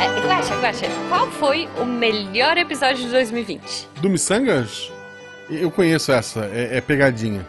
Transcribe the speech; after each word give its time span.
É, 0.00 0.26
Guaxa, 0.26 0.54
Guaxa, 0.56 0.86
qual 1.08 1.30
foi 1.30 1.68
o 1.78 1.84
melhor 1.84 2.56
episódio 2.56 3.04
de 3.04 3.10
2020? 3.10 3.88
Do 4.00 4.10
Missangas? 4.10 4.90
Eu 5.48 5.70
conheço 5.70 6.12
essa, 6.12 6.44
é, 6.46 6.78
é 6.78 6.80
pegadinha. 6.80 7.46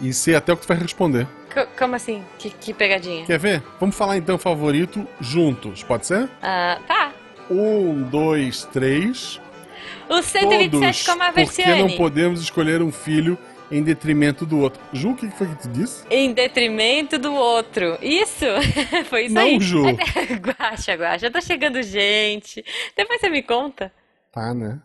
E 0.00 0.12
sei 0.12 0.34
até 0.34 0.52
o 0.52 0.56
que 0.56 0.62
tu 0.62 0.68
vai 0.68 0.76
responder. 0.76 1.26
C 1.52 1.66
como 1.78 1.94
assim? 1.94 2.24
Que, 2.38 2.50
que, 2.50 2.74
pegadinha? 2.74 3.24
Quer 3.24 3.38
ver? 3.38 3.62
Vamos 3.78 3.96
falar 3.96 4.16
então 4.16 4.36
favorito 4.36 5.06
juntos, 5.20 5.82
pode 5.82 6.06
ser? 6.06 6.28
Ah, 6.42 6.78
tá. 6.86 7.12
Um, 7.50 8.02
dois, 8.02 8.64
três. 8.72 9.40
O 10.08 10.22
127 10.22 11.04
com 11.06 11.22
a. 11.22 11.32
Porque 11.32 11.64
não 11.76 11.90
podemos 11.90 12.40
escolher 12.40 12.82
um 12.82 12.90
filho 12.90 13.38
em 13.74 13.82
detrimento 13.82 14.46
do 14.46 14.60
outro. 14.60 14.80
Ju, 14.92 15.10
o 15.10 15.16
que 15.16 15.28
foi 15.30 15.48
que 15.48 15.62
tu 15.62 15.68
disse? 15.68 16.04
Em 16.08 16.32
detrimento 16.32 17.18
do 17.18 17.34
outro. 17.34 17.98
Isso? 18.00 18.44
foi 19.10 19.26
isso 19.26 19.34
não, 19.34 19.42
aí? 19.42 19.54
Não, 19.54 19.60
Ju. 19.60 19.82
guaxa, 20.38 20.94
guaxa. 20.94 21.30
Tá 21.30 21.40
chegando 21.40 21.82
gente. 21.82 22.64
Depois 22.96 23.20
você 23.20 23.28
me 23.28 23.42
conta. 23.42 23.92
Tá, 24.32 24.54
né? 24.54 24.80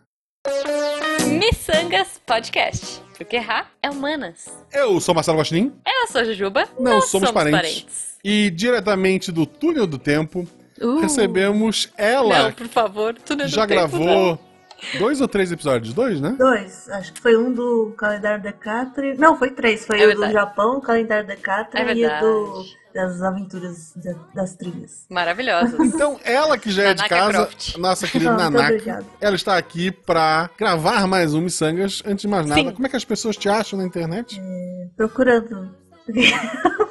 Missangas 1.38 2.20
Podcast. 2.26 3.00
Porque 3.16 3.36
errar 3.36 3.70
é 3.80 3.88
humanas. 3.88 4.48
Eu 4.72 4.98
sou 5.00 5.14
Marcelo 5.14 5.38
Guaxinim. 5.38 5.72
Eu 5.86 6.08
sou 6.08 6.24
Jujuba. 6.24 6.68
Não 6.78 6.94
Nós 6.94 7.04
somos, 7.04 7.28
somos 7.28 7.30
parentes. 7.30 7.60
parentes. 7.60 8.18
E 8.24 8.50
diretamente 8.50 9.30
do 9.30 9.46
Túnel 9.46 9.86
do 9.86 9.98
Tempo, 9.98 10.48
uh. 10.80 11.00
recebemos 11.00 11.92
ela. 11.96 12.44
Não, 12.44 12.52
por 12.52 12.66
favor, 12.66 13.14
Túnel 13.14 13.46
do 13.46 13.52
já 13.52 13.66
Tempo. 13.66 13.80
Já 13.80 13.86
gravou. 13.86 14.06
Não. 14.06 14.49
Dois 14.98 15.20
ou 15.20 15.28
três 15.28 15.52
episódios? 15.52 15.92
Dois, 15.94 16.20
né? 16.20 16.34
Dois. 16.38 16.88
Acho 16.90 17.12
que 17.12 17.20
foi 17.20 17.36
um 17.36 17.52
do 17.52 17.94
calendário 17.96 18.42
Decatri. 18.42 19.16
Não, 19.18 19.36
foi 19.36 19.50
três. 19.50 19.86
Foi 19.86 20.00
é 20.00 20.04
o 20.04 20.08
verdade. 20.08 20.32
do 20.32 20.32
Japão, 20.32 20.78
o 20.78 20.80
calendário 20.80 21.26
Decatri 21.26 21.80
é 21.80 21.94
e 21.94 22.06
o 22.06 22.20
do 22.20 22.80
das 22.94 23.22
aventuras 23.22 23.94
das 24.34 24.56
trilhas. 24.56 25.06
Maravilhosas. 25.08 25.78
Então, 26.00 26.18
ela 26.24 26.56
que 26.56 26.70
já 26.70 26.84
é 26.84 26.94
de 26.94 27.06
casa, 27.08 27.46
Croft. 27.46 27.76
nossa 27.76 28.06
querida 28.06 28.32
Nanaka, 28.36 29.04
ela 29.20 29.36
está 29.36 29.56
aqui 29.56 29.90
para 29.90 30.48
gravar 30.56 31.06
mais 31.06 31.34
um 31.34 31.40
Missangas. 31.40 32.02
Antes 32.06 32.22
de 32.22 32.28
mais 32.28 32.46
nada, 32.46 32.60
Sim. 32.60 32.70
como 32.72 32.86
é 32.86 32.90
que 32.90 32.96
as 32.96 33.04
pessoas 33.04 33.36
te 33.36 33.48
acham 33.48 33.78
na 33.78 33.84
internet? 33.84 34.40
É, 34.42 34.86
procurando. 34.96 35.74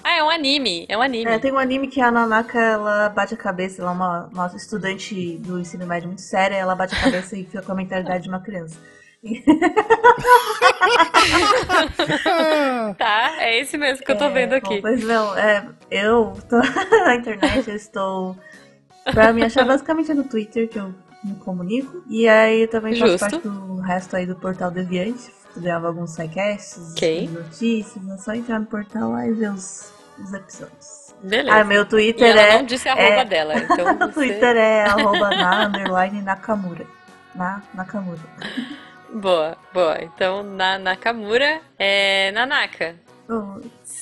Ah, 0.02 0.16
é 0.16 0.22
um 0.22 0.30
anime, 0.30 0.86
é 0.88 0.96
um 0.96 1.02
anime. 1.02 1.30
É, 1.30 1.38
tem 1.38 1.52
um 1.52 1.58
anime 1.58 1.88
que 1.88 2.00
a 2.00 2.10
Nanaka, 2.10 2.58
ela 2.58 3.08
bate 3.08 3.34
a 3.34 3.36
cabeça, 3.36 3.82
ela 3.82 3.90
é 3.90 3.94
uma, 3.94 4.30
uma 4.32 4.46
estudante 4.54 5.36
do 5.38 5.60
ensino 5.60 5.86
médio 5.86 6.08
muito 6.08 6.22
séria, 6.22 6.56
ela 6.56 6.74
bate 6.74 6.94
a 6.94 7.00
cabeça 7.00 7.36
e 7.36 7.44
fica 7.44 7.62
com 7.62 7.72
a 7.72 7.74
mentalidade 7.74 8.24
de 8.24 8.28
uma 8.28 8.40
criança. 8.40 8.78
tá, 12.96 13.34
é 13.38 13.60
esse 13.60 13.76
mesmo 13.76 14.02
que 14.02 14.10
eu 14.10 14.16
tô 14.16 14.24
é, 14.24 14.30
vendo 14.30 14.54
aqui. 14.54 14.76
Bom, 14.76 14.80
pois 14.80 15.04
não, 15.04 15.36
é, 15.36 15.68
eu 15.90 16.32
tô 16.48 16.56
na 17.04 17.16
internet, 17.16 17.68
eu 17.68 17.76
estou. 17.76 18.34
Pra 19.12 19.30
me 19.32 19.42
achar 19.42 19.66
basicamente 19.66 20.10
é 20.10 20.14
no 20.14 20.24
Twitter 20.24 20.68
que 20.68 20.78
eu 20.78 20.94
me 21.22 21.34
comunico. 21.36 22.02
E 22.08 22.26
aí 22.28 22.62
eu 22.62 22.68
também 22.68 22.96
faço 22.96 23.18
parte 23.18 23.38
do 23.38 23.76
resto 23.80 24.16
aí 24.16 24.24
do 24.24 24.36
portal 24.36 24.70
Deviante. 24.70 25.30
Gravo 25.56 25.88
alguns 25.88 26.11
sidecasts, 26.11 26.92
okay. 26.92 27.28
notícias, 27.28 28.08
é 28.08 28.16
só 28.18 28.34
entrar 28.34 28.61
no 28.61 28.66
portal 28.66 29.11
lá 29.11 29.27
e 29.27 29.33
ver 29.33 29.50
os, 29.50 29.92
os 30.18 30.33
episódios. 30.33 31.14
Beleza. 31.22 31.56
Ah, 31.56 31.64
meu 31.64 31.84
Twitter 31.84 32.30
ela 32.30 32.40
é. 32.40 32.55
não 32.56 32.64
disse 32.64 32.88
a 32.88 32.92
arroba 32.92 33.20
é, 33.20 33.24
dela, 33.24 33.55
então. 33.58 34.08
O 34.08 34.12
Twitter 34.12 34.56
é 34.56 34.84
arroba 34.84 35.30
na 35.30 35.66
underline 35.66 36.22
Nakamura. 36.22 36.86
Na 37.34 37.62
Nakamura. 37.74 38.20
Boa, 39.12 39.56
boa. 39.72 39.98
Então, 40.02 40.42
na 40.42 40.78
Nakamura 40.78 41.60
é 41.78 42.30
Nanaka. 42.33 42.94
Oh. 43.28 43.60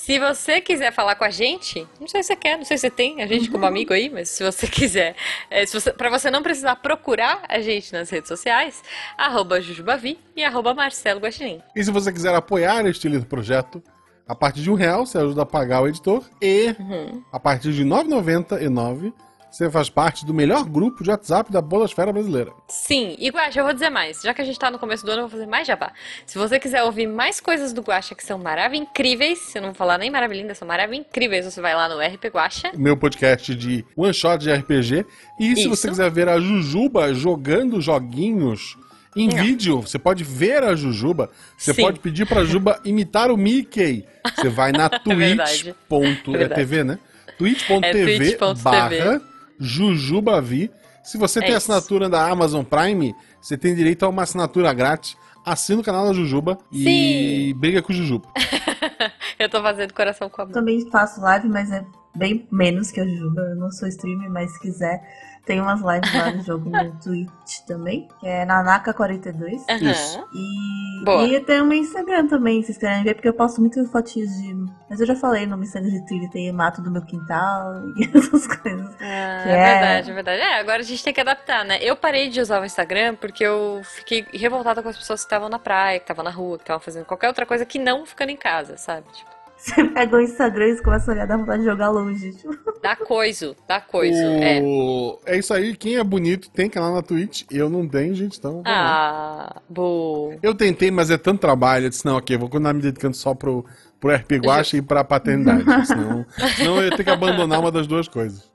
Se 0.09 0.19
você 0.19 0.59
quiser 0.59 0.91
falar 0.91 1.17
com 1.17 1.25
a 1.25 1.29
gente, 1.29 1.87
não 2.01 2.09
sei 2.09 2.23
se 2.23 2.29
você 2.29 2.37
quer, 2.37 2.57
não 2.57 2.65
sei 2.65 2.79
se 2.79 2.81
você 2.81 2.91
tem 2.91 3.21
a 3.21 3.27
gente 3.27 3.51
como 3.51 3.67
amigo 3.67 3.93
aí, 3.93 4.09
mas 4.09 4.31
se 4.31 4.43
você 4.43 4.65
quiser, 4.67 5.15
é, 5.51 5.67
se 5.67 5.79
você, 5.79 6.31
não 6.31 6.43
precisar 6.43 6.77
procurar 6.77 7.43
a 7.47 7.61
gente 7.61 7.93
nas 7.93 8.09
redes 8.09 8.27
sociais, 8.27 8.83
arroba 9.19 9.61
Jujubavi 9.61 10.19
e 10.35 10.43
arroba 10.43 10.73
Marcelo 10.73 11.21
Guaxinim. 11.21 11.61
E 11.77 11.85
se 11.85 11.91
você 11.91 12.11
quiser 12.11 12.35
apoiar 12.35 12.87
este 12.87 13.07
lindo 13.07 13.27
projeto, 13.27 13.83
a 14.27 14.35
partir 14.35 14.63
de 14.63 14.71
um 14.71 14.75
real 14.75 15.05
você 15.05 15.19
ajuda 15.19 15.43
a 15.43 15.47
pagar 15.47 15.83
o 15.83 15.89
editor 15.89 16.25
e 16.41 16.75
uhum. 16.79 17.23
a 17.31 17.39
partir 17.39 17.75
de 17.75 17.83
R$ 17.83 17.91
9,99 17.91 19.13
você 19.51 19.71
faz 19.71 19.89
parte 19.89 20.27
do 20.27 20.35
melhor 20.35 20.65
grupo 20.65 21.03
de 21.03 21.11
WhatsApp 21.11 21.51
da 21.51 21.61
Bolosfera 21.61 22.13
Brasileira. 22.13 22.53
Sim, 22.69 23.17
e 23.19 23.31
Guaxa, 23.31 23.61
eu 23.61 23.65
vou 23.65 23.73
dizer 23.73 23.91
mais. 23.91 24.21
Já 24.21 24.35
que 24.35 24.43
a 24.43 24.45
gente 24.45 24.59
tá 24.59 24.71
no 24.71 24.79
começo 24.79 25.05
do 25.05 25.11
ano, 25.11 25.23
eu 25.23 25.29
vou 25.29 25.39
fazer 25.39 25.47
mais 25.47 25.67
jabá. 25.67 25.93
Se 26.27 26.37
você 26.37 26.59
quiser 26.59 26.83
ouvir 26.83 27.07
mais 27.07 27.41
coisas 27.41 27.73
do 27.73 27.81
Guaxa 27.81 28.15
que 28.15 28.25
são 28.25 28.39
maravilhosas, 28.39 28.89
incríveis, 28.89 29.55
eu 29.55 29.63
não 29.63 29.69
vou 29.69 29.75
falar 29.75 29.99
nem 29.99 30.11
maravilhinda, 30.11 30.55
são 30.55 30.69
maravilhosas, 30.69 31.09
incríveis, 31.09 31.45
você 31.47 31.61
vai 31.61 31.75
lá 31.75 31.89
no 31.89 31.99
RP 31.99 32.27
Guaxa. 32.27 32.73
Meu 32.77 32.97
podcast 32.97 33.55
de 33.55 33.85
one 33.97 34.13
shot 34.13 34.39
de 34.39 34.53
RPG. 34.53 35.07
E 35.41 35.55
se 35.55 35.61
Isso. 35.61 35.71
você 35.71 35.89
quiser 35.89 36.11
ver 36.11 36.29
a 36.29 36.39
Jujuba 36.39 37.15
jogando 37.15 37.81
joguinhos 37.81 38.77
em 39.17 39.29
vídeo, 39.29 39.81
você 39.81 39.99
pode 39.99 40.23
ver 40.23 40.63
a 40.63 40.75
Jujuba. 40.77 41.31
Você 41.57 41.73
Sim. 41.73 41.83
pode 41.83 41.99
pedir 41.99 42.27
pra 42.27 42.45
Juba 42.45 42.81
imitar 42.85 43.31
o 43.31 43.37
Mickey. 43.37 44.05
Você 44.37 44.49
vai 44.49 44.73
na 44.73 44.89
twitch. 45.01 45.67
É, 45.67 46.43
é 46.43 46.49
TV, 46.49 46.85
né? 46.85 46.99
twitch.tv 47.39 48.35
é 48.35 48.55
barra 48.63 49.21
Jujubavi. 49.59 50.71
Se 51.03 51.17
você 51.17 51.39
é 51.39 51.43
tem 51.43 51.51
isso. 51.51 51.59
assinatura 51.59 52.09
da 52.09 52.29
Amazon 52.29 52.65
Prime, 52.65 53.15
você 53.41 53.57
tem 53.57 53.75
direito 53.75 54.05
a 54.05 54.09
uma 54.09 54.23
assinatura 54.23 54.73
grátis. 54.73 55.17
Assina 55.45 55.81
o 55.81 55.85
canal 55.85 56.07
da 56.07 56.13
Jujuba 56.13 56.59
Sim. 56.71 56.89
e 56.89 57.55
briga 57.55 57.81
com 57.81 57.93
o 57.93 57.97
Jujuba. 57.97 58.29
eu 59.39 59.49
tô 59.49 59.63
fazendo 59.63 59.95
coração 59.95 60.29
com 60.29 60.43
a 60.43 60.45
mão. 60.45 60.53
Também 60.53 60.91
faço 60.91 61.21
live, 61.21 61.49
mas 61.49 61.71
é 61.71 61.85
bem 62.15 62.47
menos 62.53 62.91
que 62.91 63.01
a 63.01 63.07
Jujuba. 63.07 63.41
Eu 63.41 63.57
não 63.57 63.71
sou 63.71 63.89
streamer, 63.89 64.31
mas 64.31 64.53
se 64.53 64.61
quiser, 64.61 65.01
tem 65.49 65.63
umas 65.63 65.81
lives 65.81 66.15
lá 66.15 66.31
no 66.31 66.43
jogo 66.43 66.69
no 66.69 66.93
Twitch 67.01 67.61
também, 67.67 68.07
que 68.21 68.27
é 68.27 68.45
Nanaka42. 68.45 69.65
Isso. 69.81 70.29
E, 70.35 71.05
Boa. 71.07 71.27
e 71.27 71.41
tem 71.41 71.63
o 71.63 71.65
meu 71.65 71.79
Instagram 71.79 72.29
também, 72.29 72.61
se 72.61 72.67
vocês 72.67 72.79
querem 72.79 73.03
ver, 73.03 73.15
porque 73.15 73.29
eu 73.29 73.33
posto 73.33 73.59
muitas 73.59 73.91
fotinhos 73.91 74.31
de. 74.37 74.55
Mas 74.91 75.01
eu 75.01 75.07
já 75.07 75.17
falei 75.17 75.47
no 75.47 75.57
meu 75.57 75.65
Instagram 75.65 75.89
de 75.89 76.05
trilha, 76.05 76.29
tem 76.31 76.53
mato 76.53 76.83
do 76.83 76.91
meu 76.91 77.01
quintal 77.01 77.83
e 77.97 78.05
essas 78.15 78.47
coisas. 78.47 78.95
Ah, 79.01 79.45
é, 79.47 79.51
é 79.51 79.55
verdade, 79.55 80.11
é 80.11 80.15
verdade. 80.15 80.41
É, 80.43 80.61
agora 80.61 80.81
a 80.81 80.85
gente 80.85 81.03
tem 81.03 81.15
que 81.15 81.21
adaptar, 81.21 81.65
né? 81.65 81.79
Eu 81.81 81.97
parei 81.97 82.29
de 82.29 82.43
usar 82.43 82.61
o 82.61 82.67
Instagram 82.67 83.15
porque 83.15 83.43
eu 83.43 83.81
fiquei 83.83 84.27
revoltada 84.35 84.83
com 84.83 84.91
as 84.91 84.99
pessoas 84.99 85.21
que 85.21 85.27
estavam 85.27 85.49
na 85.49 85.59
praia, 85.59 85.99
que 85.99 86.05
estavam 86.05 86.25
na 86.25 86.31
rua, 86.31 86.59
que 86.59 86.65
estavam 86.65 86.81
fazendo 86.81 87.07
qualquer 87.07 87.29
outra 87.29 87.47
coisa 87.47 87.65
que 87.65 87.79
não 87.79 88.05
ficando 88.05 88.31
em 88.31 88.37
casa, 88.37 88.77
sabe? 88.77 89.07
Tipo. 89.15 89.38
Você 89.59 89.85
pega 89.85 90.17
o 90.17 90.21
Instagram 90.21 90.69
e 90.69 90.83
começa 90.83 91.11
a 91.11 91.15
olhar, 91.15 91.27
dá 91.27 91.37
vontade 91.37 91.63
de 91.63 91.69
jogar 91.69 91.91
longe. 91.91 92.33
Tipo. 92.33 92.57
Dá 92.81 92.95
coisa, 92.95 93.57
dá 93.67 93.81
coisa, 93.81 94.17
o... 94.63 95.19
é. 95.27 95.35
É 95.35 95.39
isso 95.39 95.53
aí, 95.53 95.77
quem 95.77 95.97
é 95.97 96.05
bonito 96.05 96.49
tem 96.51 96.71
canal 96.71 96.95
na 96.95 97.03
Twitch. 97.03 97.43
Eu 97.51 97.69
não 97.69 97.87
tenho, 97.87 98.15
gente, 98.15 98.39
então. 98.39 98.63
Ah, 98.65 99.61
boa. 99.69 100.37
Eu 100.41 100.55
tentei, 100.55 100.93
mas 100.93 101.11
é 101.11 101.19
tanto 101.19 101.41
trabalho. 101.41 101.87
Eu 101.87 101.91
disse, 101.91 102.07
não, 102.07 102.17
ok, 102.17 102.37
vou 102.37 102.49
continuar 102.49 102.73
me 102.73 102.81
dedicando 102.81 103.17
só 103.17 103.35
pro, 103.35 103.65
pro 103.99 104.15
RP 104.15 104.33
Guacha 104.37 104.77
e 104.77 104.83
pra 104.83 105.03
paternidade. 105.03 105.65
senão, 105.87 106.25
senão 106.57 106.77
eu 106.77 106.85
ia 106.85 106.97
ter 106.97 107.03
que 107.03 107.11
abandonar 107.11 107.59
uma 107.59 107.73
das 107.73 107.89
duas 107.89 108.07
coisas. 108.07 108.49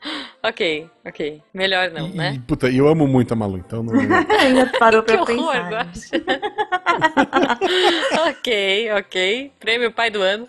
Ok, 0.45 0.89
ok. 1.05 1.41
Melhor 1.53 1.89
não, 1.91 2.09
e, 2.09 2.17
né? 2.17 2.43
Puta, 2.45 2.69
eu 2.69 2.85
amo 2.89 3.07
muito 3.07 3.31
a 3.31 3.35
Malu, 3.35 3.59
então 3.59 3.81
não. 3.81 3.93
Ainda 4.39 4.69
parou 4.77 5.01
pra 5.03 5.25
que 5.25 5.31
horror, 5.31 5.53
pensar. 5.69 6.19
ok, 8.29 8.91
ok. 8.91 9.53
Prêmio 9.57 9.89
pai 9.93 10.11
do 10.11 10.21
ano. 10.21 10.45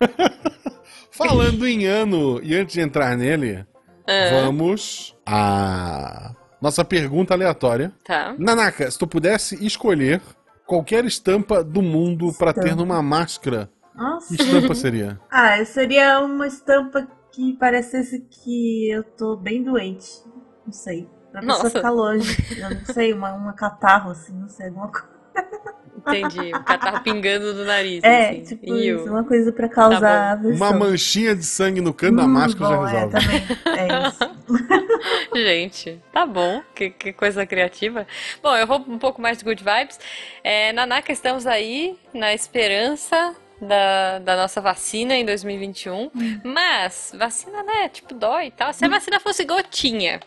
Falando 1.12 1.64
em 1.68 1.86
ano, 1.86 2.40
e 2.42 2.56
antes 2.56 2.74
de 2.74 2.80
entrar 2.80 3.16
nele, 3.16 3.64
ah. 4.08 4.42
vamos 4.42 5.14
a 5.24 6.34
nossa 6.60 6.84
pergunta 6.84 7.34
aleatória. 7.34 7.92
Tá. 8.04 8.34
Nanaka, 8.36 8.90
se 8.90 8.98
tu 8.98 9.06
pudesse 9.06 9.64
escolher 9.64 10.20
qualquer 10.66 11.04
estampa 11.04 11.62
do 11.62 11.80
mundo 11.80 12.32
para 12.36 12.52
ter 12.52 12.74
numa 12.74 13.00
máscara, 13.00 13.70
Nossa. 13.94 14.34
que 14.34 14.42
estampa 14.42 14.74
seria? 14.74 15.20
Ah, 15.30 15.64
seria 15.64 16.18
uma 16.18 16.48
estampa 16.48 17.06
que 17.34 17.52
parecesse 17.54 18.20
que 18.30 18.88
eu 18.88 19.02
tô 19.02 19.36
bem 19.36 19.62
doente. 19.62 20.08
Não 20.64 20.72
sei. 20.72 21.08
Pra 21.32 21.40
pessoa 21.40 21.64
Nossa. 21.64 21.70
ficar 21.70 21.90
longe. 21.90 22.36
Eu 22.56 22.70
não 22.70 22.84
sei, 22.86 23.12
uma, 23.12 23.32
uma 23.34 23.52
catarro, 23.52 24.12
assim, 24.12 24.32
não 24.32 24.48
sei, 24.48 24.68
alguma 24.68 24.88
coisa. 24.88 25.14
Entendi. 26.06 26.54
O 26.54 26.62
catarro 26.62 27.02
pingando 27.02 27.54
do 27.54 27.64
nariz. 27.64 28.04
É, 28.04 28.30
assim. 28.30 28.42
tipo 28.42 28.74
isso, 28.74 29.08
uma 29.08 29.24
coisa 29.24 29.50
pra 29.50 29.68
causar 29.68 30.40
tá 30.40 30.48
Uma 30.48 30.72
manchinha 30.72 31.34
de 31.34 31.44
sangue 31.44 31.80
no 31.80 31.94
canto 31.94 32.12
hum, 32.12 32.16
da 32.16 32.28
máscara 32.28 32.76
bom, 32.76 32.86
já 32.86 33.06
resolve. 33.06 33.16
É, 33.16 33.20
também. 33.20 33.42
É 33.78 34.08
isso. 34.08 34.34
gente, 35.34 36.02
tá 36.12 36.26
bom, 36.26 36.62
que, 36.74 36.90
que, 36.90 37.12
coisa 37.12 37.46
criativa. 37.46 38.06
Bom, 38.42 38.54
eu 38.54 38.66
vou 38.66 38.78
um 38.86 38.98
pouco 38.98 39.20
mais 39.20 39.38
de 39.38 39.44
good 39.44 39.64
vibes. 39.64 39.98
É, 40.42 40.72
Nanaka, 40.72 41.10
estamos 41.10 41.46
aí 41.46 41.98
na 42.12 42.34
esperança 42.34 43.34
da, 43.60 44.18
da 44.18 44.36
nossa 44.36 44.60
vacina 44.60 45.14
em 45.14 45.24
2021. 45.24 46.10
Hum. 46.14 46.40
Mas, 46.44 47.12
vacina, 47.16 47.62
né, 47.62 47.88
tipo, 47.88 48.14
dói 48.14 48.46
e 48.46 48.50
tal. 48.50 48.72
Se 48.72 48.84
a 48.84 48.88
vacina 48.88 49.20
fosse 49.20 49.44
gotinha, 49.44 50.20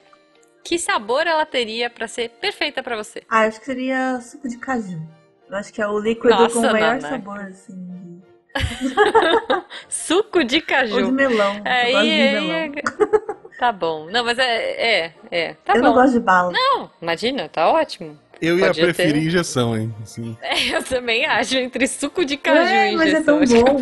que 0.63 0.77
sabor 0.77 1.25
ela 1.25 1.45
teria 1.45 1.89
para 1.89 2.07
ser 2.07 2.29
perfeita 2.29 2.83
para 2.83 2.95
você? 2.95 3.23
Ah, 3.29 3.41
acho 3.41 3.59
que 3.59 3.65
seria 3.65 4.19
suco 4.21 4.47
de 4.47 4.57
caju. 4.57 5.01
Eu 5.49 5.57
acho 5.57 5.71
que 5.71 5.81
é 5.81 5.87
o 5.87 5.97
líquido 5.99 6.29
Nossa, 6.29 6.53
com 6.53 6.67
o 6.67 6.71
maior 6.71 6.99
sabor, 6.99 7.39
assim. 7.39 8.21
suco 9.87 10.43
de 10.43 10.61
caju. 10.61 10.95
Ou 10.95 11.05
de 11.05 11.11
melão. 11.11 11.61
Aí, 11.63 11.93
eu 11.93 12.41
de 12.41 12.47
melão. 12.47 12.57
É... 12.57 13.37
Tá 13.57 13.71
bom. 13.71 14.05
Não, 14.11 14.23
mas 14.23 14.37
é. 14.37 14.45
É, 14.45 15.13
é. 15.31 15.53
Tá 15.65 15.73
eu 15.73 15.81
bom. 15.81 15.87
não 15.87 15.93
gosto 15.95 16.13
de 16.13 16.19
bala. 16.19 16.51
Não, 16.51 16.91
imagina, 17.01 17.49
tá 17.49 17.67
ótimo. 17.71 18.17
Eu 18.41 18.59
ia 18.59 18.73
preferir 18.73 19.13
ter... 19.13 19.23
injeção, 19.23 19.77
hein? 19.77 19.93
Assim. 20.01 20.37
É, 20.41 20.75
eu 20.75 20.83
também 20.83 21.25
acho. 21.25 21.55
Entre 21.55 21.87
suco 21.87 22.23
de 22.23 22.37
caju 22.37 22.59
é, 22.59 22.91
e 22.91 22.95
injeção, 22.95 23.39
mas 23.39 23.51
é 23.51 23.63
tão 23.63 23.75
bom. 23.75 23.81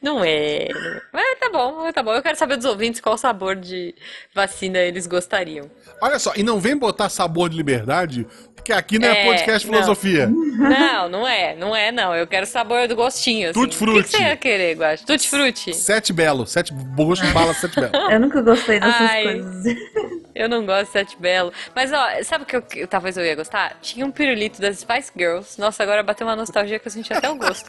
Não 0.00 0.22
é. 0.24 0.68
Mas 1.12 1.38
tá 1.38 1.50
bom, 1.50 1.92
tá 1.92 2.02
bom. 2.02 2.12
Eu 2.12 2.22
quero 2.22 2.36
saber 2.36 2.56
dos 2.56 2.66
ouvintes 2.66 3.00
qual 3.00 3.16
sabor 3.16 3.56
de 3.56 3.94
vacina 4.34 4.78
eles 4.78 5.06
gostariam. 5.06 5.70
Olha 6.00 6.18
só, 6.18 6.32
e 6.36 6.42
não 6.42 6.60
vem 6.60 6.76
botar 6.76 7.08
sabor 7.08 7.48
de 7.48 7.56
liberdade, 7.56 8.26
porque 8.54 8.72
aqui 8.72 8.98
não 8.98 9.08
é, 9.08 9.22
é 9.22 9.24
podcast 9.24 9.66
filosofia. 9.66 10.26
Não, 10.28 11.08
não 11.08 11.28
é, 11.28 11.54
não 11.54 11.74
é, 11.74 11.92
não. 11.92 12.14
Eu 12.14 12.26
quero 12.26 12.46
sabor 12.46 12.88
do 12.88 12.96
gostinho. 12.96 13.50
Assim. 13.50 13.60
Tutti 13.60 13.76
frutti. 13.76 14.00
O 14.00 14.02
que, 14.04 14.10
você 14.10 14.22
ia 14.22 14.36
querer, 14.36 14.76
Guache? 14.76 15.06
Tutti 15.06 15.28
frutti. 15.28 15.74
Sete 15.74 16.12
belo, 16.12 16.46
sete 16.46 16.72
burros 16.72 17.20
com 17.20 17.32
bala, 17.32 17.54
sete 17.54 17.78
belo. 17.78 18.10
Eu 18.10 18.20
nunca 18.20 18.42
gostei 18.42 18.80
dessas 18.80 19.10
Ai, 19.10 19.22
coisas. 19.22 19.64
Eu 20.36 20.50
não 20.50 20.66
gosto 20.66 20.84
de 20.84 20.92
sete 20.92 21.16
belo. 21.18 21.50
Mas, 21.74 21.90
ó, 21.90 22.22
sabe 22.22 22.44
o 22.44 22.46
que 22.46 22.56
eu, 22.56 22.86
talvez 22.86 23.16
eu 23.16 23.24
ia 23.24 23.34
gostar? 23.34 23.78
Tinha 23.80 24.04
um 24.04 24.10
pirulito 24.10 24.60
das 24.60 24.80
Spice 24.80 25.10
Girls. 25.16 25.58
Nossa, 25.58 25.82
agora 25.82 26.02
bateu 26.02 26.26
uma 26.26 26.36
nostalgia 26.36 26.78
que 26.78 26.86
eu 26.86 26.92
senti 26.92 27.10
até 27.10 27.30
o 27.30 27.36
gosto. 27.36 27.66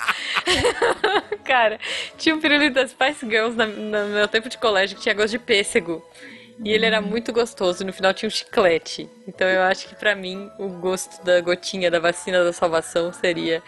Cara, 1.45 1.79
tinha 2.17 2.26
um 2.33 2.39
pirulito 2.39 2.75
das 2.75 2.91
Spice 2.91 3.25
Girls 3.25 3.55
no 3.57 4.07
meu 4.09 4.27
tempo 4.27 4.49
de 4.49 4.57
colégio 4.57 4.95
que 4.95 5.03
tinha 5.03 5.15
gosto 5.15 5.31
de 5.31 5.39
pêssego. 5.39 6.03
E 6.63 6.71
ele 6.71 6.85
era 6.85 7.01
muito 7.01 7.31
gostoso. 7.31 7.85
No 7.85 7.93
final 7.93 8.13
tinha 8.13 8.27
um 8.27 8.31
chiclete. 8.31 9.09
Então 9.27 9.47
eu 9.47 9.61
acho 9.63 9.87
que 9.87 9.95
para 9.95 10.15
mim 10.15 10.49
o 10.57 10.67
gosto 10.69 11.23
da 11.23 11.39
gotinha 11.41 11.91
da 11.91 11.99
vacina 11.99 12.43
da 12.43 12.51
salvação 12.51 13.13
seria 13.13 13.61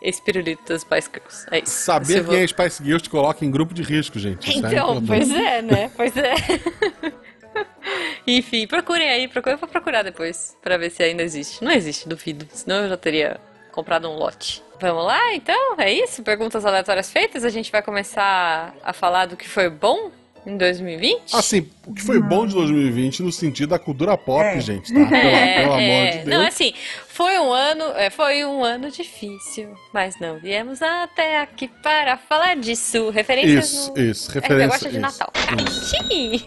esse 0.00 0.22
pirulito 0.22 0.62
das 0.68 0.82
Spice 0.82 1.10
Girls. 1.12 1.46
É 1.50 1.58
isso. 1.58 1.72
Saber 1.72 2.24
quem 2.24 2.42
é 2.42 2.46
Spice 2.46 2.82
Girls 2.82 3.02
te 3.02 3.10
coloca 3.10 3.44
em 3.44 3.50
grupo 3.50 3.74
de 3.74 3.82
risco, 3.82 4.18
gente. 4.18 4.48
É 4.50 4.58
então, 4.58 5.04
pois 5.04 5.30
é, 5.30 5.62
né? 5.62 5.90
Pois 5.96 6.16
é. 6.16 6.34
Enfim, 8.26 8.66
procurem 8.66 9.08
aí, 9.08 9.28
procurem, 9.28 9.54
eu 9.54 9.60
vou 9.60 9.68
procurar 9.68 10.02
depois 10.02 10.56
para 10.62 10.76
ver 10.76 10.90
se 10.90 11.02
ainda 11.02 11.22
existe. 11.22 11.64
Não 11.64 11.72
existe, 11.72 12.08
duvido. 12.08 12.46
Senão 12.52 12.82
eu 12.82 12.88
já 12.88 12.96
teria 12.96 13.40
comprado 13.72 14.08
um 14.08 14.16
lote. 14.16 14.62
Vamos 14.80 15.04
lá, 15.04 15.34
então? 15.34 15.74
É 15.78 15.92
isso? 15.92 16.22
Perguntas 16.22 16.64
aleatórias 16.66 17.10
feitas. 17.10 17.44
A 17.44 17.48
gente 17.48 17.72
vai 17.72 17.82
começar 17.82 18.74
a 18.84 18.92
falar 18.92 19.26
do 19.26 19.36
que 19.36 19.48
foi 19.48 19.70
bom 19.70 20.10
em 20.46 20.56
2020? 20.56 21.34
Assim, 21.34 21.68
o 21.86 21.92
que 21.92 22.02
foi 22.02 22.20
bom 22.20 22.46
de 22.46 22.54
2020 22.54 23.22
no 23.22 23.32
sentido 23.32 23.70
da 23.70 23.78
cultura 23.78 24.16
pop, 24.16 24.44
é. 24.44 24.60
gente, 24.60 24.92
tá? 24.92 25.06
Pelo, 25.06 25.14
é, 25.16 25.60
pelo 25.60 25.72
amor 25.72 25.80
é. 25.80 26.10
de 26.10 26.16
Deus. 26.18 26.28
Não, 26.28 26.46
assim, 26.46 26.72
foi 27.16 27.38
um 27.38 27.50
ano, 27.50 27.84
é, 27.94 28.10
foi 28.10 28.44
um 28.44 28.62
ano 28.62 28.90
difícil, 28.90 29.74
mas 29.90 30.20
não 30.20 30.38
viemos 30.38 30.82
até 30.82 31.40
aqui 31.40 31.66
para 31.66 32.18
falar 32.18 32.56
disso. 32.56 33.08
Referências 33.08 33.72
Isso, 33.72 33.94
no... 33.94 34.02
isso, 34.02 34.30
referência. 34.30 34.88
É, 34.88 34.90
de 34.90 34.98
Natal. 34.98 35.32
Sim. 35.66 36.44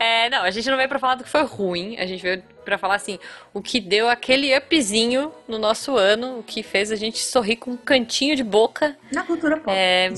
é, 0.00 0.30
não, 0.30 0.44
a 0.44 0.50
gente 0.50 0.70
não 0.70 0.78
veio 0.78 0.88
para 0.88 0.98
falar 0.98 1.16
do 1.16 1.24
que 1.24 1.28
foi 1.28 1.44
ruim, 1.44 1.98
a 1.98 2.06
gente 2.06 2.22
veio 2.22 2.42
para 2.64 2.78
falar 2.78 2.94
assim, 2.94 3.18
o 3.52 3.60
que 3.60 3.78
deu 3.78 4.08
aquele 4.08 4.56
upzinho 4.56 5.30
no 5.46 5.58
nosso 5.58 5.94
ano, 5.94 6.38
o 6.38 6.42
que 6.42 6.62
fez 6.62 6.90
a 6.90 6.96
gente 6.96 7.18
sorrir 7.18 7.56
com 7.56 7.72
um 7.72 7.76
cantinho 7.76 8.34
de 8.34 8.42
boca. 8.42 8.96
Na 9.12 9.24
cultura 9.24 9.58
pop. 9.58 9.76
É... 9.76 10.10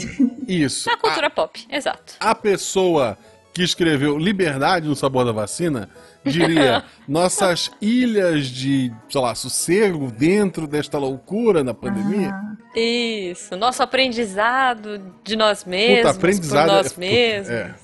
Isso. 0.47 0.89
Na 0.89 0.97
cultura 0.97 1.27
a, 1.27 1.31
pop, 1.31 1.67
exato. 1.69 2.15
A 2.21 2.33
pessoa 2.33 3.19
que 3.59 3.65
escreveu 3.65 4.17
Liberdade 4.17 4.87
no 4.87 4.95
Sabor 4.95 5.25
da 5.25 5.33
Vacina 5.33 5.91
diria 6.25 6.85
nossas 7.09 7.73
ilhas 7.83 8.47
de, 8.47 8.93
sei 9.11 9.21
lá, 9.21 9.35
sossego 9.35 10.13
dentro 10.13 10.65
desta 10.65 10.97
loucura 10.97 11.65
na 11.65 11.75
pandemia. 11.75 12.31
Ah. 12.33 12.57
Isso, 12.77 13.57
nosso 13.57 13.83
aprendizado 13.83 15.13
de 15.25 15.35
nós 15.35 15.65
mesmos, 15.65 15.97
Puta, 16.03 16.11
aprendizado 16.11 16.69
por 16.69 16.75
nós 16.77 16.97
é, 16.97 17.01
mesmos. 17.01 17.51
É. 17.51 17.75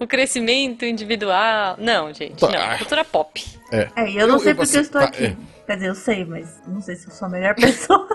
o 0.00 0.06
crescimento 0.06 0.86
individual. 0.86 1.76
Não, 1.78 2.10
gente, 2.14 2.36
tá. 2.36 2.48
não. 2.48 2.78
Cultura 2.78 3.04
pop. 3.04 3.44
É, 3.70 3.90
é 3.96 4.10
eu 4.12 4.26
não 4.26 4.36
eu, 4.36 4.40
sei 4.40 4.52
eu, 4.52 4.56
porque 4.56 4.76
eu 4.78 4.80
estou 4.80 5.02
tá, 5.02 5.08
aqui. 5.08 5.24
É. 5.24 5.36
Quer 5.68 5.74
dizer, 5.74 5.88
eu 5.88 5.94
sei, 5.94 6.24
mas 6.24 6.62
não 6.66 6.80
sei 6.80 6.96
se 6.96 7.08
eu 7.08 7.12
sou 7.12 7.26
a 7.26 7.28
melhor 7.28 7.52
pessoa. 7.60 8.08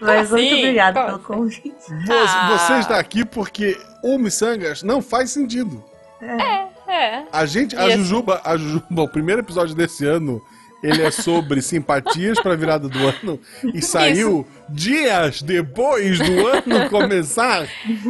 mas 0.00 0.32
assim? 0.32 0.42
muito 0.42 0.56
obrigada 0.56 1.04
pelo 1.04 1.18
convite. 1.18 1.92
Ah. 2.10 2.56
Você 2.56 2.78
está 2.78 2.98
aqui 2.98 3.26
porque 3.26 3.78
o 4.02 4.16
Missangas 4.16 4.82
não 4.82 5.02
faz 5.02 5.30
sentido. 5.30 5.84
É, 6.18 6.90
é. 6.90 7.26
A 7.30 7.44
gente, 7.44 7.76
a 7.76 7.90
Jujuba, 7.90 8.40
a 8.42 8.56
Jujuba, 8.56 8.86
o 9.04 9.08
primeiro 9.08 9.42
episódio 9.42 9.74
desse 9.74 10.06
ano 10.06 10.40
ele 10.82 11.02
é 11.02 11.10
sobre 11.10 11.62
simpatias 11.62 12.38
para 12.40 12.52
a 12.52 12.56
virada 12.56 12.88
do 12.88 12.98
ano 12.98 13.40
e 13.74 13.80
saiu 13.80 14.46
Isso. 14.48 14.74
dias 14.74 15.42
depois 15.42 16.18
do 16.18 16.46
ano 16.46 16.90
começar. 16.90 17.66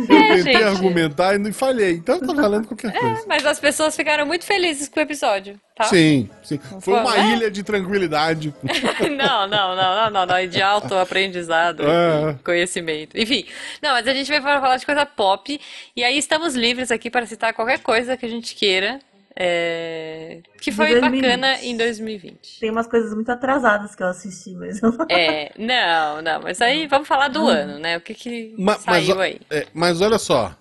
Eu 0.09 0.17
é, 0.17 0.37
tentei 0.37 0.53
gente. 0.55 0.65
argumentar 0.65 1.41
e 1.41 1.53
falhei. 1.53 1.93
Então 1.93 2.17
eu 2.17 2.27
tô 2.27 2.35
falando 2.35 2.67
qualquer 2.67 2.95
é, 2.95 2.99
coisa. 2.99 3.25
Mas 3.27 3.47
as 3.47 3.61
pessoas 3.61 3.95
ficaram 3.95 4.27
muito 4.27 4.45
felizes 4.45 4.89
com 4.89 4.99
o 4.99 5.03
episódio, 5.03 5.61
tá? 5.75 5.85
Sim, 5.85 6.29
sim. 6.43 6.59
Foi 6.81 6.95
uma 6.95 7.17
é? 7.17 7.33
ilha 7.35 7.51
de 7.51 7.63
tranquilidade. 7.63 8.53
não, 9.17 9.47
não, 9.47 9.77
não, 9.77 9.77
não, 9.77 10.11
não, 10.11 10.27
não. 10.27 10.47
De 10.47 10.61
alto 10.61 10.95
aprendizado, 10.95 11.83
é. 11.83 12.37
conhecimento. 12.45 13.17
Enfim, 13.19 13.47
não, 13.81 13.93
mas 13.93 14.07
a 14.07 14.13
gente 14.13 14.29
vai 14.29 14.43
falar 14.43 14.77
de 14.77 14.87
coisa 14.87 15.07
pop. 15.07 15.61
E 15.95 16.03
aí 16.03 16.19
estamos 16.19 16.55
livres 16.55 16.91
aqui 16.91 17.11
para 17.11 17.27
citar 17.27 17.55
qualquer 17.55 17.79
coisa 17.79 18.17
que 18.17 18.27
a 18.27 18.29
gente 18.29 18.55
queira. 18.55 18.99
É... 19.39 20.41
Que 20.63 20.73
foi 20.73 20.99
bacana 20.99 21.61
em 21.63 21.77
2020. 21.77 22.59
Tem 22.59 22.71
umas 22.71 22.87
coisas 22.87 23.13
muito 23.13 23.31
atrasadas 23.31 23.95
que 23.95 24.03
eu 24.03 24.07
assisti, 24.07 24.55
mas 24.55 24.83
eu 24.83 24.97
É, 25.11 25.53
não, 25.59 26.23
não, 26.23 26.41
mas 26.41 26.63
aí 26.63 26.87
vamos 26.87 27.07
falar 27.07 27.29
do 27.29 27.45
hum. 27.45 27.49
ano, 27.49 27.79
né? 27.79 27.99
O 27.99 28.01
que 28.01 28.15
que 28.15 28.55
Ma 28.59 28.79
saiu 28.79 29.15
mas, 29.15 29.27
aí? 29.27 29.41
É, 29.51 29.67
mas 29.75 30.01
olha 30.01 30.19
só, 30.19 30.57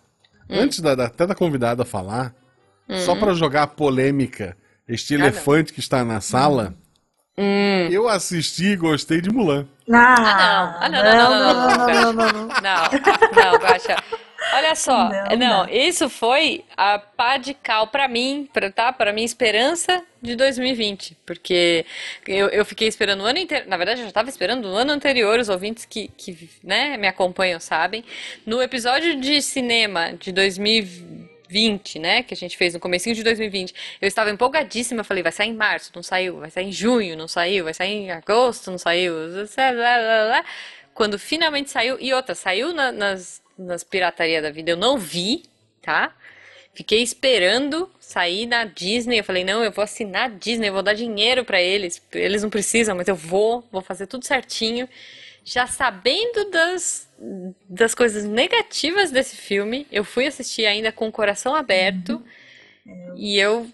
hum. 0.50 0.60
antes 0.60 0.82
da, 0.82 0.92
até 0.92 1.26
da 1.26 1.34
convidada 1.34 1.86
falar, 1.86 2.36
hum. 2.90 2.98
só 2.98 3.16
para 3.16 3.34
jogar 3.34 3.64
a 3.64 3.68
polêmica, 3.68 4.58
este 4.90 5.16
ah, 5.16 5.20
elefante 5.20 5.72
não. 5.72 5.76
que 5.76 5.80
está 5.80 6.04
na 6.04 6.20
sala, 6.20 6.74
hum. 7.38 7.88
eu 7.90 8.10
assisti 8.10 8.72
e 8.72 8.76
gostei 8.76 9.22
de 9.22 9.32
Mulan. 9.32 9.66
Ah, 9.90 10.80
ah 10.82 10.90
não. 10.90 11.00
Ah, 11.00 11.06
não, 11.06 11.30
não, 11.30 11.54
não, 11.54 11.54
não, 11.54 11.88
não, 11.88 12.14
não, 12.14 12.14
não, 12.14 12.14
não, 12.14 12.14
não, 12.14 12.34
não, 12.34 12.44
não, 12.44 12.48
não, 12.48 13.62
não, 13.62 14.25
Olha 14.56 14.76
só, 14.76 15.10
não, 15.10 15.38
não, 15.38 15.70
isso 15.70 16.10
foi 16.10 16.64
a 16.78 16.98
pá 16.98 17.38
de 17.38 17.54
cal 17.54 17.88
para 17.88 18.08
mim, 18.08 18.50
pra, 18.54 18.72
tá? 18.72 18.92
Para 18.94 19.12
minha 19.12 19.26
esperança 19.26 20.04
de 20.22 20.36
2020, 20.36 21.18
porque 21.26 21.86
eu, 22.28 22.48
eu 22.50 22.66
fiquei 22.66 22.88
esperando 22.88 23.22
o 23.22 23.26
ano 23.26 23.40
inteiro, 23.40 23.70
na 23.70 23.78
verdade 23.78 24.00
eu 24.00 24.06
já 24.06 24.10
estava 24.10 24.30
esperando 24.30 24.66
o 24.68 24.76
ano 24.76 24.92
anterior, 24.92 25.40
os 25.40 25.50
ouvintes 25.50 25.86
que, 25.86 26.08
que 26.18 26.50
né, 26.64 26.98
me 26.98 27.08
acompanham 27.08 27.60
sabem. 27.60 28.04
No 28.46 28.62
episódio 28.62 29.20
de 29.20 29.42
cinema 29.42 30.14
de 30.14 30.32
2020, 30.32 32.00
né, 32.00 32.24
que 32.24 32.34
a 32.34 32.38
gente 32.38 32.58
fez 32.58 32.74
no 32.74 32.80
comecinho 32.80 33.16
de 33.16 33.24
2020, 33.24 33.74
eu 34.02 34.08
estava 34.08 34.32
empolgadíssima, 34.32 35.04
falei, 35.04 35.22
vai 35.22 35.32
sair 35.32 35.50
em 35.50 35.56
março, 35.56 35.92
não 35.96 36.02
saiu, 36.02 36.40
vai 36.40 36.50
sair 36.50 36.68
em 36.68 36.72
junho, 36.72 37.16
não 37.16 37.28
saiu, 37.28 37.66
vai 37.66 37.74
sair 37.74 37.94
em 37.94 38.12
agosto, 38.12 38.72
não 38.72 38.78
saiu, 38.78 39.14
quando 40.94 41.20
finalmente 41.20 41.70
saiu, 41.70 41.98
e 42.00 42.14
outra, 42.14 42.34
saiu 42.34 42.74
na, 42.74 42.92
nas 42.92 43.45
nas 43.58 43.84
pirataria 43.84 44.42
da 44.42 44.52
vida, 44.52 44.72
eu 44.72 44.78
não 44.78 44.98
vi, 44.98 45.44
tá? 45.82 46.14
Fiquei 46.74 47.02
esperando 47.02 47.90
sair 48.00 48.46
na 48.46 48.66
Disney. 48.66 49.20
Eu 49.20 49.24
falei, 49.24 49.46
não, 49.46 49.64
eu 49.64 49.72
vou 49.72 49.84
assinar 49.84 50.26
a 50.26 50.28
Disney, 50.28 50.68
eu 50.68 50.74
vou 50.74 50.84
dar 50.84 50.94
dinheiro 50.94 51.46
para 51.46 51.62
eles. 51.62 52.02
Eles 52.12 52.44
não 52.44 52.50
precisam, 52.50 52.96
mas 52.96 53.08
eu 53.08 53.16
vou, 53.16 53.66
vou 53.72 53.82
fazer 53.82 54.08
tudo 54.08 54.26
certinho. 54.26 54.88
Já 55.44 55.68
sabendo 55.68 56.50
das, 56.52 57.08
das 57.70 57.96
coisas 57.96 58.26
negativas 58.26 59.10
desse 59.10 59.38
filme, 59.38 59.88
eu 59.90 60.04
fui 60.04 60.28
assistir 60.28 60.66
ainda 60.66 60.92
com 60.92 61.08
o 61.08 61.12
coração 61.12 61.56
aberto. 61.56 62.22
Uhum. 62.86 63.14
E 63.16 63.40
eu 63.40 63.68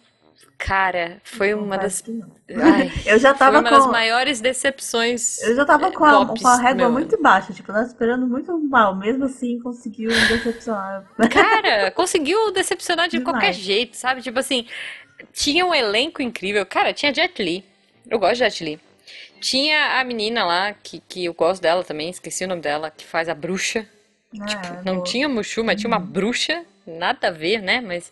Cara, 0.63 1.19
foi 1.23 1.55
uma 1.55 1.75
das. 1.75 2.03
Ai, 2.49 2.91
eu 3.07 3.17
já 3.17 3.33
tava 3.33 3.53
foi 3.53 3.61
uma 3.61 3.69
com... 3.69 3.75
das 3.77 3.87
maiores 3.91 4.39
decepções. 4.39 5.41
Eu 5.41 5.55
já 5.55 5.65
tava 5.65 5.91
com 5.91 6.05
a, 6.05 6.25
com 6.27 6.47
a 6.47 6.55
régua 6.57 6.87
muito 6.87 7.19
baixa, 7.19 7.51
tipo, 7.51 7.73
tava 7.73 7.85
esperando 7.85 8.27
muito 8.27 8.55
mal. 8.59 8.95
Mesmo 8.95 9.25
assim, 9.25 9.59
conseguiu 9.59 10.09
decepcionar. 10.09 11.03
Cara, 11.31 11.89
conseguiu 11.89 12.51
decepcionar 12.51 13.07
de 13.07 13.17
Demais. 13.17 13.33
qualquer 13.33 13.53
jeito, 13.53 13.97
sabe? 13.97 14.21
Tipo 14.21 14.37
assim, 14.37 14.67
tinha 15.33 15.65
um 15.65 15.73
elenco 15.73 16.21
incrível. 16.21 16.63
Cara, 16.63 16.93
tinha 16.93 17.11
Jet 17.11 17.41
Li. 17.41 17.65
Eu 18.07 18.19
gosto 18.19 18.33
de 18.33 18.39
Jet 18.39 18.63
Li. 18.63 18.79
Tinha 19.39 19.99
a 19.99 20.03
menina 20.03 20.45
lá, 20.45 20.73
que, 20.73 20.99
que 20.99 21.25
eu 21.25 21.33
gosto 21.33 21.59
dela 21.63 21.83
também, 21.83 22.11
esqueci 22.11 22.45
o 22.45 22.47
nome 22.47 22.61
dela, 22.61 22.91
que 22.91 23.03
faz 23.03 23.27
a 23.27 23.33
bruxa. 23.33 23.87
Ah, 24.39 24.45
tipo, 24.45 24.67
não 24.85 25.03
tinha 25.03 25.27
Mushu, 25.27 25.63
mas 25.63 25.81
tinha 25.81 25.87
uma 25.87 25.99
bruxa 25.99 26.63
nada 26.85 27.27
a 27.27 27.31
ver, 27.31 27.61
né? 27.61 27.81
Mas 27.81 28.11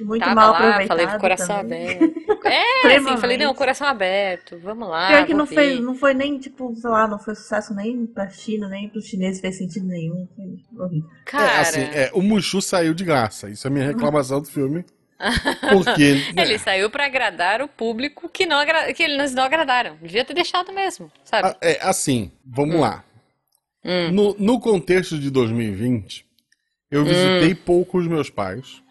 Muito 0.00 0.20
tava 0.22 0.34
mal 0.34 0.52
lá, 0.52 0.86
falei 0.86 1.06
com 1.06 1.16
o 1.16 1.20
coração 1.20 1.56
também. 1.58 1.96
aberto. 1.96 2.46
É, 2.46 2.96
assim, 2.96 3.16
falei, 3.16 3.36
não, 3.36 3.54
coração 3.54 3.86
aberto, 3.86 4.58
vamos 4.58 4.88
lá. 4.88 5.08
Pior 5.08 5.26
que 5.26 5.34
não, 5.34 5.46
fez, 5.46 5.80
não 5.80 5.94
foi 5.94 6.14
nem, 6.14 6.38
tipo, 6.38 6.74
sei 6.76 6.90
lá, 6.90 7.06
não 7.08 7.18
foi 7.18 7.34
sucesso 7.34 7.74
nem 7.74 8.06
pra 8.06 8.28
China, 8.28 8.68
nem 8.68 8.88
pros 8.88 9.06
chineses, 9.06 9.40
fez 9.40 9.56
sentido 9.58 9.86
nenhum. 9.86 10.26
Foi 10.36 10.84
horrível. 10.84 11.10
Cara, 11.24 11.50
É, 11.50 11.60
assim, 11.60 11.80
é, 11.80 12.10
o 12.14 12.22
Mushu 12.22 12.60
saiu 12.62 12.94
de 12.94 13.04
graça. 13.04 13.48
Isso 13.50 13.66
é 13.66 13.70
a 13.70 13.72
minha 13.72 13.86
reclamação 13.86 14.40
do 14.40 14.48
filme. 14.48 14.84
Porque. 15.72 16.22
ele 16.36 16.58
saiu 16.58 16.90
pra 16.90 17.06
agradar 17.06 17.62
o 17.62 17.68
público 17.68 18.28
que, 18.28 18.44
não 18.44 18.58
agra... 18.58 18.92
que 18.92 19.02
eles 19.02 19.32
não 19.32 19.44
agradaram. 19.44 19.96
Devia 20.02 20.24
ter 20.26 20.34
deixado 20.34 20.72
mesmo, 20.74 21.10
sabe? 21.24 21.48
Ah, 21.48 21.56
É, 21.62 21.78
assim, 21.80 22.30
vamos 22.44 22.76
Hum. 22.76 22.80
lá. 22.80 23.02
Hum. 23.82 24.10
No, 24.12 24.36
no 24.38 24.60
contexto 24.60 25.16
de 25.18 25.30
2020, 25.30 26.25
eu 26.90 27.04
visitei 27.04 27.54
pouco 27.54 27.98
os 27.98 28.06
meus 28.06 28.30
pais. 28.30 28.82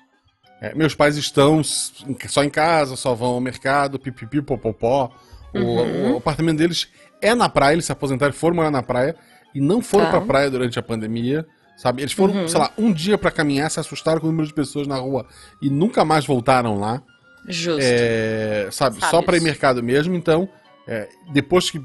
É, 0.62 0.74
meus 0.74 0.96
pais 0.96 1.18
estão 1.18 1.62
só 1.64 2.44
em 2.44 2.50
casa, 2.50 2.96
só 2.96 3.14
vão 3.14 3.34
ao 3.34 3.42
mercado, 3.42 4.00
pipipi, 4.00 4.42
popopó. 4.42 5.12
O, 5.54 5.58
Uhum. 5.60 6.14
o 6.14 6.18
apartamento 6.18 6.58
deles 6.58 6.88
é 7.22 7.34
na 7.36 7.48
praia, 7.50 7.74
eles 7.76 7.86
se 7.86 7.92
aposentaram, 7.92 8.34
foram 8.34 8.56
morar 8.58 8.72
na 8.72 8.82
praia 8.84 9.16
e 9.54 9.60
não 9.62 9.82
foram 9.82 10.06
Tá. 10.06 10.12
pra 10.12 10.22
praia 10.22 10.50
durante 10.50 10.78
a 10.80 10.82
pandemia. 10.82 11.46
Sabe? 11.78 12.02
Eles 12.02 12.14
foram, 12.14 12.34
Uhum. 12.34 12.48
sei 12.48 12.58
lá, 12.60 12.72
um 12.78 12.92
dia 12.94 13.18
pra 13.18 13.30
caminhar, 13.30 13.70
se 13.70 13.80
assustaram 13.82 14.22
com 14.22 14.28
o 14.28 14.30
número 14.32 14.48
de 14.48 14.54
pessoas 14.54 14.88
na 14.88 14.96
rua 14.96 15.26
e 15.62 15.70
nunca 15.70 16.06
mais 16.06 16.26
voltaram 16.26 16.80
lá. 16.80 17.02
Justo. 17.50 17.82
É, 17.84 18.70
sabe, 18.72 18.96
só 18.96 19.08
Sábios. 19.08 19.26
para 19.26 19.38
ir 19.38 19.42
mercado 19.42 19.84
mesmo. 19.84 20.16
Então, 20.16 20.48
é, 20.88 21.10
depois 21.34 21.70
que 21.70 21.82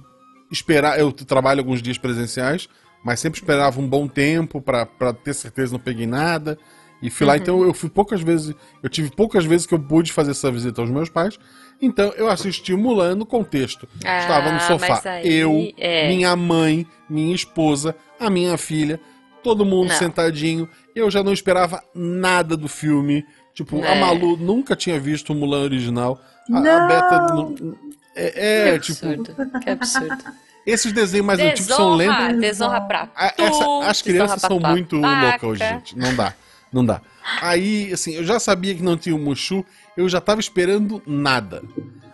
esperar, 0.51 0.99
eu 0.99 1.11
trabalho 1.13 1.59
alguns 1.61 1.83
dias 1.83 1.99
presenciais, 1.99 2.69
mas 3.05 3.21
sempre 3.21 3.41
esperava 3.41 3.81
um 3.81 3.87
bom 3.89 4.07
tempo 4.09 4.61
para 4.61 4.87
ter 5.25 5.35
certeza 5.35 5.69
que 5.69 5.73
não 5.73 5.81
peguei 5.81 6.07
nada. 6.07 6.59
E 7.03 7.09
fui 7.09 7.27
lá, 7.27 7.33
Uhum. 7.33 7.39
então 7.39 7.63
eu 7.63 7.73
fui 7.73 7.89
poucas 7.89 8.21
vezes, 8.21 8.55
eu 8.83 8.91
tive 8.91 9.11
poucas 9.11 9.45
vezes 9.47 9.67
que 9.67 9.73
eu 9.73 9.79
pude 9.81 10.13
fazer 10.13 10.33
essa 10.33 10.51
visita 10.53 10.83
aos 10.83 10.91
meus 10.91 11.09
pais. 11.09 11.39
Então 11.81 12.13
eu 12.15 12.29
assisti 12.29 12.75
o 12.75 12.79
Mulan 12.79 13.15
no 13.15 13.25
contexto. 13.25 13.89
Ah, 14.05 14.19
Estava 14.21 14.53
no 14.53 14.61
sofá. 14.61 15.01
aí, 15.13 15.27
eu, 15.35 15.73
é. 15.79 16.09
minha 16.09 16.37
mãe, 16.37 16.87
minha 17.09 17.35
esposa, 17.35 17.97
a 18.19 18.29
minha 18.29 18.59
filha, 18.59 19.01
todo 19.43 19.65
mundo 19.65 19.89
Não. 19.89 19.97
sentadinho. 19.97 20.69
Eu 20.95 21.11
já 21.11 21.23
não 21.23 21.33
esperava 21.33 21.83
nada 21.95 22.55
do 22.55 22.69
filme. 22.69 23.25
Tipo, 23.55 23.83
a 23.83 23.95
É. 23.95 23.99
Malu 24.01 24.37
nunca 24.37 24.77
tinha 24.77 25.01
visto 25.01 25.33
o 25.33 25.35
Mulan 25.35 25.63
original. 25.63 26.21
A, 26.53 26.59
a 26.59 26.61
Não! 26.61 26.87
Beta. 26.89 27.35
não- 27.35 27.77
É, 28.15 28.69
é, 28.75 28.79
que 28.79 28.93
tipo, 28.93 29.07
absurdo. 29.07 29.61
Que 29.61 29.71
absurdo. 29.71 30.19
Esses 30.67 30.93
desenhos 30.93 31.27
mais 31.27 31.39
antigos 31.41 31.67
são 31.75 31.97
Desonra, 31.97 32.19
lentos. 32.29 32.41
desonra 32.41 32.81
pra 32.83 33.07
tu, 33.07 33.43
essa- 33.43 33.91
as 33.91 34.03
crianças 34.03 34.43
desonra 34.43 34.61
são 34.61 34.71
muito 34.73 34.97
loucas 34.97 35.59
gente. 35.59 35.99
Não 35.99 36.15
dá. 36.15 36.35
Não 36.73 36.85
dá. 36.87 37.01
Aí, 37.41 37.93
assim, 37.93 38.15
eu 38.15 38.25
já 38.25 38.39
sabia 38.39 38.75
que 38.75 38.83
não 38.83 38.97
tinha 38.97 39.15
o 39.15 39.19
Mushu, 39.19 39.65
eu 39.97 40.09
já 40.09 40.21
tava 40.21 40.41
esperando 40.41 41.03
nada. 41.07 41.63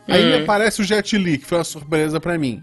Aí 0.09 0.35
Hum. 0.39 0.43
aparece 0.45 0.81
o 0.81 0.85
Jet 0.85 1.17
Li, 1.19 1.39
que 1.39 1.45
foi 1.47 1.59
uma 1.59 1.65
surpresa 1.65 2.19
pra 2.21 2.39
mim. 2.39 2.63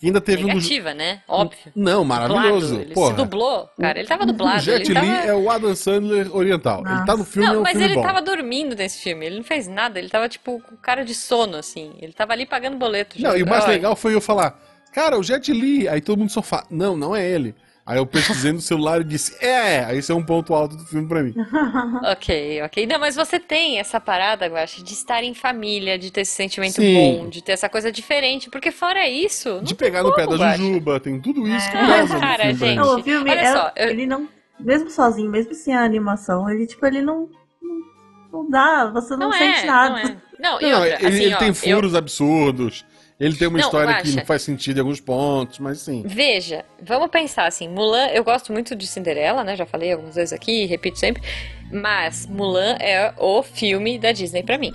Que 0.00 0.06
ainda 0.06 0.20
teve 0.20 0.44
um. 0.44 0.48
Negativa, 0.48 0.94
né? 0.94 1.20
Óbvio. 1.28 1.70
Não, 1.76 2.02
maravilhoso. 2.04 2.68
Dublado, 2.68 2.82
ele 2.86 2.94
Porra. 2.94 3.10
se 3.10 3.16
dublou, 3.16 3.68
cara. 3.78 3.98
Ele 3.98 4.08
tava 4.08 4.22
O 4.22 4.26
dublado. 4.26 4.60
Jet 4.62 4.90
ele 4.90 4.98
Li 4.98 5.06
tava... 5.06 5.28
é 5.28 5.34
o 5.34 5.50
Adam 5.50 5.76
Sandler 5.76 6.34
oriental. 6.34 6.82
Ele 6.86 7.04
tá 7.04 7.14
no 7.16 7.24
filme, 7.24 7.46
é 7.46 7.52
Não, 7.52 7.58
um 7.60 7.62
mas 7.62 7.72
filme 7.72 7.84
ele 7.86 7.94
bom. 7.96 8.02
tava 8.02 8.22
dormindo 8.22 8.74
nesse 8.74 9.02
filme. 9.02 9.26
Ele 9.26 9.36
não 9.36 9.44
fez 9.44 9.68
nada. 9.68 9.98
Ele 9.98 10.08
tava, 10.08 10.26
tipo, 10.26 10.58
com 10.62 10.74
cara 10.78 11.04
de 11.04 11.14
sono, 11.14 11.58
assim. 11.58 11.92
Ele 12.00 12.14
tava 12.14 12.32
ali 12.32 12.46
pagando 12.46 12.78
boleto. 12.78 13.20
Não, 13.20 13.36
e 13.36 13.42
o 13.42 13.46
mais 13.46 13.66
legal 13.66 13.94
foi 13.94 14.14
eu 14.14 14.22
falar, 14.22 14.58
cara, 14.92 15.18
o 15.18 15.22
Jet 15.22 15.52
Li. 15.52 15.88
Aí 15.88 16.00
todo 16.00 16.18
mundo 16.18 16.28
no 16.28 16.32
sofá. 16.32 16.64
Não, 16.70 16.96
não 16.96 17.14
é 17.14 17.28
ele. 17.28 17.54
Aí 17.86 17.98
eu 17.98 18.06
pesquisei 18.06 18.52
no 18.52 18.60
celular 18.60 19.00
e 19.00 19.04
disse, 19.04 19.34
é, 19.44 19.84
aí 19.84 19.98
isso 19.98 20.12
é 20.12 20.14
um 20.14 20.22
ponto 20.22 20.54
alto 20.54 20.76
do 20.76 20.84
filme 20.84 21.08
pra 21.08 21.22
mim. 21.24 21.34
Ok, 22.12 22.62
ok. 22.62 22.86
Não, 22.86 23.00
mas 23.00 23.16
você 23.16 23.38
tem 23.40 23.78
essa 23.80 23.98
parada, 23.98 24.46
eu 24.46 24.56
acho, 24.56 24.84
de 24.84 24.92
estar 24.92 25.24
em 25.24 25.34
família, 25.34 25.98
de 25.98 26.12
ter 26.12 26.20
esse 26.20 26.32
sentimento 26.32 26.74
Sim. 26.76 26.94
bom, 27.22 27.28
de 27.28 27.42
ter 27.42 27.52
essa 27.52 27.68
coisa 27.68 27.90
diferente. 27.90 28.48
Porque 28.48 28.70
fora 28.70 29.08
isso. 29.08 29.48
não 29.56 29.62
De 29.62 29.74
pegar 29.74 30.02
no 30.04 30.14
pé 30.14 30.26
da. 30.26 30.56
Jujuba, 30.56 31.00
tem 31.00 31.20
tudo 31.20 31.48
isso 31.48 31.68
que 31.70 31.76
É. 31.76 31.86
pesa 31.86 32.14
no 32.14 32.20
Cara, 32.20 32.42
filme 32.44 32.58
gente. 32.58 32.76
Não, 32.76 32.98
o 32.98 33.02
filme, 33.02 33.30
olha 33.30 33.40
é- 33.40 33.52
só, 33.52 33.72
eu- 33.74 33.88
ele 33.88 34.06
não. 34.06 34.28
Mesmo 34.60 34.90
sozinho, 34.90 35.30
mesmo 35.30 35.54
sem 35.54 35.74
a 35.74 35.82
animação, 35.82 36.48
ele, 36.48 36.66
tipo, 36.66 36.84
ele 36.86 37.00
não. 37.02 37.28
Não, 37.60 38.42
não 38.44 38.50
dá, 38.50 38.90
você 38.92 39.16
não, 39.16 39.30
Não 39.30 39.32
sente 39.32 39.60
é, 39.60 39.66
nada. 39.66 39.90
não 39.90 39.98
é. 39.98 40.16
Não, 40.38 40.60
e 40.60 40.70
Não, 40.70 40.80
outra, 40.80 40.94
ele, 40.96 41.06
assim, 41.06 41.22
ele 41.24 41.34
ó, 41.34 41.38
tem 41.38 41.48
eu- 41.48 41.54
furos 41.54 41.94
absurdos. 41.94 42.84
Ele 43.20 43.36
tem 43.36 43.48
uma 43.48 43.58
Não, 43.58 43.66
história 43.66 44.02
que 44.02 44.12
não 44.12 44.24
faz 44.24 44.40
sentido 44.40 44.78
em 44.78 44.80
alguns 44.80 44.98
pontos, 44.98 45.58
mas 45.58 45.80
sim. 45.80 46.02
Veja, 46.06 46.64
vamos 46.82 47.10
pensar 47.10 47.46
assim, 47.46 47.68
Mulan, 47.68 48.06
eu 48.06 48.24
gosto 48.24 48.50
muito 48.50 48.74
de 48.74 48.86
Cinderela, 48.86 49.44
né? 49.44 49.54
Já 49.56 49.66
falei 49.66 49.92
algumas 49.92 50.14
vezes 50.14 50.32
aqui, 50.32 50.64
repito 50.64 50.98
sempre, 50.98 51.22
mas 51.70 52.26
Mulan 52.26 52.76
é 52.80 53.12
o 53.18 53.42
filme 53.42 53.98
da 53.98 54.10
Disney 54.10 54.42
pra 54.42 54.56
mim. 54.56 54.72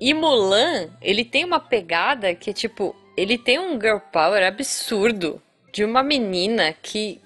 E 0.00 0.12
Mulan, 0.12 0.88
ele 1.00 1.24
tem 1.24 1.44
uma 1.44 1.60
pegada 1.60 2.34
que 2.34 2.50
é 2.50 2.52
tipo, 2.52 2.96
ele 3.16 3.38
tem 3.38 3.60
um 3.60 3.80
girl 3.80 3.98
power 4.12 4.44
absurdo 4.44 5.40
de 5.72 5.84
uma 5.84 6.02
menina 6.02 6.74
que 6.82 7.20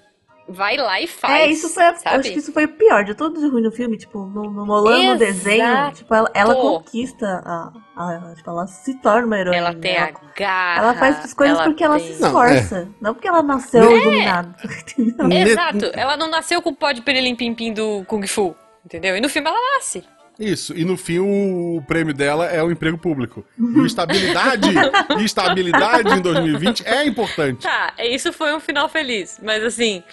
vai 0.47 0.77
lá 0.77 0.99
e 1.01 1.07
faz. 1.07 1.33
É, 1.43 1.47
isso 1.47 1.69
foi. 1.69 1.83
a- 1.83 1.95
sabe? 1.95 2.15
Acho 2.17 2.31
que 2.31 2.39
isso 2.39 2.51
foi 2.53 2.65
o 2.65 2.67
pior 2.69 3.03
de 3.03 3.13
tudo 3.15 3.39
de 3.39 3.47
ruim 3.47 3.61
no 3.61 3.71
filme. 3.71 3.97
Tipo, 3.97 4.25
no, 4.25 4.43
no 4.49 4.65
no 4.65 5.17
desenho, 5.17 5.91
tipo, 5.93 6.13
ela, 6.13 6.29
ela 6.33 6.55
conquista 6.55 7.25
a, 7.45 7.71
a- 7.95 8.33
Tipo, 8.35 8.49
ela 8.49 8.67
se 8.67 8.95
torna 9.01 9.25
uma 9.27 9.37
heroína. 9.39 9.57
Ela 9.57 9.75
tem 9.75 9.97
a 9.97 10.07
ela, 10.07 10.19
garra. 10.35 10.79
ela 10.81 10.93
faz 10.95 11.25
as 11.25 11.33
coisas 11.33 11.57
ela 11.57 11.67
porque 11.67 11.83
ela 11.83 11.97
tem- 11.97 12.13
se 12.13 12.21
Não, 12.21 12.27
esforça. 12.27 12.87
Não, 12.99 13.13
porque 13.13 13.27
ela 13.27 13.43
nasceu 13.43 13.83
É. 13.83 13.97
iluminada. 14.01 14.55
Exato, 15.31 15.91
ela 15.93 16.17
não 16.17 16.29
nasceu 16.29 16.61
com 16.61 16.69
o 16.71 16.75
pó 16.75 16.91
de 16.91 17.01
perilim 17.01 17.35
pim 17.35 17.53
pim 17.53 17.71
do 17.73 18.03
Kung 18.05 18.25
Fu, 18.27 18.55
entendeu? 18.85 19.15
E 19.15 19.21
no 19.21 19.29
filme 19.29 19.47
ela 19.49 19.57
nasce. 19.75 20.03
Isso, 20.39 20.75
e 20.75 20.83
no 20.83 20.97
fim 20.97 21.19
o 21.19 21.81
prêmio 21.87 22.13
dela 22.13 22.47
é 22.47 22.61
o 22.63 22.71
emprego 22.71 22.97
público. 22.97 23.45
E 23.57 23.85
estabilidade, 23.85 24.67
e 25.19 25.23
estabilidade 25.23 26.09
em 26.09 26.21
2020 26.21 26.87
é 26.87 27.05
importante. 27.05 27.63
Tá, 27.63 27.93
isso 27.99 28.33
foi 28.33 28.53
um 28.53 28.59
final 28.59 28.89
feliz, 28.89 29.39
mas 29.43 29.63
assim, 29.63 30.03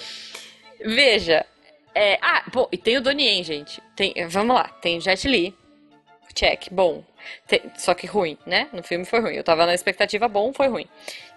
veja, 0.85 1.45
é, 1.95 2.19
ah, 2.21 2.45
pô, 2.53 2.69
e 2.71 2.77
tem 2.77 2.99
o 2.99 3.01
Donnie 3.01 3.27
Yen, 3.27 3.45
gente, 3.45 3.83
tem, 3.97 4.15
vamos 4.29 4.55
lá, 4.55 4.65
tem 4.65 4.99
o 4.99 5.01
Jet 5.01 5.27
Li, 5.27 5.55
check, 6.35 6.69
bom, 6.71 7.05
Tem- 7.47 7.63
só 7.77 7.93
que 7.95 8.07
ruim, 8.07 8.39
né, 8.47 8.69
no 8.73 8.83
filme 8.83 9.05
foi 9.05 9.21
ruim, 9.21 9.35
eu 9.35 9.45
tava 9.45 9.67
na 9.67 9.75
expectativa 9.75 10.29
bom, 10.29 10.53
foi 10.53 10.69
ruim, 10.69 10.87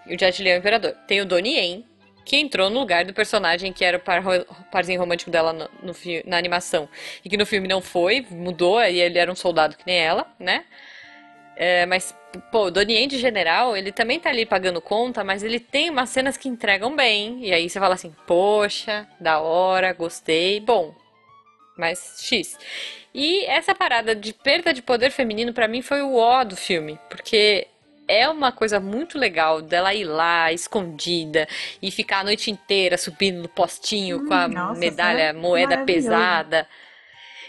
e 0.06 0.14
o 0.14 0.18
Jet 0.18 0.42
Li 0.42 0.50
é 0.50 0.56
o 0.56 0.58
imperador, 0.58 0.92
tem 1.08 1.20
o 1.20 1.26
Donnie 1.26 1.56
Yen, 1.56 1.84
que 2.24 2.36
entrou 2.36 2.70
no 2.70 2.80
lugar 2.80 3.04
do 3.04 3.12
personagem 3.12 3.72
que 3.72 3.84
era 3.84 3.98
o 3.98 4.00
par, 4.00 4.22
parzinho 4.70 5.00
romântico 5.00 5.30
dela 5.30 5.52
no, 5.52 5.68
no 5.82 5.94
na 6.26 6.38
animação, 6.38 6.88
e 7.24 7.28
que 7.28 7.36
no 7.36 7.46
filme 7.46 7.68
não 7.68 7.80
foi, 7.80 8.26
mudou, 8.30 8.82
e 8.82 9.00
ele 9.00 9.18
era 9.18 9.30
um 9.30 9.36
soldado 9.36 9.76
que 9.76 9.86
nem 9.86 9.98
ela, 9.98 10.26
né, 10.38 10.64
é, 11.56 11.86
mas, 11.86 12.14
pô, 12.50 12.64
o 12.66 12.70
Donnie 12.70 13.06
de 13.06 13.18
general, 13.18 13.76
ele 13.76 13.92
também 13.92 14.18
tá 14.18 14.28
ali 14.30 14.44
pagando 14.44 14.80
conta, 14.80 15.22
mas 15.22 15.42
ele 15.42 15.60
tem 15.60 15.90
umas 15.90 16.08
cenas 16.10 16.36
que 16.36 16.48
entregam 16.48 16.94
bem. 16.94 17.44
E 17.44 17.52
aí 17.52 17.68
você 17.68 17.78
fala 17.78 17.94
assim, 17.94 18.14
poxa, 18.26 19.06
da 19.20 19.40
hora, 19.40 19.92
gostei, 19.92 20.60
bom. 20.60 20.94
Mas 21.76 22.18
X. 22.20 22.58
E 23.14 23.44
essa 23.44 23.74
parada 23.74 24.14
de 24.14 24.32
perda 24.32 24.72
de 24.72 24.82
poder 24.82 25.10
feminino 25.10 25.52
pra 25.52 25.68
mim 25.68 25.82
foi 25.82 26.02
o 26.02 26.16
ó 26.16 26.42
do 26.42 26.56
filme, 26.56 26.98
porque 27.08 27.68
é 28.06 28.28
uma 28.28 28.52
coisa 28.52 28.78
muito 28.80 29.18
legal 29.18 29.62
dela 29.62 29.94
ir 29.94 30.04
lá 30.04 30.52
escondida 30.52 31.46
e 31.80 31.90
ficar 31.90 32.20
a 32.20 32.24
noite 32.24 32.50
inteira 32.50 32.96
subindo 32.98 33.40
no 33.42 33.48
postinho 33.48 34.24
com 34.26 34.34
a 34.34 34.46
Hum, 34.46 34.52
nossa, 34.52 34.80
medalha, 34.80 35.22
é 35.22 35.32
moeda 35.32 35.78
pesada. 35.84 36.66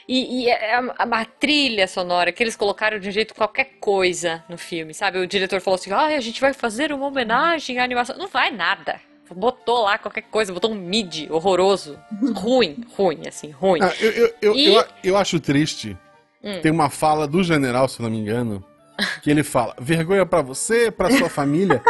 E, 0.07 0.43
e 0.43 0.49
é 0.49 0.75
a, 0.75 0.79
a- 0.99 1.21
a 1.21 1.25
trilha 1.25 1.87
sonora 1.87 2.31
que 2.31 2.43
eles 2.43 2.55
colocaram 2.55 2.99
de 2.99 3.09
um 3.09 3.11
jeito 3.11 3.33
qualquer 3.33 3.71
coisa 3.79 4.43
no 4.47 4.57
filme, 4.57 4.93
sabe? 4.93 5.17
O 5.17 5.27
diretor 5.27 5.59
falou 5.61 5.75
assim: 5.79 5.91
ah, 5.91 6.05
a 6.05 6.19
gente 6.19 6.39
vai 6.39 6.53
fazer 6.53 6.91
uma 6.93 7.07
homenagem 7.07 7.79
à 7.79 7.83
animação. 7.83 8.15
Não 8.17 8.27
vai 8.27 8.51
nada. 8.51 9.01
Botou 9.35 9.81
lá 9.81 9.97
qualquer 9.97 10.21
coisa, 10.21 10.53
botou 10.53 10.71
um 10.71 10.75
mid 10.75 11.27
horroroso. 11.31 11.99
Ruim, 12.35 12.85
ruim, 12.95 13.27
assim, 13.27 13.49
ruim. 13.49 13.81
Ah, 13.81 13.91
eu, 13.99 14.31
eu, 14.39 14.55
E- 14.55 14.75
eu, 14.75 14.85
eu 15.03 15.17
acho 15.17 15.39
triste. 15.39 15.97
Hum. 16.43 16.61
Tem 16.61 16.71
uma 16.71 16.91
fala 16.91 17.27
do 17.27 17.43
general, 17.43 17.87
se 17.87 17.99
não 17.99 18.09
me 18.11 18.19
engano, 18.19 18.63
que 19.21 19.29
ele 19.29 19.43
fala: 19.43 19.75
vergonha 19.79 20.25
pra 20.25 20.41
você, 20.41 20.91
pra 20.91 21.09
sua 21.11 21.29
família. 21.29 21.81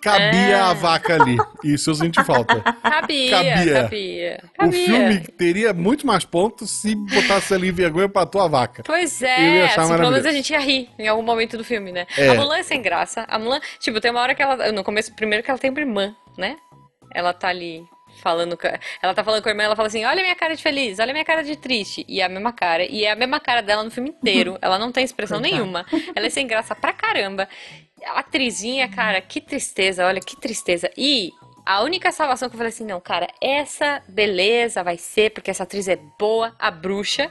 Cabia 0.00 0.56
É. 0.56 0.60
a 0.60 0.72
vaca 0.72 1.14
ali. 1.14 1.36
Isso 1.62 1.90
eu 1.90 1.94
senti 1.94 2.24
falta. 2.24 2.62
Cabia, 2.82 3.30
cabia. 3.30 3.74
cabia. 3.82 4.44
O 4.66 4.72
filme 4.72 5.18
teria 5.36 5.74
muito 5.74 6.06
mais 6.06 6.24
pontos 6.24 6.70
se 6.70 6.94
botasse 6.94 7.52
ali 7.52 7.70
vergonha 7.70 8.08
pra 8.08 8.24
tua 8.24 8.48
vaca. 8.48 8.82
Pois 8.82 9.20
Eu 9.20 9.28
ia 9.28 9.34
é, 9.34 9.64
achar 9.66 9.82
assim, 9.82 9.96
pelo 9.96 10.10
menos 10.10 10.24
a 10.24 10.32
gente 10.32 10.50
ia 10.50 10.58
rir 10.58 10.88
em 10.98 11.06
algum 11.06 11.22
momento 11.22 11.58
do 11.58 11.64
filme, 11.64 11.92
né? 11.92 12.06
É. 12.16 12.28
A 12.30 12.34
Mulan 12.34 12.56
é 12.56 12.62
sem 12.62 12.80
graça. 12.80 13.26
A 13.28 13.38
Mulan, 13.38 13.60
tipo, 13.78 14.00
tem 14.00 14.10
uma 14.10 14.22
hora 14.22 14.34
que 14.34 14.42
ela. 14.42 14.72
No 14.72 14.82
começo, 14.82 15.14
primeiro 15.14 15.44
que 15.44 15.50
ela 15.50 15.58
tem 15.60 15.70
uma 15.70 15.80
irmã, 15.80 16.16
né? 16.38 16.56
Ela 17.14 17.34
tá 17.34 17.48
ali 17.48 17.82
falando. 18.20 18.56
com- 18.56 18.68
Ela 19.02 19.14
tá 19.14 19.24
falando 19.24 19.42
com 19.42 19.48
a 19.48 19.52
irmã, 19.52 19.64
ela 19.64 19.76
fala 19.76 19.88
assim: 19.88 20.04
olha 20.04 20.22
minha 20.22 20.36
cara 20.36 20.54
de 20.54 20.62
feliz, 20.62 20.98
olha 20.98 21.12
minha 21.12 21.24
cara 21.24 21.42
de 21.42 21.56
triste. 21.56 22.04
E 22.08 22.20
é 22.20 22.24
a 22.24 22.28
mesma 22.28 22.52
cara. 22.52 22.84
E 22.84 23.04
é 23.04 23.10
a 23.10 23.16
mesma 23.16 23.40
cara 23.40 23.60
dela 23.62 23.82
no 23.82 23.90
filme 23.90 24.10
inteiro. 24.10 24.58
Ela 24.62 24.78
não 24.78 24.92
tem 24.92 25.02
expressão 25.04 25.40
nenhuma. 25.40 25.84
Ela 26.14 26.26
é 26.26 26.30
sem 26.30 26.46
graça 26.46 26.74
pra 26.74 26.92
caramba. 26.92 27.48
A 28.06 28.20
atrizinha, 28.20 28.88
cara, 28.88 29.20
que 29.20 29.40
tristeza, 29.40 30.06
olha 30.06 30.20
que 30.20 30.36
tristeza. 30.40 30.90
E 30.96 31.30
a 31.66 31.82
única 31.82 32.10
salvação 32.12 32.48
que 32.48 32.54
eu 32.54 32.58
falei 32.58 32.70
assim, 32.72 32.84
não, 32.86 33.00
cara, 33.00 33.28
essa 33.40 34.02
beleza 34.08 34.82
vai 34.82 34.96
ser, 34.96 35.30
porque 35.30 35.50
essa 35.50 35.62
atriz 35.64 35.86
é 35.88 35.96
boa, 36.18 36.54
a 36.58 36.70
bruxa. 36.70 37.30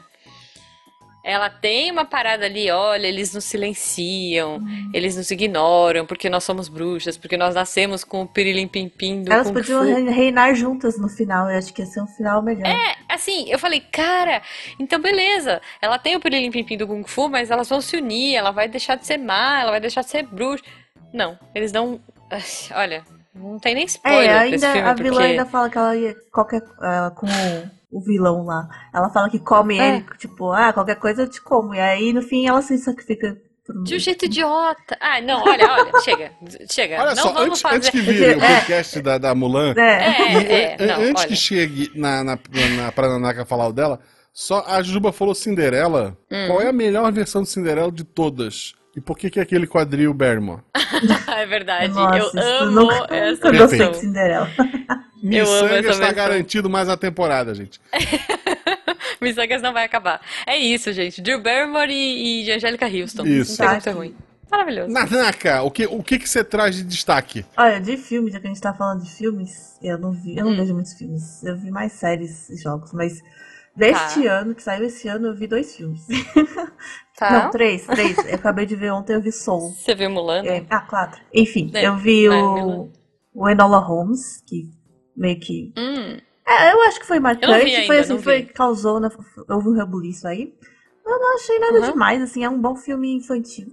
Ela 1.29 1.47
tem 1.47 1.91
uma 1.91 2.05
parada 2.05 2.45
ali, 2.45 2.71
olha, 2.71 3.05
eles 3.05 3.35
nos 3.35 3.43
silenciam, 3.43 4.57
hum. 4.57 4.91
eles 4.91 5.15
nos 5.15 5.29
ignoram, 5.29 6.03
porque 6.03 6.27
nós 6.27 6.43
somos 6.43 6.67
bruxas, 6.67 7.17
porque 7.17 7.37
nós 7.37 7.53
nascemos 7.53 8.03
com 8.03 8.23
o 8.23 8.27
pirilim 8.27 8.67
pim 8.67 9.21
do 9.21 9.31
Elas 9.31 9.45
Kung 9.45 9.53
podiam 9.53 9.83
Fu. 9.83 10.09
reinar 10.09 10.55
juntas 10.55 10.97
no 10.97 11.07
final, 11.07 11.47
eu 11.47 11.59
acho 11.59 11.71
que 11.71 11.83
ia 11.83 11.85
ser 11.85 12.01
um 12.01 12.07
final 12.07 12.41
melhor. 12.41 12.65
É, 12.65 12.95
assim, 13.07 13.47
eu 13.47 13.59
falei, 13.59 13.79
cara, 13.79 14.41
então 14.79 14.99
beleza, 14.99 15.61
ela 15.79 15.99
tem 15.99 16.15
o 16.15 16.19
pirilim 16.19 16.49
pim 16.49 16.75
do 16.75 16.87
Kung 16.87 17.03
Fu, 17.03 17.29
mas 17.29 17.51
elas 17.51 17.69
vão 17.69 17.79
se 17.79 17.95
unir, 17.95 18.33
ela 18.33 18.49
vai 18.49 18.67
deixar 18.67 18.95
de 18.95 19.05
ser 19.05 19.19
má, 19.19 19.61
ela 19.61 19.69
vai 19.69 19.79
deixar 19.79 20.01
de 20.01 20.09
ser 20.09 20.23
bruxa. 20.23 20.63
Não, 21.13 21.37
eles 21.53 21.71
dão, 21.71 22.01
olha, 22.73 23.03
não 23.35 23.59
tem 23.59 23.75
nem 23.75 23.85
spoiler 23.85 24.31
é, 24.31 24.39
ainda, 24.39 24.71
filme, 24.71 24.89
A 24.89 24.93
vilã 24.95 25.11
porque... 25.11 25.27
ainda 25.27 25.45
fala 25.45 25.69
que 25.69 25.77
ela 25.77 25.95
ia 25.95 26.15
qualquer, 26.31 26.63
uh, 26.63 27.13
com 27.13 27.27
o 27.91 28.01
vilão 28.01 28.45
lá. 28.45 28.67
Ela 28.93 29.09
fala 29.09 29.29
que 29.29 29.39
come 29.39 29.79
é. 29.79 29.97
ele, 29.97 30.05
tipo, 30.17 30.51
ah, 30.51 30.71
qualquer 30.73 30.95
coisa 30.95 31.23
eu 31.23 31.29
te 31.29 31.41
como. 31.41 31.73
E 31.73 31.79
aí, 31.79 32.13
no 32.13 32.21
fim, 32.21 32.47
ela 32.47 32.61
se 32.61 32.77
sacrifica 32.77 33.37
de 33.83 33.95
um 33.95 33.99
jeito 33.99 34.25
idiota. 34.25 34.97
Ah, 34.99 35.21
não, 35.21 35.43
olha, 35.43 35.65
olha, 35.71 35.91
chega, 36.01 36.31
chega. 36.71 37.01
Olha 37.01 37.15
não 37.15 37.23
só, 37.23 37.33
vamos 37.33 37.49
antes, 37.49 37.61
fazer... 37.61 37.75
antes 37.75 37.89
que 37.89 38.01
vire 38.01 38.35
o 38.35 38.39
podcast 38.39 38.97
é. 38.97 39.01
da, 39.01 39.17
da 39.17 39.35
Mulan, 39.35 39.73
é. 39.77 39.81
É, 39.81 40.75
é, 40.81 40.85
não, 40.85 41.01
antes 41.01 41.21
olha. 41.21 41.27
que 41.27 41.35
chegue 41.35 41.91
na, 41.95 42.23
na, 42.23 42.39
na, 42.77 42.91
pra 42.91 43.09
Nanaka 43.09 43.45
falar 43.45 43.67
o 43.67 43.73
dela, 43.73 43.99
só 44.33 44.63
a 44.67 44.81
Juba 44.81 45.11
falou 45.11 45.35
Cinderela. 45.35 46.17
Hum. 46.31 46.47
Qual 46.47 46.61
é 46.61 46.69
a 46.69 46.73
melhor 46.73 47.11
versão 47.11 47.43
de 47.43 47.49
Cinderela 47.49 47.91
de 47.91 48.03
todas? 48.03 48.73
E 48.95 49.01
por 49.01 49.17
que 49.17 49.29
que 49.29 49.39
é 49.39 49.43
aquele 49.43 49.67
quadril 49.67 50.13
Berman? 50.13 50.59
é 51.27 51.45
verdade, 51.45 51.93
Nossa, 51.93 52.39
eu 52.39 52.63
amo 52.63 52.71
nunca, 52.71 53.15
essa 53.15 53.47
eu 53.53 53.67
versão. 53.67 53.91
de 53.91 53.97
Cinderela. 53.97 54.49
Missangas 55.21 55.95
está 55.95 56.11
garantido 56.11 56.69
mais 56.69 56.89
a 56.89 56.97
temporada, 56.97 57.53
gente. 57.53 57.79
Missangas 59.21 59.61
não 59.61 59.73
vai 59.73 59.85
acabar. 59.85 60.21
É 60.47 60.57
isso, 60.57 60.91
gente. 60.93 61.21
Drew 61.21 61.41
Barrymore 61.41 61.91
e, 61.91 62.45
e 62.45 62.51
Angélica 62.51 62.87
Houston. 62.87 63.25
Isso. 63.25 63.61
Não 63.61 63.79
tem 63.79 63.93
ruim. 63.93 64.15
Maravilhoso. 64.49 64.91
Nanaka, 64.91 65.61
o 65.61 65.69
que, 65.69 65.85
o 65.85 66.01
que, 66.01 66.17
que 66.17 66.27
você 66.27 66.43
traz 66.43 66.75
de 66.75 66.83
destaque? 66.83 67.45
Olha, 67.55 67.79
de 67.79 67.97
filmes, 67.97 68.33
já 68.33 68.39
que 68.39 68.47
a 68.47 68.49
gente 68.49 68.61
tá 68.61 68.73
falando 68.73 69.03
de 69.03 69.11
filmes, 69.11 69.77
eu 69.81 69.97
não 69.99 70.11
vi, 70.11 70.37
eu 70.37 70.43
não 70.43 70.53
hum. 70.53 70.57
vejo 70.57 70.73
muitos 70.73 70.93
filmes. 70.93 71.43
Eu 71.43 71.55
vi 71.55 71.69
mais 71.69 71.91
séries 71.91 72.49
e 72.49 72.57
jogos, 72.57 72.91
mas 72.91 73.21
deste 73.79 74.23
tá. 74.23 74.39
ano, 74.39 74.53
que 74.53 74.61
saiu 74.61 74.85
esse 74.85 75.07
ano, 75.07 75.27
eu 75.27 75.35
vi 75.35 75.47
dois 75.47 75.75
filmes. 75.75 76.05
Tá. 77.17 77.31
Não, 77.31 77.51
três, 77.51 77.85
três. 77.85 78.17
Eu 78.29 78.35
acabei 78.35 78.65
de 78.65 78.77
ver 78.77 78.93
ontem, 78.93 79.11
eu 79.11 79.19
vi 79.19 79.29
Soul. 79.29 79.71
Você 79.71 79.93
viu 79.93 80.09
Mulan? 80.09 80.41
É, 80.45 80.65
ah, 80.69 80.79
quatro. 80.79 81.19
Enfim, 81.33 81.69
é. 81.73 81.85
eu 81.85 81.97
vi 81.97 82.25
é, 82.25 82.29
o, 82.29 82.89
o 83.33 83.49
Enola 83.49 83.79
Holmes, 83.79 84.41
que 84.47 84.71
meio 85.17 85.37
que. 85.37 85.73
Hum. 85.77 86.17
É, 86.47 86.71
eu 86.71 86.81
acho 86.83 86.97
que 86.97 87.05
foi 87.05 87.19
marcante. 87.19 87.51
Ainda, 87.51 87.87
foi 87.87 87.99
assim, 87.99 88.19
foi, 88.19 88.43
causou, 88.43 89.01
né, 89.01 89.09
houve 89.49 89.67
um 89.67 89.73
rebuliço 89.73 90.29
aí. 90.29 90.53
Eu 91.05 91.19
não 91.19 91.35
achei 91.35 91.59
nada 91.59 91.79
uhum. 91.79 91.91
demais, 91.91 92.21
assim, 92.21 92.45
é 92.45 92.49
um 92.49 92.61
bom 92.61 92.77
filme 92.77 93.13
infantil. 93.13 93.67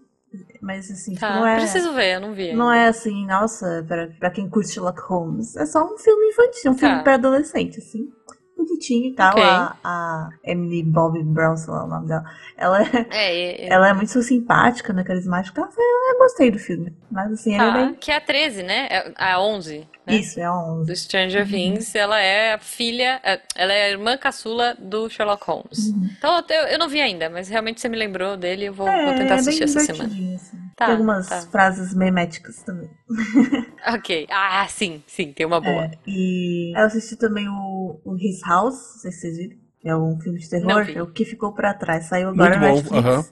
Mas 0.60 0.90
assim, 0.90 1.12
tipo, 1.12 1.20
tá, 1.20 1.36
não 1.36 1.46
é. 1.46 1.54
Preciso 1.58 1.92
ver, 1.92 2.16
eu 2.16 2.20
não 2.20 2.34
vi. 2.34 2.48
Ainda. 2.48 2.56
Não 2.56 2.72
é 2.72 2.88
assim, 2.88 3.26
nossa, 3.28 3.84
pra, 3.86 4.08
pra 4.18 4.30
quem 4.30 4.50
curte 4.50 4.72
Sherlock 4.72 5.00
Holmes. 5.02 5.54
É 5.54 5.66
só 5.66 5.84
um 5.84 5.96
filme 5.96 6.30
infantil, 6.30 6.72
um 6.72 6.75
tá. 6.75 6.80
filme 6.80 7.04
pra 7.04 7.14
adolescente, 7.14 7.78
assim 7.78 8.10
bonitinha 8.56 9.08
e 9.08 9.12
tal. 9.12 9.32
Okay. 9.32 9.42
A, 9.42 9.76
a 9.84 10.30
Emily 10.44 10.82
Bobby 10.82 11.22
Brown, 11.22 11.56
sei 11.56 11.72
lá 11.72 11.84
o 11.84 11.88
nome 11.88 12.08
dela. 12.08 12.25
Ela 12.56 12.82
é, 12.82 13.06
é, 13.10 13.66
é, 13.66 13.68
ela 13.68 13.88
é 13.88 13.92
muito 13.92 14.22
simpática, 14.22 14.92
né? 14.92 15.04
Carismática. 15.04 15.60
Eu, 15.60 15.66
eu 15.66 16.18
gostei 16.18 16.50
do 16.50 16.58
filme. 16.58 16.94
Mas 17.10 17.32
assim, 17.32 17.56
ah, 17.56 17.70
bem... 17.70 17.94
Que 17.94 18.10
é 18.10 18.16
a 18.16 18.20
13, 18.20 18.62
né? 18.62 18.88
É 18.90 19.12
a 19.16 19.40
11. 19.40 19.86
Né? 20.06 20.16
Isso, 20.16 20.40
é 20.40 20.44
a 20.44 20.54
11. 20.54 20.86
Do 20.86 20.96
Stranger 20.96 21.42
uhum. 21.42 21.50
Things. 21.50 21.94
Ela 21.94 22.20
é 22.20 22.54
a 22.54 22.58
filha... 22.58 23.20
É, 23.22 23.40
ela 23.54 23.72
é 23.72 23.84
a 23.84 23.90
irmã 23.90 24.16
caçula 24.16 24.75
do 24.78 25.08
Sherlock 25.08 25.44
Holmes. 25.46 25.88
Uhum. 25.88 26.10
Então 26.16 26.44
eu, 26.48 26.62
eu 26.68 26.78
não 26.78 26.88
vi 26.88 27.00
ainda, 27.00 27.28
mas 27.28 27.48
realmente 27.48 27.80
você 27.80 27.88
me 27.88 27.96
lembrou 27.96 28.36
dele. 28.36 28.66
Eu 28.66 28.75
vou, 28.75 28.88
é, 28.88 29.04
vou 29.06 29.14
tentar 29.14 29.36
assistir 29.36 29.64
essa 29.64 29.80
semana. 29.80 30.08
Assim. 30.34 30.65
Tá, 30.76 30.87
tem 30.87 30.95
algumas 30.95 31.27
tá. 31.27 31.40
frases 31.50 31.94
meméticas 31.94 32.62
também. 32.62 32.90
ok. 33.94 34.27
Ah, 34.31 34.66
sim, 34.68 35.03
sim, 35.07 35.33
tem 35.33 35.46
uma 35.46 35.59
boa. 35.59 35.87
É, 35.87 35.90
e 36.07 36.79
eu 36.79 36.85
assisti 36.85 37.16
também 37.16 37.48
o, 37.48 37.98
o 38.05 38.16
His 38.16 38.42
House, 38.46 38.74
não 38.74 39.00
sei 39.00 39.12
se 39.12 39.20
vocês 39.20 39.37
viram. 39.38 39.57
É 39.83 39.96
um 39.96 40.20
filme 40.20 40.38
de 40.38 40.50
terror. 40.50 40.87
É 40.94 41.00
o 41.00 41.07
que 41.07 41.24
ficou 41.24 41.53
pra 41.53 41.72
trás. 41.72 42.07
Saiu 42.07 42.29
agora 42.31 42.59
na 42.59 42.72
Netflix. 42.72 43.07
Uhum. 43.07 43.24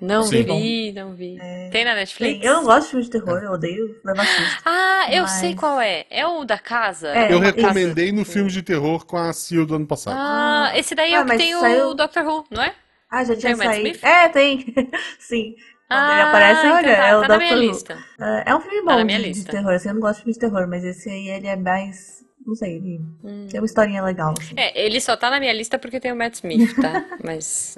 Não 0.00 0.22
Sim. 0.24 0.42
vi, 0.42 0.92
não 0.92 1.14
vi. 1.14 1.38
É... 1.40 1.70
Tem 1.70 1.84
na 1.84 1.94
Netflix? 1.94 2.40
Tem. 2.40 2.46
Eu 2.46 2.54
não 2.56 2.64
gosto 2.64 2.82
de 2.82 2.90
filme 2.90 3.04
de 3.04 3.10
terror, 3.10 3.42
eu 3.42 3.52
odeio 3.52 3.96
levar 4.04 4.26
susto. 4.26 4.62
Ah, 4.66 5.06
eu 5.10 5.22
mas... 5.22 5.30
sei 5.32 5.54
qual 5.54 5.80
é. 5.80 6.04
É 6.10 6.26
o 6.26 6.44
da 6.44 6.58
casa? 6.58 7.08
É, 7.08 7.32
eu 7.32 7.38
recomendei 7.38 8.12
no 8.12 8.24
filme 8.24 8.50
de 8.50 8.62
terror 8.62 9.06
com 9.06 9.16
a 9.16 9.32
Sil 9.32 9.64
do 9.64 9.76
ano 9.76 9.86
passado. 9.86 10.16
Ah, 10.18 10.72
esse 10.76 10.94
daí 10.94 11.14
é 11.14 11.16
ah, 11.16 11.22
o 11.22 11.26
que 11.26 11.36
tem 11.36 11.58
saiu... 11.58 11.88
o 11.88 11.94
Doctor 11.94 12.24
Who, 12.24 12.44
não 12.50 12.62
é? 12.62 12.74
Ah, 13.10 13.24
já 13.24 13.36
tinha 13.36 13.56
saído. 13.56 13.98
É, 14.02 14.28
tem. 14.28 14.74
Sim. 15.18 15.54
Ah, 15.88 16.12
ele 16.12 16.22
aparece 16.22 16.66
olha, 16.66 16.90
é 16.90 16.96
tá, 16.96 17.18
o 17.18 17.20
tá 17.22 17.28
na 17.28 17.38
minha 17.38 17.54
lista. 17.54 17.98
É, 18.18 18.50
é 18.50 18.56
um 18.56 18.60
filme 18.60 18.76
tá 18.76 18.96
bom 18.96 19.06
tá 19.06 19.18
de, 19.18 19.30
de, 19.32 19.44
terror, 19.44 19.72
assim, 19.72 19.88
eu 19.88 19.94
não 19.94 20.00
gosto 20.00 20.16
de 20.16 20.22
filme 20.22 20.32
de 20.32 20.40
terror, 20.40 20.66
mas 20.68 20.84
esse 20.84 21.10
aí 21.10 21.28
ele 21.28 21.46
é 21.46 21.56
mais. 21.56 22.24
Não 22.46 22.54
sei, 22.54 22.76
ele 22.76 23.00
hum. 23.22 23.46
tem 23.50 23.60
uma 23.60 23.66
historinha 23.66 24.02
legal. 24.02 24.34
Assim. 24.38 24.54
É, 24.56 24.84
ele 24.84 25.00
só 25.00 25.16
tá 25.16 25.30
na 25.30 25.40
minha 25.40 25.52
lista 25.52 25.78
porque 25.78 26.00
tem 26.00 26.12
o 26.12 26.16
Matt 26.16 26.34
Smith, 26.34 26.74
tá? 26.76 27.04
mas. 27.24 27.76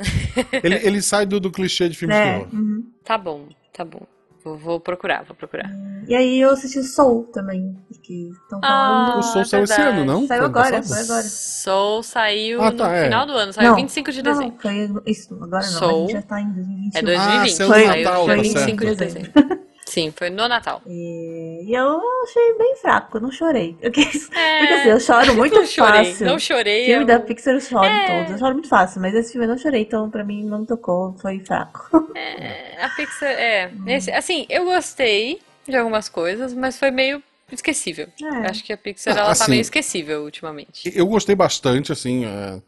ele, 0.62 0.74
ele 0.86 1.02
sai 1.02 1.26
do, 1.26 1.38
do 1.38 1.50
clichê 1.50 1.88
de 1.88 1.96
filme 1.96 2.14
é, 2.14 2.18
de 2.18 2.44
terror. 2.44 2.54
Uhum. 2.54 2.92
Tá 3.04 3.16
bom, 3.18 3.48
tá 3.72 3.84
bom. 3.84 4.06
Vou, 4.46 4.56
vou, 4.56 4.78
procurar, 4.78 5.24
vou 5.24 5.34
procurar. 5.34 5.68
E 6.06 6.14
aí 6.14 6.40
eu 6.40 6.50
assisti 6.50 6.80
Soul 6.84 7.24
também, 7.32 7.76
porque 7.88 8.30
estão 8.30 8.60
falando. 8.60 9.12
Ah, 9.12 9.18
o 9.18 9.22
Soul 9.24 9.44
saiu 9.44 9.64
esse 9.64 9.80
ano, 9.80 10.04
não? 10.04 10.24
Saiu 10.24 10.44
agora, 10.44 10.80
foi 10.84 11.00
agora. 11.00 11.22
Soul 11.24 12.02
saiu 12.04 12.62
ah, 12.62 12.70
tá, 12.70 12.88
no 12.88 12.94
é. 12.94 13.04
final 13.06 13.26
do 13.26 13.32
ano, 13.32 13.52
saiu 13.52 13.70
não, 13.70 13.76
25 13.76 14.12
de 14.12 14.22
dezembro. 14.22 14.54
Não, 14.54 14.60
foi 14.60 15.02
isso, 15.04 15.34
agora 15.34 15.66
não, 15.66 15.72
Soul. 15.72 15.96
a 15.96 16.06
gente 16.06 16.12
já 16.12 16.22
tá 16.22 16.40
em 16.40 16.52
2021. 16.52 16.98
É 16.98 17.02
2020, 17.02 17.50
ah, 17.50 17.56
saiu, 17.56 17.68
foi, 17.68 18.04
Natal, 18.04 18.26
25 18.26 18.76
tá 18.76 18.90
de 18.90 18.94
dezembro. 18.94 19.65
Sim, 19.96 20.12
foi 20.14 20.28
no 20.28 20.46
Natal. 20.46 20.82
E, 20.86 21.64
e 21.64 21.74
eu 21.74 21.98
achei 22.22 22.58
bem 22.58 22.76
fraco, 22.76 23.18
não 23.18 23.32
chorei. 23.32 23.74
Eu 23.80 23.90
quis, 23.90 24.28
é... 24.36 24.58
Porque 24.58 24.74
assim, 24.74 24.88
eu 24.90 25.00
choro 25.00 25.34
muito 25.34 25.54
não 25.54 25.64
chorei, 25.64 26.04
fácil. 26.04 26.26
Não 26.26 26.38
chorei. 26.38 26.82
O 26.82 26.86
filme 26.86 27.02
eu... 27.04 27.06
da 27.06 27.18
Pixar 27.18 27.54
eu 27.54 27.60
choro 27.62 27.86
é... 27.86 28.06
todos. 28.06 28.32
Eu 28.32 28.38
choro 28.38 28.52
muito 28.52 28.68
fácil, 28.68 29.00
mas 29.00 29.14
esse 29.14 29.32
filme 29.32 29.46
eu 29.46 29.50
não 29.52 29.56
chorei, 29.56 29.80
então 29.80 30.10
pra 30.10 30.22
mim 30.22 30.44
não 30.44 30.66
tocou, 30.66 31.14
foi 31.14 31.40
fraco. 31.40 32.12
É, 32.14 32.84
a 32.84 32.90
Pixar, 32.90 33.30
é. 33.30 33.68
Hum. 33.68 33.88
Esse, 33.88 34.10
assim, 34.12 34.44
eu 34.50 34.66
gostei 34.66 35.40
de 35.66 35.74
algumas 35.74 36.10
coisas, 36.10 36.52
mas 36.52 36.78
foi 36.78 36.90
meio 36.90 37.22
esquecível. 37.50 38.08
É. 38.22 38.50
Acho 38.50 38.64
que 38.64 38.74
a 38.74 38.76
Pixar 38.76 39.16
ela 39.16 39.24
tá 39.24 39.32
assim, 39.32 39.44
tá 39.44 39.48
meio 39.48 39.62
esquecível 39.62 40.24
ultimamente. 40.24 40.92
Eu 40.94 41.06
gostei 41.06 41.34
bastante, 41.34 41.90
assim, 41.90 42.26
a, 42.26 42.60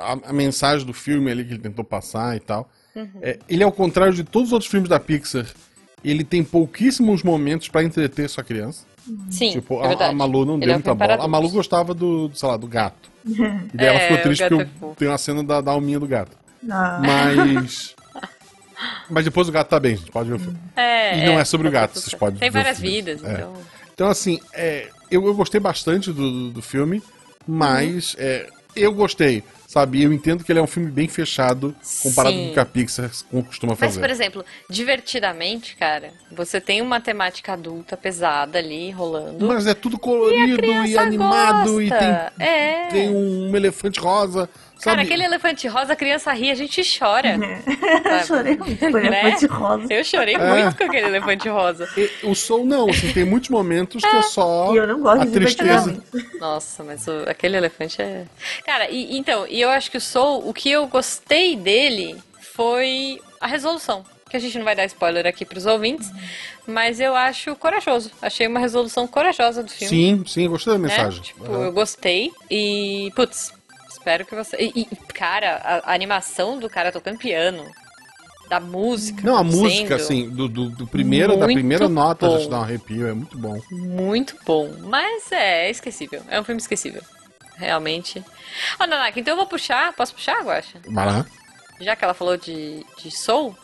a, 0.00 0.30
a, 0.30 0.32
mensagem 0.32 0.84
do 0.84 0.92
filme 0.92 1.30
ali 1.30 1.44
que 1.44 1.52
ele 1.52 1.62
tentou 1.62 1.84
passar 1.84 2.36
e 2.36 2.40
tal. 2.40 2.68
Uhum. 2.96 3.20
É, 3.22 3.38
ele 3.48 3.62
é 3.62 3.66
ao 3.66 3.70
contrário 3.70 4.12
de 4.12 4.24
todos 4.24 4.48
os 4.48 4.52
outros 4.52 4.68
filmes 4.68 4.88
da 4.88 4.98
Pixar 4.98 5.46
ele 6.04 6.24
tem 6.24 6.42
pouquíssimos 6.42 7.22
momentos 7.22 7.68
para 7.68 7.84
entreter 7.84 8.28
sua 8.28 8.44
criança. 8.44 8.84
Sim, 9.30 9.52
tipo, 9.52 9.82
é 9.84 9.94
a, 9.94 10.08
a, 10.08 10.12
Malu 10.12 10.44
não 10.44 10.54
ele 10.54 10.66
deu 10.66 10.70
é 10.70 10.74
muita 10.74 10.94
bola. 10.94 11.24
A 11.24 11.28
Malu 11.28 11.50
gostava 11.50 11.92
do, 11.92 12.30
sei 12.34 12.48
lá, 12.48 12.56
do 12.56 12.66
gato. 12.66 13.10
E 13.24 13.76
daí 13.76 13.86
ela 13.86 13.98
é, 13.98 14.08
ficou 14.08 14.22
triste 14.22 14.48
porque 14.48 14.84
é 14.84 14.94
tem 14.96 15.08
uma 15.08 15.18
cena 15.18 15.42
da, 15.44 15.60
da 15.60 15.72
alminha 15.72 15.98
do 15.98 16.06
gato. 16.06 16.36
Ah. 16.70 17.00
Mas. 17.00 17.94
Mas 19.08 19.24
depois 19.24 19.48
o 19.48 19.52
gato 19.52 19.68
tá 19.68 19.78
bem, 19.78 19.96
gente 19.96 20.10
pode 20.10 20.28
ver 20.28 20.34
o 20.34 20.38
filme. 20.40 20.58
É, 20.74 21.22
e 21.22 21.26
não 21.26 21.38
é, 21.38 21.44
sobre 21.44 21.68
o 21.68 21.70
gato, 21.70 22.00
vocês 22.00 22.14
podem 22.14 22.40
Tem 22.40 22.50
várias 22.50 22.80
vidas, 22.80 23.22
é. 23.22 23.32
então. 23.32 23.52
Então, 23.94 24.08
assim, 24.08 24.40
é, 24.52 24.88
eu, 25.08 25.24
eu 25.24 25.34
gostei 25.34 25.60
bastante 25.60 26.12
do, 26.12 26.50
do 26.50 26.60
filme, 26.60 27.00
mas 27.46 28.14
uhum. 28.14 28.50
eu 28.74 28.92
gostei 28.92 29.44
sabe? 29.72 30.02
Eu 30.02 30.12
entendo 30.12 30.44
que 30.44 30.52
ele 30.52 30.58
é 30.58 30.62
um 30.62 30.66
filme 30.66 30.90
bem 30.90 31.08
fechado 31.08 31.74
comparado 32.02 32.36
Sim. 32.36 32.44
com 32.44 32.50
o 32.50 32.52
que 32.52 32.60
a 32.60 32.64
Pixar 32.66 33.10
costuma 33.46 33.74
fazer. 33.74 33.98
Mas, 34.00 34.06
por 34.06 34.10
exemplo, 34.10 34.44
divertidamente, 34.68 35.76
cara, 35.76 36.10
você 36.30 36.60
tem 36.60 36.82
uma 36.82 37.00
temática 37.00 37.54
adulta 37.54 37.96
pesada 37.96 38.58
ali 38.58 38.90
rolando. 38.90 39.46
Mas 39.46 39.66
é 39.66 39.72
tudo 39.72 39.98
colorido 39.98 40.62
e, 40.62 40.90
e 40.90 40.98
animado 40.98 41.72
gosta. 41.72 41.82
e 41.82 41.88
tem, 41.88 42.46
é. 42.46 42.88
tem 42.88 43.08
um 43.08 43.56
elefante 43.56 43.98
rosa. 43.98 44.46
Cara, 44.82 45.02
aquele 45.02 45.22
elefante 45.22 45.68
rosa, 45.68 45.92
a 45.92 45.96
criança 45.96 46.32
ri, 46.32 46.50
a 46.50 46.54
gente 46.54 46.82
chora. 46.98 47.36
eu 47.38 48.26
chorei 48.26 48.56
muito 48.56 48.78
com 48.78 48.86
o 48.86 49.00
né? 49.00 49.06
elefante 49.06 49.46
rosa. 49.46 49.86
Eu 49.90 50.04
chorei 50.04 50.34
é. 50.34 50.38
muito 50.38 50.76
com 50.76 50.84
aquele 50.84 51.06
elefante 51.06 51.48
rosa. 51.48 51.88
E, 51.96 52.10
o 52.24 52.34
som 52.34 52.64
não, 52.64 52.90
assim, 52.90 53.12
tem 53.12 53.24
muitos 53.24 53.48
momentos 53.48 54.02
que 54.02 54.16
é 54.16 54.22
só 54.22 54.74
e 54.74 54.76
eu 54.76 54.86
não 54.86 55.00
gosto 55.00 55.22
a 55.22 55.24
de 55.24 55.32
tristeza. 55.32 56.02
Nossa, 56.40 56.82
mas 56.82 57.06
o, 57.06 57.28
aquele 57.28 57.56
elefante 57.56 58.02
é... 58.02 58.26
Cara, 58.66 58.90
e, 58.90 59.16
então, 59.16 59.46
e 59.48 59.60
eu 59.60 59.70
acho 59.70 59.90
que 59.90 59.96
o 59.96 60.00
Soul, 60.00 60.48
o 60.48 60.52
que 60.52 60.70
eu 60.70 60.86
gostei 60.86 61.56
dele 61.56 62.16
foi 62.40 63.20
a 63.40 63.46
resolução. 63.46 64.04
Que 64.28 64.36
a 64.36 64.40
gente 64.40 64.56
não 64.56 64.64
vai 64.64 64.74
dar 64.74 64.86
spoiler 64.86 65.26
aqui 65.26 65.44
pros 65.44 65.66
ouvintes, 65.66 66.10
mas 66.66 67.00
eu 67.00 67.14
acho 67.14 67.54
corajoso. 67.56 68.10
Achei 68.20 68.46
uma 68.46 68.58
resolução 68.58 69.06
corajosa 69.06 69.62
do 69.62 69.70
filme. 69.70 69.88
Sim, 69.88 70.24
sim, 70.26 70.48
gostei 70.48 70.72
da 70.72 70.78
né? 70.78 70.88
mensagem. 70.88 71.20
Né? 71.20 71.26
Tipo, 71.26 71.44
uhum. 71.44 71.64
eu 71.64 71.72
gostei. 71.72 72.32
E, 72.50 73.12
putz, 73.14 73.52
Espero 74.02 74.26
que 74.26 74.34
você. 74.34 74.56
E, 74.58 74.80
e 74.80 74.96
cara, 75.14 75.60
a, 75.62 75.92
a, 75.92 75.94
animação 75.94 76.58
do 76.58 76.68
cara 76.68 76.90
tocando 76.90 77.18
piano. 77.18 77.64
da 78.48 78.58
música. 78.58 79.22
Não, 79.22 79.36
a 79.36 79.44
música, 79.44 79.94
assim, 79.94 80.28
do, 80.28 80.48
do, 80.48 80.70
do 80.70 80.86
primeiro, 80.88 81.36
da 81.36 81.46
primeira 81.46 81.88
nota 81.88 82.26
bom. 82.26 82.36
já 82.36 82.44
te 82.44 82.50
dá 82.50 82.58
um 82.58 82.62
arrepio, 82.62 83.06
é 83.06 83.12
muito 83.12 83.38
bom. 83.38 83.60
Muito 83.70 84.36
bom. 84.44 84.68
Mas 84.80 85.30
é, 85.30 85.68
é 85.68 85.70
esquecível. 85.70 86.20
É 86.28 86.40
um 86.40 86.42
filme 86.42 86.60
esquecível. 86.60 87.00
Realmente. 87.56 88.24
Ó, 88.80 88.86
Nanaka, 88.88 89.20
então 89.20 89.34
eu 89.34 89.36
vou 89.36 89.46
puxar. 89.46 89.92
Posso 89.92 90.14
puxar, 90.14 90.42
Guaxa? 90.42 90.80
Vai 90.88 91.06
lá. 91.06 91.26
Já 91.80 91.94
que 91.94 92.04
ela 92.04 92.14
falou 92.14 92.36
de, 92.36 92.84
de 92.98 93.10
Soul, 93.12 93.56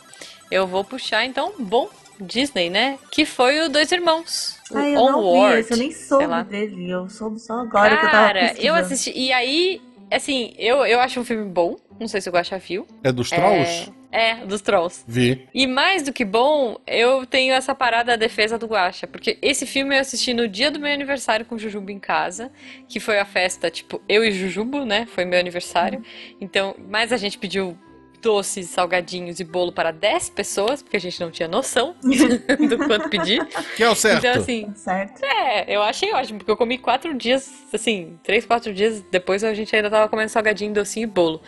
eu 0.53 0.69
vou 0.69 0.85
puxar 0.85 1.25
então 1.25 1.53
bom 1.59 1.91
Disney, 2.21 2.71
né? 2.71 2.99
Que 3.11 3.25
foi 3.25 3.61
o 3.61 3.69
Dois 3.69 3.91
Irmãos. 3.91 4.57
O 4.71 4.79
Ai, 4.79 4.95
eu 4.95 4.95
não 4.95 5.25
Onward, 5.25 5.55
vi 5.55 5.61
esse, 5.61 5.73
eu 5.73 5.77
nem 5.79 5.93
soube 5.93 6.45
dele. 6.45 6.91
Eu 6.91 7.09
soube 7.09 7.41
só 7.41 7.61
agora 7.61 7.97
que 7.97 8.07
eu 8.07 8.11
tava 8.11 8.27
Cara, 8.27 8.55
eu 8.59 8.75
assisti. 8.75 9.13
E 9.15 9.33
aí, 9.33 9.81
assim, 10.17 10.55
eu, 10.59 10.85
eu 10.87 11.01
acho 11.01 11.21
um 11.21 11.25
filme 11.25 11.49
bom. 11.49 11.77
Não 11.99 12.07
sei 12.07 12.21
se 12.21 12.29
o 12.29 12.33
Guaxa 12.33 12.59
viu. 12.59 12.87
É 13.03 13.11
dos 13.11 13.31
Trolls? 13.31 13.93
É, 14.13 14.31
é, 14.31 14.47
dos 14.47 14.61
Trolls. 14.61 15.05
Vi. 15.07 15.49
E 15.53 15.67
mais 15.67 16.03
do 16.03 16.13
que 16.13 16.25
bom, 16.25 16.79
eu 16.87 17.27
tenho 17.27 17.53
essa 17.53 17.75
parada 17.75 18.13
da 18.13 18.17
defesa 18.17 18.57
do 18.57 18.67
Guaxa, 18.67 19.07
porque 19.07 19.37
esse 19.43 19.67
filme 19.67 19.97
eu 19.97 20.01
assisti 20.01 20.33
no 20.33 20.47
dia 20.47 20.71
do 20.71 20.79
meu 20.79 20.93
aniversário 20.93 21.45
com 21.45 21.57
o 21.57 21.59
Jujubo 21.59 21.91
em 21.91 21.99
casa, 21.99 22.53
que 22.89 23.01
foi 23.01 23.19
a 23.19 23.25
festa, 23.25 23.71
tipo, 23.71 24.01
eu 24.09 24.25
e 24.25 24.31
Jujubo, 24.31 24.85
né? 24.85 25.07
Foi 25.07 25.25
meu 25.25 25.39
aniversário. 25.39 26.03
Então, 26.41 26.75
mas 26.89 27.13
a 27.13 27.17
gente 27.17 27.37
pediu 27.37 27.77
doces, 28.23 28.69
salgadinhos 28.69 29.41
e 29.41 29.45
bolo 29.45 29.73
para 29.73 29.91
10 29.91 30.31
pessoas, 30.31 30.83
porque 30.83 30.97
a 30.97 31.01
gente 31.01 31.21
não 31.21 31.31
tinha 31.31 31.49
noção 31.49 31.95
do 32.03 32.79
quanto 32.87 33.09
pedir. 33.09 33.45
Que 33.77 33.83
é 33.83 33.89
o 33.91 33.95
certo. 33.95 34.19
Então, 34.27 34.41
assim, 34.41 34.73
Certo? 34.75 35.23
é, 35.25 35.65
eu 35.69 35.83
achei 35.83 36.13
ótimo, 36.13 36.39
porque 36.39 36.51
eu 36.51 36.57
comi 36.57 36.79
quatro 36.79 37.15
dias, 37.15 37.51
assim, 37.73 38.19
três, 38.23 38.45
quatro 38.45 38.73
dias 38.73 39.03
depois 39.11 39.43
a 39.45 39.55
gente 39.55 39.75
ainda 39.75 39.91
tava 39.91 40.09
comendo 40.09 40.29
salgadinho, 40.29 40.73
docinho 40.73 41.05
e 41.05 41.07
bolo. 41.07 41.43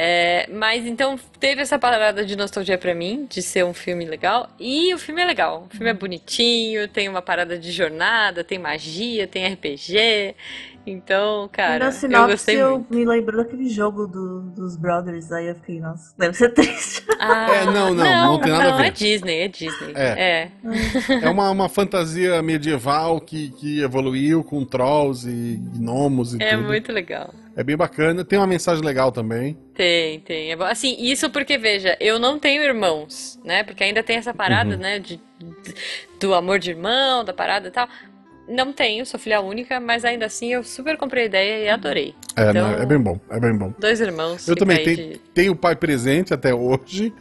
É, 0.00 0.48
mas 0.52 0.86
então 0.86 1.18
teve 1.40 1.60
essa 1.60 1.76
parada 1.76 2.24
de 2.24 2.36
nostalgia 2.36 2.78
pra 2.78 2.94
mim, 2.94 3.26
de 3.28 3.42
ser 3.42 3.64
um 3.64 3.74
filme 3.74 4.04
legal. 4.04 4.48
E 4.56 4.94
o 4.94 4.98
filme 4.98 5.20
é 5.20 5.24
legal. 5.24 5.66
O 5.68 5.74
filme 5.74 5.90
é 5.90 5.92
bonitinho, 5.94 6.86
tem 6.86 7.08
uma 7.08 7.20
parada 7.20 7.58
de 7.58 7.72
jornada, 7.72 8.44
tem 8.44 8.60
magia, 8.60 9.26
tem 9.26 9.44
RPG. 9.52 10.36
Então, 10.90 11.48
cara, 11.52 11.78
Na 11.78 11.86
eu 11.86 11.92
sinopse 11.92 12.30
gostei 12.32 12.62
eu, 12.62 12.70
muito. 12.72 12.94
me 12.94 13.04
lembrou 13.04 13.42
daquele 13.42 13.68
jogo 13.68 14.06
do- 14.06 14.42
dos 14.50 14.76
Brothers, 14.76 15.30
aí 15.32 15.48
eu 15.48 15.54
fiquei, 15.54 15.80
nossa, 15.80 16.14
deve 16.18 16.34
ser 16.36 16.48
triste. 16.54 17.04
Ah, 17.18 17.46
É, 17.54 17.64
não, 17.66 17.94
não, 17.94 17.94
não 17.94 18.38
tem 18.40 18.52
nada 18.52 18.64
a 18.64 18.70
não, 18.70 18.76
ver. 18.78 18.86
é 18.86 18.90
Disney, 18.90 19.38
é 19.40 19.48
Disney. 19.48 19.92
É. 19.94 20.08
é. 20.20 20.50
É 21.22 21.28
uma, 21.28 21.50
uma 21.50 21.68
fantasia 21.68 22.40
medieval 22.42 23.20
que, 23.20 23.50
que 23.50 23.80
evoluiu 23.82 24.42
com 24.44 24.64
trolls 24.64 25.28
e 25.28 25.56
gnomos 25.76 26.34
e 26.34 26.42
É 26.42 26.56
tudo. 26.56 26.66
muito 26.66 26.92
legal. 26.92 27.32
É 27.56 27.64
bem 27.64 27.76
bacana. 27.76 28.24
Tem 28.24 28.38
uma 28.38 28.46
mensagem 28.46 28.84
legal 28.84 29.10
também. 29.10 29.58
Tem, 29.74 30.20
tem. 30.20 30.52
É 30.52 30.56
bom. 30.56 30.62
Assim, 30.64 30.94
isso 31.00 31.28
porque, 31.28 31.58
veja, 31.58 31.96
eu 31.98 32.18
não 32.20 32.38
tenho 32.38 32.62
irmãos, 32.62 33.38
né? 33.44 33.64
Porque 33.64 33.82
ainda 33.82 34.00
tem 34.02 34.16
essa 34.16 34.32
parada, 34.32 34.74
Uhum. 34.74 34.80
né? 34.80 34.98
De, 35.00 35.16
de- 35.16 35.74
do 36.20 36.34
amor 36.34 36.58
de 36.60 36.70
irmão, 36.70 37.24
da 37.24 37.32
parada 37.32 37.66
e 37.66 37.70
tal. 37.72 37.88
Não 38.48 38.72
tenho, 38.72 39.04
sou 39.04 39.20
filha 39.20 39.40
única, 39.40 39.78
mas 39.78 40.04
ainda 40.04 40.24
assim 40.26 40.52
eu 40.54 40.64
super 40.64 40.96
comprei 40.96 41.24
a 41.24 41.26
ideia 41.26 41.64
e 41.64 41.68
adorei. 41.68 42.14
É, 42.36 42.50
Então, 42.50 42.70
é 42.72 42.86
bem 42.86 42.98
bom, 42.98 43.20
é 43.30 43.38
bem 43.38 43.56
bom. 43.56 43.74
Dois 43.78 44.00
irmãos. 44.00 44.48
Eu 44.48 44.56
também 44.56 44.82
tenho, 44.82 44.96
de- 44.96 45.18
tenho 45.34 45.52
o 45.52 45.56
pai 45.56 45.76
presente 45.76 46.32
até 46.32 46.54
hoje. 46.54 47.12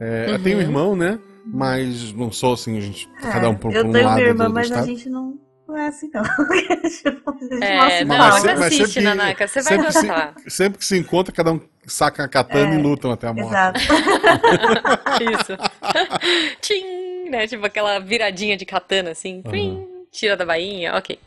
É, 0.00 0.26
Eu 0.30 0.38
tenho 0.42 0.56
um 0.58 0.60
Uhum. 0.60 0.66
irmão, 0.66 0.96
né? 0.96 1.18
Mas 1.44 2.12
não 2.12 2.30
sou 2.30 2.54
assim, 2.54 2.76
a 2.76 2.80
gente, 2.80 3.08
cada 3.20 3.48
um 3.48 3.54
por, 3.54 3.72
por 3.72 3.76
É, 3.76 3.80
eu 3.80 3.86
um 3.86 3.92
tenho 3.92 4.04
lado 4.04 4.16
minha 4.16 4.28
irmã, 4.28 4.44
do, 4.44 4.48
do 4.50 4.54
mas 4.54 4.66
a 4.70 4.74
estado. 4.74 4.86
gente 4.86 5.08
não, 5.08 5.38
não 5.66 5.76
é 5.76 5.86
assim, 5.88 6.10
não. 6.12 6.22
a 6.22 6.26
gente 6.84 7.64
É, 7.64 8.04
não 8.04 8.18
Mas 8.18 8.44
mas 8.44 8.60
assiste, 8.62 8.86
sempre- 8.88 9.02
Nanaka, 9.02 9.46
você 9.48 9.62
vai 9.62 9.72
sempre 9.76 9.92
se- 9.92 9.98
gostar. 10.06 10.34
Sempre 10.48 10.78
que 10.78 10.84
se 10.84 10.96
encontra, 10.98 11.32
cada 11.34 11.52
um 11.52 11.60
saca 11.86 12.24
a 12.24 12.28
katana 12.28 12.74
É, 12.74 12.78
e 12.78 12.82
lutam 12.82 13.10
até 13.12 13.26
a 13.28 13.32
morte. 13.32 13.48
Exato. 13.50 13.80
Isso. 15.22 15.56
Tchim, 16.60 17.30
né? 17.30 17.46
Tipo 17.46 17.66
aquela 17.66 17.98
viradinha 17.98 18.56
de 18.56 18.64
katana, 18.64 19.10
assim. 19.10 19.42
Plim, 19.42 19.86
tira 20.16 20.36
da 20.36 20.44
bainha, 20.44 20.94
ok. 20.96 21.18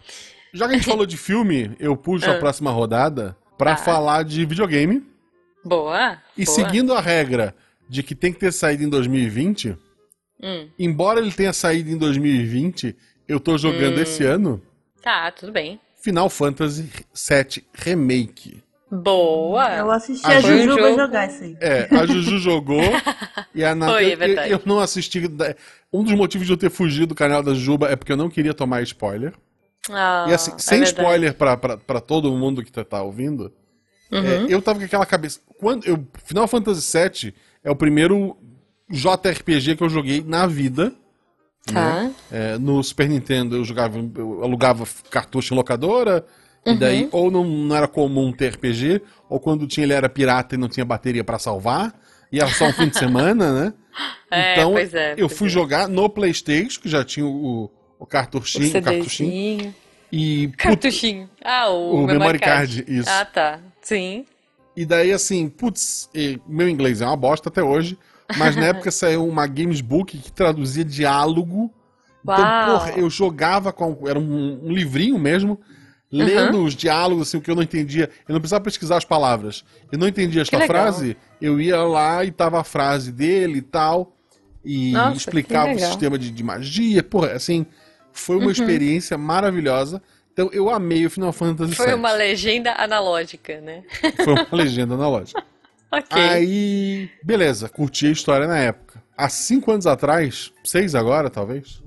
Já 0.53 0.67
que 0.67 0.73
a 0.73 0.77
gente 0.77 0.85
falou 0.89 1.05
de 1.05 1.15
filme, 1.17 1.75
eu 1.79 1.95
puxo 1.95 2.29
a 2.29 2.33
Ah. 2.35 2.39
próxima 2.39 2.71
rodada 2.71 3.35
pra 3.57 3.75
Tá. 3.75 3.83
falar 3.83 4.23
de 4.23 4.45
videogame. 4.45 5.03
Boa. 5.63 6.17
E 6.37 6.45
boa. 6.45 6.55
seguindo 6.55 6.93
a 6.93 6.99
regra 7.01 7.53
de 7.87 8.01
que 8.03 8.15
tem 8.15 8.31
que 8.33 8.39
ter 8.39 8.51
saído 8.51 8.83
em 8.83 8.89
2020, 8.89 9.77
Hum, 10.41 10.69
embora 10.79 11.19
ele 11.19 11.33
tenha 11.33 11.51
saído 11.51 11.89
em 11.89 11.97
2020, 11.97 12.95
eu 13.27 13.39
tô 13.41 13.57
jogando 13.57 13.97
Hum. 13.97 14.01
esse 14.01 14.23
ano 14.23 14.61
tá, 15.01 15.29
tudo 15.31 15.51
bem. 15.51 15.79
Final 16.01 16.29
Fantasy 16.29 16.89
VII 17.13 17.65
Remake. 17.73 18.63
Boa. 18.91 19.69
Eu 19.75 19.91
assisti 19.91 20.25
Ah, 20.25 20.35
a 20.35 20.37
um 20.39 20.41
Jujuba 20.41 20.81
jogo. 20.81 20.95
jogar 20.95 21.27
isso 21.29 21.43
aí. 21.43 21.57
É, 21.61 21.87
a 21.95 22.05
Juju 22.05 22.37
jogou 22.39 22.81
e 23.53 23.63
a 23.63 23.73
Nath. 23.75 23.89
Foi, 23.91 24.03
é 24.03 24.07
eu- 24.07 24.11
eu, 24.11 24.17
verdade. 24.17 24.51
eu 24.51 24.61
não 24.65 24.79
assisti. 24.79 25.21
Um 25.93 26.03
dos 26.03 26.13
motivos 26.13 26.47
de 26.47 26.53
eu 26.53 26.57
ter 26.57 26.69
fugido 26.69 27.07
do 27.07 27.15
canal 27.15 27.43
da 27.43 27.53
Juba 27.53 27.87
é 27.89 27.95
porque 27.95 28.11
eu 28.11 28.17
não 28.17 28.29
queria 28.29 28.53
tomar 28.53 28.81
spoiler. 28.83 29.33
Ah, 29.91 30.25
e 30.29 30.33
assim, 30.33 30.51
é 30.51 30.57
sem 30.59 30.79
verdade. 30.79 30.99
spoiler 31.01 31.33
pra, 31.33 31.55
pra, 31.57 31.77
pra 31.77 31.99
todo 32.01 32.31
mundo 32.31 32.63
que 32.63 32.71
tá, 32.71 32.83
tá 32.83 33.01
ouvindo, 33.01 33.51
Uhum. 34.11 34.25
é, 34.25 34.45
eu 34.49 34.61
tava 34.61 34.79
com 34.79 34.85
aquela 34.85 35.05
cabeça. 35.05 35.39
Quando 35.59 35.85
eu, 35.85 36.03
Final 36.25 36.47
Fantasy 36.47 36.97
VII 36.97 37.33
é 37.63 37.69
o 37.71 37.75
primeiro 37.75 38.35
JRPG 38.89 39.75
que 39.75 39.83
eu 39.83 39.89
joguei 39.89 40.23
na 40.25 40.47
vida. 40.47 40.91
Tá. 41.65 41.73
né? 42.03 42.15
É, 42.31 42.57
no 42.57 42.81
Super 42.83 43.07
Nintendo 43.07 43.55
eu 43.57 43.63
jogava, 43.63 43.99
eu 44.15 44.43
alugava 44.43 44.87
cartucho 45.11 45.53
em 45.53 45.57
locadora. 45.57 46.25
E 46.65 46.73
daí, 46.75 47.03
Uhum. 47.03 47.09
ou 47.11 47.31
não, 47.31 47.43
não 47.45 47.75
era 47.75 47.87
comum 47.87 48.31
ter 48.31 48.53
RPG, 48.53 49.01
ou 49.29 49.39
quando 49.39 49.65
tinha 49.65 49.85
ele 49.85 49.93
era 49.93 50.09
pirata 50.09 50.55
e 50.55 50.57
não 50.57 50.67
tinha 50.67 50.85
bateria 50.85 51.23
pra 51.23 51.39
salvar. 51.39 51.93
E 52.31 52.39
era 52.39 52.49
só 52.49 52.65
um 52.67 52.73
fim 52.73 52.89
de 52.89 52.97
semana, 52.99 53.51
né? 53.65 53.73
É, 54.29 54.53
então, 54.53 54.73
pois 54.73 54.93
é, 54.93 55.15
eu 55.17 55.27
fui 55.27 55.47
é. 55.47 55.51
jogar 55.51 55.87
no 55.87 56.09
Playstation, 56.09 56.79
que 56.81 56.87
já 56.89 57.03
tinha 57.03 57.25
o, 57.25 57.63
o 57.65 57.69
O 57.99 58.05
cartuchinho, 58.05 58.71
cartuchinho. 58.81 59.29
CDzinho. 59.59 59.75
E, 60.11 60.47
put- 60.49 60.57
Cartuchinho. 60.57 61.29
Ah, 61.43 61.69
o, 61.69 62.03
O 62.03 62.07
memory 62.07 62.39
card. 62.39 62.83
card, 62.83 62.85
isso. 62.99 63.09
Ah, 63.09 63.25
tá. 63.25 63.59
Sim. 63.81 64.25
e 64.75 64.85
daí, 64.85 65.11
assim, 65.11 65.49
putz, 65.49 66.09
meu 66.47 66.69
inglês 66.69 67.01
é 67.01 67.05
uma 67.05 67.15
bosta 67.17 67.49
até 67.49 67.61
hoje. 67.63 67.97
Mas 68.37 68.55
na 68.55 68.67
época 68.67 68.91
saiu 68.91 69.27
uma 69.27 69.47
Games 69.47 69.81
Book 69.81 70.17
que 70.17 70.31
traduzia 70.31 70.85
diálogo. 70.85 71.71
Então, 72.23 72.35
Uau. 72.37 72.79
porra, 72.79 72.91
eu 72.91 73.09
jogava 73.09 73.71
com. 73.73 74.07
Era 74.07 74.19
um, 74.19 74.59
um 74.67 74.71
livrinho 74.71 75.17
mesmo, 75.17 75.59
lendo 76.11 76.63
os 76.63 76.75
diálogos, 76.75 77.27
assim, 77.27 77.37
o 77.37 77.41
que 77.41 77.51
eu 77.51 77.55
não 77.55 77.63
entendia. 77.63 78.09
Eu 78.27 78.33
não 78.33 78.39
precisava 78.39 78.63
pesquisar 78.63 78.97
as 78.97 79.05
palavras. 79.05 79.63
Eu 79.91 79.99
não 79.99 80.07
entendia 80.07 80.41
esta 80.41 80.59
frase, 80.61 81.15
eu 81.41 81.59
ia 81.59 81.81
lá 81.83 82.23
e 82.25 82.31
tava 82.31 82.59
a 82.59 82.63
frase 82.63 83.11
dele 83.11 83.59
e 83.59 83.61
tal. 83.61 84.15
E 84.63 84.91
Nossa, 84.91 85.17
explicava 85.17 85.69
o. 85.69 85.73
Uhum. 85.73 85.79
sistema 85.79 86.17
de, 86.17 86.31
de 86.31 86.43
magia. 86.43 87.03
Porra, 87.03 87.33
assim, 87.33 87.65
foi 88.11 88.37
uma 88.37 88.51
experiência 88.51 89.17
maravilhosa. 89.17 90.01
Então 90.33 90.49
eu 90.53 90.69
amei 90.69 91.05
o 91.05 91.09
Final 91.09 91.33
Fantasy 91.33 91.75
Foi 91.75 91.87
VII. 91.87 91.95
uma 91.95 92.13
legenda 92.13 92.73
analógica, 92.73 93.59
né? 93.59 93.83
Foi 94.23 94.33
uma 94.33 94.47
legenda 94.51 94.93
analógica. 94.95 95.43
Ok. 95.91 96.21
Aí, 96.21 97.09
beleza, 97.23 97.67
curti 97.67 98.05
a 98.05 98.11
história 98.11 98.45
na 98.45 98.59
época. 98.59 99.01
Há 99.17 99.27
cinco 99.27 99.71
anos 99.71 99.87
atrás, 99.87 100.53
seis 100.63 100.93
agora, 100.93 101.31
talvez, 101.31 101.81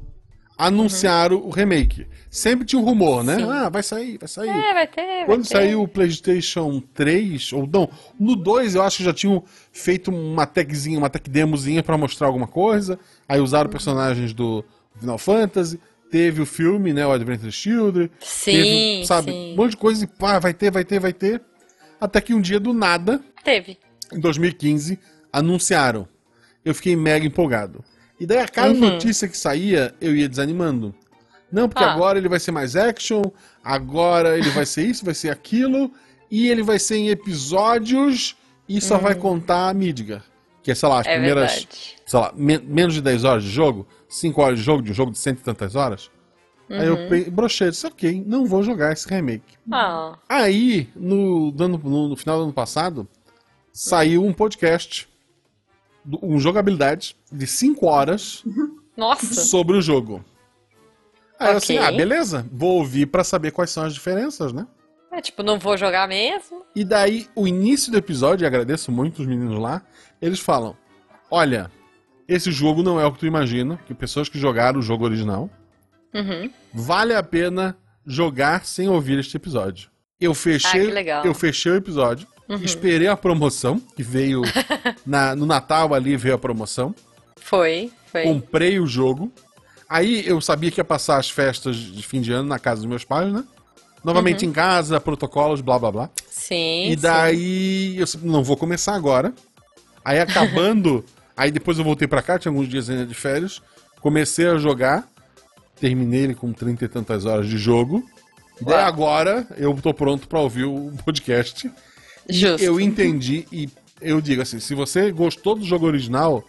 anunciaram 0.57 1.37
o 1.37 1.51
remake. 1.51 2.07
Sempre 2.31 2.65
tinha 2.65 2.81
um 2.81 2.85
rumor, 2.85 3.23
né? 3.23 3.37
Sim. 3.37 3.51
Ah, 3.51 3.69
vai 3.69 3.83
sair, 3.83 4.17
vai 4.19 4.29
sair. 4.29 4.49
É, 4.49 4.73
vai 4.73 4.87
ter. 4.87 5.03
vai 5.03 5.27
Quando 5.27 5.43
ter. 5.43 5.49
saiu 5.49 5.83
o 5.83 5.88
PlayStation 5.88 6.81
3, 6.95 7.53
ou 7.53 7.67
não, 7.67 7.88
no 8.19 8.35
2 8.37 8.75
eu 8.75 8.83
acho 8.83 8.99
que 8.99 9.05
já 9.05 9.12
tinham 9.12 9.43
feito 9.73 10.11
uma 10.11 10.47
techzinha, 10.47 10.99
uma 10.99 11.11
tech 11.11 11.29
demozinha 11.29 11.83
pra 11.83 11.99
mostrar 11.99 12.27
alguma 12.29 12.47
coisa. 12.47 12.99
Aí 13.29 13.41
usaram 13.41 13.69
personagens 13.69 14.33
do 14.33 14.65
Final 14.99 15.19
Fantasy. 15.19 15.81
Teve 16.11 16.43
o 16.43 16.47
filme, 16.47 16.93
né? 16.93 17.07
O 17.07 17.11
Adventure 17.12 17.51
Children. 17.51 18.11
Sim, 18.21 18.53
teve, 18.53 19.07
sabe, 19.07 19.33
sim. 19.33 19.53
um 19.53 19.57
monte 19.57 19.71
de 19.71 19.77
coisa 19.79 20.05
e 20.05 20.07
pá, 20.07 20.38
vai 20.38 20.53
ter, 20.53 20.71
vai 20.71 20.85
ter, 20.85 21.01
vai 21.01 21.12
ter. 21.12 21.41
Até 22.01 22.21
que 22.21 22.35
um 22.35 22.41
dia 22.41 22.61
do 22.61 22.73
nada, 22.75 23.21
Teve. 23.45 23.79
em 24.12 24.21
2015, 24.21 24.99
anunciaram. 25.33 26.07
Eu 26.65 26.75
fiquei 26.75 26.95
mega 26.97 27.27
empolgado. 27.27 27.83
E 28.22 28.26
daí 28.26 28.38
a 28.38 28.46
cada 28.46 28.72
Uhum. 28.72 28.78
notícia 28.78 29.26
que 29.26 29.37
saía, 29.37 29.92
eu 30.00 30.14
ia 30.14 30.28
desanimando. 30.28 30.94
Não, 31.50 31.68
porque 31.68 31.82
Ah. 31.82 31.92
agora 31.92 32.18
ele 32.18 32.28
vai 32.28 32.38
ser 32.38 32.52
mais 32.52 32.76
action, 32.76 33.20
agora 33.64 34.38
ele 34.38 34.48
vai 34.50 34.64
ser 34.64 34.87
isso, 34.87 35.04
vai 35.04 35.12
ser 35.14 35.28
aquilo, 35.30 35.90
e 36.30 36.48
ele 36.48 36.62
vai 36.62 36.78
ser 36.78 36.96
em 36.98 37.08
episódios 37.08 38.37
e 38.68 38.80
só 38.80 38.96
vai 38.96 39.14
contar 39.16 39.68
a 39.70 39.74
Midgar. 39.74 40.22
Que 40.62 40.70
é, 40.70 40.74
sei 40.76 40.88
lá, 40.88 41.00
as 41.00 41.06
Uhum. 41.06 41.12
É 41.12 41.16
primeiras, 41.16 41.52
verdade. 41.52 41.94
sei 42.06 42.20
lá, 42.20 42.32
men- 42.37 42.62
menos 42.64 42.94
de 42.94 43.00
10 43.00 43.24
horas 43.24 43.42
de 43.42 43.50
jogo, 43.50 43.87
5 44.08 44.40
horas 44.40 44.58
de 44.61 44.64
jogo, 44.64 44.82
de 44.82 44.92
um 44.92 44.94
jogo 44.94 45.11
de 45.11 45.18
cento 45.18 45.40
e 45.40 45.42
tantas 45.42 45.74
horas. 45.74 46.08
Aí 46.70 46.88
Uhum. 46.88 46.96
eu 46.96 47.08
pe- 47.08 47.28
brochei, 47.30 47.70
disse, 47.70 47.87
ok, 47.87 48.22
não 48.24 48.46
vou 48.46 48.62
jogar 48.62 48.92
esse 48.92 49.08
remake. 49.08 49.56
Ah, 49.70 50.16
Aí, 50.28 50.88
no, 50.94 51.50
no, 51.50 52.08
no 52.11 52.16
final 52.16 52.38
do 52.38 52.44
ano 52.44 52.52
passado, 52.52 53.06
saiu 53.72 54.24
um 54.24 54.32
podcast, 54.32 55.08
um 56.23 56.38
jogabilidade 56.41 57.17
de 57.31 57.47
5 57.47 57.87
horas 57.87 58.45
nossa. 58.97 59.35
sobre 59.35 59.77
o 59.77 59.83
jogo. 59.83 60.25
Aí 61.38 61.53
eu 61.53 61.57
assim, 61.57 61.79
ah, 61.79 61.91
beleza, 61.91 62.47
vou 62.53 62.79
ouvir 62.79 63.07
pra 63.07 63.25
saber 63.25 63.51
quais 63.51 63.71
são 63.71 63.85
as 63.85 63.95
diferenças, 63.95 64.53
né? 64.53 64.67
É 65.11 65.21
tipo, 65.21 65.43
não 65.43 65.59
vou 65.59 65.77
jogar 65.77 66.09
mesmo. 66.09 66.62
E 66.75 66.85
daí, 66.85 67.29
o 67.35 67.47
início 67.47 67.91
do 67.93 67.99
episódio, 67.99 68.45
e 68.45 68.47
agradeço 68.47 68.91
muito 68.91 69.21
os 69.21 69.27
meninos 69.27 69.59
lá, 69.59 69.83
eles 70.21 70.41
falam: 70.41 70.77
olha, 71.31 71.71
esse 72.27 72.51
jogo 72.51 72.83
não 72.83 72.99
é 73.01 73.05
o 73.05 73.12
que 73.12 73.19
tu 73.19 73.27
imagina, 73.27 73.79
que 73.87 73.93
pessoas 73.93 74.29
que 74.29 74.38
jogaram 74.38 74.79
o 74.79 74.83
jogo 74.83 75.05
original, 75.05 75.51
Uhum. 76.15 76.51
vale 76.73 77.15
a 77.15 77.23
pena 77.23 77.77
jogar 78.07 78.65
sem 78.65 78.88
ouvir 78.88 79.19
este 79.19 79.37
episódio. 79.37 79.91
Eu 80.24 80.35
fechei, 80.35 80.82
Ah, 80.82 80.87
que 80.87 80.90
legal. 80.92 81.24
eu 81.24 81.35
fechei 81.35 81.72
o 81.72 81.76
episódio, 81.76 82.26
esperei 82.62 83.08
a 83.08 83.16
promoção, 83.16 83.80
que 83.96 84.02
veio 84.02 84.42
na- 85.06 85.35
no 85.35 85.46
Natal 85.46 85.92
ali 85.94 86.16
veio 86.16 86.35
a 86.35 86.38
promoção, 86.38 86.94
Foi, 87.40 87.90
foi. 88.11 88.22
comprei 88.24 88.78
o 88.78 88.87
jogo. 88.87 89.32
Aí 89.88 90.26
eu 90.26 90.40
sabia 90.40 90.70
que 90.70 90.80
ia 90.80 90.85
passar 90.85 91.18
as 91.18 91.28
festas 91.30 91.76
de 91.76 92.02
fim 92.02 92.20
de 92.20 92.32
ano 92.32 92.48
na 92.48 92.58
casa 92.58 92.80
dos 92.80 92.88
meus 92.88 93.04
pais, 93.04 93.32
né? 93.32 93.44
Novamente 94.04 94.44
em 94.46 94.50
casa, 94.52 94.98
protocolos, 95.00 95.61
blá 95.61 95.78
blá 95.78 95.92
blá. 95.92 96.11
Sim. 96.30 96.90
E 96.90 96.96
daí 96.96 97.96
eu 97.98 98.06
sempre, 98.06 98.28
não 98.28 98.42
vou 98.42 98.56
começar 98.56 98.94
agora. 98.94 99.32
Aí 100.04 100.18
acabando, 100.18 101.04
aí 101.37 101.50
depois 101.50 101.78
eu 101.78 101.85
voltei 101.85 102.08
pra 102.08 102.22
cá, 102.22 102.38
tinha 102.38 102.50
alguns 102.50 102.68
dias 102.68 102.88
ainda 102.90 103.06
de 103.06 103.14
férias, 103.14 103.61
comecei 104.00 104.46
a 104.48 104.56
jogar, 104.56 105.06
terminei 105.78 106.22
ele 106.22 106.35
com 106.35 106.52
trinta 106.52 106.85
e 106.85 106.88
tantas 106.88 107.24
horas 107.26 107.46
de 107.48 107.56
jogo. 107.58 108.02
E 108.61 108.65
daí 108.65 108.81
agora 108.85 109.47
eu 109.57 109.75
tô 109.83 109.93
pronto 109.95 110.29
pra 110.29 110.41
ouvir 110.41 110.65
o 110.65 110.93
podcast. 111.05 111.71
Justo. 112.29 112.62
Eu 112.65 112.81
entendi 112.81 113.47
e 113.53 113.69
eu 114.01 114.21
digo 114.21 114.43
assim, 114.43 114.61
se 114.61 114.75
você 114.75 115.11
gostou 115.11 115.55
do 115.55 115.65
jogo 115.65 115.87
original, 115.87 116.45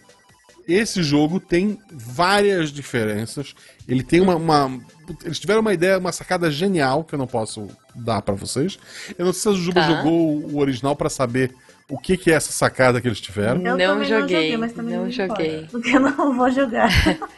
esse 0.66 1.02
jogo 1.02 1.38
tem 1.40 1.78
várias 1.92 2.70
diferenças. 2.70 3.54
Ele 3.88 4.02
tem 4.02 4.20
uma, 4.20 4.36
uma- 4.36 4.80
eles 5.24 5.38
tiveram 5.38 5.60
uma 5.60 5.74
ideia, 5.74 5.98
uma 5.98 6.12
sacada 6.12 6.50
genial 6.50 7.04
que 7.04 7.14
eu 7.14 7.18
não 7.18 7.26
posso 7.26 7.68
dar 7.94 8.22
pra 8.22 8.34
vocês. 8.34 8.78
Eu 9.18 9.26
não 9.26 9.32
sei 9.32 9.52
se 9.52 9.58
a 9.58 9.60
Juba 9.60 9.80
Tá. 9.82 9.88
jogou 9.88 10.38
o 10.38 10.58
original 10.58 10.94
pra 10.96 11.10
saber 11.10 11.52
o 11.90 11.98
que, 11.98 12.16
que 12.16 12.30
é 12.30 12.34
essa 12.34 12.50
sacada 12.50 13.00
que 13.00 13.06
eles 13.08 13.20
tiveram. 13.20 13.60
Eu 13.66 13.76
Não 13.76 14.02
joguei, 14.04 14.56
mas 14.56 14.72
também 14.72 14.96
não 14.96 15.08
importa, 15.08 15.34
joguei. 15.42 15.66
Porque 15.70 15.90
eu 15.96 16.00
não 16.00 16.36
vou 16.36 16.50
jogar. 16.50 16.88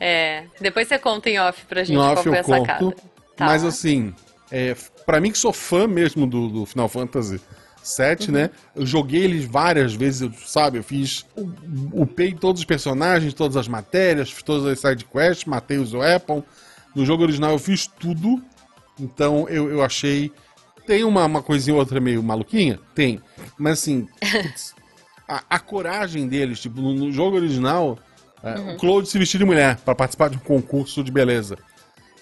É. 0.00 0.44
Depois 0.60 0.88
você 0.88 0.98
conta 0.98 1.30
em 1.30 1.38
off 1.38 1.64
pra 1.66 1.84
gente 1.84 1.96
qual 1.96 2.12
off 2.14 2.22
foi 2.24 2.36
eu 2.36 2.40
a 2.40 2.42
sacada. 2.42 2.96
Tá. 3.36 3.46
Mas 3.46 3.64
assim, 3.64 4.14
é, 4.50 4.76
para 5.06 5.20
mim 5.20 5.30
que 5.32 5.38
sou 5.38 5.52
fã 5.52 5.86
mesmo 5.86 6.26
do, 6.26 6.48
do 6.48 6.66
Final 6.66 6.88
Fantasy 6.88 7.40
VII, 7.84 8.26
Uhum. 8.28 8.32
né? 8.34 8.50
Eu 8.76 8.86
joguei 8.86 9.22
eles 9.24 9.44
várias 9.44 9.92
vezes, 9.94 10.20
eu, 10.22 10.32
sabe? 10.46 10.78
Eu 10.78 10.84
fiz. 10.84 11.26
Upei 11.92 12.32
todos 12.32 12.60
os 12.60 12.64
personagens, 12.66 13.34
todas 13.34 13.56
as 13.56 13.66
matérias, 13.66 14.30
fiz 14.30 14.42
todas 14.42 14.66
as 14.66 14.78
sidequests, 14.78 15.44
matei 15.46 15.78
os 15.78 15.92
weapon. 15.92 16.42
No 16.94 17.04
jogo 17.04 17.22
original 17.24 17.52
eu 17.52 17.58
fiz 17.58 17.86
tudo. 17.86 18.40
Então 19.00 19.48
eu, 19.48 19.68
eu 19.70 19.82
achei. 19.82 20.30
Tem 20.86 21.02
uma, 21.04 21.24
uma 21.24 21.42
coisinha 21.42 21.74
ou 21.74 21.80
outra 21.80 22.00
meio 22.00 22.22
maluquinha? 22.22 22.78
Tem. 22.94 23.20
Mas 23.58 23.74
assim. 23.80 24.06
a, 25.28 25.42
a 25.50 25.58
coragem 25.58 26.28
deles, 26.28 26.60
tipo, 26.60 26.80
no, 26.80 26.92
no 26.94 27.12
jogo 27.12 27.36
original, 27.36 27.98
é, 28.42 28.58
Uhum. 28.58 28.74
o 28.74 28.76
Claude 28.76 29.08
se 29.08 29.18
vestir 29.18 29.38
de 29.38 29.44
mulher 29.44 29.76
pra 29.84 29.94
participar 29.94 30.28
de 30.30 30.36
um 30.36 30.40
concurso 30.40 31.02
de 31.02 31.10
beleza. 31.12 31.56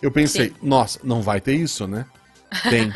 Eu 0.02 0.10
pensei, 0.10 0.48
Sim. 0.48 0.54
nossa, 0.62 0.98
não 1.02 1.20
vai 1.22 1.40
ter 1.40 1.54
isso, 1.54 1.86
né? 1.86 2.06
Tem. 2.68 2.90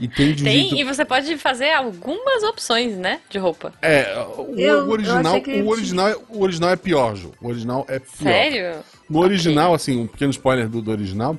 E 0.00 0.06
tem 0.08 0.32
de 0.32 0.42
um 0.42 0.46
Tem, 0.46 0.60
jeito. 0.68 0.76
e 0.76 0.84
você 0.84 1.04
pode 1.04 1.36
fazer 1.36 1.72
algumas 1.72 2.42
opções, 2.44 2.96
né? 2.96 3.20
De 3.28 3.38
roupa. 3.38 3.72
É, 3.82 4.16
o, 4.36 4.54
Eu- 4.56 4.86
o 4.86 4.90
original, 4.90 5.34
o 5.36 5.68
original, 5.68 6.08
é- 6.08 6.16
o 6.28 6.40
original 6.40 6.70
é 6.70 6.76
pior, 6.76 7.16
Ju. 7.16 7.32
O 7.40 7.48
original 7.48 7.84
é 7.88 7.98
pior. 7.98 8.12
Sério? 8.32 8.84
No 9.10 9.18
original, 9.20 9.74
assim, 9.74 9.98
um 10.00 10.06
pequeno 10.06 10.30
spoiler 10.30 10.68
do, 10.68 10.80
do 10.80 10.90
original, 10.90 11.36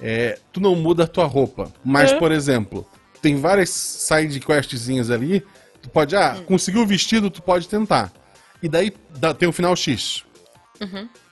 é, 0.00 0.38
tu 0.52 0.60
não 0.60 0.74
muda 0.74 1.04
a 1.04 1.06
tua 1.06 1.26
roupa. 1.26 1.70
Mas, 1.84 2.12
Hã? 2.12 2.18
por 2.18 2.32
exemplo, 2.32 2.86
tem 3.20 3.36
várias 3.36 3.68
side 3.68 4.40
questzinhas 4.40 5.10
ali, 5.10 5.44
tu 5.82 5.90
pode, 5.90 6.16
ah, 6.16 6.42
conseguiu 6.46 6.80
o 6.82 6.86
vestido, 6.86 7.30
tu 7.30 7.42
pode 7.42 7.68
tentar. 7.68 8.10
E 8.62 8.68
daí 8.68 8.92
dá- 9.18 9.34
tem 9.34 9.48
o 9.48 9.52
final 9.52 9.76
X. 9.76 10.24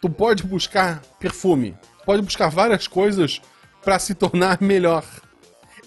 Tu 0.02 0.10
pode 0.10 0.42
buscar 0.42 1.00
perfume, 1.18 1.74
pode 2.08 2.22
buscar 2.22 2.48
várias 2.48 2.86
coisas 2.88 3.38
pra 3.84 3.98
se 3.98 4.14
tornar 4.14 4.56
melhor. 4.64 5.04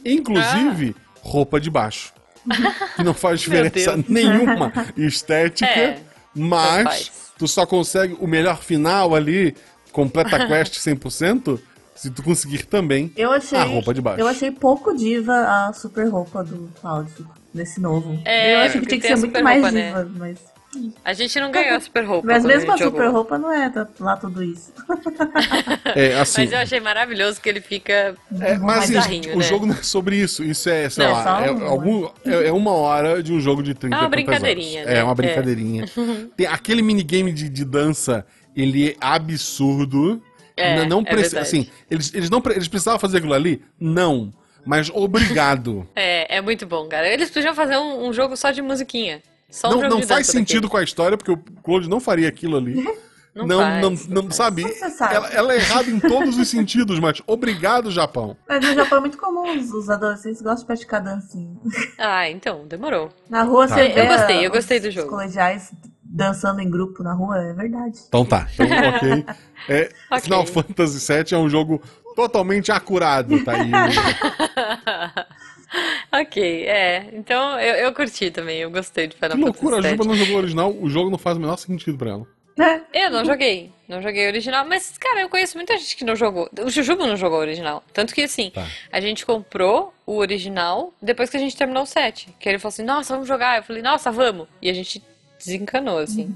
Inclusive, 0.05 0.95
roupa 1.19 1.59
de 1.59 1.71
baixo. 1.71 2.13
Que 2.95 3.03
não 3.03 3.13
faz 3.13 3.39
diferença 3.39 3.97
nenhuma 4.09 4.71
estética, 4.97 5.69
É, 5.69 5.99
mas 6.35 7.11
tu 7.37 7.47
só 7.47 7.65
consegue 7.67 8.15
o 8.19 8.27
melhor 8.27 8.61
final 8.61 9.13
ali, 9.15 9.55
completa 9.91 10.35
a 10.37 10.47
quest 10.47 10.75
100%, 10.77 11.59
se 11.95 12.09
tu 12.09 12.23
conseguir 12.23 12.65
também 12.65 13.11
Eu 13.15 13.31
achei. 13.31 13.57
a 13.57 13.63
roupa 13.63 13.93
de 13.93 14.01
baixo. 14.01 14.19
Eu 14.19 14.27
achei 14.27 14.49
pouco 14.51 14.95
diva 14.95 15.33
a 15.33 15.73
super 15.73 16.07
roupa 16.09 16.43
do 16.43 16.67
Cloud, 16.81 17.11
nesse 17.53 17.79
novo. 17.79 18.19
É, 18.25 18.55
eu 18.55 18.59
achei 18.61 18.81
que 18.81 18.87
tinha 18.87 19.01
que 19.01 19.07
ser 19.07 19.13
a 19.13 19.17
muito 19.17 19.43
mais 19.43 19.61
roupa, 19.61 19.71
né? 19.71 19.87
diva, 19.87 20.11
mas. 20.17 20.39
A 21.03 21.13
gente 21.13 21.37
não 21.39 21.51
ganhou 21.51 21.75
a 21.75 21.79
super 21.81 22.05
roupa. 22.05 22.27
Mas 22.27 22.45
mesmo 22.45 22.71
a 22.71 22.77
super 22.77 22.91
jogou. 22.99 23.11
roupa 23.11 23.37
não 23.37 23.51
é 23.51 23.71
lá 23.99 24.15
tudo 24.17 24.41
isso. 24.43 24.71
É, 25.95 26.15
assim, 26.19 26.41
Mas 26.43 26.51
eu 26.53 26.57
achei 26.59 26.79
maravilhoso 26.79 27.41
que 27.41 27.49
ele 27.49 27.59
fica 27.59 28.15
é, 28.39 28.57
mas 28.57 28.83
assim, 28.85 28.93
bizarrinho, 28.93 29.33
o 29.35 29.37
né? 29.39 29.43
jogo 29.43 29.65
não 29.65 29.75
é 29.75 29.83
sobre 29.83 30.15
isso. 30.15 30.43
Isso 30.43 30.69
é, 30.69 30.89
sei 30.89 31.05
Não, 31.05 31.11
lá, 31.11 31.23
só 31.23 31.41
é, 31.45 31.51
um- 31.51 31.65
algum, 31.67 32.05
é, 32.25 32.47
é 32.47 32.51
uma 32.53 32.71
hora 32.71 33.21
de 33.21 33.33
um 33.33 33.39
jogo 33.41 33.61
de 33.61 33.73
30 33.73 33.95
É 33.95 33.99
uma 33.99 34.09
brincadeirinha, 34.09 34.85
né? 34.85 34.97
É 34.99 35.03
uma 35.03 35.11
É. 35.11 35.15
brincadeirinha. 35.15 35.85
Tem 36.37 36.47
aquele 36.47 36.81
minigame 36.81 37.31
de, 37.33 37.49
de 37.49 37.65
dança, 37.65 38.25
ele 38.55 38.91
é 38.91 38.95
absurdo. 39.01 40.21
É, 40.55 40.77
não, 40.77 40.85
não 40.85 40.99
é 41.01 41.11
preci- 41.11 41.37
assim, 41.37 41.67
eles, 41.89 42.13
eles, 42.13 42.29
não, 42.29 42.41
eles 42.49 42.67
precisavam 42.67 42.99
fazer 42.99 43.17
aquilo 43.17 43.33
ali? 43.33 43.61
Não. 43.79 44.31
Mas 44.65 44.89
obrigado. 44.93 45.87
É, 45.95 46.37
é 46.37 46.41
muito 46.41 46.65
bom, 46.65 46.87
cara. 46.87 47.07
Eles 47.07 47.29
podiam 47.31 47.53
fazer 47.53 47.77
um, 47.77 48.07
um 48.07 48.13
jogo 48.13 48.37
só 48.37 48.51
de 48.51 48.61
musiquinha. 48.61 49.21
Só 49.51 49.69
não 49.69 49.81
não 49.89 50.01
faz 50.01 50.27
sentido 50.27 50.67
com 50.69 50.77
a 50.77 50.83
história, 50.83 51.17
porque 51.17 51.31
o 51.31 51.37
Claude 51.63 51.89
não 51.89 51.99
faria 51.99 52.27
aquilo 52.29 52.55
ali. 52.57 52.83
Não 53.33 53.45
não, 53.47 53.59
faz, 53.59 53.81
não, 53.81 53.91
não 54.15 54.21
não 54.23 54.31
sabe? 54.31 54.67
Sabe. 54.91 55.15
Ela, 55.15 55.27
ela 55.29 55.53
é 55.53 55.57
errada 55.57 55.89
em 55.89 55.99
todos 56.01 56.37
os 56.37 56.47
sentidos, 56.49 56.99
mas 56.99 57.21
obrigado, 57.25 57.89
Japão. 57.89 58.35
Mas 58.47 58.61
no 58.65 58.73
Japão 58.73 58.97
é 58.97 59.01
muito 59.01 59.17
comum 59.17 59.57
os, 59.57 59.71
os 59.71 59.89
adolescentes 59.89 60.41
gostam 60.41 60.59
de 60.61 60.65
praticar 60.65 61.01
dancinha. 61.01 61.55
Ah, 61.97 62.29
então, 62.29 62.67
demorou. 62.67 63.09
Na 63.29 63.43
rua 63.43 63.67
Tá. 63.69 63.75
você 63.75 63.87
Eu 63.87 63.93
vê 63.93 64.05
gostei, 64.07 64.37
eu 64.45 64.49
os- 64.49 64.55
gostei 64.57 64.79
do 64.81 64.87
os 64.89 64.93
jogo. 64.93 65.09
colegiais 65.09 65.71
dançando 66.03 66.59
em 66.59 66.69
grupo 66.69 67.01
na 67.03 67.13
rua, 67.13 67.37
é 67.37 67.53
verdade. 67.53 67.99
Então 68.07 68.25
tá, 68.25 68.47
então 68.53 68.65
ok. 68.65 69.25
É, 69.69 69.89
Ok. 70.11 70.21
Final 70.23 70.45
Fantasy 70.45 71.13
VII 71.13 71.33
é 71.33 71.37
um 71.37 71.49
jogo 71.49 71.81
totalmente 72.17 72.69
acurado, 72.69 73.41
tá 73.45 73.53
aí. 73.53 73.71
ok, 76.21 76.65
é. 76.67 77.09
Então 77.13 77.59
eu, 77.59 77.75
eu 77.75 77.93
curti 77.93 78.29
também, 78.31 78.59
eu 78.59 78.69
gostei 78.71 79.07
de 79.07 79.15
Final 79.15 79.31
Que 79.37 79.43
loucura, 79.43 79.79
a 79.79 79.81
Fantasy 79.81 79.97
Juba 79.97 80.05
não 80.05 80.15
jogou 80.15 80.35
o 80.35 80.37
original, 80.39 80.75
o 80.79 80.89
jogo 80.89 81.09
não 81.09 81.17
faz 81.17 81.37
o 81.37 81.39
menor 81.39 81.57
sentido 81.57 81.97
pra 81.97 82.11
ela. 82.11 82.27
É. 82.93 83.05
Eu 83.05 83.09
não 83.09 83.23
joguei, 83.25 83.71
não 83.87 84.01
joguei 84.01 84.25
o 84.25 84.27
original, 84.27 84.65
mas, 84.67 84.95
cara, 84.97 85.21
eu 85.21 85.29
conheço 85.29 85.57
muita 85.57 85.75
gente 85.77 85.95
que 85.95 86.03
não 86.03 86.15
jogou. 86.15 86.49
O 86.63 86.69
Jujubo 86.69 87.07
não 87.07 87.15
jogou 87.15 87.37
o 87.39 87.41
original. 87.41 87.81
Tanto 87.93 88.13
que, 88.13 88.21
assim, 88.23 88.51
Tá. 88.53 88.67
a 88.91 88.99
gente 88.99 89.25
comprou 89.25 89.93
o 90.05 90.17
original 90.17 90.93
depois 91.01 91.29
que 91.29 91.37
a 91.37 91.39
gente 91.39 91.55
terminou 91.55 91.83
o 91.83 91.87
set. 91.87 92.27
Que 92.39 92.49
ele 92.49 92.59
falou 92.59 92.73
assim, 92.73 92.83
nossa, 92.83 93.13
vamos 93.13 93.27
jogar. 93.27 93.57
Eu 93.57 93.63
falei, 93.63 93.81
nossa, 93.81 94.11
vamos. 94.11 94.47
E 94.61 94.69
a 94.69 94.73
gente 94.73 95.01
desencanou, 95.39 95.97
assim. 95.97 96.35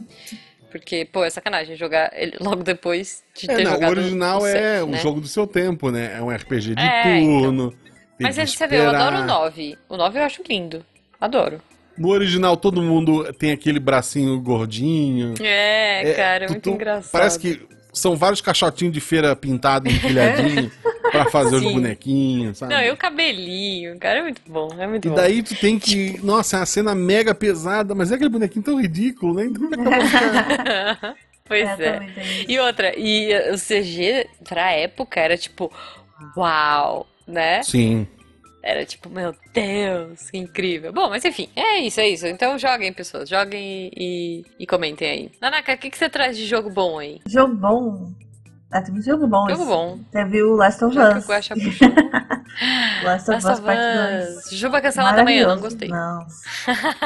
Porque, 0.72 1.06
pô, 1.06 1.24
é 1.24 1.30
sacanagem 1.30 1.76
jogar 1.76 2.12
ele 2.14 2.38
logo 2.40 2.64
depois 2.64 3.22
de 3.38 3.52
É, 3.52 3.56
ter 3.56 3.64
não, 3.64 3.72
o 3.72 3.74
jogado 3.76 3.92
original 3.92 4.42
o 4.42 4.48
é 4.48 4.52
set, 4.52 4.84
um 4.84 4.88
né? 4.92 4.98
jogo 4.98 5.22
do 5.22 5.28
seu 5.28 5.46
tempo, 5.46 5.92
né? 5.92 6.16
É 6.18 6.22
um 6.22 6.30
RPG 6.30 6.76
de 6.76 6.82
É, 6.82 7.20
então. 7.20 7.42
turno. 7.42 7.72
tem 7.72 7.85
Mas 8.20 8.40
aí 8.40 8.48
você 8.48 8.66
vê, 8.68 8.78
eu 8.80 8.90
adoro 8.90 9.18
o 9.24 9.26
9. 9.26 9.78
O 9.90 9.98
9 9.98 10.20
eu 10.20 10.24
acho 10.24 10.42
lindo. 10.48 10.86
Adoro. 11.20 11.62
No 11.98 12.10
original, 12.10 12.58
todo 12.58 12.82
mundo 12.82 13.32
tem 13.34 13.52
aquele 13.52 13.80
bracinho 13.80 14.40
gordinho. 14.42 15.34
É, 15.42 16.14
cara, 16.16 16.44
é 16.46 16.48
tu- 16.48 16.52
muito 16.52 16.64
tu- 16.64 16.74
engraçado. 16.76 17.12
Parece 17.12 17.40
que 17.40 17.62
são 17.94 18.16
vários 18.18 18.42
caixotinhos 18.42 18.94
de 18.94 19.00
feira 19.00 19.34
pintados, 19.36 19.94
empilhadinho, 19.94 20.70
pra 21.12 21.30
fazer 21.30 21.56
os 21.56 21.62
Sim. 21.62 21.72
bonequinhos, 21.74 22.58
sabe? 22.58 22.74
Não, 22.74 22.82
e 22.82 22.92
o 22.92 22.98
cabelinho, 22.98 23.98
cara, 23.98 24.20
é 24.20 24.24
muito 24.24 24.42
bom, 24.46 24.68
é 24.78 24.86
muito 24.86 25.06
E 25.08 25.10
bom. 25.10 25.16
daí 25.16 25.42
tu 25.42 25.56
tem 25.56 25.80
que. 25.80 26.20
Nossa, 26.22 26.58
é 26.58 26.60
uma 26.60 26.66
cena 26.66 26.94
mega 26.94 27.34
pesada, 27.34 27.96
mas 27.96 28.12
é 28.12 28.16
aquele 28.16 28.30
bonequinho 28.30 28.66
tão 28.66 28.82
ridículo, 28.82 29.34
né? 29.36 29.46
Então 29.46 29.68
acabou 29.68 29.92
Pois 31.48 31.80
É, 31.80 31.88
é. 31.88 32.06
E 32.48 32.60
outra, 32.60 32.94
e 33.00 33.32
o 33.52 33.56
CG 33.58 34.28
pra 34.44 34.72
época 34.72 35.20
era 35.22 35.38
tipo, 35.38 35.72
uau, 36.36 37.08
né? 37.28 37.64
Sim. 37.64 38.08
Era 38.62 38.84
tipo, 38.84 39.10
meu 39.10 39.36
Deus, 39.54 40.32
que 40.32 40.38
incrível. 40.40 40.92
Bom, 40.92 41.10
mas 41.10 41.24
enfim, 41.24 41.48
é 41.56 41.80
isso, 41.80 42.00
é 42.00 42.10
isso. 42.10 42.26
Então 42.26 42.58
joguem, 42.58 42.92
pessoas, 42.92 43.30
joguem 43.30 43.92
e, 43.96 44.44
e 44.58 44.66
comentem 44.66 45.08
aí. 45.08 45.32
Nanaka, 45.40 45.74
o 45.74 45.78
que, 45.78 45.92
que 45.92 45.98
você 45.98 46.10
traz 46.10 46.36
de 46.36 46.48
jogo 46.48 46.70
bom 46.72 46.98
aí? 46.98 47.22
Jogo 47.28 47.54
bom. 47.54 48.12
Ah, 48.72 48.82
teve 48.82 48.98
um 48.98 49.02
jogo 49.02 49.28
bom. 49.28 49.48
Jogo 49.48 49.62
esse. 49.62 49.72
bom. 49.72 50.00
Teve 50.12 50.42
o 50.42 50.56
Last 50.56 50.84
of 50.84 50.96
Já 50.96 51.10
que 51.10 51.16
o 51.16 51.20
Us. 51.20 51.28
Guaxa 51.28 51.54
puxou. 51.56 51.90
Last 53.04 53.30
of 53.30 53.38
Us 53.38 53.46
of 53.46 53.62
Parte 53.62 53.82
2. 53.82 54.38
Us. 54.38 54.50
Juba 54.52 54.82
cancelada 54.82 55.22
amanhã, 55.22 55.48
não 55.48 55.60
gostei. 55.60 55.90
Nossa. 55.90 56.42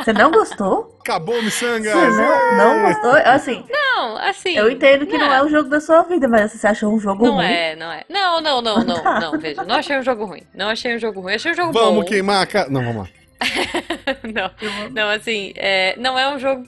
Você 0.04 0.14
não 0.14 0.32
gostou? 0.32 0.98
Acabou, 1.02 1.42
Missanga! 1.42 1.92
Você 1.92 2.22
não, 2.22 2.58
não 2.58 2.88
gostou? 2.88 3.12
Assim, 3.26 3.66
Não, 3.70 4.18
assim. 4.18 4.56
eu 4.56 4.70
entendo 4.70 5.08
que 5.08 5.18
não 5.18 5.34
é 5.34 5.42
o 5.44 5.50
jogo 5.50 5.70
da 5.70 5.82
sua 5.82 6.04
vida, 6.04 6.28
mas 6.28 6.52
você 6.52 6.68
achou 6.68 6.94
um 6.94 7.00
jogo 7.00 7.26
Não 7.26 7.34
ruim? 7.36 7.46
é, 7.46 7.76
não 7.76 7.92
é. 7.92 8.04
Não, 8.10 8.40
não, 8.42 8.62
não, 8.62 8.84
não, 8.84 9.04
não, 9.20 9.40
veja. 9.40 9.64
Não 9.64 9.76
achei 9.76 9.98
um 9.98 10.04
jogo 10.04 10.26
ruim. 10.26 10.44
Não 10.54 10.70
achei 10.70 10.96
um 10.96 11.00
jogo 11.00 11.20
ruim. 11.22 11.34
Achei 11.34 11.52
um 11.52 11.56
jogo 11.56 11.72
Vamos 11.74 12.04
bom. 12.04 12.10
queimar 12.10 12.44
a 12.44 12.46
cara. 12.46 12.70
Não, 12.70 12.84
vamos 12.84 13.04
lá. 13.04 13.10
não, 14.34 14.90
não, 14.92 15.10
assim, 15.10 15.54
é, 15.56 15.96
não 15.98 16.20
é 16.20 16.34
um 16.36 16.38
jogo 16.38 16.68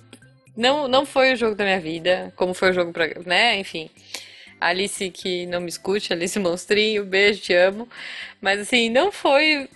Não, 0.56 0.88
não 0.88 1.06
foi 1.06 1.34
o 1.34 1.36
jogo 1.36 1.54
da 1.56 1.64
minha 1.66 1.80
vida, 1.80 2.32
como 2.36 2.54
foi 2.54 2.72
o 2.72 2.74
jogo 2.74 2.92
pra. 2.92 3.08
né? 3.26 3.58
Enfim. 3.60 3.90
Alice 4.60 5.10
que 5.10 5.48
não 5.48 5.60
me 5.60 5.70
escute, 5.70 6.14
Alice 6.14 6.38
Monstrinho, 6.38 7.04
beijo, 7.04 7.42
te 7.42 7.52
amo. 7.54 7.88
Mas 8.42 8.60
assim, 8.60 8.90
não 8.90 9.12
foi. 9.12 9.70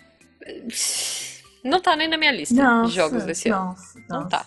Não 1.63 1.79
tá 1.79 1.95
nem 1.95 2.07
na 2.07 2.17
minha 2.17 2.31
lista 2.31 2.55
nossa, 2.55 2.89
de 2.89 2.95
jogos 2.95 3.23
desse 3.23 3.49
nossa, 3.49 3.97
ano. 3.97 4.05
Não 4.09 4.19
nossa. 4.21 4.29
tá. 4.29 4.45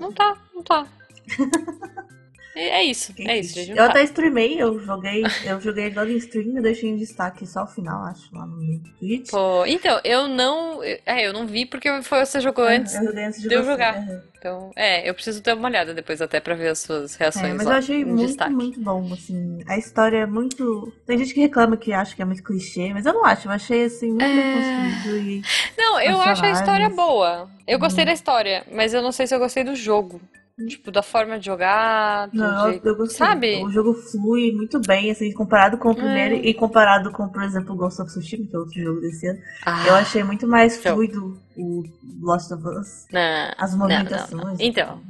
Não 0.00 0.12
tá, 0.12 0.38
não 0.54 0.62
tá. 0.62 0.86
É 2.56 2.68
é 2.80 2.84
isso, 2.84 3.12
é 3.18 3.38
isso, 3.40 3.54
gente. 3.54 3.70
Eu 3.70 3.76
Não 3.76 3.84
tá. 3.84 3.90
até 3.90 4.04
streamei, 4.04 4.60
eu 4.60 4.78
joguei, 4.80 5.24
eu 5.44 5.60
joguei 5.60 5.90
logo 5.90 6.10
em 6.10 6.16
stream 6.18 6.56
e 6.58 6.62
deixei 6.62 6.88
em 6.90 6.96
destaque 6.96 7.46
só 7.46 7.64
o 7.64 7.66
final, 7.66 8.04
acho, 8.04 8.32
lá 8.34 8.46
no 8.46 8.78
Twitch. 8.98 9.30
Pô, 9.30 9.64
então, 9.66 10.00
eu 10.04 10.28
não. 10.28 10.82
É, 10.82 11.26
eu 11.26 11.32
não 11.32 11.46
vi 11.46 11.66
porque 11.66 11.90
foi, 12.02 12.24
você 12.24 12.40
jogou 12.40 12.64
antes. 12.64 12.94
Eu 12.94 13.04
joguei 13.06 13.24
antes 13.24 13.42
de 13.42 13.48
de 13.48 13.54
eu 13.54 13.64
jogar. 13.64 14.00
Então, 14.38 14.70
é, 14.76 15.08
eu 15.08 15.14
preciso 15.14 15.42
dar 15.42 15.56
uma 15.56 15.68
olhada 15.68 15.94
depois 15.94 16.20
até 16.20 16.38
pra 16.38 16.54
ver 16.54 16.68
as 16.68 16.78
suas 16.80 17.14
É, 17.16 17.24
reações 17.24 17.54
mas 17.56 17.66
lá 17.66 17.72
eu 17.74 17.78
achei 17.78 18.04
muito, 18.04 18.26
destaque. 18.26 18.52
muito 18.52 18.80
bom, 18.80 19.10
assim. 19.12 19.58
A 19.66 19.78
história 19.78 20.18
é 20.18 20.26
muito. 20.26 20.92
Tem 21.06 21.16
gente 21.18 21.32
que 21.34 21.40
reclama 21.40 21.76
que 21.78 21.92
acha 21.92 22.14
que 22.14 22.20
é 22.22 22.24
muito 22.24 22.42
clichê, 22.44 22.92
mas 22.92 23.06
eu 23.06 23.14
não 23.14 23.24
acho. 23.24 23.48
Eu 23.48 23.52
achei, 23.52 23.84
assim, 23.84 24.10
muito 24.10 24.20
bem 24.20 24.38
É. 24.38 24.52
construído 24.52 25.18
e. 25.18 25.42
Não, 25.78 26.00
eu 26.00 26.20
acho 26.20 26.44
a 26.44 26.50
história 26.50 26.88
boa. 26.90 27.48
Eu 27.66 27.74
Uhum. 27.76 27.80
gostei 27.80 28.04
da 28.04 28.12
história, 28.12 28.64
mas 28.70 28.92
eu 28.92 29.00
não 29.02 29.10
sei 29.12 29.26
se 29.26 29.34
eu 29.34 29.38
gostei 29.38 29.64
do 29.64 29.74
jogo. 29.74 30.20
Tipo, 30.68 30.92
da 30.92 31.02
forma 31.02 31.36
de 31.36 31.46
jogar, 31.46 32.28
Não, 32.32 32.70
jeito. 32.70 32.86
eu 32.86 32.96
gostei. 32.96 33.18
Sabe? 33.26 33.64
O 33.64 33.70
jogo 33.72 33.92
flui 33.92 34.52
muito 34.52 34.80
bem, 34.80 35.10
assim, 35.10 35.32
comparado 35.32 35.76
com 35.78 35.90
o 35.90 35.94
primeiro 35.96 36.36
É. 36.36 36.38
e 36.38 36.54
comparado 36.54 37.10
com, 37.10 37.28
por 37.28 37.42
exemplo, 37.42 37.74
Ghost 37.74 38.00
of 38.00 38.08
Tsushima, 38.08 38.46
que 38.46 38.54
é 38.54 38.58
outro 38.60 38.80
jogo 38.80 39.00
desse 39.00 39.26
ano. 39.26 39.40
Ah, 39.66 39.84
Eu 39.88 39.94
achei 39.96 40.22
muito 40.22 40.46
mais 40.46 40.78
Então. 40.78 40.94
fluido 40.94 41.36
o 41.56 41.82
Lost 42.20 42.52
of 42.52 42.62
Us. 42.68 43.06
não, 43.12 43.50
As 43.58 43.74
movimentações. 43.74 44.30
não, 44.30 44.44
não. 44.50 44.56
Então, 44.60 45.00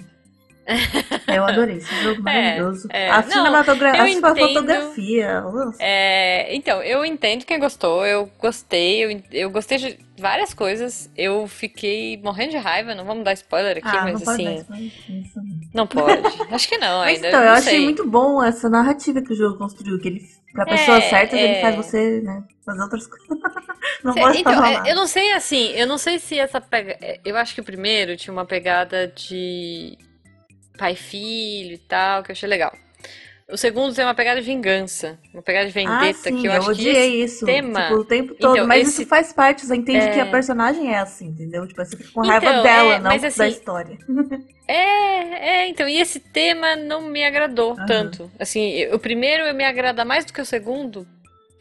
Eu 1.28 1.44
adorei 1.44 1.76
esse 1.76 1.94
jogo 2.02 2.22
maravilhoso. 2.22 2.88
é. 2.90 3.10
a 3.10 3.22
Não, 3.22 3.28
cinematografia, 3.30 4.00
eu 4.00 4.26
a 4.26 4.34
fotografia. 4.36 5.42
é, 5.78 6.54
então, 6.54 6.82
eu 6.82 7.04
entendo 7.04 7.44
quem 7.44 7.58
gostou, 7.58 8.04
eu 8.06 8.30
gostei, 8.38 9.04
eu, 9.04 9.22
eu 9.30 9.50
gostei 9.50 9.78
de 9.78 9.98
várias 10.18 10.54
coisas. 10.54 11.10
Eu 11.16 11.46
fiquei 11.46 12.16
morrendo 12.22 12.52
de 12.52 12.56
raiva, 12.56 12.94
não 12.94 13.04
vamos 13.04 13.24
dar 13.24 13.32
spoiler 13.34 13.78
aqui, 13.78 13.86
Ah, 13.88 14.02
mas 14.04 14.22
não 14.22 14.32
assim, 14.32 14.54
isso 14.54 15.40
não. 15.74 15.86
pode. 15.86 16.22
Acho 16.50 16.68
que 16.68 16.78
não 16.78 17.00
ainda. 17.00 17.28
então, 17.28 17.40
eu 17.40 17.46
não 17.46 17.52
achei 17.54 17.80
muito 17.80 18.08
bom 18.08 18.42
essa 18.42 18.68
narrativa 18.68 19.20
que 19.20 19.32
o 19.32 19.36
jogo 19.36 19.58
construiu, 19.58 19.98
que 20.00 20.08
ele, 20.08 20.20
pra 20.52 20.64
pessoas 20.64 21.04
É, 21.04 21.08
certas, 21.10 21.38
ele 21.38 21.54
é. 21.54 21.60
faz 21.60 21.76
você, 21.76 22.20
né, 22.20 22.42
fazer 22.64 22.80
outras 22.82 23.06
coisas. 23.06 23.28
não 24.04 24.12
Cê- 24.12 24.20
pode 24.20 24.38
Então, 24.38 24.54
falar 24.54 24.86
é, 24.86 24.90
eu 24.92 24.96
não 24.96 25.06
sei 25.06 25.32
assim, 25.32 25.72
eu 25.72 25.86
não 25.86 25.98
sei 25.98 26.18
se 26.18 26.38
essa 26.38 26.60
pega... 26.60 26.96
é, 27.00 27.20
Eu 27.24 27.36
acho 27.36 27.54
que 27.54 27.60
o 27.60 27.64
primeiro 27.64 28.16
tinha 28.16 28.32
uma 28.32 28.44
pegada 28.46 29.08
de 29.08 29.98
pai 30.76 30.92
e 30.92 30.96
filho 30.96 31.74
e 31.74 31.78
tal, 31.78 32.22
que 32.22 32.30
eu 32.30 32.34
achei 32.34 32.48
legal. 32.48 32.72
O 33.46 33.56
segundo 33.58 33.94
tem 33.94 34.04
uma 34.04 34.14
pegada 34.14 34.40
de 34.40 34.46
vingança, 34.46 35.18
uma 35.32 35.42
pegada 35.42 35.66
de 35.66 35.72
vendetta, 35.72 36.06
ah, 36.06 36.12
sim, 36.14 36.40
que 36.40 36.46
eu 36.48 36.52
eu 36.52 36.56
acho 36.58 36.66
que 36.66 36.72
odiei 36.72 37.20
esse 37.22 37.34
isso, 37.36 37.46
tema... 37.46 37.82
tipo, 37.82 37.94
o 37.96 38.04
tempo 38.04 38.34
todo, 38.34 38.54
Então, 38.54 38.66
mas 38.66 38.88
esse- 38.88 39.02
isso 39.02 39.08
faz 39.08 39.32
parte, 39.34 39.66
você 39.66 39.76
entende 39.76 40.08
que 40.08 40.18
É. 40.18 40.22
a 40.22 40.26
personagem 40.26 40.90
é 40.92 40.98
assim, 40.98 41.26
entendeu? 41.26 41.66
Tipo, 41.68 41.84
você 41.84 41.96
fica 41.96 42.10
com 42.10 42.22
raiva 42.22 42.50
Então, 42.50 42.62
dela, 42.62 42.94
é, 42.94 42.98
não 43.00 43.10
mas 43.10 43.20
da 43.20 43.28
assim, 43.28 43.48
história. 43.48 43.98
É, 44.66 44.74
é, 45.64 45.68
então, 45.68 45.86
e 45.86 46.00
esse 46.00 46.18
tema 46.18 46.74
não 46.74 47.02
me 47.02 47.22
agradou 47.22 47.72
Aham. 47.72 47.86
tanto. 47.86 48.30
Assim, 48.38 48.86
o 48.92 48.98
primeiro 48.98 49.54
me 49.54 49.62
agrada 49.62 50.06
mais 50.06 50.24
do 50.24 50.32
que 50.32 50.40
o 50.40 50.44
segundo 50.46 51.06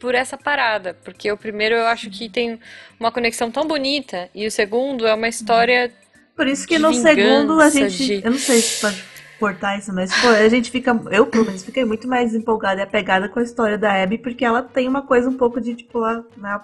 por 0.00 0.14
essa 0.14 0.38
parada, 0.38 0.94
porque 1.04 1.30
o 1.30 1.36
primeiro 1.36 1.74
eu 1.74 1.86
acho 1.86 2.08
que 2.10 2.30
tem 2.30 2.58
uma 2.98 3.12
conexão 3.12 3.50
tão 3.50 3.66
bonita 3.66 4.30
e 4.34 4.46
o 4.46 4.50
segundo 4.50 5.06
é 5.06 5.12
uma 5.14 5.28
história 5.28 5.92
Por 6.36 6.46
isso 6.48 6.66
que 6.66 6.76
de 6.76 6.82
no 6.82 6.92
segundo 6.94 7.60
a 7.60 7.68
vingança, 7.68 7.88
gente, 7.90 8.20
de- 8.20 8.24
eu 8.26 8.30
não 8.30 8.38
sei 8.38 8.60
se 8.60 8.80
pode 8.80 9.04
cortar 9.38 9.78
isso, 9.78 9.92
mas 9.92 10.12
pô, 10.20 10.28
a 10.28 10.48
gente 10.48 10.70
fica, 10.70 10.98
eu 11.10 11.26
pelo 11.26 11.44
menos 11.44 11.62
fiquei 11.64 11.84
muito 11.84 12.08
mais 12.08 12.34
empolgada 12.34 12.80
e 12.80 12.84
apegada 12.84 13.28
com 13.28 13.38
a 13.38 13.42
história 13.42 13.76
da 13.78 14.02
Abby, 14.02 14.18
porque 14.18 14.44
ela 14.44 14.62
tem 14.62 14.88
uma 14.88 15.02
coisa 15.02 15.28
um 15.28 15.36
pouco 15.36 15.60
de, 15.60 15.74
tipo, 15.74 16.02
a, 16.02 16.24
né, 16.36 16.60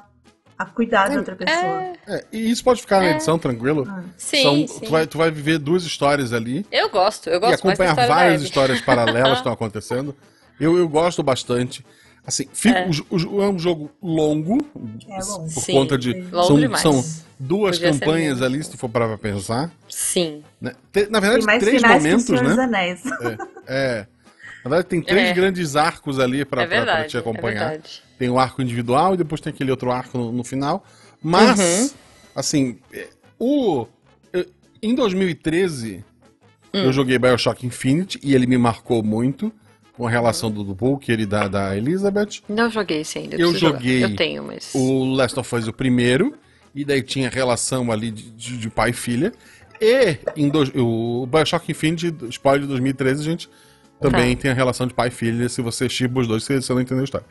a 0.59 0.65
cuidar 0.65 1.09
de 1.09 1.19
outra 1.19 1.35
pessoa. 1.37 1.57
É, 1.57 1.93
É, 2.07 2.25
e 2.33 2.51
isso 2.51 2.63
pode 2.65 2.81
ficar 2.81 3.01
na 3.01 3.11
edição, 3.13 3.39
tranquilo. 3.39 3.87
Ah. 3.89 4.03
sim, 4.17 4.43
São- 4.43 4.69
sim. 4.79 4.85
Tu, 4.87 4.91
vai, 4.91 5.07
tu 5.07 5.19
vai 5.19 5.31
viver 5.31 5.59
duas 5.59 5.85
histórias 5.85 6.33
ali 6.33 6.67
Eu 6.73 6.89
gosto, 6.91 7.29
eu 7.31 7.37
e 7.37 7.41
gosto 7.41 7.65
mais 7.67 7.79
da 7.79 7.85
acompanhar 7.85 7.91
história 7.93 8.15
várias 8.15 8.43
histórias 8.43 8.81
paralelas 8.81 9.31
que 9.33 9.39
estão 9.39 9.53
acontecendo. 9.53 10.15
Eu, 10.59 10.77
eu 10.77 10.89
gosto 10.89 11.23
bastante. 11.23 11.85
Assim, 12.27 12.47
fica- 12.53 12.81
É. 12.81 12.89
o 13.11 13.17
o 13.37 13.43
é 13.43 13.49
um 13.49 13.59
jogo 13.59 13.91
longo, 14.03 14.59
É 15.09 15.19
longo. 15.23 15.53
por 15.53 15.63
Sim, 15.63 15.73
conta 15.73 15.97
de. 15.99 16.13
longo 16.31 16.47
São, 16.47 16.59
demais. 16.61 16.83
são 16.83 17.05
duas 17.39 17.79
Podia 17.79 17.93
campanhas 17.99 18.43
ali, 18.43 18.63
se 18.63 18.71
tu 18.71 18.77
for 18.79 18.89
parar 18.89 19.09
pra 19.09 19.19
pensar. 19.19 19.73
Sim. 19.89 20.43
né? 20.61 20.73
Te- 20.93 21.09
Na 21.11 21.19
verdade, 21.21 21.39
Tem 21.41 21.47
mais 21.47 21.63
três 21.63 21.77
finais 21.83 22.03
que 22.03 22.09
o 22.09 22.35
momentos, 22.37 22.57
né? 22.57 22.63
Anéis. 22.65 23.03
É. 23.67 24.07
Na 24.65 24.69
verdade, 24.71 24.89
tem 24.89 25.01
três 25.01 25.29
É. 25.29 25.33
grandes 25.33 25.75
arcos 25.77 26.19
ali 26.21 26.45
pra, 26.45 26.63
É 26.63 26.67
pra- 26.67 26.77
pra 26.77 26.85
verdade, 26.85 27.09
te 27.09 27.17
é 27.17 27.21
acompanhar. 27.21 27.69
verdade. 27.71 28.03
tem 28.19 28.29
o 28.29 28.39
arco 28.39 28.61
individual 28.61 29.15
e 29.15 29.17
depois 29.17 29.41
tem 29.41 29.51
aquele 29.51 29.71
outro 29.71 29.91
arco 29.91 30.19
no, 30.19 30.31
no 30.31 30.45
final. 30.45 30.85
Mas, 31.23 31.59
Uhum. 31.59 31.91
assim, 32.35 32.79
é, 32.93 33.09
o, 33.39 33.87
eu- 34.31 34.45
em 34.83 34.95
2013, 34.95 36.05
Hum. 36.75 36.81
eu 36.85 36.93
joguei 36.93 37.19
Bioshock 37.19 37.67
Infinite 37.67 38.21
e 38.23 38.35
ele 38.35 38.47
me 38.47 38.59
marcou 38.59 39.03
muito 39.03 39.51
com 40.01 40.07
a 40.07 40.11
relação 40.11 40.51
do, 40.51 40.65
do 40.65 40.75
Booker 40.75 41.21
e 41.21 41.27
da, 41.27 41.47
da 41.47 41.77
Elizabeth. 41.77 42.41
Não 42.49 42.71
joguei 42.71 43.03
esse 43.03 43.19
ainda. 43.19 43.37
Eu 43.37 43.53
jogar. 43.55 43.77
joguei 43.79 44.03
Eu 44.03 44.17
tenho, 44.17 44.43
mas. 44.43 44.71
O 44.75 45.05
Last 45.15 45.39
of 45.39 45.55
Us 45.55 45.69
o 45.69 45.73
primeiro, 45.75 46.35
e 46.75 46.87
daí 46.87 47.03
tinha 47.03 47.29
relação 47.29 47.93
ali 47.93 48.11
de, 48.11 48.31
de- 48.31 48.57
de 48.57 48.71
pai 48.71 48.91
e 48.91 48.93
filha. 48.95 49.31
E 49.79 50.17
em 50.37 50.49
dois- 50.49 50.71
o 50.75 51.27
Bioshock 51.27 51.71
Infinite, 51.71 52.15
spoiler 52.31 52.63
de 52.63 52.69
2013, 52.69 53.21
a 53.21 53.25
gente 53.25 53.51
também 54.01 54.35
Tá. 54.35 54.43
tem 54.43 54.51
a 54.51 54.55
relação 54.55 54.87
de 54.87 54.95
pai 54.95 55.09
e 55.09 55.11
filha. 55.11 55.47
Se 55.51 55.61
você 55.61 55.87
chiba 55.87 56.21
os 56.21 56.27
dois, 56.27 56.45
você, 56.45 56.63
você 56.63 56.73
não 56.73 56.81
entendeu 56.81 57.03
a 57.03 57.05
história. 57.05 57.27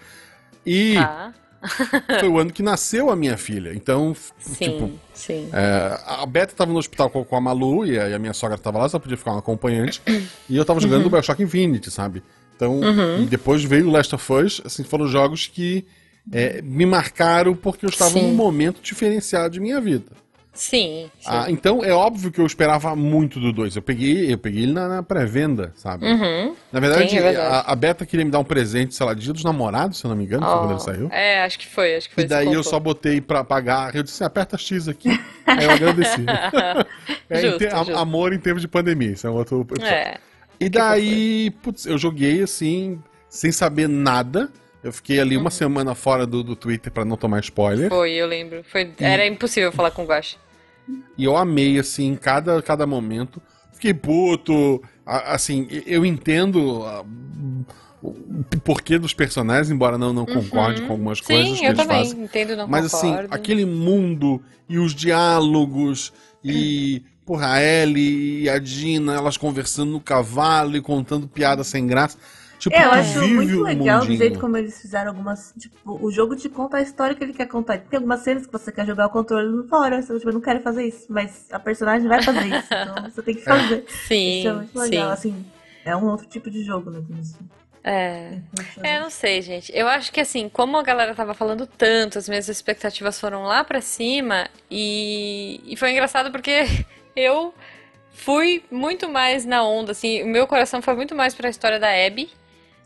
E 0.63 0.93
Tá. 0.93 1.33
foi 2.19 2.29
o 2.29 2.37
ano 2.37 2.51
que 2.53 2.61
nasceu 2.61 3.09
a 3.09 3.15
minha 3.15 3.35
filha. 3.35 3.73
Então, 3.73 4.15
Sim, 4.37 4.53
tipo, 4.55 4.91
sim. 5.13 5.49
é, 5.51 5.99
a 6.05 6.23
Beta 6.27 6.53
tava 6.55 6.71
no 6.71 6.77
hospital 6.77 7.09
com, 7.09 7.35
a 7.35 7.41
Malu 7.41 7.83
e 7.85 7.99
a, 7.99 8.19
minha 8.19 8.31
sogra 8.33 8.57
tava 8.59 8.77
lá, 8.77 8.87
só 8.87 8.99
podia 8.99 9.17
ficar 9.17 9.33
um 9.33 9.39
acompanhante. 9.39 10.01
e 10.47 10.55
eu 10.55 10.63
tava 10.63 10.79
jogando 10.79 11.07
o 11.07 11.09
Bioshock 11.09 11.41
Infinite, 11.41 11.89
sabe? 11.89 12.21
Então, 12.59 12.81
e 13.21 13.25
depois 13.25 13.63
veio 13.63 13.87
o 13.87 13.91
Last 13.91 14.13
of 14.13 14.33
Us, 14.33 14.61
assim, 14.65 14.83
foram 14.83 15.07
jogos 15.07 15.47
que 15.47 15.85
é, 16.29 16.61
me 16.61 16.85
marcaram 16.85 17.55
porque 17.55 17.85
eu 17.85 17.89
estava 17.89 18.11
Sim. 18.11 18.23
num 18.27 18.33
momento 18.33 18.81
diferenciado 18.81 19.51
de 19.53 19.61
minha 19.61 19.79
vida. 19.79 20.11
Sim, 20.51 21.09
sim. 21.21 21.25
Ah, 21.25 21.45
então, 21.47 21.85
é 21.85 21.93
óbvio 21.93 22.29
que 22.31 22.41
eu 22.41 22.45
esperava 22.45 22.93
muito 22.97 23.39
do 23.39 23.53
2. 23.53 23.77
Eu 23.77 23.81
peguei, 23.81 24.33
eu 24.33 24.37
peguei 24.37 24.63
ele 24.63 24.73
na, 24.73 24.89
na 24.89 25.03
pré-venda, 25.03 25.71
sabe? 25.77 26.05
Uhum. 26.05 26.53
Na 26.69 26.81
verdade, 26.81 27.11
Sim, 27.11 27.17
é 27.17 27.21
verdade. 27.21 27.47
A, 27.65 27.71
a 27.71 27.75
Beta 27.77 28.05
queria 28.05 28.25
me 28.25 28.31
dar 28.31 28.39
um 28.39 28.43
presente, 28.43 28.93
sei 28.93 29.05
lá, 29.05 29.13
dia 29.13 29.31
dos 29.31 29.43
namorados, 29.45 29.99
se 29.99 30.05
eu 30.05 30.09
não 30.09 30.17
me 30.17 30.25
engano, 30.25 30.45
foi 30.45 30.55
quando 30.57 30.65
ele 30.71 30.73
Oh, 30.73 30.79
saiu. 30.79 31.07
É, 31.11 31.43
acho 31.45 31.57
que 31.59 31.65
foi, 31.65 31.95
acho 31.95 32.09
que 32.09 32.15
foi 32.15 32.25
E 32.25 32.27
daí 32.27 32.51
eu 32.51 32.61
só 32.61 32.77
botei 32.77 33.21
pra 33.21 33.41
pagar. 33.41 33.95
Eu 33.95 34.03
disse 34.03 34.15
assim, 34.21 34.25
aperta 34.27 34.57
X 34.57 34.89
aqui. 34.89 35.17
Aí 35.47 35.63
eu 35.63 35.71
agradeci. 35.71 36.25
É, 37.29 37.37
em 37.39 37.41
Justo, 37.43 37.59
te- 37.59 37.67
a-. 37.67 37.99
Amor 38.01 38.33
em 38.33 38.39
tempos 38.39 38.61
de 38.61 38.67
pandemia, 38.67 39.11
isso 39.11 39.25
é 39.27 39.29
um 39.29 39.35
outro 39.35 39.61
episódio. 39.61 39.93
É. 39.93 40.17
E 40.59 40.67
daí, 40.69 41.51
putz, 41.63 41.85
eu 41.85 41.97
joguei 41.97 42.41
assim, 42.41 43.01
sem 43.29 43.51
saber 43.51 43.87
nada. 43.87 44.51
Eu 44.83 44.91
fiquei 44.93 45.19
ali 45.19 45.35
Uhum. 45.35 45.43
uma 45.43 45.51
semana 45.51 45.93
fora 45.95 46.25
do, 46.25 46.41
do 46.43 46.55
Twitter 46.55 46.91
pra 46.91 47.03
não 47.05 47.17
tomar 47.17 47.39
spoiler. 47.41 47.89
Foi, 47.89 48.11
eu 48.13 48.27
lembro. 48.27 48.63
Foi, 48.71 48.91
era 48.99 49.25
impossível 49.27 49.71
falar 49.71 49.91
com 49.91 50.03
o 50.03 50.05
Guache. 50.05 50.37
E 51.17 51.23
eu 51.23 51.35
amei, 51.37 51.77
assim, 51.77 52.15
cada, 52.15 52.61
cada 52.61 52.87
momento. 52.87 53.41
Fiquei 53.73 53.93
puto. 53.93 54.81
Assim, 55.05 55.67
eu 55.85 56.05
entendo 56.05 56.83
ah, 56.85 57.03
o 58.01 58.13
porquê 58.63 58.97
dos 58.97 59.13
personagens, 59.13 59.69
embora 59.69 59.97
não, 59.97 60.13
não 60.13 60.25
concorde 60.25 60.81
com 60.83 60.93
algumas 60.93 61.19
coisas 61.21 61.47
Uhum. 61.49 61.55
Sim, 61.55 61.59
que 61.59 61.65
eu 61.65 61.69
eles 61.71 61.81
também. 61.81 61.97
fazem. 62.05 62.23
Entendo, 62.23 62.55
não 62.55 62.67
Mas 62.67 62.85
assim, 62.93 63.07
concordo. 63.09 63.35
aquele 63.35 63.65
mundo 63.65 64.41
e 64.67 64.77
os 64.79 64.93
diálogos 64.95 66.13
e, 66.43 67.03
porra, 67.29 67.53
a 67.53 67.61
Ellie 67.61 68.41
e 68.41 68.49
a 68.49 68.57
Dina, 68.57 69.13
elas 69.13 69.37
conversando 69.37 69.91
no 69.91 70.01
cavalo 70.01 70.75
e 70.75 70.81
contando 70.81 71.27
piada 71.27 71.63
sem 71.63 71.85
graça. 71.85 72.17
Tipo, 72.57 72.75
É, 72.75 72.85
eu 72.85 72.91
acho 72.91 73.27
muito 73.27 73.61
legal 73.61 73.99
do 73.99 74.05
mundinho. 74.05 74.17
jeito 74.17 74.39
como 74.39 74.57
eles 74.57 74.81
fizeram 74.81 75.11
algumas. 75.11 75.53
Tipo, 75.59 76.03
o 76.03 76.11
jogo 76.11 76.35
te 76.35 76.49
conta 76.49 76.77
a 76.77 76.81
história 76.81 77.15
que 77.15 77.23
ele 77.23 77.33
quer 77.33 77.45
contar. 77.45 77.77
Tem 77.77 77.97
algumas 77.97 78.21
cenas 78.21 78.47
que 78.47 78.51
você 78.51 78.71
quer 78.71 78.83
jogar 78.87 79.05
o 79.05 79.09
controle 79.11 79.67
fora. 79.67 80.01
Você 80.01 80.15
tipo, 80.17 80.27
eu 80.29 80.33
não 80.33 80.41
quero 80.41 80.59
fazer 80.61 80.87
isso, 80.87 81.05
mas 81.07 81.45
a 81.51 81.59
personagem 81.59 82.07
vai 82.07 82.23
fazer 82.23 82.47
isso. 82.47 82.67
Então 82.73 83.03
você 83.11 83.21
tem 83.21 83.35
que 83.35 83.43
fazer. 83.43 83.85
Sim, 84.07 84.39
Isso 84.39 84.47
é 84.49 84.53
muito 84.53 84.79
legal. 84.79 85.07
sim. 85.15 85.29
Assim, 85.29 85.45
é 85.85 85.95
um 85.95 86.07
outro 86.07 86.25
tipo 86.25 86.49
de 86.49 86.63
jogo, 86.63 86.89
né? 86.89 86.99
Isso. 87.21 87.37
É. 87.83 88.39
É, 88.83 88.99
não 88.99 89.09
sei, 89.11 89.41
gente. 89.43 89.71
Eu 89.73 89.87
acho 89.87 90.11
que 90.11 90.19
assim, 90.19 90.49
como 90.49 90.77
a 90.77 90.83
galera 90.83 91.13
tava 91.15 91.33
falando 91.35 91.65
tanto, 91.65 92.17
as 92.17 92.27
minhas 92.27 92.49
expectativas 92.49 93.19
foram 93.19 93.43
lá 93.43 93.63
pra 93.63 93.79
cima 93.81 94.49
e, 94.69 95.61
e 95.65 95.77
foi 95.77 95.91
engraçado 95.91 96.29
porque 96.31 96.65
eu 97.15 97.53
fui 98.11 98.63
muito 98.69 99.09
mais 99.09 99.45
na 99.45 99.63
onda, 99.63 99.91
assim, 99.91 100.23
o 100.23 100.27
meu 100.27 100.45
coração 100.47 100.81
foi 100.81 100.95
muito 100.95 101.15
mais 101.15 101.33
pra 101.33 101.49
história 101.49 101.79
da 101.79 101.89
Abby 101.89 102.29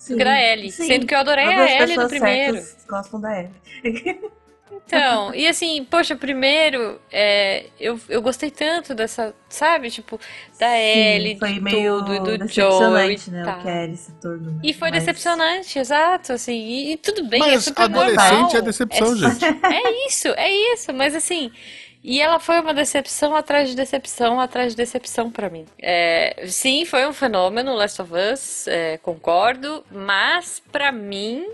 Sim, 0.03 0.13
do 0.13 0.17
que 0.17 0.23
da 0.25 0.41
Ellie, 0.41 0.71
sim. 0.71 0.85
sendo 0.85 1.05
que 1.05 1.15
eu 1.15 1.19
adorei 1.19 1.45
As 1.45 1.59
a 1.59 1.83
Ellie 1.83 1.95
do 1.95 2.07
primeiro. 2.09 2.61
gostam 2.89 3.21
da 3.21 3.39
Ellie. 3.39 3.51
Então, 4.85 5.33
e 5.33 5.47
assim, 5.47 5.85
poxa, 5.89 6.15
primeiro, 6.15 6.99
é, 7.11 7.67
eu, 7.79 7.99
eu 8.09 8.21
gostei 8.21 8.51
tanto 8.51 8.93
dessa, 8.93 9.33
sabe, 9.47 9.89
tipo, 9.89 10.19
da 10.59 10.67
Sim, 10.67 10.75
Ellie, 10.75 11.39
foi 11.39 11.53
de 11.53 11.61
meio 11.61 11.99
tudo, 11.99 12.33
e 12.33 12.37
do 12.37 12.47
Joey. 12.47 13.17
Né, 13.29 13.43
tá. 13.43 13.57
o 13.57 13.61
que 13.61 13.69
a 13.69 13.83
Ellie 13.83 13.97
se 13.97 14.11
tornou. 14.13 14.59
E 14.61 14.73
foi 14.73 14.91
mas... 14.91 14.99
decepcionante, 14.99 15.79
exato, 15.79 16.33
assim, 16.33 16.53
e, 16.53 16.93
e 16.93 16.97
tudo 16.97 17.23
bem, 17.25 17.41
é 17.41 17.45
mas 17.45 17.53
é 17.53 17.59
super 17.61 17.83
adolescente 17.83 18.29
normal. 18.29 18.55
é 18.55 18.61
decepção, 18.61 19.13
é, 19.13 19.15
gente. 19.15 19.45
É 19.63 20.07
isso, 20.07 20.27
é 20.29 20.51
isso, 20.73 20.93
mas 20.93 21.15
assim, 21.15 21.51
e 22.03 22.19
ela 22.19 22.39
foi 22.39 22.59
uma 22.59 22.73
decepção 22.73 23.35
atrás 23.35 23.69
de 23.69 23.75
decepção 23.75 24.39
atrás 24.39 24.73
de 24.73 24.77
decepção 24.77 25.31
para 25.31 25.49
mim. 25.49 25.65
É, 25.81 26.45
sim, 26.47 26.83
foi 26.85 27.07
um 27.07 27.13
fenômeno, 27.13 27.73
Last 27.73 28.01
of 28.01 28.11
Us, 28.13 28.67
é, 28.67 28.97
concordo, 28.97 29.85
mas 29.89 30.61
para 30.71 30.91
mim 30.91 31.45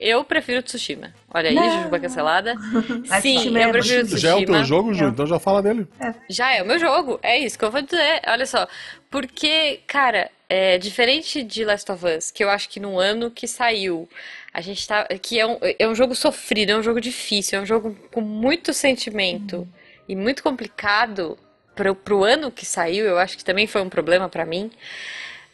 eu 0.00 0.24
prefiro 0.24 0.62
Tsushima. 0.62 1.12
Olha 1.32 1.50
aí. 1.50 1.56
Jujuba 1.56 1.98
cancelada. 1.98 2.54
Sim, 3.20 3.56
eu 3.58 3.70
prefiro 3.70 4.06
Tsushima. 4.06 4.18
Já 4.18 4.30
é 4.30 4.34
o 4.36 4.46
teu 4.46 4.64
jogo, 4.64 4.94
Ju? 4.94 5.04
Então 5.06 5.26
já 5.26 5.38
fala 5.40 5.60
dele. 5.60 5.86
É. 6.00 6.14
Já 6.28 6.52
é 6.52 6.62
o 6.62 6.66
meu 6.66 6.78
jogo. 6.78 7.18
É 7.20 7.36
isso 7.36 7.58
que 7.58 7.64
eu 7.64 7.70
vou 7.70 7.82
dizer. 7.82 8.22
Olha 8.28 8.46
só. 8.46 8.66
Porque, 9.10 9.80
cara, 9.88 10.30
é 10.48 10.78
diferente 10.78 11.42
de 11.42 11.64
Last 11.64 11.90
of 11.90 12.06
Us, 12.06 12.30
que 12.30 12.44
eu 12.44 12.48
acho 12.48 12.68
que 12.68 12.78
no 12.78 12.98
ano 12.98 13.30
que 13.30 13.48
saiu, 13.48 14.08
a 14.54 14.60
gente 14.60 14.86
tá. 14.86 15.04
Que 15.20 15.40
é 15.40 15.46
um, 15.46 15.58
é 15.60 15.88
um 15.88 15.96
jogo 15.96 16.14
sofrido, 16.14 16.70
é 16.70 16.76
um 16.76 16.82
jogo 16.82 17.00
difícil, 17.00 17.58
é 17.58 17.62
um 17.62 17.66
jogo 17.66 17.96
com 18.12 18.20
muito 18.20 18.72
sentimento. 18.72 19.56
Uhum 19.56 19.77
e 20.08 20.16
muito 20.16 20.42
complicado 20.42 21.38
pro, 21.74 21.94
pro 21.94 22.24
ano 22.24 22.50
que 22.50 22.66
saiu, 22.66 23.06
eu 23.06 23.18
acho 23.18 23.36
que 23.36 23.44
também 23.44 23.66
foi 23.66 23.82
um 23.82 23.88
problema 23.88 24.28
para 24.28 24.44
mim. 24.44 24.70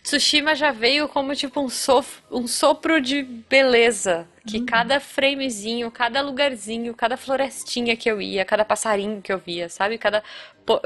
Tsushima 0.03 0.55
já 0.55 0.71
veio 0.71 1.09
como 1.09 1.35
tipo 1.35 1.61
um, 1.61 1.69
sof 1.69 2.21
um 2.31 2.47
sopro 2.47 3.01
de 3.01 3.23
beleza. 3.23 4.27
Que 4.47 4.59
uhum. 4.59 4.67
cada 4.67 5.01
framezinho, 5.01 5.91
cada 5.91 6.21
lugarzinho, 6.21 6.93
cada 6.93 7.17
florestinha 7.17 7.97
que 7.97 8.11
eu 8.11 8.21
ia, 8.21 8.45
cada 8.45 8.63
passarinho 8.63 9.23
que 9.23 9.33
eu 9.33 9.39
via, 9.39 9.71
sabe? 9.71 9.97
Cada. 9.97 10.23
Po... 10.67 10.79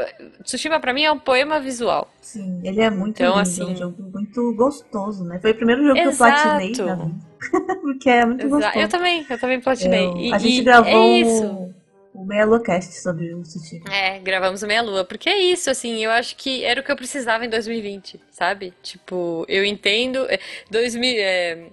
Tsushima 0.44 0.78
pra 0.78 0.92
mim 0.92 1.02
é 1.02 1.10
um 1.10 1.18
poema 1.18 1.58
visual. 1.58 2.08
Sim, 2.20 2.60
ele 2.62 2.80
é 2.80 2.88
muito 2.88 3.20
então, 3.20 3.30
lindo, 3.30 3.40
assim... 3.40 3.62
é 3.62 3.66
um 3.66 3.76
jogo 3.76 4.00
muito 4.00 4.54
gostoso, 4.54 5.24
né? 5.24 5.40
Foi 5.40 5.50
o 5.50 5.54
primeiro 5.56 5.84
jogo 5.84 5.98
Exato. 5.98 6.32
que 6.32 6.38
eu 6.38 6.42
platinei 6.44 6.68
vida. 6.68 7.74
Porque 7.82 8.08
é 8.08 8.24
muito 8.24 8.46
Exato. 8.46 8.62
gostoso. 8.62 8.84
Eu 8.84 8.88
também, 8.88 9.26
eu 9.28 9.40
também 9.40 9.60
platinei. 9.60 10.06
Eu... 10.06 10.16
E, 10.16 10.32
a 10.32 10.38
gente 10.38 10.62
gravou. 10.62 10.92
É 10.92 11.18
isso 11.18 11.74
o 12.18 12.24
Meia 12.24 12.44
Lua 12.44 12.60
Cast 12.60 12.94
sobre 12.94 13.32
o 13.32 13.44
Sushi. 13.44 13.80
É, 13.88 14.18
gravamos 14.18 14.62
o 14.62 14.66
Meia 14.66 14.82
Lua, 14.82 15.04
porque 15.04 15.28
é 15.28 15.38
isso, 15.38 15.70
assim, 15.70 16.04
eu 16.04 16.10
acho 16.10 16.34
que 16.34 16.64
era 16.64 16.80
o 16.80 16.82
que 16.82 16.90
eu 16.90 16.96
precisava 16.96 17.46
em 17.46 17.48
2020, 17.48 18.20
sabe? 18.32 18.74
Tipo, 18.82 19.46
eu 19.48 19.64
entendo. 19.64 20.26
2000, 20.68 21.12
é, 21.12 21.20
é, 21.22 21.70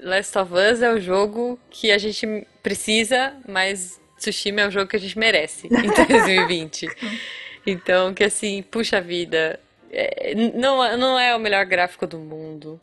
Last 0.00 0.38
of 0.38 0.52
Us 0.54 0.80
é 0.80 0.90
o 0.90 0.98
jogo 0.98 1.58
que 1.68 1.92
a 1.92 1.98
gente 1.98 2.46
precisa, 2.62 3.34
mas 3.46 4.00
Tsushima 4.16 4.62
é 4.62 4.68
o 4.68 4.70
jogo 4.70 4.88
que 4.88 4.96
a 4.96 5.00
gente 5.00 5.18
merece 5.18 5.66
em 5.66 5.70
2020. 6.08 6.88
então, 7.66 8.14
que 8.14 8.24
assim, 8.24 8.62
puxa 8.62 9.02
vida. 9.02 9.60
É, 9.92 10.34
não, 10.54 10.96
não 10.96 11.18
é 11.18 11.36
o 11.36 11.38
melhor 11.38 11.66
gráfico 11.66 12.06
do 12.06 12.18
mundo 12.18 12.80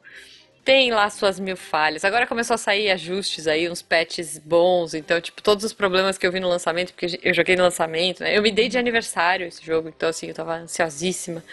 tem 0.63 0.91
lá 0.91 1.09
suas 1.09 1.39
mil 1.39 1.57
falhas. 1.57 2.05
Agora 2.05 2.27
começou 2.27 2.53
a 2.53 2.57
sair 2.57 2.91
ajustes 2.91 3.47
aí, 3.47 3.69
uns 3.69 3.81
patches 3.81 4.37
bons. 4.37 4.93
Então, 4.93 5.19
tipo, 5.19 5.41
todos 5.41 5.63
os 5.63 5.73
problemas 5.73 6.17
que 6.17 6.25
eu 6.25 6.31
vi 6.31 6.39
no 6.39 6.47
lançamento, 6.47 6.93
porque 6.93 7.19
eu 7.23 7.33
joguei 7.33 7.55
no 7.55 7.63
lançamento, 7.63 8.21
né? 8.21 8.37
Eu 8.37 8.41
me 8.41 8.51
dei 8.51 8.69
de 8.69 8.77
aniversário 8.77 9.47
esse 9.47 9.65
jogo, 9.65 9.89
então 9.89 10.09
assim, 10.09 10.27
eu 10.27 10.33
tava 10.33 10.55
ansiosíssima. 10.55 11.43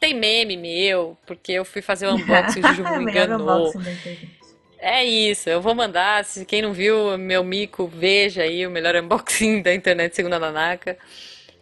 Tem 0.00 0.14
meme 0.14 0.56
meu, 0.56 1.16
porque 1.26 1.52
eu 1.52 1.64
fui 1.64 1.82
fazer 1.82 2.06
o 2.06 2.14
unboxing, 2.16 2.60
o 2.60 2.74
Juju 2.74 2.98
me 2.98 3.10
enganou. 3.10 3.72
É 4.78 5.04
isso, 5.04 5.48
eu 5.48 5.60
vou 5.60 5.74
mandar. 5.74 6.24
Se 6.24 6.44
quem 6.44 6.62
não 6.62 6.72
viu 6.72 7.16
meu 7.18 7.42
mico, 7.44 7.86
veja 7.86 8.42
aí 8.42 8.66
o 8.66 8.70
melhor 8.70 8.94
unboxing 8.96 9.60
da 9.62 9.74
internet 9.74 10.14
segundo 10.14 10.34
a 10.34 10.38
Nanaka. 10.38 10.96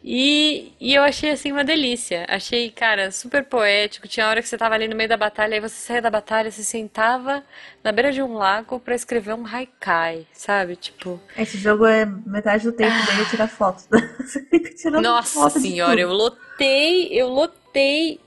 E, 0.07 0.75
e 0.79 0.95
eu 0.95 1.03
achei 1.03 1.31
assim 1.31 1.51
uma 1.51 1.65
delícia. 1.65 2.27
Achei, 2.29 2.71
cara, 2.71 3.11
super 3.11 3.43
poético. 3.43 4.07
Tinha 4.07 4.29
hora 4.29 4.43
que 4.43 4.49
você 4.49 4.59
tava 4.59 4.75
ali 4.75 4.87
no 4.87 4.95
meio 4.95 5.09
da 5.09 5.17
batalha, 5.17 5.55
aí 5.55 5.61
você 5.61 5.77
saía 5.77 6.03
da 6.03 6.11
batalha, 6.11 6.51
você 6.51 6.63
sentava 6.63 7.43
na 7.83 7.91
beira 7.91 8.13
de 8.13 8.21
um 8.23 8.35
lago 8.35 8.79
para 8.79 8.95
escrever 8.95 9.33
um 9.33 9.47
haikai, 9.47 10.27
sabe? 10.31 10.77
Tipo. 10.77 11.19
Esse 11.39 11.57
jogo 11.57 11.87
é 11.87 12.05
metade 12.05 12.65
do 12.65 12.73
tempo 12.73 12.93
ah. 12.95 13.07
dele 13.07 13.31
tirar 13.31 13.49
fotos. 13.49 13.89
Nossa 15.03 15.41
foto 15.41 15.59
senhora, 15.59 15.99
eu 15.99 16.13
lotei, 16.13 17.09
eu 17.11 17.29
lotei 17.29 18.21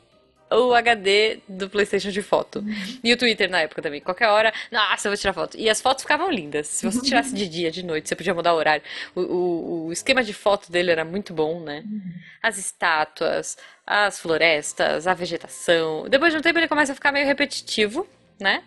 o 0.50 0.74
HD 0.74 1.40
do 1.48 1.70
PlayStation 1.70 2.10
de 2.10 2.22
foto. 2.22 2.64
E 3.04 3.12
o 3.12 3.18
Twitter 3.18 3.50
na 3.50 3.62
época 3.62 3.82
também. 3.82 4.02
Qualquer 4.02 4.28
hora, 4.28 4.54
nossa, 4.72 5.08
eu 5.08 5.12
vou 5.12 5.18
tirar 5.18 5.34
foto. 5.34 5.58
E 5.58 5.70
as 5.70 5.82
fotos 5.82 6.04
ficavam 6.04 6.32
lindas. 6.32 6.68
Se 6.68 6.86
você 6.86 7.02
tirasse 7.02 7.34
de 7.34 7.48
dia, 7.48 7.72
de 7.72 7.84
noite, 7.84 8.08
você 8.08 8.16
podia 8.16 8.34
mudar 8.34 8.54
o 8.54 8.58
horário. 8.58 8.84
O, 9.16 9.22
o, 9.22 9.86
o 9.88 9.92
esquema 9.92 10.24
de 10.24 10.34
foto 10.34 10.72
dele 10.72 10.92
era 10.92 11.04
muito 11.04 11.34
bom, 11.34 11.60
né? 11.60 11.84
As 12.42 12.58
estátuas, 12.58 13.58
as 13.86 14.20
florestas, 14.20 15.08
a 15.08 15.14
vegetação. 15.14 16.08
Depois 16.10 16.32
de 16.32 16.40
um 16.40 16.42
tempo 16.42 16.60
ele 16.60 16.68
começa 16.68 16.92
a 16.92 16.96
ficar 16.96 17.12
meio 17.12 17.26
repetitivo, 17.26 18.08
né? 18.40 18.64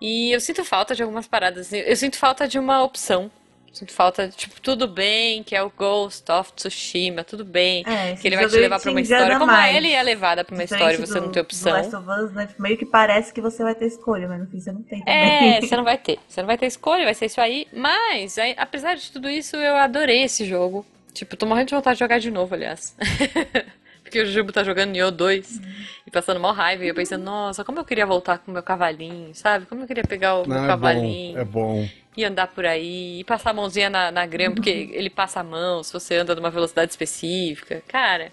E 0.00 0.30
eu 0.30 0.40
sinto 0.40 0.64
falta 0.64 0.94
de 0.94 1.02
algumas 1.02 1.26
paradas. 1.26 1.72
Eu 1.72 1.96
sinto 1.96 2.16
falta 2.16 2.46
de 2.46 2.58
uma 2.58 2.82
opção 2.82 3.30
Sinto 3.72 3.92
falta, 3.92 4.28
tipo, 4.28 4.60
tudo 4.60 4.88
bem, 4.88 5.42
que 5.42 5.54
é 5.54 5.62
o 5.62 5.70
Ghost 5.70 6.30
of 6.32 6.52
Tsushima, 6.52 7.22
tudo 7.22 7.44
bem, 7.44 7.84
é, 7.86 8.16
que 8.16 8.26
ele 8.26 8.36
vai 8.36 8.48
te 8.48 8.56
levar 8.56 8.80
pra 8.80 8.90
uma 8.90 9.00
história. 9.00 9.38
Como 9.38 9.52
mais. 9.52 9.76
ele 9.76 9.92
é 9.92 10.02
levada 10.02 10.44
pra 10.44 10.54
uma 10.54 10.64
história 10.64 10.94
e 10.94 10.98
você 10.98 11.14
do, 11.14 11.26
não 11.26 11.32
tem 11.32 11.42
opção. 11.42 11.72
Last 11.72 11.94
of 11.94 12.08
Us, 12.08 12.32
né? 12.32 12.48
Meio 12.58 12.76
que 12.76 12.86
parece 12.86 13.32
que 13.32 13.40
você 13.40 13.62
vai 13.62 13.74
ter 13.74 13.86
escolha, 13.86 14.26
mas 14.26 14.40
no 14.40 14.46
fim 14.46 14.58
você 14.58 14.72
não 14.72 14.82
tem 14.82 15.00
também. 15.00 15.56
É, 15.56 15.60
você 15.62 15.76
não 15.76 15.84
vai 15.84 15.98
ter. 15.98 16.18
Você 16.26 16.40
não 16.40 16.46
vai 16.46 16.58
ter 16.58 16.66
escolha, 16.66 17.04
vai 17.04 17.14
ser 17.14 17.26
isso 17.26 17.40
aí. 17.40 17.68
Mas, 17.72 18.38
aí, 18.38 18.54
apesar 18.56 18.96
de 18.96 19.12
tudo 19.12 19.28
isso, 19.28 19.54
eu 19.56 19.76
adorei 19.76 20.24
esse 20.24 20.44
jogo. 20.44 20.84
Tipo, 21.12 21.36
tô 21.36 21.46
morrendo 21.46 21.68
de 21.68 21.74
vontade 21.74 21.96
de 21.96 22.00
jogar 22.00 22.18
de 22.18 22.30
novo, 22.30 22.54
aliás. 22.54 22.96
Porque 24.02 24.22
o 24.22 24.26
Jubo 24.26 24.50
tá 24.50 24.64
jogando 24.64 24.90
Nioh 24.90 25.10
2 25.10 25.56
uhum. 25.58 25.62
e 26.06 26.10
passando 26.10 26.40
mó 26.40 26.50
raiva. 26.50 26.82
E 26.82 26.88
eu 26.88 26.94
pensando, 26.94 27.24
nossa, 27.24 27.62
como 27.62 27.78
eu 27.78 27.84
queria 27.84 28.06
voltar 28.06 28.38
com 28.38 28.50
o 28.50 28.54
meu 28.54 28.62
cavalinho, 28.62 29.34
sabe? 29.34 29.66
Como 29.66 29.82
eu 29.82 29.86
queria 29.86 30.02
pegar 30.02 30.36
o 30.36 30.46
não, 30.46 30.56
meu 30.56 30.64
é 30.64 30.66
cavalinho. 30.66 31.34
Bom, 31.34 31.40
é 31.40 31.44
bom 31.44 31.88
e 32.18 32.24
andar 32.24 32.48
por 32.48 32.66
aí, 32.66 33.20
e 33.20 33.24
passar 33.24 33.50
a 33.50 33.54
mãozinha 33.54 33.88
na, 33.88 34.10
na 34.10 34.26
grama, 34.26 34.56
porque 34.56 34.90
ele 34.92 35.08
passa 35.08 35.38
a 35.38 35.44
mão 35.44 35.84
se 35.84 35.92
você 35.92 36.16
anda 36.16 36.34
numa 36.34 36.50
velocidade 36.50 36.90
específica. 36.90 37.80
Cara, 37.86 38.32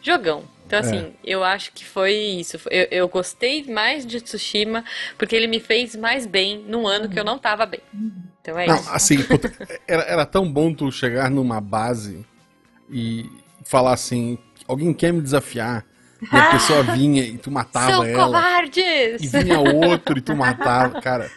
jogão. 0.00 0.44
Então, 0.64 0.78
assim, 0.78 0.98
é. 0.98 1.12
eu 1.24 1.42
acho 1.42 1.72
que 1.72 1.84
foi 1.84 2.14
isso. 2.14 2.60
Eu, 2.70 2.86
eu, 2.92 3.08
gostei 3.08 3.64
mais 3.64 4.06
de 4.06 4.20
Tsushima 4.20 4.84
porque 5.18 5.34
ele 5.34 5.48
me 5.48 5.58
fez 5.58 5.96
mais 5.96 6.26
bem 6.28 6.64
num 6.68 6.86
ano 6.86 7.08
que 7.08 7.18
eu 7.18 7.24
não 7.24 7.36
tava 7.36 7.66
bem. 7.66 7.80
Então 8.40 8.56
é 8.56 8.68
não, 8.68 8.76
isso. 8.76 8.90
Assim, 8.92 9.16
era, 9.88 10.02
era 10.02 10.24
tão 10.24 10.48
bom 10.48 10.72
tu 10.72 10.92
chegar 10.92 11.28
numa 11.28 11.60
base 11.60 12.24
e 12.88 13.28
falar 13.64 13.94
assim: 13.94 14.38
alguém 14.68 14.94
quer 14.94 15.12
me 15.12 15.20
desafiar? 15.20 15.84
E 16.22 16.36
a 16.36 16.52
pessoa 16.52 16.84
vinha 16.84 17.22
e 17.24 17.36
tu 17.36 17.50
matava 17.50 17.90
São 17.90 18.04
ela. 18.04 18.26
covardes! 18.26 19.20
E 19.20 19.26
vinha 19.26 19.58
outro 19.58 20.16
e 20.16 20.20
tu 20.20 20.36
matava. 20.36 21.02
Cara, 21.02 21.28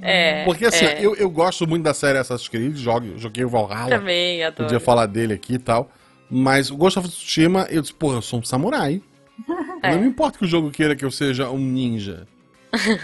é, 0.00 0.44
Porque 0.44 0.66
assim, 0.66 0.84
é. 0.84 1.04
eu, 1.04 1.14
eu 1.14 1.30
gosto 1.30 1.66
muito 1.66 1.84
da 1.84 1.94
série 1.94 2.18
Assassin's 2.18 2.48
Creed, 2.48 2.76
joguei, 2.76 3.14
joguei 3.16 3.44
o 3.44 3.48
Valhalla. 3.48 3.90
Também, 3.90 4.42
adoro. 4.42 4.64
Podia 4.64 4.80
falar 4.80 5.06
dele 5.06 5.34
aqui 5.34 5.54
e 5.54 5.58
tal. 5.58 5.90
Mas 6.30 6.70
o 6.70 6.76
Ghost 6.76 6.98
of 6.98 7.08
Tsushima, 7.08 7.66
eu 7.70 7.80
disse, 7.80 7.94
porra, 7.94 8.16
eu 8.16 8.22
sou 8.22 8.40
um 8.40 8.42
samurai. 8.42 9.00
É. 9.84 9.90
Não 9.90 10.00
me 10.00 10.08
importa 10.08 10.38
que 10.38 10.46
o 10.46 10.48
jogo 10.48 10.70
queira 10.70 10.96
que 10.96 11.04
eu 11.04 11.10
seja 11.10 11.50
um 11.50 11.58
ninja. 11.58 12.26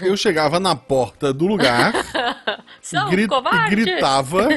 Eu 0.01 0.17
chegava 0.17 0.59
na 0.59 0.75
porta 0.75 1.33
do 1.33 1.47
lugar 1.47 1.93
gri 3.09 3.23
e 3.23 3.69
gritava: 3.69 4.47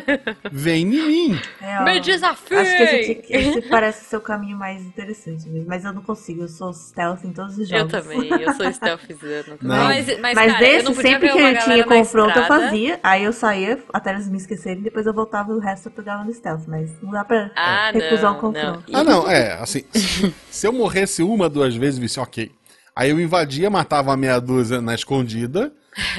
Vem 0.51 0.83
em 0.83 0.87
mim. 0.87 1.41
É, 1.61 1.81
ó, 1.81 1.85
Me 1.85 2.01
desafio! 2.01 2.59
Acho 2.59 2.77
que 2.77 2.83
esse, 2.83 3.25
esse 3.29 3.63
parece 3.63 4.05
ser 4.07 4.17
o 4.17 4.21
caminho 4.21 4.59
mais 4.59 4.83
interessante. 4.83 5.49
Mas 5.67 5.85
eu 5.85 5.93
não 5.93 6.03
consigo, 6.03 6.43
eu 6.43 6.49
sou 6.49 6.73
stealth 6.73 7.25
em 7.25 7.33
todos 7.33 7.59
os 7.59 7.69
jogos. 7.69 7.93
Eu 7.93 8.03
também, 8.03 8.29
eu 8.41 8.53
sou 8.55 8.73
stealthzano. 8.73 9.59
Mas, 9.63 10.07
mas, 10.19 10.35
mas 10.35 10.53
cara, 10.53 10.59
desse, 10.59 10.95
sempre 10.95 11.29
que 11.31 11.39
eu 11.39 11.59
tinha 11.59 11.85
confronto, 11.85 12.39
eu 12.39 12.47
fazia. 12.47 13.01
Aí 13.03 13.25
eu 13.25 13.33
saía 13.33 13.79
até 13.93 14.13
eles 14.13 14.29
me 14.29 14.37
esquecerem, 14.37 14.83
depois 14.83 15.07
eu 15.07 15.13
voltava 15.13 15.53
e 15.53 15.55
o 15.55 15.59
resto 15.59 15.89
eu 15.89 15.93
pegava 15.93 16.25
no 16.25 16.33
stealth. 16.33 16.65
Mas 16.67 16.91
não 17.03 17.11
dá 17.11 17.25
pra 17.25 17.51
ah, 17.57 17.91
recusar 17.93 18.33
não, 18.33 18.39
o 18.39 18.41
confronto. 18.41 18.85
Não. 18.89 19.01
Ah, 19.01 19.05
não, 19.05 19.31
é, 19.31 19.53
assim, 19.55 19.85
se 20.51 20.67
eu 20.67 20.73
morresse 20.73 21.23
uma, 21.23 21.49
duas 21.49 21.75
vezes, 21.75 21.99
visse, 21.99 22.21
ok. 22.21 22.51
Aí 22.95 23.11
eu 23.11 23.21
invadia, 23.21 23.69
matava 23.71 24.13
a 24.13 24.17
meia 24.17 24.41
dúzia 24.41 24.81
na 24.81 24.95
escondida, 24.95 25.73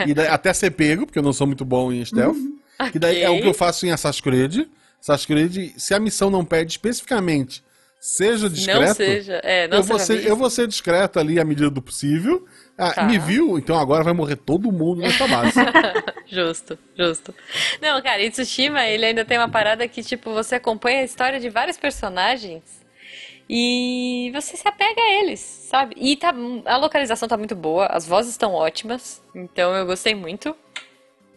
e 0.06 0.14
daí, 0.14 0.28
até 0.28 0.54
ser 0.54 0.72
pego, 0.72 1.06
porque 1.06 1.20
eu 1.20 1.24
não 1.24 1.34
sou 1.34 1.48
muito 1.48 1.64
bom 1.64 1.92
em 1.92 2.04
stealth. 2.04 2.38
Okay. 2.78 2.92
E 2.96 3.00
daí 3.00 3.22
é 3.22 3.30
o 3.30 3.42
que 3.42 3.48
eu 3.48 3.54
faço 3.54 3.86
em 3.86 3.92
Assassin's 3.92 4.22
Creed. 4.22 4.68
Assassin's 5.02 5.26
Creed, 5.26 5.74
se 5.78 5.94
a 5.94 6.00
missão 6.00 6.30
não 6.30 6.44
pede 6.44 6.72
especificamente 6.72 7.64
seja 8.06 8.48
discreto, 8.48 8.80
não 8.80 8.94
seja, 8.94 9.42
é, 9.44 9.68
não 9.68 9.78
eu, 9.78 9.84
vou 9.84 9.98
ser, 9.98 10.28
eu 10.28 10.36
vou 10.36 10.48
ser 10.48 10.68
discreto 10.68 11.20
ali 11.20 11.40
à 11.40 11.44
medida 11.44 11.72
do 11.72 11.82
possível. 11.82 12.46
Ah, 12.78 12.94
tá. 12.94 13.04
Me 13.04 13.18
viu? 13.18 13.58
Então 13.58 13.80
agora 13.80 14.04
vai 14.04 14.14
morrer 14.14 14.36
todo 14.36 14.72
mundo 14.72 15.02
nessa 15.02 15.28
base. 15.28 15.54
justo, 16.28 16.78
justo. 16.96 17.34
Não, 17.82 18.00
cara, 18.04 18.22
em 18.22 18.30
Tsushima 18.30 18.86
ele 18.86 19.08
ainda 19.08 19.26
tem 19.26 19.40
uma 19.40 19.50
parada 19.50 19.88
que, 19.88 20.04
tipo, 20.04 20.32
você 20.34 20.56
acompanha 20.56 21.00
a 21.00 21.04
história 21.04 21.40
de 21.40 21.50
vários 21.50 21.78
personagens 21.78 22.85
e 23.50 24.32
você 24.34 24.58
se 24.58 24.68
apega 24.68 25.00
a 25.00 25.12
eles, 25.22 25.40
sabe? 25.40 25.96
E 25.98 26.16
tá, 26.16 26.34
a 26.66 26.78
localização 26.78 27.28
tá 27.28 27.38
muito 27.38 27.56
boa, 27.56 27.86
as 27.88 28.08
vozes 28.08 28.32
estão 28.32 28.54
ótimas, 28.54 29.22
então 29.34 29.76
eu 29.76 29.86
gostei 29.86 30.16
muito. 30.16 30.56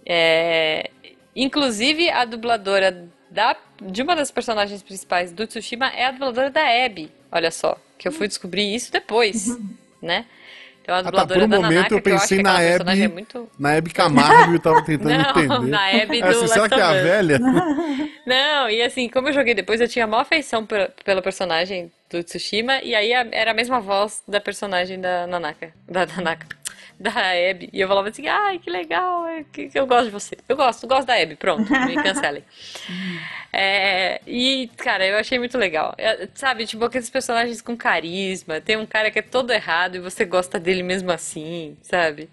É, 0.06 0.90
inclusive 1.36 2.08
a 2.08 2.24
dubladora 2.24 3.08
da, 3.30 3.56
de 3.82 4.02
uma 4.02 4.16
das 4.16 4.30
personagens 4.30 4.82
principais 4.82 5.32
do 5.32 5.46
Tsushima 5.46 5.88
é 5.88 6.06
a 6.06 6.10
dubladora 6.10 6.50
da 6.50 6.62
Abby. 6.84 7.12
Olha 7.30 7.50
só, 7.50 7.78
que 7.98 8.08
eu 8.08 8.12
fui 8.12 8.26
descobrir 8.26 8.74
isso 8.74 8.90
depois, 8.90 9.48
uhum. 9.48 9.68
né? 10.00 10.24
Então 10.88 10.96
a 10.96 11.02
dubladora 11.02 11.44
ah, 11.44 11.48
tá, 11.48 11.48
por 11.48 11.58
um 11.58 11.62
momento 11.62 11.74
Nanaka, 11.74 11.94
eu 11.94 12.00
pensei 12.00 12.38
eu 12.38 12.42
na 12.42 12.54
Abby, 12.56 13.02
é 13.02 13.08
muito... 13.08 13.48
na 13.58 13.76
Abby 13.76 13.90
Camargo 13.90 14.54
e 14.54 14.58
tava 14.58 14.82
tentando 14.82 15.10
não, 15.22 15.30
entender. 15.30 15.70
na 15.70 16.02
Abby 16.02 16.22
do 16.22 16.28
assim, 16.28 16.48
Será 16.48 16.66
que 16.66 16.80
é 16.80 16.82
a 16.82 16.92
velha? 16.94 17.38
não, 18.26 18.70
e 18.70 18.80
assim, 18.80 19.06
como 19.06 19.28
eu 19.28 19.34
joguei 19.34 19.52
depois, 19.52 19.82
eu 19.82 19.86
tinha 19.86 20.06
maior 20.06 20.22
afeição 20.22 20.66
pela 21.04 21.20
personagem 21.20 21.92
do 22.08 22.24
Tsushima, 22.24 22.80
e 22.82 22.94
aí 22.94 23.12
era 23.12 23.50
a 23.50 23.54
mesma 23.54 23.80
voz 23.80 24.22
da 24.26 24.40
personagem 24.40 24.98
da 24.98 25.26
Nanaka, 25.26 25.74
da 25.86 26.06
Nanaka, 26.06 26.46
da 26.98 27.10
Abby. 27.10 27.70
E 27.72 27.80
eu 27.80 27.88
falava 27.88 28.08
assim, 28.08 28.26
ai, 28.26 28.58
que 28.58 28.70
legal, 28.70 29.26
é 29.26 29.44
que, 29.52 29.68
que 29.68 29.78
eu 29.78 29.86
gosto 29.86 30.06
de 30.06 30.10
você. 30.10 30.36
Eu 30.48 30.56
gosto, 30.56 30.86
gosto 30.86 31.06
da 31.06 31.14
Abby, 31.14 31.36
pronto, 31.36 31.70
me 31.86 31.94
cancelem. 32.02 32.42
é, 33.52 34.20
e, 34.26 34.70
cara, 34.76 35.06
eu 35.06 35.16
achei 35.16 35.38
muito 35.38 35.56
legal. 35.56 35.94
É, 35.96 36.28
sabe, 36.34 36.66
tipo, 36.66 36.84
aqueles 36.84 37.08
personagens 37.08 37.62
com 37.62 37.76
carisma, 37.76 38.60
tem 38.60 38.76
um 38.76 38.86
cara 38.86 39.10
que 39.10 39.18
é 39.18 39.22
todo 39.22 39.52
errado 39.52 39.96
e 39.96 40.00
você 40.00 40.24
gosta 40.24 40.58
dele 40.58 40.82
mesmo 40.82 41.10
assim, 41.12 41.76
sabe? 41.82 42.28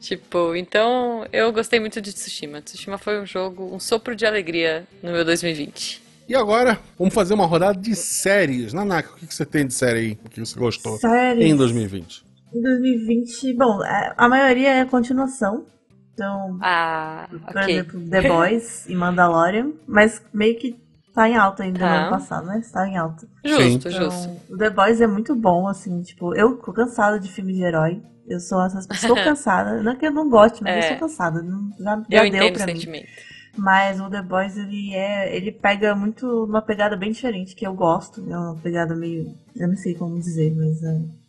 Tipo, 0.00 0.54
então 0.54 1.26
eu 1.32 1.52
gostei 1.52 1.80
muito 1.80 2.00
de 2.00 2.12
Tsushima. 2.12 2.60
Tsushima 2.60 2.98
foi 2.98 3.20
um 3.20 3.26
jogo, 3.26 3.74
um 3.74 3.80
sopro 3.80 4.14
de 4.14 4.26
alegria 4.26 4.86
no 5.02 5.10
meu 5.10 5.24
2020. 5.24 6.02
E 6.28 6.34
agora, 6.34 6.78
vamos 6.98 7.14
fazer 7.14 7.34
uma 7.34 7.46
rodada 7.46 7.80
de 7.80 7.94
séries. 7.94 8.72
Nanaka, 8.72 9.12
o 9.12 9.16
que 9.16 9.32
você 9.32 9.46
tem 9.46 9.66
de 9.66 9.72
série 9.72 9.98
aí 9.98 10.18
que 10.30 10.40
você 10.40 10.58
gostou 10.58 10.98
séries. 10.98 11.44
em 11.44 11.54
2020? 11.54 12.25
Em 12.56 12.62
2020, 12.62 13.52
bom, 13.54 13.84
é, 13.84 14.14
a 14.16 14.28
maioria 14.28 14.76
é 14.76 14.84
continuação. 14.86 15.66
Então, 16.14 16.58
ah, 16.62 17.28
por 17.28 17.62
okay. 17.62 17.74
exemplo, 17.74 18.08
The 18.08 18.22
Boys 18.26 18.86
e 18.88 18.94
Mandalorian, 18.94 19.72
mas 19.86 20.22
meio 20.32 20.56
que 20.58 20.80
tá 21.12 21.28
em 21.28 21.36
alta 21.36 21.64
ainda 21.64 21.78
tá. 21.78 21.86
no 21.86 21.96
ano 21.96 22.10
passado, 22.10 22.46
né? 22.46 22.58
Está 22.58 22.88
em 22.88 22.96
alta. 22.96 23.28
Justo, 23.44 23.88
então, 23.88 23.92
justo. 23.92 24.30
O 24.50 24.56
The 24.56 24.70
Boys 24.70 25.02
é 25.02 25.06
muito 25.06 25.36
bom, 25.36 25.68
assim, 25.68 26.00
tipo, 26.00 26.34
eu 26.34 26.56
fico 26.56 26.72
cansada 26.72 27.20
de 27.20 27.30
filme 27.30 27.52
de 27.52 27.62
herói. 27.62 28.02
Eu 28.26 28.40
sou 28.40 28.64
essas 28.64 28.86
pessoas 28.88 29.22
cansada. 29.22 29.82
Não 29.82 29.92
é 29.92 29.96
que 29.96 30.06
eu 30.06 30.12
não 30.12 30.30
goste, 30.30 30.62
mas 30.62 30.72
é. 30.72 30.78
eu 30.78 30.88
sou 30.88 31.08
cansada. 31.08 31.42
Não, 31.42 31.70
já, 31.78 32.02
já 32.10 32.24
eu 32.24 32.30
deu 32.30 32.52
pra 32.54 32.66
mim. 32.66 32.72
Sentimento. 32.72 33.08
Mas 33.54 34.00
o 34.00 34.08
The 34.08 34.22
Boys, 34.22 34.56
ele 34.56 34.94
é. 34.94 35.36
Ele 35.36 35.52
pega 35.52 35.94
muito 35.94 36.44
uma 36.44 36.62
pegada 36.62 36.96
bem 36.96 37.12
diferente, 37.12 37.54
que 37.54 37.66
eu 37.66 37.74
gosto. 37.74 38.24
É 38.30 38.38
uma 38.38 38.56
pegada 38.56 38.94
meio. 38.94 39.34
Eu 39.54 39.68
não 39.68 39.76
sei 39.76 39.94
como 39.94 40.18
dizer, 40.18 40.54
mas 40.56 40.82
é. 40.82 41.25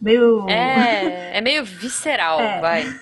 Meio. 0.00 0.48
É, 0.48 1.38
é 1.38 1.40
meio 1.40 1.64
visceral, 1.64 2.40
é. 2.40 2.60
vai. 2.60 3.00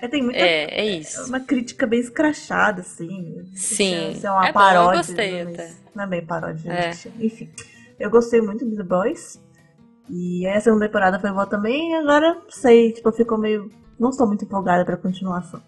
É, 0.00 0.06
tem 0.06 0.22
muita, 0.22 0.38
é, 0.38 0.80
é 0.80 0.86
isso. 0.86 1.26
Uma 1.26 1.40
crítica 1.40 1.84
bem 1.84 1.98
escrachada, 1.98 2.82
assim. 2.82 3.44
Sim. 3.54 4.20
É 4.22 4.30
uma 4.30 4.48
é 4.48 4.52
paródia. 4.52 4.84
Bom, 4.84 4.92
eu 4.92 4.96
gostei 4.98 5.42
até. 5.42 5.72
Não 5.94 6.04
é 6.04 6.06
bem 6.06 6.24
paródia, 6.24 6.72
é. 6.72 6.90
enfim. 7.18 7.50
Eu 7.98 8.08
gostei 8.08 8.40
muito 8.40 8.64
do 8.64 8.76
The 8.76 8.84
Boys. 8.84 9.42
E 10.08 10.46
a 10.46 10.60
segunda 10.60 10.86
temporada 10.86 11.18
foi 11.18 11.32
boa 11.32 11.46
também. 11.46 11.90
E 11.90 11.94
agora, 11.96 12.40
sei, 12.48 12.92
tipo, 12.92 13.10
ficou 13.10 13.36
meio. 13.36 13.70
Não 13.98 14.10
estou 14.10 14.26
muito 14.26 14.44
empolgada 14.44 14.84
pra 14.84 14.96
continuação. 14.96 15.60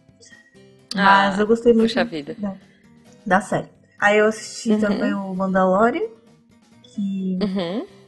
Mas 0.94 1.38
ah, 1.38 1.42
eu 1.42 1.46
gostei 1.46 1.72
muito 1.72 1.88
puxa 1.88 2.04
vida. 2.04 2.36
Da, 2.38 2.54
da 3.26 3.40
série. 3.40 3.68
Aí 4.00 4.18
eu 4.18 4.26
assisti 4.26 4.70
uhum. 4.70 4.80
também 4.80 5.12
o 5.12 5.34
Mandalorian. 5.34 6.06
Que. 6.84 7.38
Uhum 7.42 7.99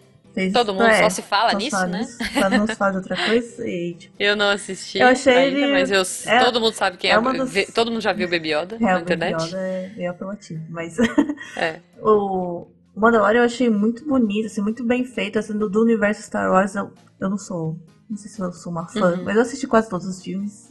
Todo 0.52 0.72
mundo 0.72 0.86
é, 0.86 1.02
só 1.02 1.10
se 1.10 1.22
fala 1.22 1.50
só 1.52 1.58
nisso, 1.58 1.86
né? 1.86 2.04
só 2.32 2.48
não 2.48 2.66
se 2.66 2.74
fala 2.74 2.92
de 2.92 2.96
outra 2.98 3.16
coisa. 3.16 3.68
E, 3.68 3.94
tipo, 3.94 4.14
eu 4.18 4.34
não 4.34 4.48
assisti 4.48 4.98
eu 4.98 5.08
achei 5.08 5.34
ainda, 5.34 5.58
ele, 5.58 5.72
mas 5.72 5.90
eu, 5.90 6.02
é, 6.32 6.44
todo 6.44 6.60
mundo 6.60 6.72
sabe 6.72 6.96
quem 6.96 7.10
é. 7.10 7.14
é 7.14 7.20
dos, 7.20 7.52
todo 7.74 7.90
mundo 7.90 8.00
já 8.00 8.12
viu 8.12 8.28
Baby 8.28 8.54
Yoda 8.54 8.76
é, 8.76 8.78
na 8.80 9.00
internet. 9.00 9.32
Baby 9.32 9.48
Yoda 9.48 9.58
é 9.58 9.92
meio 9.94 10.10
apelativo, 10.10 10.64
mas 10.70 10.98
é. 11.56 11.80
o, 12.00 12.66
Mandalorian 12.94 13.40
eu 13.40 13.44
achei 13.44 13.70
muito 13.70 14.04
bonito, 14.06 14.46
assim, 14.46 14.60
muito 14.60 14.84
bem 14.84 15.04
feito, 15.04 15.38
assim, 15.38 15.56
do, 15.56 15.68
do 15.68 15.82
universo 15.82 16.22
Star 16.22 16.50
Wars. 16.50 16.74
Eu, 16.74 16.92
eu 17.18 17.30
não 17.30 17.38
sou, 17.38 17.78
não 18.08 18.16
sei 18.16 18.30
se 18.30 18.40
eu 18.40 18.52
sou 18.52 18.70
uma 18.70 18.86
fã, 18.86 19.16
uhum. 19.16 19.24
mas 19.24 19.36
eu 19.36 19.42
assisti 19.42 19.66
quase 19.66 19.88
todos 19.88 20.06
os 20.06 20.22
filmes. 20.22 20.70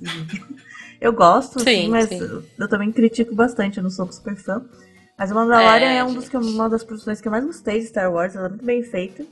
eu 1.02 1.12
gosto, 1.12 1.60
sim, 1.60 1.70
assim, 1.70 1.90
mas 1.90 2.10
sim. 2.10 2.20
Eu, 2.20 2.44
eu 2.60 2.68
também 2.68 2.92
critico 2.92 3.34
bastante, 3.34 3.78
eu 3.78 3.84
não 3.84 3.90
sou 3.90 4.12
super 4.12 4.36
fã. 4.36 4.64
Mas 5.22 5.30
o 5.30 5.36
Mandalorian 5.36 5.88
é, 5.88 5.98
é 5.98 6.04
um 6.04 6.16
dos 6.16 6.28
que, 6.28 6.36
uma 6.36 6.68
das 6.68 6.84
produções 6.84 7.22
que 7.22 7.28
eu 7.28 7.32
mais 7.32 7.46
gostei 7.46 7.80
de 7.80 7.86
Star 7.86 8.12
Wars, 8.12 8.36
ela 8.36 8.48
é 8.48 8.50
muito 8.50 8.66
bem 8.66 8.82
feita. 8.82 9.24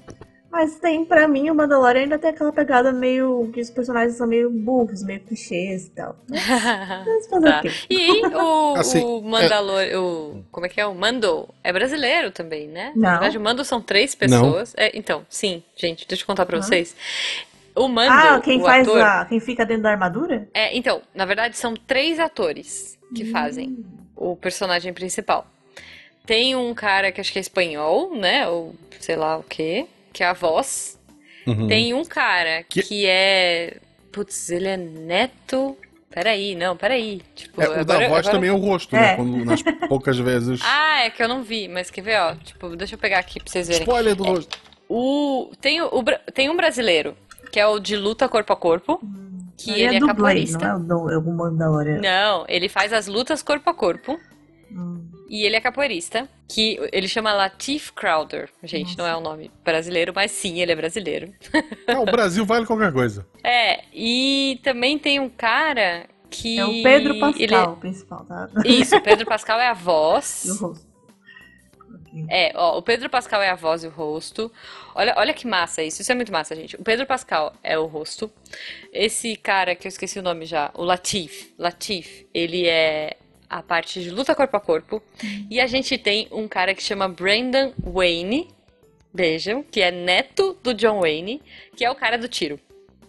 Mas 0.51 0.75
tem, 0.75 1.03
pra 1.03 1.27
mim, 1.27 1.49
o 1.49 1.55
Mandalorian 1.55 2.01
ainda 2.01 2.19
tem 2.19 2.29
aquela 2.29 2.53
pegada 2.53 2.91
meio. 2.91 3.49
que 3.51 3.59
os 3.59 3.71
personagens 3.71 4.15
são 4.15 4.27
meio 4.27 4.51
burros, 4.51 5.01
meio 5.01 5.19
clichês 5.21 5.87
e 5.87 5.89
tal. 5.89 6.15
Mas 6.29 7.27
fazer 7.27 7.49
tá. 7.49 7.57
o 7.57 7.61
quê? 7.63 7.71
E 7.89 8.23
o, 8.23 8.75
assim, 8.75 9.03
o 9.03 9.19
Mandalorian. 9.23 9.91
É... 9.91 9.97
O, 9.97 10.43
como 10.51 10.67
é 10.67 10.69
que 10.69 10.79
é? 10.79 10.85
O 10.85 10.93
Mando 10.93 11.49
é 11.63 11.73
brasileiro 11.73 12.29
também, 12.29 12.67
né? 12.67 12.91
Não. 12.95 13.01
Na 13.01 13.11
verdade, 13.13 13.37
o 13.39 13.41
Mando 13.41 13.65
são 13.65 13.81
três 13.81 14.13
pessoas. 14.13 14.75
É, 14.77 14.95
então, 14.95 15.25
sim, 15.27 15.63
gente, 15.75 16.07
deixa 16.07 16.21
eu 16.21 16.27
contar 16.27 16.45
pra 16.45 16.61
vocês. 16.61 16.95
O 17.75 17.87
Mando. 17.87 18.13
Ah, 18.13 18.39
quem 18.43 18.61
faz 18.61 18.87
ator, 18.87 19.01
a. 19.01 19.25
Quem 19.25 19.39
fica 19.39 19.65
dentro 19.65 19.81
da 19.81 19.89
armadura? 19.89 20.47
É, 20.53 20.77
então, 20.77 21.01
na 21.15 21.25
verdade, 21.25 21.57
são 21.57 21.73
três 21.73 22.19
atores 22.19 22.95
que 23.15 23.23
hum. 23.23 23.31
fazem 23.31 23.83
o 24.15 24.35
personagem 24.35 24.93
principal. 24.93 25.47
Tem 26.29 26.55
um 26.55 26.75
cara 26.75 27.11
que 27.11 27.19
acho 27.19 27.33
que 27.33 27.39
é 27.39 27.41
espanhol, 27.41 28.15
né? 28.15 28.47
Ou 28.47 28.75
sei 28.99 29.15
lá 29.15 29.35
o 29.35 29.41
quê 29.41 29.87
que 30.13 30.21
é 30.23 30.27
a 30.27 30.33
voz. 30.33 30.99
Uhum. 31.47 31.67
Tem 31.67 31.91
um 31.95 32.05
cara 32.05 32.61
que... 32.69 32.83
que 32.83 33.07
é. 33.07 33.77
Putz, 34.11 34.51
ele 34.51 34.67
é 34.67 34.77
neto. 34.77 35.75
Peraí, 36.07 36.53
não, 36.53 36.77
peraí. 36.77 37.23
Tipo, 37.33 37.59
é, 37.59 37.67
o 37.67 37.71
agora, 37.79 37.83
da 37.83 37.95
voz 37.95 38.11
agora... 38.11 38.31
também 38.31 38.49
é 38.51 38.53
o 38.53 38.57
rosto, 38.57 38.95
né? 38.95 39.01
é. 39.01 39.05
né? 39.07 39.15
Quando, 39.15 39.43
nas 39.43 39.63
poucas 39.89 40.19
vezes. 40.19 40.61
Ah, 40.63 41.05
é 41.05 41.09
que 41.09 41.23
eu 41.23 41.27
não 41.27 41.41
vi, 41.41 41.67
mas 41.67 41.89
quer 41.89 42.03
ver, 42.03 42.19
ó. 42.19 42.35
Tipo, 42.35 42.75
deixa 42.75 42.93
eu 42.93 42.99
pegar 42.99 43.17
aqui 43.17 43.39
pra 43.39 43.51
vocês 43.51 43.67
verem. 43.67 43.81
Spoiler 43.81 44.15
do 44.15 44.27
é, 44.27 44.29
rosto. 44.29 44.59
O, 44.87 45.51
tem, 45.59 45.81
o, 45.81 46.03
tem 46.31 46.47
um 46.47 46.55
brasileiro, 46.55 47.17
que 47.51 47.59
é 47.59 47.65
o 47.65 47.79
de 47.79 47.95
luta 47.95 48.29
corpo 48.29 48.53
a 48.53 48.55
corpo. 48.55 49.01
Que 49.57 49.71
ele, 49.71 49.81
ele 49.81 49.95
é, 49.95 49.97
é 49.97 50.05
capoeirista. 50.05 50.59
Não 50.59 50.67
é 50.67 50.75
o, 50.75 50.79
do, 50.79 51.11
é 51.11 51.17
o 51.17 51.21
Mandalorian. 51.21 52.01
Não, 52.01 52.45
ele 52.47 52.69
faz 52.69 52.93
as 52.93 53.07
lutas 53.07 53.41
corpo 53.41 53.67
a 53.67 53.73
corpo. 53.73 54.19
Hum. 54.71 55.18
E 55.29 55.43
ele 55.43 55.55
é 55.55 55.61
capoeirista, 55.61 56.27
que 56.47 56.79
ele 56.91 57.07
chama 57.07 57.31
Latif 57.31 57.91
Crowder. 57.91 58.49
Gente, 58.63 58.97
Nossa. 58.97 59.01
não 59.03 59.07
é 59.07 59.15
um 59.15 59.21
nome 59.21 59.51
brasileiro, 59.63 60.11
mas 60.15 60.31
sim, 60.31 60.59
ele 60.59 60.71
é 60.71 60.75
brasileiro. 60.75 61.31
o 61.99 62.05
Brasil 62.05 62.43
vale 62.45 62.65
qualquer 62.65 62.91
coisa. 62.91 63.25
É, 63.41 63.83
e 63.93 64.59
também 64.63 64.99
tem 64.99 65.19
um 65.19 65.29
cara 65.29 66.07
que... 66.29 66.59
É 66.59 66.65
o 66.65 66.83
Pedro 66.83 67.19
Pascal, 67.19 67.41
ele... 67.41 67.55
o 67.55 67.75
principal, 67.77 68.25
tá? 68.25 68.49
Isso, 68.65 68.95
o 68.95 69.01
Pedro 69.01 69.25
Pascal 69.25 69.59
é 69.59 69.67
a 69.67 69.73
voz. 69.73 70.45
E 70.49 70.51
o 70.51 70.55
rosto. 70.55 70.89
É, 72.27 72.51
ó, 72.55 72.77
o 72.77 72.81
Pedro 72.81 73.09
Pascal 73.09 73.41
é 73.41 73.49
a 73.49 73.55
voz 73.55 73.83
e 73.83 73.87
o 73.87 73.89
rosto. 73.89 74.51
Olha, 74.95 75.13
olha 75.17 75.33
que 75.33 75.47
massa 75.47 75.83
isso. 75.83 76.01
Isso 76.01 76.11
é 76.11 76.15
muito 76.15 76.31
massa, 76.31 76.55
gente. 76.55 76.75
O 76.75 76.83
Pedro 76.83 77.05
Pascal 77.05 77.53
é 77.63 77.77
o 77.77 77.85
rosto. 77.85 78.31
Esse 78.91 79.35
cara 79.35 79.75
que 79.75 79.87
eu 79.87 79.89
esqueci 79.89 80.19
o 80.19 80.23
nome 80.23 80.45
já, 80.45 80.71
o 80.73 80.83
Latif. 80.83 81.53
Latif, 81.57 82.27
ele 82.33 82.67
é 82.67 83.17
a 83.49 83.63
parte 83.63 84.01
de 84.01 84.11
luta 84.11 84.35
corpo 84.35 84.55
a 84.55 84.59
corpo. 84.59 85.01
E 85.49 85.59
a 85.59 85.65
gente 85.65 85.97
tem 85.97 86.27
um 86.31 86.47
cara 86.47 86.73
que 86.75 86.83
chama 86.83 87.09
Brandon 87.09 87.73
Wayne, 87.83 88.47
vejam, 89.13 89.63
que 89.63 89.81
é 89.81 89.91
neto 89.91 90.57
do 90.61 90.73
John 90.73 91.01
Wayne, 91.01 91.41
que 91.75 91.83
é 91.83 91.89
o 91.89 91.95
cara 91.95 92.17
do 92.17 92.27
tiro. 92.27 92.59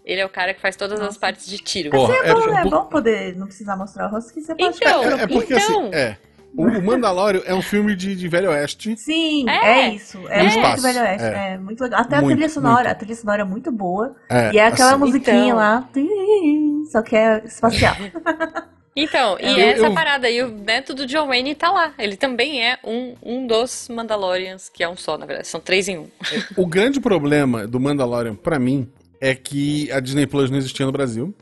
Ele 0.04 0.20
é 0.20 0.26
o 0.26 0.30
cara 0.30 0.54
que 0.54 0.60
faz 0.60 0.76
todas 0.76 0.98
Nossa. 0.98 1.10
as 1.10 1.18
partes 1.18 1.46
de 1.46 1.58
tiro. 1.58 1.90
Porra, 1.90 2.14
é, 2.14 2.34
bom, 2.34 2.56
é, 2.56 2.60
é 2.60 2.64
bom 2.64 2.84
poder 2.86 3.36
não 3.36 3.46
precisar 3.46 3.76
mostrar 3.76 4.08
o 4.08 4.10
rosto, 4.10 4.32
que 4.32 4.40
você 4.40 4.54
pode 4.54 4.76
então, 4.76 5.04
é, 5.04 5.22
é 5.22 5.26
porque 5.26 5.54
então... 5.54 5.86
assim, 5.86 5.94
é. 5.94 6.16
O 6.56 6.82
Mandalorian 6.82 7.42
é 7.44 7.54
um 7.54 7.62
filme 7.62 7.94
de, 7.94 8.16
de 8.16 8.26
Velho 8.26 8.50
Oeste. 8.50 8.96
Sim, 8.96 9.48
é, 9.48 9.82
é 9.82 9.88
isso. 9.90 10.18
É 10.28 10.42
muito 10.42 10.56
espaço. 10.56 10.82
Velho 10.82 11.00
Oeste. 11.00 11.26
É. 11.26 11.52
é. 11.52 11.58
muito 11.58 11.80
legal. 11.80 12.00
Até 12.00 12.16
muito, 12.16 12.32
a 12.32 12.34
trilha 12.34 12.48
sonora. 12.48 12.74
Muito. 12.74 12.90
A 12.90 12.94
trilha 12.96 13.14
sonora 13.14 13.42
é 13.42 13.44
muito 13.44 13.70
boa. 13.70 14.16
É, 14.28 14.52
e 14.52 14.58
é 14.58 14.66
aquela 14.66 14.90
assim, 14.90 14.98
musiquinha 14.98 15.44
então... 15.44 15.56
lá. 15.56 15.88
Só 16.90 17.02
que 17.02 17.14
é 17.14 17.44
espacial. 17.44 17.94
Então, 18.94 19.38
e 19.40 19.46
eu, 19.46 19.68
essa 19.68 19.86
eu... 19.86 19.94
parada 19.94 20.26
aí, 20.26 20.42
o 20.42 20.48
neto 20.48 20.94
do 20.94 21.06
John 21.06 21.28
Wayne 21.28 21.54
tá 21.54 21.70
lá. 21.70 21.94
Ele 21.98 22.16
também 22.16 22.64
é 22.64 22.78
um, 22.84 23.14
um 23.22 23.46
dos 23.46 23.88
Mandalorians, 23.88 24.68
que 24.68 24.82
é 24.82 24.88
um 24.88 24.96
só, 24.96 25.16
na 25.16 25.26
verdade. 25.26 25.48
São 25.48 25.60
três 25.60 25.88
em 25.88 25.98
um. 25.98 26.08
O 26.56 26.66
grande 26.66 27.00
problema 27.00 27.66
do 27.66 27.78
Mandalorian, 27.78 28.34
para 28.34 28.58
mim, 28.58 28.90
é 29.20 29.34
que 29.34 29.90
a 29.92 30.00
Disney 30.00 30.26
Plus 30.26 30.50
não 30.50 30.58
existia 30.58 30.86
no 30.86 30.92
Brasil. 30.92 31.34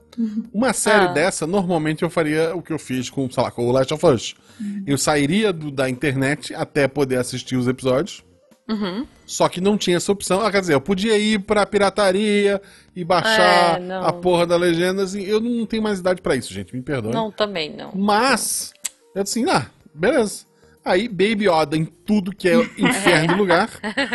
Uma 0.53 0.73
série 0.73 1.05
ah. 1.05 1.13
dessa, 1.13 1.47
normalmente 1.47 2.03
eu 2.03 2.11
faria 2.11 2.55
o 2.55 2.61
que 2.61 2.73
eu 2.73 2.79
fiz 2.79 3.09
com, 3.09 3.31
sei 3.31 3.43
lá, 3.43 3.51
com 3.53 3.67
o 3.67 3.73
Last 3.73 3.95
of 3.95 4.05
Us. 4.05 4.35
Uhum. 4.61 4.83
Eu 4.85 4.99
sairia 4.99 5.53
do, 5.53 5.71
da 5.71 5.89
internet 5.89 6.53
até 6.55 6.89
poder 6.89 7.19
assistir 7.19 7.57
os 7.57 7.69
episódios. 7.69 8.25
Uhum. 8.69 9.07
Só 9.29 9.47
que 9.47 9.61
não 9.61 9.77
tinha 9.77 9.99
essa 9.99 10.11
opção. 10.11 10.41
Ah, 10.41 10.51
quer 10.51 10.63
dizer, 10.63 10.73
eu 10.73 10.81
podia 10.81 11.19
ir 11.19 11.41
pra 11.41 11.67
pirataria 11.67 12.63
e 12.97 13.05
baixar 13.05 13.79
é, 13.79 13.95
a 13.95 14.11
porra 14.11 14.47
da 14.47 14.57
legenda. 14.57 15.03
Assim, 15.03 15.23
eu 15.23 15.39
não 15.39 15.67
tenho 15.67 15.83
mais 15.83 15.99
idade 15.99 16.23
para 16.23 16.35
isso, 16.35 16.51
gente. 16.53 16.75
Me 16.75 16.81
perdoe. 16.81 17.13
Não, 17.13 17.31
também 17.31 17.71
não. 17.71 17.93
Mas, 17.95 18.73
eu 19.15 19.21
assim, 19.21 19.45
ah, 19.51 19.67
beleza. 19.93 20.47
Aí, 20.83 21.07
Baby 21.09 21.47
Yoda 21.47 21.77
em 21.77 21.85
tudo 21.85 22.35
que 22.35 22.49
é 22.49 22.55
inferno 22.79 23.37
lugar. 23.37 23.69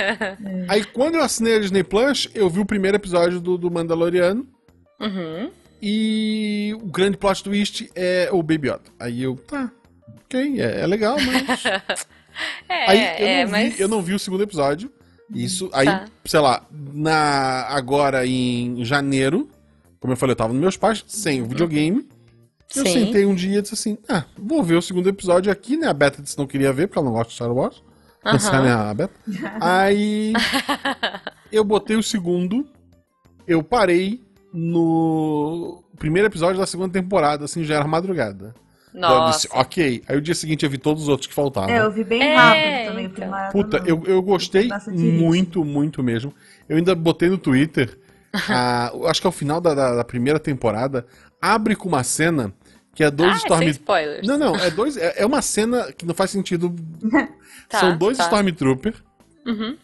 Aí, 0.67 0.83
quando 0.83 1.13
eu 1.13 1.23
assinei 1.23 1.57
a 1.57 1.59
Disney 1.59 1.83
Plus, 1.83 2.27
eu 2.33 2.49
vi 2.49 2.59
o 2.59 2.65
primeiro 2.65 2.97
episódio 2.97 3.39
do, 3.39 3.55
do 3.55 3.69
Mandaloriano. 3.69 4.47
Uhum. 4.99 5.51
E 5.79 6.75
o 6.81 6.87
grande 6.87 7.17
plot 7.17 7.43
twist 7.43 7.91
é 7.93 8.29
o 8.31 8.41
Baby 8.41 8.69
Yoda. 8.69 8.81
Aí 8.99 9.21
eu, 9.21 9.35
tá, 9.35 9.71
ok, 10.25 10.59
é, 10.59 10.81
é 10.81 10.87
legal, 10.87 11.17
mas. 11.19 11.63
É, 12.67 12.89
aí 12.89 12.97
eu, 12.97 13.27
é, 13.27 13.43
não 13.43 13.51
mas... 13.51 13.75
vi, 13.75 13.81
eu 13.81 13.87
não 13.87 14.01
vi 14.01 14.15
o 14.15 14.17
segundo 14.17 14.41
episódio. 14.41 14.91
Isso, 15.33 15.69
aí, 15.73 15.85
Tá. 15.85 16.05
sei 16.25 16.39
lá, 16.39 16.63
na, 16.71 17.65
agora 17.69 18.25
em 18.25 18.83
janeiro, 18.83 19.49
como 19.99 20.13
eu 20.13 20.17
falei, 20.17 20.33
eu 20.33 20.37
tava 20.37 20.53
nos 20.53 20.61
meus 20.61 20.77
pais, 20.77 21.03
sem 21.07 21.41
o 21.41 21.45
videogame. 21.45 22.07
Eu 22.75 22.85
Sim. 22.85 22.93
sentei 22.93 23.25
um 23.25 23.35
dia 23.35 23.59
e 23.59 23.61
disse 23.61 23.73
assim: 23.75 23.97
ah, 24.09 24.25
vou 24.37 24.63
ver 24.63 24.75
o 24.75 24.81
segundo 24.81 25.07
episódio 25.07 25.51
aqui, 25.51 25.77
né? 25.77 25.87
A 25.87 25.93
Beta 25.93 26.21
disse 26.21 26.35
que 26.35 26.41
não 26.41 26.47
queria 26.47 26.73
ver, 26.73 26.87
porque 26.87 26.97
ela 26.99 27.05
não 27.07 27.13
gosta 27.13 27.29
de 27.29 27.35
Star 27.35 27.51
Wars. 27.53 27.83
Aham. 28.25 28.35
Essa 28.35 28.55
é 28.55 28.71
a 28.71 28.93
Beta. 28.93 29.13
Aí 29.61 30.33
eu 31.51 31.63
botei 31.63 31.95
o 31.95 32.03
segundo, 32.03 32.67
eu 33.47 33.61
parei 33.63 34.21
no 34.51 35.83
primeiro 35.97 36.27
episódio 36.27 36.59
da 36.59 36.65
segunda 36.65 36.91
temporada, 36.93 37.45
assim, 37.45 37.63
já 37.63 37.75
era 37.75 37.87
madrugada. 37.87 38.53
Nossa. 38.93 39.47
ok. 39.51 40.03
Aí 40.07 40.17
o 40.17 40.21
dia 40.21 40.35
seguinte 40.35 40.63
eu 40.63 40.69
vi 40.69 40.77
todos 40.77 41.03
os 41.03 41.09
outros 41.09 41.27
que 41.27 41.33
faltavam. 41.33 41.69
É, 41.69 41.79
eu 41.81 41.91
vi 41.91 42.03
bem 42.03 42.21
É, 42.21 42.35
rápido 42.35 42.89
também. 42.91 43.05
então. 43.05 43.27
maratona. 43.29 43.63
Puta, 43.63 43.83
eu, 43.85 44.03
eu 44.05 44.21
gostei 44.21 44.69
muito, 44.91 45.65
muito 45.65 46.03
mesmo. 46.03 46.33
Eu 46.69 46.77
ainda 46.77 46.93
botei 46.95 47.29
no 47.29 47.37
Twitter, 47.37 47.97
a- 48.49 48.91
acho 49.07 49.19
que 49.21 49.27
é 49.27 49.29
o 49.29 49.33
final 49.33 49.59
da, 49.59 49.73
da- 49.73 49.95
da 49.95 50.03
primeira 50.03 50.39
temporada, 50.39 51.05
abre 51.41 51.75
com 51.75 51.87
uma 51.89 52.03
cena 52.03 52.53
que 52.95 53.03
é 53.03 53.09
dois 53.09 53.31
Ah, 53.31 53.39
sem 53.39 53.45
Storm... 53.47 53.67
spoilers. 53.69 54.27
Não, 54.27 54.37
não, 54.37 54.55
é 54.55 54.69
dois. 54.69 54.95
É, 54.97 55.15
é 55.17 55.25
uma 55.25 55.41
cena 55.41 55.91
que 55.91 56.05
não 56.05 56.13
faz 56.13 56.29
sentido. 56.31 56.73
Tá, 57.69 57.79
São 57.79 57.97
dois 57.97 58.17
tá. 58.17 58.25
Stormtrooper. 58.25 58.93
Uhum. 59.47 59.75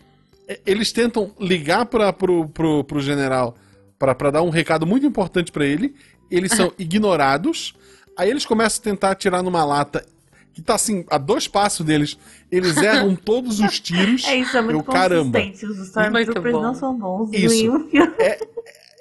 É, 0.47 0.60
Eles 0.66 0.91
tentam 0.91 1.34
ligar 1.39 1.86
pra, 1.88 2.14
pro, 2.14 2.47
pro, 2.49 2.84
pro 2.84 2.99
general 3.01 3.55
pra 3.97 4.14
dar 4.30 4.43
um 4.43 4.49
recado 4.49 4.86
muito 4.86 5.05
importante 5.07 5.51
pra 5.51 5.66
ele. 5.66 5.95
Eles 6.30 6.51
são 6.51 6.72
ignorados. 6.78 7.74
Aí 8.18 8.30
eles 8.30 8.45
começam 8.45 8.80
a 8.82 8.84
tentar 8.84 9.12
atirar 9.12 9.41
numa 9.41 9.64
lata 9.64 10.05
que 10.53 10.62
tá 10.62 10.76
assim, 10.76 11.05
a 11.10 11.18
dois 11.18 11.47
passos 11.47 11.86
deles. 11.86 12.18
Eles 12.51 12.76
erram 12.78 13.16
todos 13.18 13.60
os 13.60 13.80
tiros. 13.80 14.24
É 14.26 14.36
isso, 14.36 14.57
é 14.57 14.62
muito 14.62 14.78
Eu, 14.78 14.84
caramba. 14.84 15.39
Os 15.39 15.78
Stormtroopers 15.88 16.53
não 16.53 16.76
são 16.76 16.97
bons 16.97 17.30
Isso. 17.34 17.55
nenhum 17.55 17.89
filme. 17.89 18.14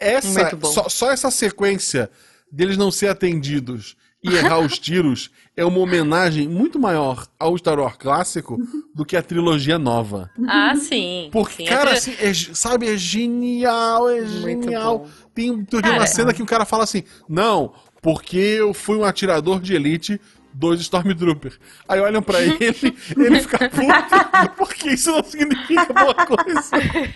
Essa, 0.01 0.57
só, 0.63 0.89
só 0.89 1.11
essa 1.11 1.31
sequência 1.31 2.09
deles 2.51 2.77
não 2.77 2.91
ser 2.91 3.09
atendidos 3.09 3.97
e 4.23 4.35
errar 4.35 4.59
os 4.61 4.79
tiros 4.79 5.31
é 5.57 5.65
uma 5.65 5.79
homenagem 5.79 6.49
muito 6.49 6.79
maior 6.79 7.27
ao 7.39 7.57
Star 7.57 7.79
Wars 7.79 7.97
clássico 7.97 8.59
do 8.95 9.05
que 9.05 9.17
a 9.17 9.23
trilogia 9.23 9.79
nova. 9.79 10.31
Ah, 10.47 10.75
sim. 10.77 11.29
Porque, 11.33 11.65
sim, 11.65 11.69
cara, 11.69 11.91
é 11.91 11.95
assim, 11.95 12.15
é 12.21 12.33
sabe, 12.55 12.89
é 12.89 12.97
genial, 12.97 14.09
é 14.09 14.21
Muito 14.21 14.63
genial. 14.65 15.01
bom. 15.01 15.09
Tem, 15.35 15.65
tem 15.65 15.81
Cara, 15.81 15.95
uma 15.95 16.07
cena 16.07 16.35
que 16.35 16.43
o 16.43 16.47
cara 16.47 16.65
fala 16.65 16.85
assim: 16.85 17.05
Não, 17.29 17.73
porque 18.01 18.37
eu 18.37 18.73
fui 18.75 18.97
um 18.97 19.05
atirador 19.05 19.61
de 19.61 19.75
elite 19.75 20.21
dos 20.53 20.81
Stormtrooper. 20.81 21.57
Aí 21.89 22.01
olham 22.01 22.23
pra 22.23 22.41
ele, 22.41 22.57
ele 23.17 23.41
fica 23.41 23.69
puto, 23.69 24.55
porque 24.57 24.91
isso 24.91 25.11
não 25.13 25.23
significa 25.23 25.93
boa 25.93 26.15
coisa. 26.15 26.71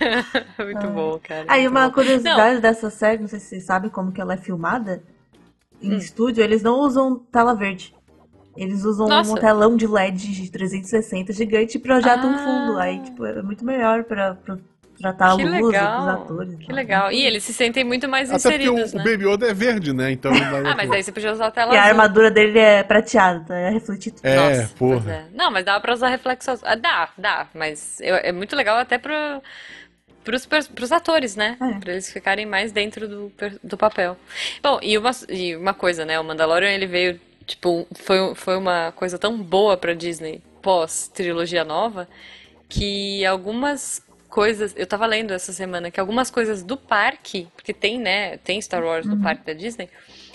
Muito 0.65 0.87
bom, 0.89 1.19
cara. 1.23 1.45
Aí 1.49 1.67
uma 1.67 1.89
bom. 1.89 1.95
curiosidade 1.95 2.61
dessa 2.61 2.91
série, 2.91 3.21
não 3.21 3.29
sei 3.29 3.41
se 3.41 3.47
vocês 3.47 3.65
sabem 3.65 3.91
como 3.91 4.13
que 4.13 4.21
ela 4.21 4.35
é 4.35 4.37
filmada. 4.37 5.03
Em 5.81 5.95
Hum. 5.95 5.99
estúdio, 5.99 6.45
eles 6.45 6.63
não 6.63 6.79
usam 6.79 7.19
tela 7.33 7.55
verde. 7.55 7.93
Eles 8.57 8.85
usam 8.85 9.09
Nossa. 9.09 9.33
um 9.33 9.35
telão 9.37 9.77
de 9.77 9.87
LED 9.87 10.31
de 10.31 10.51
360 10.51 11.33
gigante 11.33 11.79
e 11.79 11.81
projetam 11.81 12.31
um 12.31 12.35
Ah. 12.35 12.39
fundo. 12.39 12.79
Aí, 12.79 13.01
tipo, 13.01 13.25
é 13.25 13.43
muito 13.43 13.65
melhor 13.65 14.05
pra, 14.05 14.35
pra 14.35 14.59
tratar 14.99 15.33
a 15.33 15.37
Que 15.37 15.45
luz 15.45 15.59
dos 15.59 15.67
legal. 15.73 16.09
atores. 16.11 16.55
Que 16.59 16.73
legal. 16.73 17.13
E 17.13 17.25
eles 17.25 17.43
se 17.45 17.53
sentem 17.53 17.83
muito 17.85 18.09
mais 18.09 18.31
Até 18.31 18.51
porque 18.51 18.69
o, 18.69 18.73
inseridos, 18.75 18.93
o 18.93 18.97
né? 18.99 19.05
Baby 19.05 19.27
Yoda 19.29 19.49
é 19.49 19.55
verde, 19.55 19.93
né? 19.93 20.13
Então. 20.13 20.33
Ah, 20.33 20.75
mas 20.77 20.89
daí 20.89 21.03
você 21.03 21.11
podia 21.13 21.33
usar 21.33 21.47
a 21.47 21.51
tela 21.51 21.75
E 21.75 21.77
a 21.77 21.81
azul. 21.81 21.91
armadura 21.91 22.31
dele 22.31 22.59
é 22.59 22.83
prateada, 22.83 23.41
tá? 23.47 23.57
É 23.57 23.71
refletido. 23.71 24.17
É, 24.23 24.37
Nossa, 24.37 24.75
porra. 24.77 25.13
é. 25.13 25.25
Não, 25.35 25.51
mas 25.51 25.65
dá 25.65 25.79
pra 25.81 25.93
usar 25.95 26.09
reflexo 26.09 26.51
azul. 26.51 26.67
Ah, 26.69 26.75
dá, 26.77 27.09
dá. 27.19 27.47
Mas 27.55 28.01
eu- 28.01 28.17
é 28.17 28.33
muito 28.33 28.55
legal 28.55 28.77
até 28.79 28.99
pro, 28.99 29.13
pros, 30.25 30.47
pros 30.47 30.93
atores, 30.93 31.35
né? 31.37 31.57
É. 31.61 31.79
Pra 31.81 31.93
eles 31.93 32.13
ficarem 32.13 32.47
mais 32.47 32.71
dentro 32.73 33.09
do, 33.09 33.33
do 33.63 33.77
papel. 33.77 34.17
Bom, 34.63 34.79
e 34.83 34.97
uma, 34.97 35.11
e 35.29 35.57
uma 35.57 35.75
coisa, 35.75 36.05
né? 36.05 36.19
O 36.21 36.25
Mandalorian, 36.25 36.71
ele 36.71 36.87
veio, 36.87 37.21
tipo, 37.47 37.87
foi, 37.95 38.35
foi 38.35 38.57
uma 38.57 38.93
coisa 38.93 39.19
tão 39.19 39.37
boa 39.43 39.77
pra 39.77 39.95
Disney 39.95 40.43
pós-trilogia 40.63 41.65
nova 41.65 42.09
que 42.69 43.27
algumas 43.27 44.01
coisas, 44.33 44.73
eu 44.77 44.87
tava 44.87 45.05
lendo 45.05 45.33
essa 45.33 45.53
semana 45.53 45.91
que 45.91 46.01
algumas 46.01 46.31
coisas 46.31 46.63
do 46.63 46.75
parque, 46.77 47.47
porque 47.55 47.73
tem, 47.75 47.99
né, 48.01 48.39
tem 48.39 48.61
Star 48.63 48.83
Wars 48.83 49.05
no 49.05 49.19
parque 49.23 49.45
da 49.45 49.53
Disney, 49.53 49.91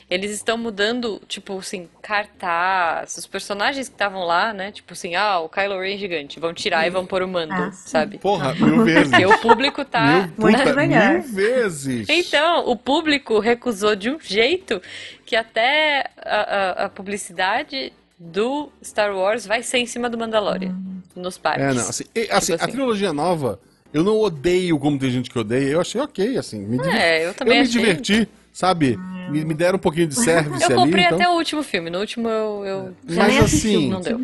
eles 0.10 0.30
estão 0.32 0.56
mudando, 0.58 1.20
tipo 1.28 1.58
assim, 1.58 1.89
cartaz, 2.02 3.18
os 3.18 3.26
personagens 3.28 3.89
que 3.89 3.95
estavam 3.95 4.24
lá, 4.24 4.54
né, 4.54 4.72
tipo 4.72 4.93
assim, 4.93 5.16
ah, 5.16 5.39
o 5.39 5.50
Kylo 5.50 5.80
Ren 5.82 5.98
gigante, 5.98 6.39
vão 6.39 6.54
tirar 6.54 6.86
e 6.86 6.91
vão 6.91 7.06
pôr 7.08 7.24
o 7.24 7.28
Mando, 7.28 7.54
Ah, 7.56 7.72
sabe? 7.72 8.20
Porra, 8.20 8.54
mil 8.54 8.86
vezes. 8.86 9.10
Porque 9.10 9.26
o 9.26 9.38
público 9.39 9.84
tá... 9.84 10.06
Mil, 10.06 10.22
Muito 10.38 10.58
puta, 10.60 10.76
mil 10.88 11.22
vezes. 11.24 12.08
Então, 12.08 12.70
o 12.70 12.76
público 12.78 13.39
recusou 13.39 13.95
de 13.95 14.12
um 14.12 14.20
jeito 14.20 14.80
que 15.26 15.36
até 15.36 16.06
a, 16.24 16.84
a- 16.84 16.86
a 16.86 16.89
publicidade 16.89 17.91
do 18.18 18.72
Star 18.84 19.14
Wars 19.16 19.45
vai 19.45 19.62
ser 19.64 19.80
em 19.80 19.86
cima 19.88 20.08
do 20.10 20.18
Mandalorian, 20.18 20.76
nos 21.16 21.38
parques. 21.38 21.64
É, 21.66 21.74
não, 21.74 21.89
assim, 21.89 22.04
e- 22.16 22.28
assim, 22.32 22.52
Tipo 22.54 22.62
a 22.62 22.66
assim. 22.66 22.72
trilogia 22.72 23.12
nova, 23.12 23.60
eu 23.93 24.03
não 24.03 24.17
odeio 24.19 24.77
como 24.79 24.97
tem 24.99 25.09
gente 25.11 25.29
que 25.29 25.38
odeia, 25.39 25.69
eu 25.69 25.81
achei 25.81 25.99
ok, 26.01 26.38
assim. 26.38 26.59
Me 26.59 26.77
diver- 26.77 26.95
É, 26.95 27.23
eu 27.23 27.27
eu 27.29 27.33
também 27.33 27.55
me 27.61 27.67
achei. 27.67 27.79
diverti, 27.81 28.27
sabe? 28.53 28.97
Me, 29.29 29.43
me 29.43 29.53
deram 29.53 29.75
um 29.75 29.79
pouquinho 29.79 30.07
de 30.07 30.15
service 30.15 30.63
Eu 30.63 30.67
ali, 30.67 30.75
comprei 30.85 31.05
então... 31.05 31.17
até 31.17 31.29
o 31.29 31.33
último 31.33 31.63
filme. 31.63 31.89
No 31.89 31.99
último 31.99 32.29
eu, 32.29 32.65
eu 32.65 32.93
já 33.07 33.23
Mas 33.23 33.38
assim, 33.43 33.89
não 33.89 33.99
deu. 34.01 34.21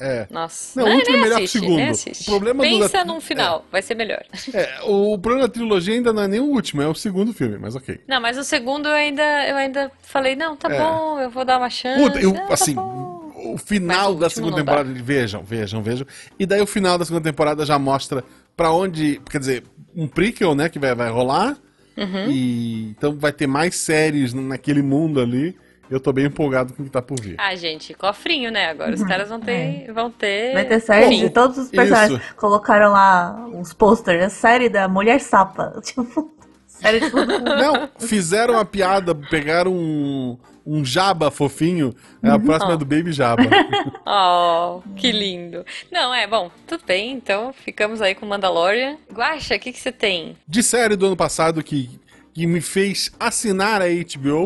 É. 0.00 0.26
Nossa. 0.28 0.80
Não, 0.80 0.88
o 0.90 0.94
último 0.96 1.16
é 1.16 1.20
melhor 1.20 1.36
que 1.36 1.42
o 1.42 1.44
assiste, 1.44 1.60
segundo. 1.60 1.80
assiste. 1.90 2.22
O 2.22 2.24
problema 2.32 2.62
Pensa 2.64 2.88
da- 2.98 3.04
num 3.04 3.20
final, 3.20 3.64
vai 3.70 3.80
ser 3.80 3.94
melhor. 3.94 4.24
É, 4.52 4.80
o 4.82 5.16
problema 5.16 5.46
da 5.46 5.52
trilogia 5.52 5.94
ainda 5.94 6.12
não 6.12 6.22
é 6.22 6.26
nem 6.28 6.40
o 6.40 6.46
último, 6.46 6.82
é 6.82 6.88
o 6.88 6.94
segundo 6.94 7.32
filme, 7.32 7.58
mas 7.60 7.76
ok. 7.76 8.00
Não, 8.08 8.20
mas 8.20 8.36
o 8.36 8.42
segundo 8.42 8.88
eu 8.88 8.92
ainda, 8.94 9.22
eu 9.48 9.56
ainda 9.56 9.92
falei, 10.02 10.34
não, 10.34 10.56
tá 10.56 10.68
É. 10.70 10.78
bom, 10.78 11.20
eu 11.20 11.30
vou 11.30 11.44
dar 11.44 11.58
uma 11.58 11.70
chance. 11.70 12.02
Puta, 12.02 12.18
eu, 12.18 12.30
ah, 12.36 12.40
tá 12.48 12.54
assim, 12.54 12.74
bom. 12.74 13.32
o 13.36 13.56
final 13.56 14.12
o 14.12 14.14
da 14.16 14.28
segunda 14.28 14.56
temporada, 14.56 14.92
vejam, 14.92 15.44
vejam, 15.44 15.80
vejam. 15.80 16.06
E 16.40 16.44
daí 16.44 16.60
o 16.60 16.66
final 16.66 16.98
da 16.98 17.04
segunda 17.04 17.22
temporada 17.30 17.64
já 17.64 17.78
mostra 17.78 18.24
pra 18.56 18.72
onde, 18.72 19.20
quer 19.30 19.38
dizer, 19.38 19.64
um 19.94 20.06
prequel, 20.06 20.54
né, 20.54 20.68
que 20.68 20.78
vai, 20.78 20.94
vai 20.94 21.10
rolar. 21.10 21.56
Uhum. 21.96 22.28
E 22.28 22.90
então 22.90 23.16
vai 23.16 23.32
ter 23.32 23.46
mais 23.46 23.76
séries 23.76 24.34
naquele 24.34 24.82
mundo 24.82 25.20
ali. 25.20 25.56
Eu 25.90 26.00
tô 26.00 26.12
bem 26.12 26.24
empolgado 26.24 26.72
com 26.72 26.82
o 26.82 26.84
que 26.86 26.90
tá 26.90 27.02
por 27.02 27.20
vir. 27.20 27.36
Ah, 27.38 27.54
gente, 27.54 27.92
cofrinho, 27.94 28.50
né? 28.50 28.70
Agora 28.70 28.94
os 28.94 29.02
caras 29.04 29.28
vão 29.28 29.38
ter, 29.38 29.92
vão 29.92 30.10
ter. 30.10 30.48
Uhum. 30.48 30.54
Vai 30.54 30.64
ter 30.64 30.80
série 30.80 31.06
Enfim. 31.06 31.20
de 31.20 31.30
todos 31.30 31.58
os 31.58 31.70
personagens. 31.70 32.20
Isso. 32.20 32.34
Colocaram 32.36 32.90
lá 32.90 33.48
uns 33.52 33.72
posters. 33.72 34.24
A 34.24 34.28
série 34.30 34.68
da 34.68 34.88
Mulher 34.88 35.20
Sapa. 35.20 35.74
Tipo, 35.84 36.32
série 36.66 37.00
de 37.00 37.10
todo 37.10 37.30
mundo. 37.30 37.44
Não, 37.44 37.88
fizeram 37.98 38.58
a 38.58 38.64
piada, 38.64 39.14
pegaram 39.14 39.72
um, 39.72 40.38
um 40.66 40.84
jaba 40.84 41.30
fofinho. 41.30 41.94
É 42.22 42.30
a 42.30 42.38
próxima 42.38 42.72
é 42.72 42.76
do 42.76 42.84
Baby 42.84 43.12
Jaba. 43.12 43.44
Oh, 44.06 44.82
que 44.96 45.10
lindo. 45.10 45.64
Não, 45.90 46.12
é, 46.14 46.26
bom, 46.26 46.50
tudo 46.66 46.84
bem, 46.86 47.12
então 47.12 47.52
ficamos 47.52 48.02
aí 48.02 48.14
com 48.14 48.26
Mandalorian. 48.26 48.96
Guaxa, 49.12 49.56
o 49.56 49.58
que 49.58 49.72
que 49.72 49.80
você 49.80 49.90
tem? 49.92 50.36
De 50.46 50.62
série 50.62 50.94
do 50.96 51.06
ano 51.06 51.16
passado 51.16 51.62
que, 51.62 51.98
que 52.34 52.46
me 52.46 52.60
fez 52.60 53.10
assinar 53.18 53.80
a 53.80 53.86
HBO, 53.86 54.44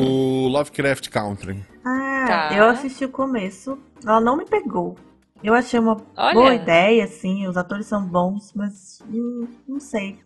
o 0.00 0.48
Lovecraft 0.48 1.08
Country. 1.10 1.62
Ah, 1.84 2.24
Tá. 2.26 2.56
eu 2.56 2.64
assisti 2.66 3.04
o 3.04 3.08
começo. 3.08 3.78
Ela 4.04 4.20
não 4.20 4.36
me 4.36 4.44
pegou. 4.44 4.96
Eu 5.42 5.54
achei 5.54 5.78
uma 5.80 6.00
Olha. 6.16 6.34
boa 6.34 6.54
ideia, 6.54 7.04
assim. 7.04 7.46
Os 7.48 7.56
atores 7.56 7.86
são 7.86 8.04
bons, 8.04 8.52
mas 8.54 9.00
hum, 9.08 9.46
não 9.66 9.80
sei. 9.80 10.18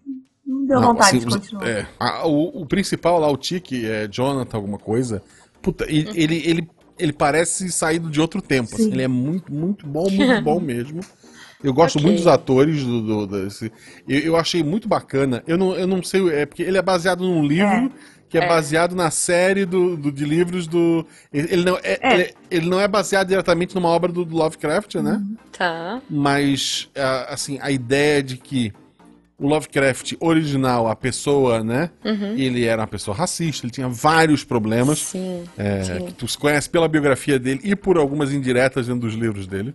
Não 0.47 0.67
deu 0.67 0.81
Não, 0.81 0.89
vontade 0.89 1.17
assim, 1.17 1.27
de 1.27 1.35
continuar. 1.35 1.67
é, 1.69 1.87
a- 1.99 2.27
o, 2.27 2.63
o 2.63 2.67
principal 2.67 3.19
lá, 3.19 3.29
o 3.31 3.37
Tiki, 3.37 3.87
é 3.87 4.07
Jonathan, 4.07 4.57
alguma 4.59 4.79
coisa. 4.79 5.23
Puta, 5.63 5.87
e- 5.91 6.07
ele, 6.15 6.43
ele, 6.47 6.69
ele 6.99 7.12
parece 7.12 7.70
saído 7.70 8.11
de 8.11 8.20
outro 8.20 8.40
tempo. 8.42 8.74
assim, 8.74 8.84
Sim. 8.84 8.92
ele 8.92 9.03
é 9.03 9.09
muito, 9.09 9.53
muito 9.53 9.86
bom, 9.86 10.09
muito 10.11 10.42
bom 10.42 10.59
mesmo. 10.61 11.01
Eu 11.64 11.72
gosto 11.72 11.97
Ok. 11.97 12.07
muito 12.07 12.18
dos 12.18 12.26
atores 12.26 12.84
do, 12.84 13.01
do- 13.03 13.26
desse. 13.26 13.72
Eu, 14.07 14.20
eu 14.20 14.36
achei 14.36 14.62
muito 14.62 14.86
bacana. 14.88 15.42
Eu 15.47 15.57
não, 15.57 15.74
eu 15.74 15.86
não 15.86 16.03
sei, 16.03 16.28
é 16.30 16.47
porque 16.47 16.62
ele 16.62 16.76
é 16.78 16.82
baseado 16.82 17.20
num 17.24 17.42
livro 17.44 17.90
que 18.28 18.36
é, 18.36 18.44
É. 18.44 18.49
baseado 18.49 18.94
na 18.94 19.11
série 19.11 19.64
do, 19.64 19.97
do- 19.97 20.12
de 20.12 20.24
livros 20.24 20.66
do. 20.66 21.07
Ele, 21.32 21.49
ele 21.53 21.64
não 21.64 21.76
é, 21.82 21.99
É. 22.03 22.14
Ele, 22.14 22.34
ele 22.51 22.68
não 22.68 22.78
é 22.80 22.86
baseado 22.86 23.28
diretamente 23.28 23.74
numa 23.74 23.88
obra 23.88 24.12
do, 24.12 24.24
do 24.24 24.36
Lovecraft, 24.36 24.97
né? 24.97 25.22
Tá. 25.57 26.01
mas 26.11 26.88
a- 26.94 27.32
assim 27.32 27.59
a 27.62 27.70
ideia 27.70 28.22
de 28.22 28.36
que 28.36 28.72
o 29.39 29.47
Lovecraft 29.47 30.14
original, 30.18 30.89
a 30.89 30.97
pessoa, 30.97 31.62
né? 31.62 31.91
Ele 32.37 32.64
era 32.64 32.80
uma 32.82 32.89
pessoa 32.89 33.14
racista, 33.14 33.66
ele 33.66 33.72
tinha 33.72 33.89
vários 33.89 34.43
problemas 34.45 34.99
Sim. 34.99 35.45
é, 35.59 35.82
sim. 35.82 36.07
que 36.07 36.12
tu 36.14 36.26
conhece 36.39 36.70
pela 36.70 36.89
biografia 36.89 37.39
dele 37.39 37.61
e 37.62 37.76
por 37.76 37.99
algumas 37.99 38.32
indiretas 38.32 38.87
dentro 38.87 39.03
dos 39.03 39.14
livros 39.14 39.47
dele. 39.47 39.74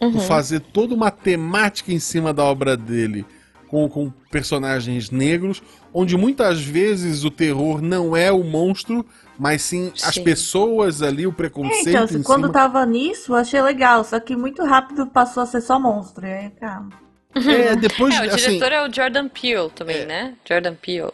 Uhum. 0.00 0.12
Tu 0.12 0.20
fazer 0.20 0.60
toda 0.60 0.94
uma 0.94 1.10
temática 1.10 1.92
em 1.92 1.98
cima 1.98 2.32
da 2.32 2.44
obra 2.44 2.76
dele 2.76 3.26
com, 3.68 3.88
com 3.88 4.10
personagens 4.30 5.10
negros, 5.10 5.62
onde 5.92 6.16
muitas 6.16 6.62
vezes 6.62 7.24
o 7.24 7.30
terror 7.30 7.82
não 7.82 8.16
é 8.16 8.32
o 8.32 8.42
monstro, 8.42 9.04
mas 9.38 9.62
sim, 9.62 9.92
sim. 9.94 10.06
as 10.06 10.16
pessoas 10.16 11.02
ali, 11.02 11.26
o 11.26 11.32
preconceito. 11.32 11.88
É, 11.88 12.04
então, 12.04 12.22
quando 12.22 12.42
cima... 12.42 12.52
tava 12.52 12.86
nisso, 12.86 13.32
eu 13.32 13.36
achei 13.36 13.60
legal, 13.60 14.04
só 14.04 14.18
que 14.20 14.36
muito 14.36 14.62
rápido 14.64 15.06
passou 15.06 15.42
a 15.42 15.46
ser 15.46 15.60
só 15.60 15.78
monstro. 15.78 16.26
E 16.26 16.32
aí, 16.32 16.50
calma. 16.50 16.90
É, 17.34 17.76
depois, 17.76 18.14
é, 18.14 18.20
o 18.20 18.34
assim, 18.34 18.36
diretor 18.36 18.72
é 18.72 18.88
o 18.88 18.92
Jordan 18.92 19.28
Peele 19.28 19.70
também, 19.74 19.98
é, 19.98 20.06
né? 20.06 20.34
Jordan 20.48 20.74
Peele. 20.74 21.12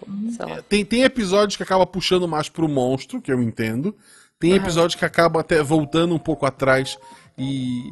É, 0.48 0.62
tem, 0.68 0.84
tem 0.84 1.02
episódios 1.02 1.56
que 1.56 1.62
acaba 1.62 1.86
puxando 1.86 2.28
mais 2.28 2.48
pro 2.48 2.68
monstro, 2.68 3.20
que 3.20 3.32
eu 3.32 3.42
entendo. 3.42 3.94
Tem 4.38 4.54
episódios 4.54 4.94
uhum. 4.94 5.00
que 5.00 5.04
acabam 5.04 5.40
até 5.40 5.62
voltando 5.62 6.14
um 6.14 6.18
pouco 6.18 6.46
atrás. 6.46 6.98
E. 7.36 7.90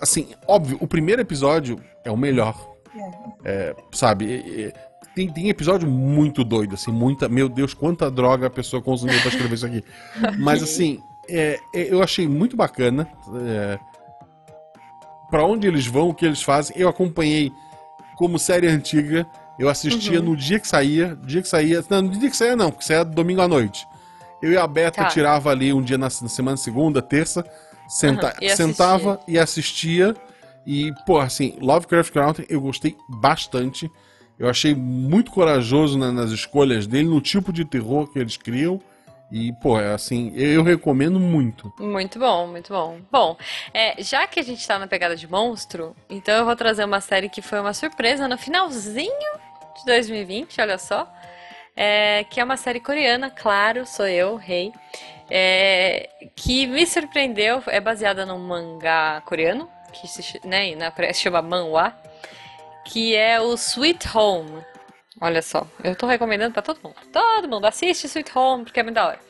Assim, 0.00 0.28
óbvio, 0.46 0.78
o 0.80 0.86
primeiro 0.86 1.20
episódio 1.20 1.80
é 2.04 2.10
o 2.10 2.16
melhor. 2.16 2.72
É, 3.44 3.74
sabe? 3.92 4.72
Tem, 5.14 5.28
tem 5.30 5.48
episódio 5.48 5.88
muito 5.88 6.42
doido, 6.44 6.74
assim, 6.74 6.90
muita. 6.90 7.28
Meu 7.28 7.48
Deus, 7.48 7.74
quanta 7.74 8.10
droga 8.10 8.46
a 8.46 8.50
pessoa 8.50 8.82
consumiu 8.82 9.18
pra 9.20 9.28
escrever 9.28 9.54
isso 9.54 9.66
aqui. 9.66 9.84
Mas 10.38 10.62
assim, 10.62 11.00
é, 11.28 11.58
é, 11.74 11.92
eu 11.92 12.02
achei 12.02 12.26
muito 12.26 12.56
bacana. 12.56 13.08
É, 13.46 13.78
para 15.32 15.46
onde 15.46 15.66
eles 15.66 15.86
vão, 15.86 16.10
o 16.10 16.14
que 16.14 16.26
eles 16.26 16.42
fazem. 16.42 16.76
Eu 16.78 16.90
acompanhei 16.90 17.50
como 18.16 18.38
série 18.38 18.66
antiga. 18.66 19.26
Eu 19.58 19.66
assistia 19.66 20.20
uhum. 20.20 20.26
no 20.26 20.36
dia 20.36 20.60
que 20.60 20.68
saía. 20.68 21.16
Dia 21.24 21.40
que 21.40 21.48
saía. 21.48 21.82
Não, 21.88 22.02
no 22.02 22.10
dia 22.10 22.28
que 22.28 22.36
saía 22.36 22.54
não, 22.54 22.70
porque 22.70 22.84
saía 22.84 23.02
domingo 23.02 23.40
à 23.40 23.48
noite. 23.48 23.88
Eu 24.42 24.52
e 24.52 24.58
a 24.58 24.66
Beta 24.66 25.02
tá. 25.02 25.08
tirava 25.08 25.48
ali 25.48 25.72
um 25.72 25.80
dia 25.80 25.96
na, 25.96 26.04
na 26.04 26.28
semana, 26.28 26.58
segunda, 26.58 27.00
terça, 27.00 27.46
senta, 27.88 28.26
uhum. 28.26 28.46
e 28.46 28.54
sentava 28.54 29.20
e 29.26 29.38
assistia. 29.38 30.14
E, 30.66 30.92
pô, 31.06 31.18
assim, 31.18 31.56
Lovecraft 31.62 32.12
Country 32.12 32.46
eu 32.50 32.60
gostei 32.60 32.94
bastante. 33.08 33.90
Eu 34.38 34.50
achei 34.50 34.74
muito 34.74 35.30
corajoso 35.30 35.96
na, 35.96 36.12
nas 36.12 36.30
escolhas 36.30 36.86
dele, 36.86 37.08
no 37.08 37.22
tipo 37.22 37.54
de 37.54 37.64
terror 37.64 38.06
que 38.12 38.18
eles 38.18 38.36
criam. 38.36 38.78
E, 39.32 39.50
pô, 39.50 39.80
é 39.80 39.94
assim, 39.94 40.30
eu 40.36 40.62
recomendo 40.62 41.18
muito. 41.18 41.72
Muito 41.78 42.18
bom, 42.18 42.46
muito 42.46 42.70
bom. 42.70 42.98
Bom, 43.10 43.34
é, 43.72 43.94
já 44.02 44.26
que 44.26 44.38
a 44.38 44.42
gente 44.42 44.66
tá 44.68 44.78
na 44.78 44.86
pegada 44.86 45.16
de 45.16 45.26
monstro, 45.26 45.96
então 46.10 46.34
eu 46.34 46.44
vou 46.44 46.54
trazer 46.54 46.84
uma 46.84 47.00
série 47.00 47.30
que 47.30 47.40
foi 47.40 47.58
uma 47.58 47.72
surpresa 47.72 48.28
no 48.28 48.36
finalzinho 48.36 49.38
de 49.78 49.86
2020, 49.86 50.60
olha 50.60 50.76
só. 50.76 51.10
É, 51.74 52.24
que 52.24 52.40
é 52.40 52.44
uma 52.44 52.58
série 52.58 52.78
coreana, 52.78 53.30
claro, 53.30 53.86
sou 53.86 54.06
eu, 54.06 54.36
rei. 54.36 54.70
É, 55.30 56.10
que 56.36 56.66
me 56.66 56.86
surpreendeu, 56.86 57.62
é 57.68 57.80
baseada 57.80 58.26
num 58.26 58.38
mangá 58.38 59.22
coreano, 59.24 59.66
que 59.94 60.06
se, 60.06 60.40
né, 60.44 60.74
na, 60.74 60.92
se 61.14 61.22
chama 61.22 61.40
Manhwa, 61.40 61.96
que 62.84 63.16
é 63.16 63.40
o 63.40 63.54
Sweet 63.54 64.06
Home. 64.14 64.62
Olha 65.22 65.40
só, 65.40 65.64
eu 65.84 65.94
tô 65.94 66.08
recomendando 66.08 66.52
para 66.52 66.62
todo 66.62 66.80
mundo. 66.82 66.96
Todo 67.12 67.48
mundo 67.48 67.64
assiste 67.64 68.08
Sweet 68.08 68.36
Home 68.36 68.64
porque 68.64 68.80
é 68.80 68.82
muito 68.82 68.96
da 68.96 69.06
hora. 69.06 69.20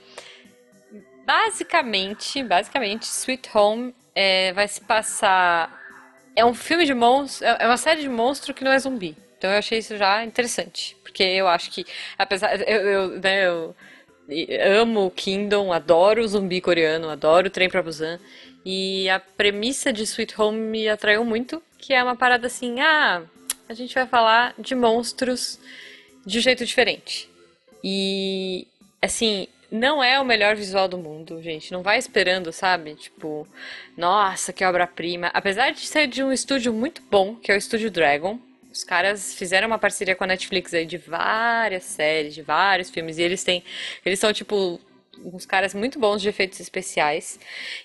Basicamente, 1.26 2.43
basicamente, 2.43 3.03
Sweet 3.03 3.51
Home 3.55 3.95
é, 4.14 4.55
vai 4.55 4.66
se 4.66 4.80
passar. 4.80 5.70
É 6.34 6.47
um 6.47 6.55
filme 6.55 6.86
de 6.86 6.95
monstros. 6.95 7.43
É 7.43 7.66
uma 7.66 7.76
série 7.76 8.01
de 8.01 8.09
monstros 8.09 8.57
que 8.57 8.64
não 8.64 8.72
é 8.72 8.78
zumbi. 8.78 9.14
Então 9.36 9.51
eu 9.51 9.59
achei 9.59 9.80
isso 9.80 9.95
já 9.99 10.24
interessante. 10.24 10.97
Porque 11.03 11.22
eu 11.22 11.47
acho 11.47 11.70
que, 11.70 11.84
apesar. 12.16 12.59
Eu, 12.62 12.80
eu, 12.80 13.09
né, 13.20 13.45
eu 13.45 13.74
amo 14.80 15.11
Kingdom, 15.11 15.74
adoro 15.74 16.22
o 16.22 16.28
zumbi 16.28 16.62
coreano, 16.62 17.11
adoro 17.11 17.49
o 17.49 17.51
Trem 17.51 17.68
pra 17.68 17.82
Busan. 17.82 18.18
E 18.64 19.11
a 19.11 19.20
premissa 19.20 19.93
de 19.93 20.05
Sweet 20.05 20.40
Home 20.40 20.59
me 20.59 20.88
atraiu 20.88 21.22
muito, 21.22 21.62
que 21.76 21.93
é 21.93 22.03
uma 22.03 22.16
parada 22.16 22.47
assim, 22.47 22.80
ah, 22.80 23.22
a 23.73 23.75
gente 23.75 23.95
vai 23.95 24.07
falar 24.07 24.55
de 24.59 24.75
monstros 24.75 25.59
de 26.27 26.39
um 26.39 26.43
jeito 26.43 26.64
diferente. 26.64 27.29
E, 27.83 28.66
assim, 29.01 29.49
não 29.70 30.05
é 30.05 30.20
o 30.20 30.25
melhor 30.25 30.55
visual 30.55 30.87
do 30.87 30.99
mundo, 30.99 31.41
gente. 31.43 31.73
Não 31.73 31.83
vai 31.83 31.99
esperando, 31.99 32.53
sabe? 32.53 32.95
Tipo, 32.95 33.49
nossa, 33.97 34.53
que 34.53 34.62
obra-prima. 34.62 35.31
Apesar 35.33 35.70
de 35.70 35.81
ser 35.81 36.07
de 36.07 36.23
um 36.23 36.31
estúdio 36.31 36.73
muito 36.73 37.01
bom, 37.11 37.35
que 37.35 37.51
é 37.51 37.55
o 37.55 37.59
Estúdio 37.59 37.91
Dragon. 37.91 38.39
Os 38.70 38.85
caras 38.85 39.35
fizeram 39.35 39.66
uma 39.66 39.79
parceria 39.79 40.14
com 40.14 40.25
a 40.25 40.27
Netflix 40.27 40.73
aí 40.75 40.85
de 40.85 40.99
várias 40.99 41.85
séries, 41.85 42.35
de 42.35 42.43
vários 42.43 42.91
filmes. 42.91 43.16
E 43.16 43.23
eles 43.23 43.43
têm. 43.43 43.64
Eles 44.05 44.18
são, 44.18 44.33
tipo, 44.33 44.79
uns 45.25 45.47
caras 45.47 45.73
muito 45.73 45.99
bons 45.99 46.20
de 46.20 46.29
efeitos 46.29 46.61
especiais. 46.61 47.41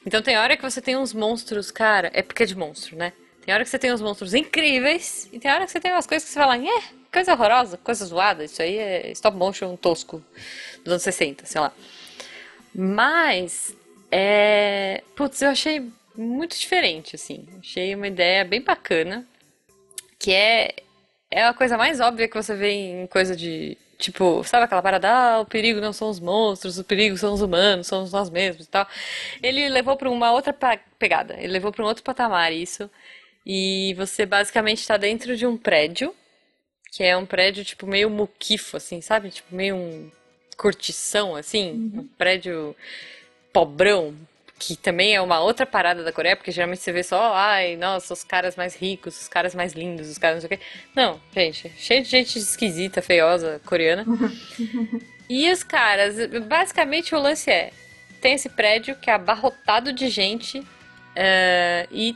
Então 0.06 0.22
tem 0.22 0.38
hora 0.38 0.58
que 0.58 0.64
você 0.64 0.82
tem 0.82 0.98
uns 0.98 1.14
monstros, 1.14 1.72
cara. 1.72 2.12
É 2.14 2.22
porque 2.22 2.44
é 2.44 2.46
de 2.46 2.56
monstro, 2.58 2.98
né? 2.98 3.14
Tem 3.48 3.54
hora 3.54 3.64
que 3.64 3.70
você 3.70 3.80
tem 3.80 3.94
uns 3.94 4.02
monstros 4.02 4.34
incríveis 4.34 5.30
e 5.32 5.40
tem 5.40 5.50
hora 5.50 5.66
que 5.66 5.72
você 5.72 5.80
tem 5.80 5.94
umas 5.94 6.06
coisas 6.06 6.28
que 6.28 6.34
você 6.34 6.38
fala, 6.38 6.58
é, 6.58 6.84
coisa 7.10 7.32
horrorosa, 7.32 7.78
coisa 7.78 8.04
zoada, 8.04 8.44
isso 8.44 8.62
aí 8.62 8.78
é 8.78 9.10
stop 9.12 9.38
motion 9.38 9.74
tosco 9.78 10.22
dos 10.84 10.92
anos 10.92 11.04
60, 11.04 11.46
sei 11.46 11.62
lá. 11.62 11.72
Mas, 12.76 13.74
é. 14.12 15.02
Putz, 15.16 15.42
eu 15.42 15.52
achei 15.52 15.90
muito 16.14 16.60
diferente, 16.60 17.16
assim. 17.16 17.48
Achei 17.58 17.96
uma 17.96 18.10
ideia 18.10 18.44
bem 18.44 18.62
bacana. 18.62 19.26
Que 20.20 20.34
é. 20.34 20.76
É 21.32 21.46
a 21.46 21.54
coisa 21.54 21.78
mais 21.78 22.02
óbvia 22.02 22.28
que 22.28 22.36
você 22.36 22.54
vê 22.54 22.72
em 22.72 23.08
coisa 23.08 23.34
de. 23.34 23.78
Tipo, 23.98 24.44
sabe 24.44 24.66
aquela 24.66 24.82
parada? 24.82 25.10
Ah, 25.10 25.40
o 25.40 25.46
perigo 25.46 25.80
não 25.80 25.94
são 25.94 26.10
os 26.10 26.20
monstros, 26.20 26.78
o 26.78 26.84
perigo 26.84 27.18
são 27.18 27.34
os 27.34 27.42
humanos, 27.42 27.88
somos 27.88 28.12
nós 28.12 28.30
mesmos 28.30 28.66
e 28.66 28.70
tal. 28.70 28.86
Ele 29.42 29.70
levou 29.70 29.96
para 29.96 30.10
uma 30.10 30.34
outra 30.34 30.54
pegada, 31.00 31.36
ele 31.40 31.54
levou 31.54 31.72
para 31.72 31.86
um 31.86 31.88
outro 31.88 32.04
patamar 32.04 32.52
isso. 32.52 32.92
E 33.50 33.94
você 33.94 34.26
basicamente 34.26 34.80
está 34.80 34.98
dentro 34.98 35.38
de 35.38 35.48
um 35.48 35.56
prédio, 35.56 36.14
que 36.92 37.02
é 37.02 37.16
um 37.16 37.26
prédio 37.26 37.64
tipo 37.64 37.88
meio 37.88 38.10
muquifo, 38.10 38.76
assim, 38.76 39.00
sabe? 39.00 39.30
Tipo 39.30 39.56
meio 39.56 39.74
um 39.74 40.12
curtição, 40.58 41.34
assim, 41.34 41.72
uhum. 41.72 42.02
um 42.02 42.08
prédio 42.18 42.76
pobrão, 43.54 44.14
que 44.60 44.76
também 44.76 45.16
é 45.16 45.22
uma 45.22 45.40
outra 45.40 45.66
parada 45.66 46.04
da 46.04 46.12
Coreia, 46.12 46.36
porque 46.36 46.52
geralmente 46.52 46.82
você 46.82 46.92
vê 46.92 47.02
só, 47.04 47.34
ai, 47.34 47.78
nossa, 47.78 48.14
os 48.14 48.22
caras 48.22 48.58
mais 48.58 48.76
ricos, 48.76 49.22
os 49.22 49.30
caras 49.30 49.56
mais 49.56 49.72
lindos, 49.72 50.10
os 50.10 50.18
caras 50.18 50.44
não 50.44 50.50
sei 50.50 50.58
o 50.58 50.60
quê. 50.60 50.66
Não, 50.94 51.22
gente, 51.34 51.72
cheio 51.78 52.04
de 52.04 52.10
gente 52.10 52.38
esquisita, 52.38 53.02
feiosa, 53.02 53.62
coreana. 53.66 54.04
e 55.30 55.50
os 55.50 55.64
caras, 55.64 56.16
basicamente 56.46 57.16
o 57.16 57.20
lance 57.20 57.50
é, 57.50 57.72
tem 58.20 58.34
esse 58.34 58.50
prédio 58.50 58.98
que 58.98 59.10
é 59.10 59.14
abarrotado 59.14 59.94
de 59.94 60.10
gente 60.10 60.60
uh, 60.60 61.88
e 61.90 62.14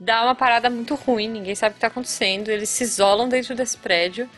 dá 0.00 0.24
uma 0.24 0.34
parada 0.34 0.70
muito 0.70 0.94
ruim, 0.94 1.28
ninguém 1.28 1.54
sabe 1.54 1.72
o 1.72 1.74
que 1.74 1.80
tá 1.80 1.88
acontecendo, 1.88 2.48
eles 2.48 2.70
se 2.70 2.82
isolam 2.82 3.28
dentro 3.28 3.54
desse 3.54 3.76
prédio. 3.76 4.28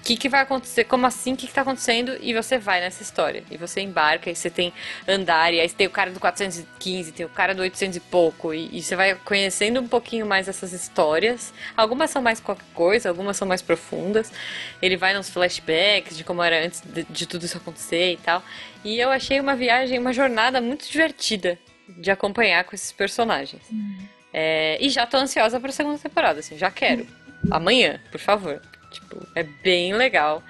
O 0.00 0.02
que, 0.08 0.16
que 0.16 0.28
vai 0.28 0.40
acontecer? 0.40 0.84
Como 0.84 1.04
assim? 1.04 1.34
O 1.34 1.36
que, 1.36 1.46
que 1.46 1.52
tá 1.52 1.60
acontecendo? 1.60 2.16
E 2.22 2.32
você 2.32 2.56
vai 2.56 2.80
nessa 2.80 3.02
história. 3.02 3.42
E 3.50 3.58
você 3.58 3.80
embarca, 3.80 4.30
e 4.30 4.34
você 4.34 4.48
tem 4.48 4.72
andar, 5.06 5.52
e 5.52 5.60
aí 5.60 5.68
tem 5.68 5.86
o 5.86 5.90
cara 5.90 6.10
do 6.10 6.20
415, 6.20 7.12
tem 7.12 7.26
o 7.26 7.28
cara 7.28 7.54
do 7.54 7.60
800 7.60 7.96
e 7.96 8.00
pouco, 8.00 8.54
e, 8.54 8.70
e 8.72 8.80
você 8.80 8.96
vai 8.96 9.16
conhecendo 9.16 9.80
um 9.80 9.88
pouquinho 9.88 10.24
mais 10.24 10.48
essas 10.48 10.72
histórias. 10.72 11.52
Algumas 11.76 12.10
são 12.10 12.22
mais 12.22 12.40
qualquer 12.40 12.64
coisa, 12.72 13.08
algumas 13.08 13.36
são 13.36 13.46
mais 13.46 13.60
profundas. 13.60 14.32
Ele 14.80 14.96
vai 14.96 15.12
nos 15.12 15.28
flashbacks 15.28 16.16
de 16.16 16.24
como 16.24 16.42
era 16.42 16.64
antes 16.64 16.80
de, 16.80 17.02
de 17.02 17.26
tudo 17.26 17.44
isso 17.44 17.58
acontecer 17.58 18.12
e 18.12 18.16
tal. 18.18 18.42
E 18.84 18.98
eu 18.98 19.10
achei 19.10 19.40
uma 19.40 19.56
viagem, 19.56 19.98
uma 19.98 20.12
jornada 20.12 20.60
muito 20.60 20.88
divertida 20.88 21.58
de 21.88 22.10
acompanhar 22.10 22.64
com 22.64 22.74
esses 22.74 22.92
personagens. 22.92 23.62
Hum. 23.70 24.17
É, 24.32 24.76
e 24.80 24.88
já 24.90 25.06
tô 25.06 25.16
ansiosa 25.16 25.58
pra 25.58 25.72
segunda 25.72 25.98
temporada, 25.98 26.40
assim, 26.40 26.58
já 26.58 26.70
quero. 26.70 27.06
Amanhã, 27.50 28.00
por 28.10 28.20
favor. 28.20 28.60
Tipo, 28.90 29.26
é 29.34 29.42
bem 29.42 29.94
legal. 29.94 30.42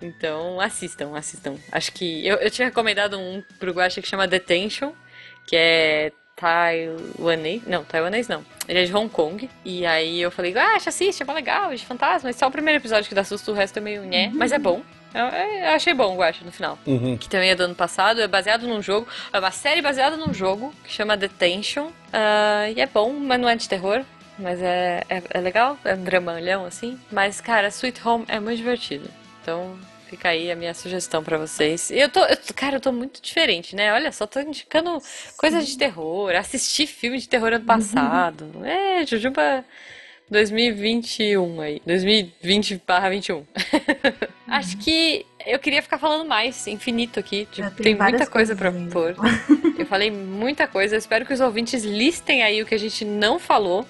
Então, 0.00 0.60
assistam, 0.60 1.16
assistam. 1.16 1.56
Acho 1.72 1.92
que. 1.92 2.26
Eu, 2.26 2.36
eu 2.36 2.50
tinha 2.50 2.66
recomendado 2.66 3.18
um 3.18 3.42
pro 3.58 3.72
Guacha 3.72 4.02
que 4.02 4.08
chama 4.08 4.26
Detention, 4.26 4.92
que 5.46 5.56
é 5.56 6.12
taiwanês. 6.36 7.62
Não, 7.66 7.84
taiwanês 7.84 8.28
não. 8.28 8.44
Ele 8.68 8.80
é 8.80 8.84
de 8.84 8.94
Hong 8.94 9.08
Kong. 9.08 9.48
E 9.64 9.86
aí 9.86 10.20
eu 10.20 10.30
falei, 10.30 10.56
ah, 10.56 10.76
assiste, 10.76 11.22
é 11.22 11.32
legal, 11.32 11.72
é 11.72 11.76
de 11.76 11.86
fantasma. 11.86 12.30
É 12.30 12.32
só 12.32 12.46
o 12.46 12.50
primeiro 12.50 12.80
episódio 12.80 13.08
que 13.08 13.14
dá 13.14 13.24
susto, 13.24 13.52
o 13.52 13.54
resto 13.54 13.78
é 13.78 13.80
meio 13.80 14.02
uhum. 14.02 14.30
mas 14.34 14.52
é 14.52 14.58
bom. 14.58 14.82
Eu, 15.14 15.26
eu, 15.26 15.68
achei 15.70 15.94
bom, 15.94 16.16
eu 16.16 16.22
acho, 16.22 16.44
no 16.44 16.50
final. 16.50 16.76
Uhum. 16.84 17.16
Que 17.16 17.28
também 17.28 17.50
é 17.50 17.54
do 17.54 17.62
ano 17.62 17.74
passado, 17.74 18.20
é 18.20 18.26
baseado 18.26 18.66
num 18.66 18.82
jogo. 18.82 19.06
É 19.32 19.38
uma 19.38 19.52
série 19.52 19.80
baseada 19.80 20.16
num 20.16 20.34
jogo 20.34 20.74
que 20.82 20.92
chama 20.92 21.16
Detention. 21.16 21.86
Uh, 21.86 22.72
e 22.74 22.80
é 22.80 22.86
bom, 22.86 23.12
mas 23.12 23.40
não 23.40 23.48
é 23.48 23.54
de 23.54 23.68
terror. 23.68 24.04
Mas 24.36 24.60
é, 24.60 25.04
é, 25.08 25.22
é 25.30 25.40
legal, 25.40 25.78
é 25.84 25.94
um 25.94 26.02
dramalhão 26.02 26.66
assim. 26.66 26.98
Mas, 27.12 27.40
cara, 27.40 27.68
Sweet 27.68 28.06
Home 28.06 28.24
é 28.26 28.40
muito 28.40 28.56
divertido. 28.56 29.08
Então, 29.40 29.78
fica 30.08 30.30
aí 30.30 30.50
a 30.50 30.56
minha 30.56 30.74
sugestão 30.74 31.22
para 31.22 31.38
vocês. 31.38 31.90
Eu 31.92 32.08
tô, 32.08 32.20
eu, 32.24 32.36
cara, 32.54 32.76
eu 32.76 32.80
tô 32.80 32.90
muito 32.90 33.22
diferente, 33.22 33.76
né? 33.76 33.92
Olha 33.92 34.10
só, 34.10 34.26
tô 34.26 34.40
indicando 34.40 34.98
coisas 35.36 35.66
de 35.66 35.78
terror, 35.78 36.34
assisti 36.34 36.86
filme 36.86 37.18
de 37.18 37.28
terror 37.28 37.52
ano 37.52 37.64
passado. 37.64 38.50
Uhum. 38.54 38.64
É, 38.74 39.06
Jujuba 39.06 39.64
2021 40.30 41.60
aí. 41.60 41.82
2020 41.86 42.82
barra 42.86 43.10
21. 43.10 43.36
Uhum. 43.36 43.44
Acho 44.48 44.76
que 44.78 45.26
eu 45.46 45.58
queria 45.58 45.82
ficar 45.82 45.98
falando 45.98 46.26
mais, 46.28 46.66
infinito 46.66 47.18
aqui. 47.20 47.46
Tipo, 47.50 47.70
tem 47.70 47.94
muita 47.94 48.26
coisa 48.26 48.54
para 48.54 48.70
pôr. 48.72 49.14
eu 49.78 49.86
falei 49.86 50.10
muita 50.10 50.66
coisa. 50.66 50.96
espero 50.96 51.26
que 51.26 51.32
os 51.32 51.40
ouvintes 51.40 51.84
listem 51.84 52.42
aí 52.42 52.62
o 52.62 52.66
que 52.66 52.74
a 52.74 52.78
gente 52.78 53.04
não 53.04 53.38
falou. 53.38 53.86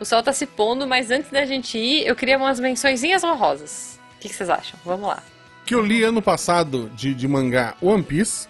O 0.00 0.04
sol 0.04 0.22
tá 0.22 0.32
se 0.32 0.46
pondo, 0.46 0.86
mas 0.86 1.10
antes 1.10 1.30
da 1.30 1.44
gente 1.44 1.78
ir, 1.78 2.06
eu 2.06 2.14
queria 2.16 2.36
umas 2.36 2.60
mençõezinhas 2.60 3.24
honrosas. 3.24 3.98
O 4.16 4.20
que, 4.20 4.28
que 4.28 4.34
vocês 4.34 4.50
acham? 4.50 4.78
Vamos 4.84 5.08
lá. 5.08 5.22
que 5.64 5.74
eu 5.74 5.84
li 5.84 6.02
ano 6.02 6.20
passado 6.20 6.90
de, 6.94 7.14
de 7.14 7.28
mangá 7.28 7.74
One 7.80 8.02
Piece. 8.02 8.48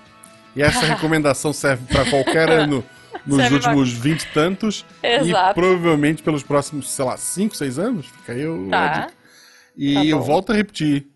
E 0.56 0.62
essa 0.62 0.80
recomendação 0.86 1.52
serve 1.52 1.84
para 1.86 2.08
qualquer 2.08 2.48
ano 2.50 2.84
nos 3.26 3.36
serve 3.36 3.56
últimos 3.56 3.92
vinte 3.92 4.22
e 4.22 4.32
tantos. 4.32 4.84
Exato. 5.02 5.50
E 5.50 5.54
provavelmente 5.54 6.22
pelos 6.22 6.42
próximos, 6.42 6.90
sei 6.90 7.04
lá, 7.04 7.16
cinco, 7.16 7.56
seis 7.56 7.78
anos. 7.78 8.06
Fica 8.06 8.32
aí 8.32 8.46
o. 8.46 8.68
Tá. 8.68 9.08
E 9.76 9.94
tá 9.94 10.04
eu 10.04 10.20
volto 10.20 10.52
a 10.52 10.54
repetir. 10.54 11.06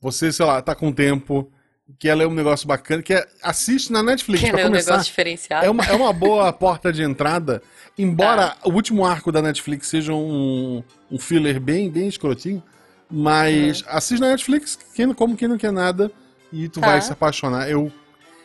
Você, 0.00 0.32
sei 0.32 0.46
lá, 0.46 0.62
tá 0.62 0.74
com 0.74 0.90
tempo, 0.92 1.50
quer 1.98 2.14
ler 2.14 2.26
um 2.26 2.34
negócio 2.34 2.66
bacana, 2.66 3.02
que 3.02 3.12
é, 3.12 3.26
assiste 3.42 3.92
na 3.92 4.02
Netflix. 4.02 4.42
Quer 4.42 4.54
ler 4.54 4.66
um 4.66 4.70
negócio 4.70 5.04
diferenciado. 5.04 5.66
É 5.66 5.70
uma, 5.70 5.84
é 5.84 5.92
uma 5.92 6.12
boa 6.12 6.52
porta 6.54 6.92
de 6.92 7.02
entrada. 7.02 7.62
Embora 7.98 8.48
tá. 8.48 8.56
o 8.64 8.70
último 8.72 9.04
arco 9.04 9.30
da 9.30 9.42
Netflix 9.42 9.88
seja 9.88 10.14
um, 10.14 10.82
um 11.10 11.18
filler 11.18 11.60
bem, 11.60 11.90
bem 11.90 12.08
escrotinho, 12.08 12.62
mas 13.10 13.80
uhum. 13.82 13.86
assiste 13.90 14.20
na 14.20 14.28
Netflix, 14.28 14.78
quem, 14.94 15.12
como 15.12 15.36
quem 15.36 15.48
não 15.48 15.58
quer 15.58 15.72
nada, 15.72 16.10
e 16.52 16.68
tu 16.68 16.80
tá. 16.80 16.86
vai 16.86 17.00
se 17.00 17.12
apaixonar. 17.12 17.68
Eu, 17.68 17.92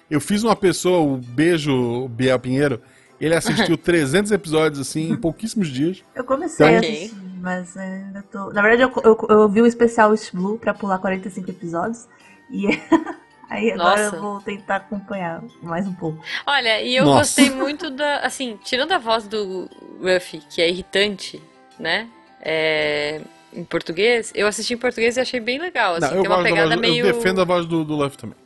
eu 0.10 0.20
fiz 0.20 0.44
uma 0.44 0.56
pessoa, 0.56 1.00
o 1.00 1.18
beijo 1.18 2.08
Biel 2.10 2.40
Pinheiro, 2.40 2.82
ele 3.20 3.36
assistiu 3.36 3.78
300 3.78 4.32
episódios, 4.32 4.80
assim, 4.80 5.12
em 5.12 5.16
pouquíssimos 5.16 5.68
dias. 5.68 6.04
Eu 6.14 6.24
comecei 6.24 6.66
então, 6.66 6.78
a 6.78 6.80
assistir, 6.80 7.16
mas 7.42 7.78
ainda 7.78 8.24
tô... 8.24 8.52
Na 8.52 8.62
verdade, 8.62 8.84
eu, 8.84 9.02
eu, 9.04 9.28
eu 9.30 9.50
vi 9.50 9.62
o 9.62 9.66
especial 9.66 10.12
East 10.12 10.34
Blue 10.34 10.58
pra 10.58 10.74
pular 10.74 11.00
45 11.00 11.50
episódios, 11.50 12.08
e... 12.50 12.68
Aí 13.50 13.72
agora 13.72 14.04
Nossa. 14.04 14.16
eu 14.16 14.22
vou 14.22 14.42
tentar 14.42 14.78
acompanhar 14.78 15.44
mais 15.62 15.88
um 15.88 15.94
pouco. 15.94 16.20
Olha, 16.48 16.82
e 16.82 16.96
eu 16.96 17.06
Nossa. 17.06 17.20
gostei 17.20 17.50
muito 17.52 17.92
da. 17.92 18.22
Assim, 18.22 18.58
tirando 18.64 18.92
a 18.92 18.98
voz 18.98 19.28
do 19.28 19.70
Ruffy, 20.02 20.42
que 20.50 20.64
é 20.64 20.70
irritante, 20.70 21.40
né? 21.80 22.08
É, 22.42 23.22
em 23.54 23.64
português, 23.64 24.32
eu 24.36 24.48
assisti 24.48 24.74
em 24.74 24.78
português 24.78 25.16
e 25.18 25.20
achei 25.20 25.40
bem 25.40 25.60
legal. 25.60 25.96
Assim, 25.96 26.16
não, 26.16 26.22
tem 26.22 26.32
uma 26.32 26.44
pegada 26.44 26.70
voz, 26.70 26.82
meio. 26.82 27.06
Eu 27.06 27.14
defendo 27.14 27.42
a 27.42 27.46
voz 27.46 27.66
do, 27.66 27.84
do 27.84 27.96
Luffy 27.96 28.18
também. 28.18 28.38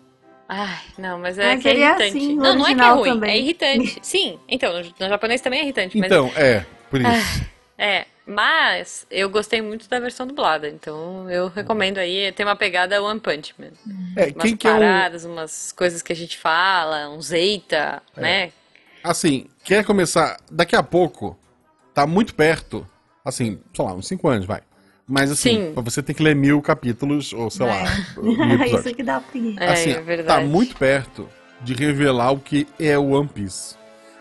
Ai, 0.52 0.80
não, 0.98 1.20
mas 1.20 1.38
é 1.38 1.54
mas 1.54 1.62
que 1.62 1.70
é, 1.70 1.76
irritante. 1.76 2.18
Assim, 2.18 2.36
não, 2.36 2.56
não 2.56 2.68
é 2.68 2.74
que 2.74 2.82
é 2.82 2.90
ruim, 2.90 3.10
também. 3.12 3.30
é 3.30 3.38
irritante. 3.38 4.00
Sim, 4.02 4.40
então, 4.48 4.74
no, 4.74 5.08
japonês 5.08 5.42
também 5.42 5.60
é 5.60 5.64
irritante. 5.64 6.00
Então, 6.00 6.26
mas... 6.26 6.38
é, 6.38 6.66
por 6.90 7.00
isso. 7.00 7.10
Ah, 7.12 7.46
é, 7.78 8.06
mas 8.26 9.06
eu 9.12 9.30
gostei 9.30 9.62
muito 9.62 9.88
da 9.88 10.00
versão 10.00 10.26
dublada, 10.26 10.68
então 10.68 11.30
eu 11.30 11.50
recomendo 11.50 12.00
aí. 12.00 12.32
Tem 12.32 12.44
uma 12.44 12.56
pegada 12.56 13.00
One 13.02 13.20
Punch 13.20 13.54
Man. 13.60 13.68
É, 14.16 14.34
umas 14.34 14.54
paradas, 14.56 15.22
que 15.22 15.28
é 15.28 15.30
um... 15.30 15.34
umas 15.34 15.72
coisas 15.72 16.02
que 16.02 16.12
a 16.12 16.16
gente 16.16 16.36
fala, 16.36 17.10
um 17.10 17.22
zeita, 17.22 18.02
é. 18.18 18.22
né? 18.22 18.52
Assim, 19.04 19.46
quer 19.64 19.86
começar 19.86 20.38
daqui 20.50 20.76
a 20.76 20.82
pouco, 20.82 21.38
tá 21.94 22.08
muito 22.08 22.34
perto, 22.34 22.88
assim, 23.24 23.60
sei 23.72 23.86
lá, 23.86 23.94
uns 23.94 24.08
5 24.08 24.28
anos, 24.28 24.46
vai. 24.48 24.62
Mas 25.10 25.32
assim, 25.32 25.74
Sim. 25.74 25.74
você 25.76 26.04
tem 26.04 26.16
que 26.16 26.22
ler 26.22 26.36
mil 26.36 26.62
capítulos, 26.62 27.34
ou 27.34 27.50
sei 27.50 27.66
é. 27.66 27.70
lá. 27.74 28.68
Isso 28.68 28.94
que 28.94 29.02
dá 29.02 29.20
preguiça. 29.20 29.66
Assim, 29.66 29.92
é, 29.92 30.14
é 30.14 30.24
tá 30.24 30.40
muito 30.42 30.78
perto 30.78 31.28
de 31.62 31.74
revelar 31.74 32.32
o 32.32 32.40
que 32.40 32.68
é 32.80 32.96
o 32.96 33.10
One 33.10 33.28
Piece. 33.28 33.76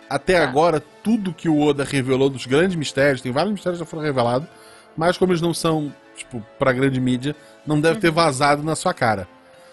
Até 0.09 0.39
tá. 0.39 0.45
agora, 0.45 0.81
tudo 0.81 1.35
que 1.35 1.47
o 1.47 1.61
Oda 1.61 1.85
revelou 1.85 2.31
dos 2.31 2.47
grandes 2.47 2.75
mistérios, 2.75 3.21
tem 3.21 3.31
vários 3.31 3.53
mistérios 3.53 3.79
que 3.79 3.85
já 3.85 3.91
foram 3.91 4.03
revelados, 4.03 4.49
mas 4.97 5.19
como 5.19 5.33
eles 5.33 5.43
não 5.43 5.53
são, 5.53 5.95
tipo, 6.17 6.43
pra 6.59 6.73
grande 6.73 6.99
mídia, 6.99 7.37
não 7.67 7.79
deve 7.79 7.97
uhum. 7.97 8.01
ter 8.01 8.11
vazado 8.11 8.63
na 8.63 8.75
sua 8.75 8.95
cara. 8.95 9.29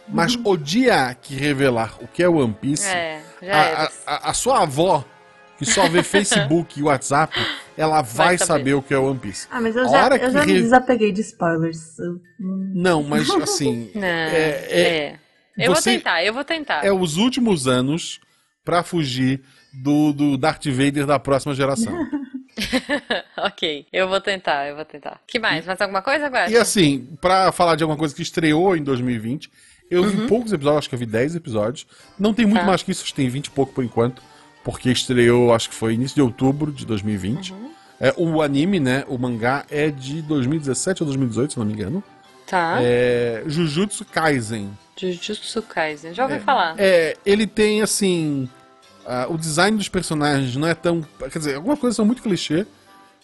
Mas 0.08 0.36
uhum. 0.36 0.42
o 0.48 0.58
dia 0.58 1.16
que 1.20 1.34
revelar 1.34 1.96
o 2.02 2.08
que 2.08 2.22
é 2.22 2.28
o 2.28 2.36
One 2.36 2.54
Piece, 2.54 2.86
é, 2.86 3.22
a, 3.50 3.90
a, 4.06 4.30
a, 4.30 4.34
sua 4.34 4.64
avó, 4.64 5.04
que 5.66 5.72
só 5.72 5.88
vê 5.90 6.02
Facebook 6.04 6.80
e 6.80 6.84
WhatsApp, 6.84 7.38
ela 7.78 8.02
vai, 8.02 8.28
vai 8.28 8.38
saber. 8.38 8.48
saber. 8.48 8.74
o 8.76 8.82
que 8.82 8.94
é 8.94 8.98
One 8.98 9.20
Piece. 9.20 9.48
Ah, 9.52 9.60
mas 9.60 9.76
eu 9.76 9.88
já, 9.90 10.08
eu 10.18 10.32
já 10.32 10.42
re... 10.42 10.54
me 10.54 10.62
desapeguei 10.62 11.12
de 11.12 11.22
spoilers. 11.22 11.98
Não, 12.40 13.04
mas 13.04 13.30
assim. 13.42 13.92
Não, 13.94 14.04
é, 14.04 14.66
é, 14.70 14.82
é. 14.82 15.20
Eu 15.58 15.74
vou 15.74 15.82
tentar, 15.82 16.24
eu 16.24 16.34
vou 16.34 16.44
tentar. 16.44 16.86
É 16.86 16.92
os 16.92 17.18
últimos 17.18 17.68
anos 17.68 18.20
para 18.64 18.84
fugir 18.84 19.42
do, 19.74 20.14
do 20.14 20.38
Darth 20.38 20.66
Vader 20.66 21.06
da 21.06 21.20
próxima 21.20 21.54
geração. 21.54 21.94
ok, 23.38 23.86
eu 23.92 24.08
vou 24.08 24.22
tentar, 24.22 24.68
eu 24.68 24.76
vou 24.76 24.86
tentar. 24.86 25.22
que 25.28 25.40
mais? 25.40 25.66
Mais 25.66 25.80
alguma 25.80 26.02
coisa, 26.02 26.26
agora? 26.26 26.50
E 26.50 26.58
assim, 26.58 27.08
pra 27.22 27.52
falar 27.52 27.76
de 27.76 27.84
alguma 27.84 27.98
coisa 27.98 28.16
que 28.16 28.22
estreou 28.22 28.76
em 28.76 28.84
2020, 28.84 29.50
eu 29.90 30.04
uhum. 30.04 30.10
vi 30.10 30.28
poucos 30.28 30.52
episódios, 30.52 30.80
acho 30.80 30.90
que 30.90 30.96
eu 30.96 31.00
vi 31.00 31.06
10 31.06 31.36
episódios. 31.36 31.86
Não 32.18 32.34
tem 32.34 32.46
muito 32.46 32.62
tá. 32.62 32.68
mais 32.68 32.82
que 32.82 32.92
isso, 32.92 33.14
tem 33.14 33.30
20 33.30 33.46
e 33.46 33.52
pouco 33.52 33.74
por 33.74 33.84
enquanto 33.84 34.22
porque 34.66 34.92
estreou, 34.92 35.54
acho 35.54 35.70
que 35.70 35.76
foi 35.76 35.94
início 35.94 36.16
de 36.16 36.24
outubro 36.24 36.72
de 36.72 36.88
2020. 36.88 37.54
Uhum. 37.54 37.70
É, 38.00 38.14
o 38.18 38.42
anime, 38.42 38.80
né, 38.80 39.06
o 39.08 39.16
mangá 39.16 39.64
é 39.70 39.92
de 39.92 40.24
2017 40.24 41.04
ou 41.04 41.06
2018, 41.06 41.54
se 41.54 41.60
não 41.60 41.66
me 41.68 41.74
engano. 41.74 42.04
Tá. 42.48 42.80
É 42.82 43.44
Jujutsu 43.46 44.04
Kaisen. 44.06 44.72
Jujutsu 44.98 45.62
Kaisen, 45.62 46.16
já 46.16 46.24
ouvi 46.24 46.38
é, 46.38 46.40
falar. 46.40 46.76
É, 46.80 47.16
ele 47.24 47.46
tem 47.46 47.84
assim, 47.84 48.50
uh, 49.06 49.32
o 49.32 49.38
design 49.38 49.78
dos 49.78 49.88
personagens 49.88 50.56
não 50.56 50.68
é 50.68 50.74
tão, 50.74 51.06
quer 51.32 51.38
dizer, 51.38 51.56
algumas 51.56 51.78
coisas 51.78 51.96
são 51.96 52.06
muito 52.06 52.24
clichê, 52.24 52.66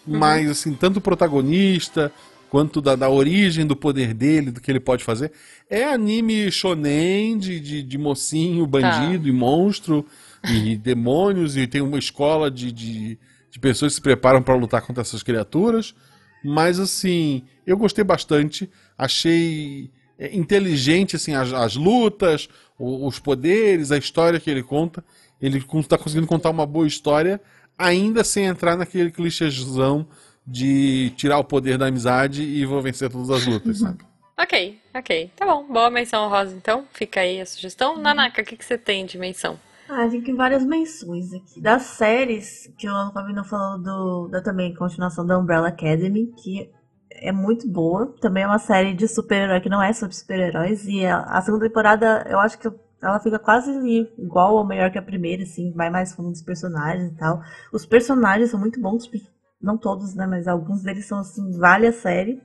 uhum. 0.06 0.18
mas 0.18 0.48
assim, 0.48 0.72
tanto 0.74 0.98
o 0.98 1.02
protagonista 1.02 2.12
quanto 2.48 2.80
da, 2.80 2.94
da 2.94 3.10
origem 3.10 3.66
do 3.66 3.74
poder 3.74 4.14
dele, 4.14 4.52
do 4.52 4.60
que 4.60 4.70
ele 4.70 4.78
pode 4.78 5.02
fazer. 5.02 5.32
É 5.68 5.82
anime 5.84 6.52
shonen 6.52 7.36
de, 7.36 7.58
de, 7.58 7.82
de 7.82 7.98
mocinho, 7.98 8.64
bandido 8.64 9.24
tá. 9.24 9.28
e 9.28 9.32
monstro 9.32 10.06
e 10.48 10.76
demônios, 10.76 11.56
e 11.56 11.66
tem 11.66 11.80
uma 11.80 11.98
escola 11.98 12.50
de, 12.50 12.72
de, 12.72 13.18
de 13.50 13.58
pessoas 13.60 13.92
que 13.92 13.96
se 13.96 14.00
preparam 14.00 14.42
para 14.42 14.54
lutar 14.54 14.82
contra 14.82 15.02
essas 15.02 15.22
criaturas. 15.22 15.94
Mas 16.44 16.80
assim, 16.80 17.44
eu 17.66 17.76
gostei 17.76 18.02
bastante, 18.02 18.68
achei 18.98 19.90
é, 20.18 20.34
inteligente 20.36 21.16
assim 21.16 21.34
as, 21.34 21.52
as 21.52 21.76
lutas, 21.76 22.48
os 22.78 23.18
poderes, 23.18 23.92
a 23.92 23.98
história 23.98 24.40
que 24.40 24.50
ele 24.50 24.62
conta. 24.62 25.04
Ele 25.40 25.58
está 25.58 25.96
conseguindo 25.98 26.26
contar 26.26 26.50
uma 26.50 26.66
boa 26.66 26.86
história, 26.86 27.40
ainda 27.78 28.24
sem 28.24 28.46
entrar 28.46 28.76
naquele 28.76 29.10
clichêzão 29.10 30.06
de 30.46 31.12
tirar 31.16 31.38
o 31.38 31.44
poder 31.44 31.78
da 31.78 31.86
amizade 31.86 32.42
e 32.42 32.64
vou 32.64 32.82
vencer 32.82 33.10
todas 33.10 33.30
as 33.30 33.46
lutas, 33.46 33.78
sabe? 33.78 33.98
Ok, 34.34 34.80
ok. 34.94 35.30
Tá 35.36 35.46
bom. 35.46 35.64
Boa 35.68 35.90
menção 35.90 36.28
rosa, 36.28 36.52
então. 36.56 36.84
Fica 36.92 37.20
aí 37.20 37.40
a 37.40 37.46
sugestão. 37.46 37.96
Nanaka, 37.98 38.42
o 38.42 38.44
que, 38.44 38.56
que 38.56 38.64
você 38.64 38.76
tem 38.76 39.06
de 39.06 39.16
menção? 39.16 39.60
Ah, 39.94 40.08
tem 40.08 40.34
várias 40.34 40.64
menções 40.64 41.34
aqui. 41.34 41.60
Das 41.60 41.82
séries, 41.82 42.72
que 42.78 42.88
eu 42.88 42.96
acabei 42.96 43.34
não 43.34 43.44
falando 43.44 43.82
do, 43.82 44.28
da 44.28 44.40
também 44.40 44.74
continuação 44.74 45.26
da 45.26 45.38
Umbrella 45.38 45.68
Academy, 45.68 46.32
que 46.42 46.72
é 47.10 47.30
muito 47.30 47.70
boa. 47.70 48.14
Também 48.18 48.42
é 48.42 48.46
uma 48.46 48.58
série 48.58 48.94
de 48.94 49.06
super-herói 49.06 49.60
que 49.60 49.68
não 49.68 49.82
é 49.82 49.92
sobre 49.92 50.16
super-heróis. 50.16 50.86
E 50.86 51.04
a, 51.04 51.18
a, 51.18 51.42
segunda 51.42 51.66
temporada, 51.66 52.26
eu 52.26 52.38
acho 52.40 52.58
que 52.58 52.72
ela 53.02 53.20
fica 53.20 53.38
quase 53.38 53.70
igual 54.16 54.54
ou 54.54 54.66
melhor 54.66 54.90
que 54.90 54.96
a 54.96 55.02
primeira, 55.02 55.42
assim, 55.42 55.70
vai 55.74 55.90
mais 55.90 56.14
fundo 56.14 56.30
dos 56.30 56.42
personagens 56.42 57.12
e 57.12 57.16
tal. 57.16 57.42
Os 57.70 57.84
personagens 57.84 58.50
são 58.50 58.58
muito 58.58 58.80
bons, 58.80 59.10
não 59.60 59.76
todos, 59.76 60.14
né? 60.14 60.26
Mas 60.26 60.48
alguns 60.48 60.82
deles 60.82 61.04
são, 61.04 61.18
assim, 61.18 61.50
vale 61.58 61.86
a 61.86 61.92
série. 61.92 62.40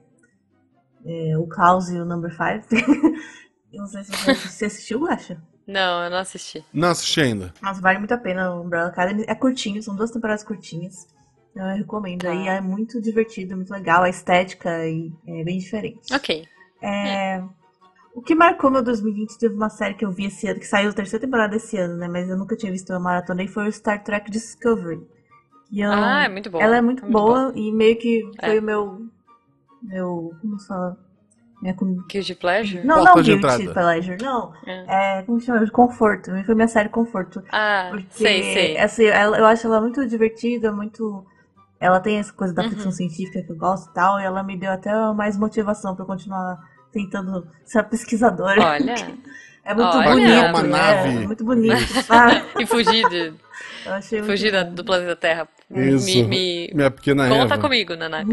É, 1.05 1.37
o 1.37 1.47
Klaus 1.47 1.87
e 1.87 1.97
o 1.97 2.03
Number 2.03 2.29
5. 2.29 2.75
não 3.71 3.87
sei 3.87 4.03
se 4.03 4.11
você 4.35 4.65
assistiu, 4.65 5.07
acha? 5.07 5.41
Não, 5.67 6.05
eu 6.05 6.09
não 6.09 6.17
assisti. 6.17 6.63
Não 6.73 6.89
assisti 6.89 7.19
ainda. 7.19 7.53
Mas 7.59 7.79
vale 7.79 7.99
muito 7.99 8.13
a 8.13 8.17
pena 8.17 8.55
o 8.55 8.61
Umbrella 8.61 8.87
Academy. 8.87 9.25
É 9.27 9.35
curtinho, 9.35 9.83
são 9.83 9.95
duas 9.95 10.11
temporadas 10.11 10.43
curtinhas. 10.43 11.05
Então 11.51 11.69
eu 11.69 11.77
recomendo. 11.77 12.25
Ah. 12.25 12.31
Aí 12.31 12.47
é 12.47 12.61
muito 12.61 13.01
divertido, 13.01 13.55
muito 13.55 13.71
legal. 13.71 14.03
A 14.03 14.09
estética 14.09 14.69
é 14.69 15.43
bem 15.43 15.57
diferente. 15.57 16.13
Ok. 16.13 16.47
É... 16.81 17.35
é. 17.35 17.43
O 18.13 18.21
que 18.21 18.33
marcou 18.33 18.71
meu 18.71 18.81
2020 18.81 19.37
teve 19.37 19.53
uma 19.53 19.69
série 19.69 19.93
que 19.93 20.03
eu 20.03 20.11
vi 20.11 20.25
esse 20.25 20.47
ano, 20.47 20.59
que 20.59 20.65
saiu 20.65 20.89
a 20.89 20.93
terceira 20.93 21.23
temporada 21.23 21.55
esse 21.55 21.77
ano, 21.77 21.97
né? 21.97 22.07
Mas 22.07 22.27
eu 22.27 22.35
nunca 22.35 22.55
tinha 22.55 22.71
visto 22.71 22.89
uma 22.91 22.99
maratona 22.99 23.43
e 23.43 23.47
foi 23.47 23.67
o 23.67 23.71
Star 23.71 24.03
Trek 24.03 24.31
Discovery. 24.31 25.05
Eu... 25.71 25.91
Ah, 25.91 26.23
é 26.23 26.29
muito 26.29 26.49
boa. 26.49 26.63
Ela 26.63 26.77
é 26.77 26.81
muito, 26.81 27.03
é 27.03 27.07
muito 27.07 27.13
boa, 27.13 27.51
boa, 27.51 27.53
e 27.55 27.71
meio 27.71 27.95
que 27.95 28.23
foi 28.39 28.57
é. 28.57 28.59
o 28.59 28.63
meu. 28.63 29.07
Meu. 29.83 30.31
Como 30.41 30.59
se 30.59 30.67
fala? 30.67 30.97
Minha 31.61 31.73
com... 31.73 32.03
Guilty 32.07 32.35
Pleasure? 32.35 32.85
Não, 32.85 33.03
Porta 33.03 33.15
não 33.15 33.23
Guilty 33.23 33.73
Pleasure, 33.73 34.17
não. 34.21 34.53
É. 34.65 35.19
é. 35.19 35.21
como 35.23 35.39
chama? 35.39 35.67
Conforto. 35.71 36.31
Foi 36.45 36.55
minha 36.55 36.67
série 36.67 36.89
Conforto. 36.89 37.43
Ah, 37.51 37.87
porque, 37.89 38.05
sei, 38.11 38.43
sei. 38.53 38.77
Assim, 38.77 39.05
ela, 39.05 39.37
eu 39.37 39.45
acho 39.45 39.65
ela 39.65 39.81
muito 39.81 40.05
divertida, 40.07 40.71
muito... 40.71 41.25
Ela 41.79 41.99
tem 41.99 42.17
essa 42.17 42.33
coisa 42.33 42.53
da 42.53 42.63
uhum. 42.63 42.69
ficção 42.69 42.91
científica 42.91 43.41
que 43.43 43.51
eu 43.51 43.55
gosto 43.55 43.89
e 43.89 43.93
tal, 43.93 44.19
e 44.19 44.23
ela 44.23 44.41
me 44.43 44.57
deu 44.57 44.71
até 44.71 44.91
mais 45.13 45.37
motivação 45.37 45.95
pra 45.95 46.05
continuar 46.05 46.57
tentando 46.91 47.47
ser 47.65 47.83
pesquisadora. 47.83 48.61
Olha... 48.61 48.95
É 49.67 49.73
muito 49.73 49.97
Olha, 49.97 50.09
bonito, 50.11 50.29
uma 50.31 50.59
é, 50.59 50.63
nave. 50.63 51.09
É, 51.09 51.27
muito 51.27 51.43
bonito. 51.43 51.75
e 52.57 52.65
fugir 52.65 53.09
de... 53.09 53.33
Fugir 54.25 54.63
do 54.63 54.85
planeta 54.85 55.13
Terra. 55.17 55.47
Isso. 55.69 56.05
Me, 56.05 56.23
me... 56.23 56.71
Minha 56.73 56.89
pequena 56.89 57.27
Conta 57.27 57.55
Eva. 57.55 57.57
comigo, 57.57 57.93
Naná. 57.93 58.23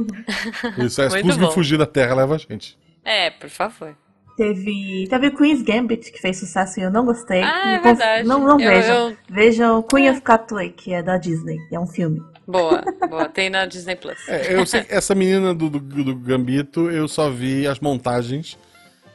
Isso, 0.78 1.02
é, 1.02 1.08
conseguir 1.08 1.50
fugir 1.52 1.76
da 1.76 1.86
Terra, 1.86 2.14
leva 2.14 2.36
a 2.36 2.38
gente. 2.38 2.78
É, 3.04 3.30
por 3.30 3.50
favor. 3.50 3.96
Teve, 4.36 5.06
teve 5.08 5.30
Queen's 5.30 5.62
Gambit, 5.62 6.10
que 6.10 6.20
fez 6.20 6.38
sucesso 6.38 6.80
e 6.80 6.82
eu 6.82 6.90
não 6.90 7.04
gostei. 7.04 7.40
Ah, 7.40 7.74
é 7.74 7.78
verdade. 7.78 8.26
Não, 8.26 8.40
não 8.40 8.58
eu, 8.58 8.68
vejam. 8.68 9.10
Eu... 9.10 9.16
Vejam 9.28 9.82
Queen 9.82 10.08
é. 10.08 10.10
of 10.10 10.20
Catway, 10.22 10.70
que 10.70 10.92
é 10.92 11.02
da 11.02 11.16
Disney. 11.16 11.58
É 11.70 11.78
um 11.78 11.86
filme. 11.86 12.20
Boa, 12.46 12.82
boa. 13.08 13.28
Tem 13.28 13.48
na 13.48 13.64
Disney 13.64 13.94
Plus. 13.94 14.28
É, 14.28 14.54
eu 14.54 14.66
sei 14.66 14.84
essa 14.88 15.14
menina 15.14 15.54
do, 15.54 15.70
do, 15.70 15.78
do, 15.78 16.16
Gambito, 16.16 16.90
eu 16.90 17.06
só 17.06 17.30
vi 17.30 17.66
as 17.66 17.78
montagens. 17.78 18.58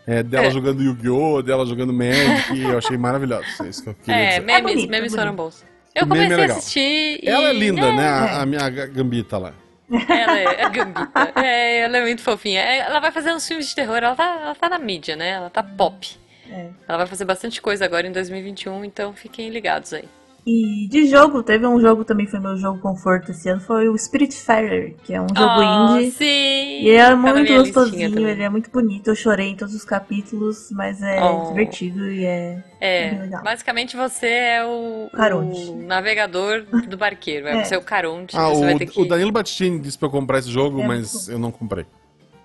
é, 0.08 0.24
dela 0.24 0.48
é. 0.48 0.52
jogando 0.52 0.82
Yu-Gi-Oh!, 0.82 1.42
dela 1.42 1.66
jogando 1.66 1.92
Magic, 1.92 2.58
eu 2.62 2.78
achei 2.78 2.98
maravilhoso. 2.98 3.46
É 3.62 3.68
isso 3.68 3.84
que 3.84 3.90
eu 3.90 3.94
queria 3.96 4.16
é, 4.16 4.28
dizer. 4.30 4.42
memes, 4.42 4.72
é 4.72 4.74
bonito, 4.74 4.90
memes 4.90 5.16
foram 5.16 5.36
bons. 5.36 5.66
Eu 5.94 6.08
comecei 6.08 6.44
a 6.44 6.46
assistir 6.46 7.20
e... 7.22 7.28
Ela 7.28 7.50
é 7.50 7.54
linda, 7.54 7.82
é, 7.82 7.96
né? 7.96 8.08
A, 8.08 8.42
a 8.42 8.46
minha 8.46 8.70
gambita 8.70 9.38
lá. 9.38 9.54
Ela 9.92 10.40
é 10.40 10.64
a 10.64 10.70
Gambita. 10.70 11.34
É, 11.36 11.80
ela 11.80 11.98
é 11.98 12.02
muito 12.02 12.22
fofinha. 12.22 12.62
Ela 12.62 13.00
vai 13.00 13.12
fazer 13.12 13.32
uns 13.34 13.48
filmes 13.48 13.70
de 13.70 13.76
terror, 13.76 13.98
ela 13.98 14.16
tá, 14.16 14.40
ela 14.42 14.56
tá 14.56 14.70
na 14.70 14.78
mídia, 14.78 15.16
né? 15.16 15.30
Ela 15.32 15.50
tá 15.50 15.64
pop. 15.64 16.18
É. 16.50 16.70
Ela 16.88 16.98
vai 17.00 17.08
fazer 17.08 17.26
bastante 17.26 17.62
coisa 17.62 17.86
agora 17.86 18.08
em 18.08 18.12
2021, 18.12 18.84
então 18.86 19.14
fiquem 19.14 19.50
ligados 19.50 19.94
aí. 19.94 20.08
E 20.52 20.88
de 20.88 21.06
jogo, 21.06 21.44
teve 21.44 21.68
um 21.68 21.80
jogo 21.80 22.04
também 22.04 22.26
foi 22.26 22.40
meu 22.40 22.58
jogo 22.58 22.80
conforto 22.80 23.30
esse 23.30 23.48
ano, 23.48 23.62
foi 23.62 23.88
o 23.88 23.96
Spiritfarer, 23.96 24.96
que 25.04 25.14
é 25.14 25.22
um 25.22 25.28
jogo 25.28 25.60
oh, 25.60 25.98
indie. 25.98 26.10
Sim! 26.10 26.82
E 26.82 26.90
é 26.90 27.14
muito 27.14 27.54
gostosinho, 27.54 28.28
ele 28.28 28.42
é 28.42 28.50
muito 28.50 28.72
bonito. 28.72 29.12
Eu 29.12 29.16
chorei 29.16 29.50
em 29.50 29.56
todos 29.56 29.76
os 29.76 29.86
capítulos, 29.86 30.72
mas 30.72 31.04
é 31.04 31.22
oh. 31.22 31.50
divertido 31.50 32.12
e 32.12 32.26
é, 32.26 32.64
é, 32.82 33.08
é 33.10 33.20
legal. 33.20 33.44
Basicamente 33.44 33.96
você 33.96 34.26
é 34.26 34.66
o, 34.66 35.08
o 35.14 35.84
navegador 35.86 36.64
do 36.88 36.98
barqueiro, 36.98 37.48
é, 37.48 37.60
é. 37.62 37.64
você 37.64 37.76
é 37.76 37.78
o 37.78 37.84
Caronte. 37.84 38.36
Ah, 38.36 38.50
o, 38.50 38.80
que... 38.80 39.00
o 39.00 39.06
Danilo 39.06 39.32
Battistini 39.32 39.78
disse 39.80 40.00
pra 40.00 40.08
eu 40.08 40.12
comprar 40.12 40.40
esse 40.40 40.50
jogo, 40.50 40.82
é 40.82 40.88
mas 40.88 41.30
eu 41.30 41.38
não 41.38 41.52
comprei. 41.52 41.86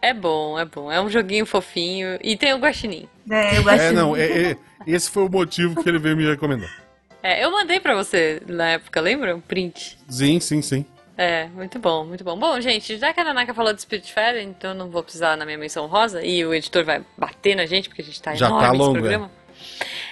É 0.03 0.13
bom, 0.13 0.59
é 0.59 0.67
bom. 0.67 0.93
É 0.93 1.01
um 1.01 1.09
joguinho 1.09 1.47
fofinho. 1.47 2.19
E 2.23 2.37
tem 2.37 2.53
o 2.53 2.59
Guaxinim. 2.59 3.09
É, 3.31 3.59
o 3.59 3.63
Guaxinim. 3.63 3.89
É, 3.89 3.93
não, 3.93 4.15
é, 4.15 4.51
é, 4.51 4.57
esse 4.87 5.11
foi 5.11 5.25
o 5.25 5.31
motivo 5.31 5.83
que 5.83 5.89
ele 5.89 5.99
veio 5.99 6.15
me 6.15 6.29
recomendar. 6.29 6.69
É, 7.25 7.43
eu 7.43 7.51
mandei 7.51 7.81
pra 7.81 7.95
você 7.95 8.43
na 8.47 8.73
época, 8.73 9.01
lembra? 9.01 9.35
Um 9.35 9.41
print. 9.41 9.97
Sim, 10.11 10.39
sim, 10.39 10.61
sim. 10.61 10.85
É, 11.17 11.47
muito 11.47 11.79
bom, 11.79 12.05
muito 12.05 12.23
bom. 12.23 12.39
Bom, 12.39 12.61
gente, 12.61 12.99
já 12.99 13.15
que 13.15 13.21
a 13.21 13.25
Nanaka 13.25 13.55
falou 13.55 13.73
de 13.73 13.81
Spiritfarer, 13.81 14.43
então 14.43 14.73
eu 14.73 14.77
não 14.77 14.91
vou 14.91 15.03
precisar 15.03 15.35
na 15.35 15.47
minha 15.47 15.57
menção 15.57 15.87
rosa, 15.87 16.23
e 16.23 16.45
o 16.45 16.53
editor 16.53 16.85
vai 16.85 17.03
bater 17.17 17.57
na 17.57 17.65
gente, 17.65 17.89
porque 17.89 18.03
a 18.03 18.05
gente 18.05 18.21
tá 18.21 18.35
já 18.35 18.49
enorme 18.49 18.67
tá 18.67 18.73
longo, 18.73 18.93
programa. 18.93 19.31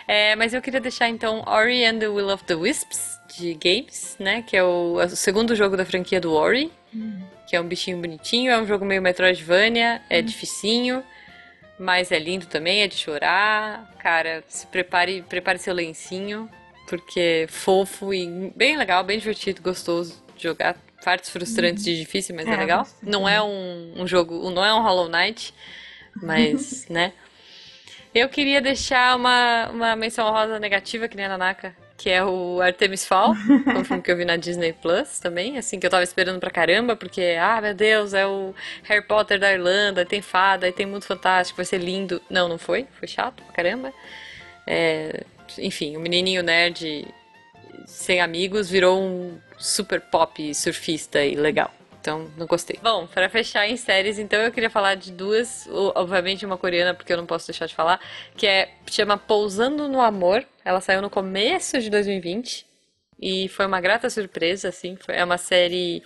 É. 0.09 0.31
é. 0.31 0.37
mas 0.37 0.55
eu 0.55 0.63
queria 0.63 0.81
deixar 0.81 1.07
então 1.11 1.43
Ori 1.47 1.85
and 1.85 1.99
the 1.99 2.09
Will 2.09 2.31
of 2.31 2.45
the 2.45 2.55
Wisps, 2.55 3.19
de 3.37 3.53
games, 3.55 4.17
né? 4.19 4.41
Que 4.41 4.57
é 4.57 4.65
o, 4.65 4.99
é 4.99 5.05
o 5.05 5.11
segundo 5.11 5.55
jogo 5.55 5.77
da 5.77 5.85
franquia 5.85 6.19
do 6.19 6.33
Ori, 6.33 6.73
hum. 6.95 7.21
que 7.47 7.55
é 7.55 7.61
um 7.61 7.69
bichinho 7.69 7.99
bonitinho, 7.99 8.51
é 8.51 8.59
um 8.59 8.67
jogo 8.67 8.87
meio 8.87 9.03
Metroidvania, 9.03 10.01
é 10.09 10.21
hum. 10.21 10.23
dificinho, 10.23 11.05
mas 11.79 12.11
é 12.11 12.19
lindo 12.19 12.47
também, 12.47 12.81
é 12.81 12.89
de 12.89 12.97
chorar. 12.97 13.93
Cara, 13.99 14.43
se 14.49 14.67
prepare, 14.67 15.21
prepare 15.29 15.59
seu 15.59 15.75
lencinho, 15.75 16.49
porque 16.93 17.45
é 17.45 17.47
fofo 17.47 18.13
e 18.13 18.53
bem 18.55 18.77
legal, 18.77 19.03
bem 19.03 19.19
divertido, 19.19 19.63
gostoso 19.63 20.23
de 20.37 20.43
jogar. 20.43 20.77
Partes 21.03 21.31
frustrantes 21.31 21.83
de 21.83 21.99
difícil, 21.99 22.37
mas 22.37 22.47
é, 22.47 22.53
é 22.53 22.57
legal. 22.59 22.87
Não 23.03 23.27
é 23.27 23.43
um, 23.43 23.95
um, 23.97 24.07
jogo, 24.07 24.51
não 24.51 24.63
é 24.63 24.75
um 24.75 24.83
Hollow 24.83 25.09
Knight, 25.09 25.55
mas, 26.15 26.87
né? 26.93 27.15
Eu 28.15 28.29
queria 28.29 28.61
deixar 28.61 29.17
uma, 29.17 29.71
uma 29.71 29.97
menção 29.97 30.31
rosa 30.31 30.61
negativa, 30.61 31.09
que 31.09 31.17
nem 31.17 31.25
a 31.25 31.31
Nanaka, 31.31 31.75
que 31.97 32.11
é 32.11 32.23
o 32.23 32.61
Artemis 32.61 33.07
Fall, 33.07 33.31
um 33.75 33.85
filme 33.85 34.03
que 34.03 34.13
eu 34.13 34.17
vi 34.19 34.27
na 34.27 34.37
Disney 34.37 34.75
Plus 34.75 35.19
também, 35.19 35.57
assim, 35.57 35.81
que 35.81 35.87
eu 35.87 35.91
tava 35.91 36.03
esperando 36.03 36.41
pra 36.41 36.51
caramba, 36.51 36.95
porque, 36.95 37.39
ah, 37.41 37.59
meu 37.59 37.73
Deus, 37.73 38.13
é 38.13 38.27
o 38.27 38.55
Harry 38.83 39.07
Potter 39.07 39.41
da 39.41 39.51
Irlanda, 39.51 40.05
tem 40.05 40.21
fada, 40.21 40.71
tem 40.71 40.85
mundo 40.85 41.07
fantástico, 41.07 41.57
vai 41.57 41.65
ser 41.65 41.79
lindo. 41.79 42.21
Não, 42.29 42.51
não 42.51 42.59
foi, 42.59 42.87
foi 43.01 43.09
chato 43.09 43.43
pra 43.43 43.55
caramba. 43.55 43.95
É, 44.67 45.25
enfim, 45.59 45.97
o 45.97 45.99
um 45.99 46.03
menininho 46.03 46.43
nerd 46.43 47.07
sem 47.87 48.21
amigos 48.21 48.71
virou 48.71 49.01
um 49.01 49.39
super 49.59 50.01
pop 50.01 50.55
surfista 50.55 51.25
e 51.25 51.35
legal. 51.35 51.73
Então, 52.01 52.29
não 52.37 52.47
gostei. 52.47 52.81
Bom, 52.83 53.07
para 53.07 53.29
fechar 53.29 53.69
em 53.69 53.77
séries, 53.77 54.19
então 54.19 54.41
eu 54.41 54.51
queria 54.51 54.69
falar 54.69 54.97
de 54.97 55.13
duas, 55.13 55.69
obviamente 55.95 56.45
uma 56.45 56.59
coreana, 56.59 56.93
porque 56.93 57.13
eu 57.13 57.17
não 57.17 57.27
posso 57.27 57.47
deixar 57.47 57.67
de 57.67 57.75
falar, 57.77 58.01
que 58.37 58.45
é 58.45 58.75
chama 58.91 59.17
Pousando 59.17 59.89
no 59.89 60.01
Amor. 60.01 60.45
Ela 60.65 60.81
saiu 60.81 61.01
no 61.01 61.09
começo 61.09 61.81
de 61.81 61.89
2020 61.89 62.67
e 63.21 63.49
foi 63.49 63.67
uma 63.67 63.81
grata 63.81 64.11
surpresa, 64.11 64.69
assim. 64.69 64.97
Foi, 64.97 65.15
é 65.15 65.25
uma 65.25 65.39
série 65.39 66.03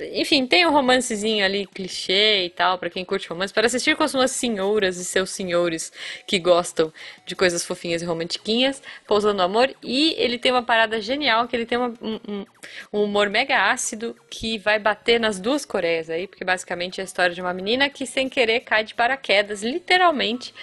enfim, 0.00 0.46
tem 0.46 0.66
um 0.66 0.70
romancezinho 0.70 1.44
ali, 1.44 1.66
clichê 1.66 2.44
e 2.44 2.50
tal, 2.50 2.78
para 2.78 2.90
quem 2.90 3.04
curte 3.04 3.28
romance, 3.28 3.52
para 3.52 3.66
assistir 3.66 3.96
com 3.96 4.02
as 4.02 4.10
suas 4.10 4.30
senhoras 4.30 4.96
e 4.96 5.04
seus 5.04 5.30
senhores 5.30 5.92
que 6.26 6.38
gostam 6.38 6.92
de 7.26 7.36
coisas 7.36 7.64
fofinhas 7.64 8.02
e 8.02 8.04
romantiquinhas, 8.04 8.82
Pousando 9.06 9.42
Amor. 9.42 9.74
E 9.82 10.14
ele 10.18 10.38
tem 10.38 10.52
uma 10.52 10.62
parada 10.62 11.00
genial, 11.00 11.46
que 11.46 11.56
ele 11.56 11.66
tem 11.66 11.78
uma, 11.78 11.94
um, 12.00 12.44
um, 12.92 13.02
humor 13.02 13.28
mega 13.28 13.70
ácido 13.70 14.16
que 14.28 14.58
vai 14.58 14.78
bater 14.78 15.20
nas 15.20 15.38
duas 15.38 15.64
Coreias 15.64 16.10
aí, 16.10 16.26
porque 16.26 16.44
basicamente 16.44 17.00
é 17.00 17.02
a 17.02 17.04
história 17.04 17.34
de 17.34 17.40
uma 17.40 17.52
menina 17.52 17.88
que 17.88 18.06
sem 18.06 18.28
querer 18.28 18.60
cai 18.60 18.84
de 18.84 18.94
paraquedas, 18.94 19.62
literalmente, 19.62 20.54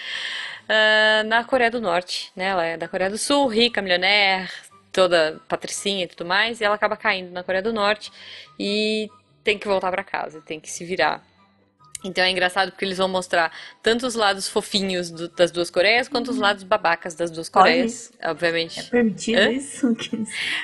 uh, 0.68 1.28
na 1.28 1.44
Coreia 1.44 1.72
do 1.72 1.82
Norte, 1.82 2.32
né? 2.36 2.46
Ela 2.46 2.66
é 2.66 2.78
da 2.78 2.88
Coreia 2.88 3.10
do 3.10 3.18
Sul, 3.18 3.48
rica, 3.48 3.82
milionaire, 3.82 4.50
toda 4.98 5.40
patricinha 5.48 6.06
e 6.06 6.08
tudo 6.08 6.26
mais, 6.26 6.60
e 6.60 6.64
ela 6.64 6.74
acaba 6.74 6.98
caindo 6.98 7.32
na 7.32 7.44
Coreia 7.44 7.62
do 7.62 7.72
Norte 7.72 8.12
e 8.60 9.08
tem 9.48 9.58
que 9.58 9.66
voltar 9.66 9.90
para 9.92 10.04
casa, 10.04 10.42
tem 10.42 10.60
que 10.60 10.70
se 10.70 10.84
virar. 10.84 11.26
Então 12.04 12.24
é 12.24 12.30
engraçado 12.30 12.72
porque 12.72 12.86
eles 12.86 12.98
vão 12.98 13.08
mostrar 13.08 13.52
tanto 13.82 14.06
os 14.06 14.14
lados 14.14 14.48
fofinhos 14.48 15.10
do, 15.10 15.28
das 15.30 15.52
duas 15.52 15.70
Coreias 15.70 16.08
quanto 16.08 16.30
os 16.30 16.38
lados 16.38 16.64
babacas 16.64 17.16
das 17.16 17.32
duas 17.32 17.50
Coreias, 17.50 18.12
Pode? 18.20 18.32
obviamente. 18.32 18.80
É 18.80 18.84
permitido 18.84 19.40
Hã? 19.40 19.52
isso? 19.52 19.96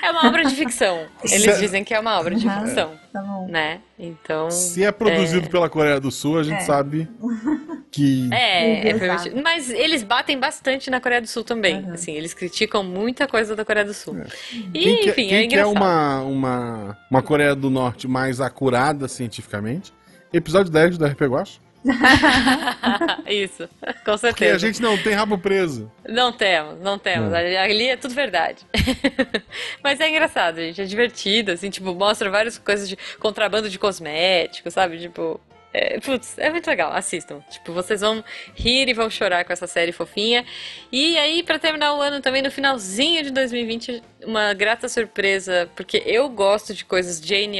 É 0.04 0.12
uma 0.12 0.28
obra 0.28 0.46
de 0.46 0.56
ficção. 0.56 1.08
Eles 1.24 1.60
dizem 1.60 1.84
que 1.84 1.94
é 1.94 2.00
uma 2.00 2.20
obra 2.20 2.36
de 2.36 2.48
ficção. 2.48 2.98
Tá 3.12 3.22
bom. 3.22 3.48
Né? 3.48 3.82
Então. 3.98 4.50
Se 4.52 4.84
é 4.84 4.92
produzido 4.92 5.48
é... 5.48 5.50
pela 5.50 5.70
Coreia 5.70 6.00
do 6.00 6.12
Sul, 6.12 6.40
a 6.40 6.44
gente 6.44 6.62
é. 6.62 6.66
sabe 6.66 7.08
que. 7.92 8.30
É, 8.32 8.90
é 8.90 8.94
permitido. 8.98 9.42
Mas 9.42 9.70
eles 9.70 10.04
batem 10.04 10.40
bastante 10.40 10.90
na 10.90 11.00
Coreia 11.00 11.22
do 11.22 11.28
Sul 11.28 11.44
também. 11.44 11.84
Uhum. 11.84 11.94
Assim, 11.94 12.14
eles 12.14 12.34
criticam 12.34 12.84
muita 12.84 13.28
coisa 13.28 13.56
da 13.56 13.66
Coreia 13.66 13.86
do 13.86 13.94
Sul. 13.94 14.18
É. 14.18 14.26
E, 14.74 14.84
quem 14.84 15.10
enfim, 15.10 15.28
quer, 15.28 15.36
é 15.36 15.44
engraçado. 15.46 15.50
Quem 15.50 15.50
quer 15.50 15.66
uma, 15.66 16.22
uma, 16.22 16.98
uma 17.10 17.22
Coreia 17.22 17.56
do 17.56 17.70
Norte 17.70 18.08
mais 18.08 18.40
acurada 18.42 19.08
cientificamente? 19.08 19.94
Episódio 20.34 20.72
10 20.72 20.98
do 20.98 21.06
RP 21.06 21.22
Guacha. 21.22 21.60
Isso, 23.28 23.70
com 24.06 24.18
certeza. 24.18 24.28
Porque 24.30 24.46
a 24.46 24.58
gente 24.58 24.82
não 24.82 24.98
tem 24.98 25.14
rabo 25.14 25.38
preso. 25.38 25.92
Não 26.08 26.32
temos, 26.32 26.80
não 26.80 26.98
temos. 26.98 27.32
Não. 27.32 27.38
Ali 27.38 27.90
é 27.90 27.98
tudo 27.98 28.14
verdade. 28.14 28.66
Mas 29.84 30.00
é 30.00 30.10
engraçado, 30.10 30.58
gente. 30.58 30.82
É 30.82 30.86
divertido, 30.86 31.52
assim, 31.52 31.70
tipo, 31.70 31.94
mostra 31.94 32.30
várias 32.30 32.58
coisas 32.58 32.88
de 32.88 32.98
contrabando 33.20 33.70
de 33.70 33.78
cosméticos, 33.78 34.74
sabe? 34.74 35.00
Tipo. 35.00 35.40
É, 35.76 36.00
putz, 36.00 36.38
é 36.38 36.52
muito 36.52 36.68
legal, 36.68 36.94
assistam. 36.94 37.40
Tipo, 37.50 37.74
vocês 37.74 38.02
vão 38.02 38.24
rir 38.54 38.88
e 38.88 38.94
vão 38.94 39.10
chorar 39.10 39.44
com 39.44 39.52
essa 39.52 39.66
série 39.66 39.92
fofinha. 39.92 40.46
E 40.92 41.18
aí, 41.18 41.42
para 41.42 41.58
terminar 41.58 41.96
o 41.96 42.02
ano 42.02 42.22
também, 42.22 42.44
no 42.44 42.52
finalzinho 42.52 43.24
de 43.24 43.32
2020, 43.32 44.04
uma 44.24 44.54
grata 44.54 44.88
surpresa, 44.88 45.68
porque 45.76 46.04
eu 46.06 46.30
gosto 46.30 46.76
de 46.76 46.86
coisas 46.86 47.20
Jane 47.20 47.60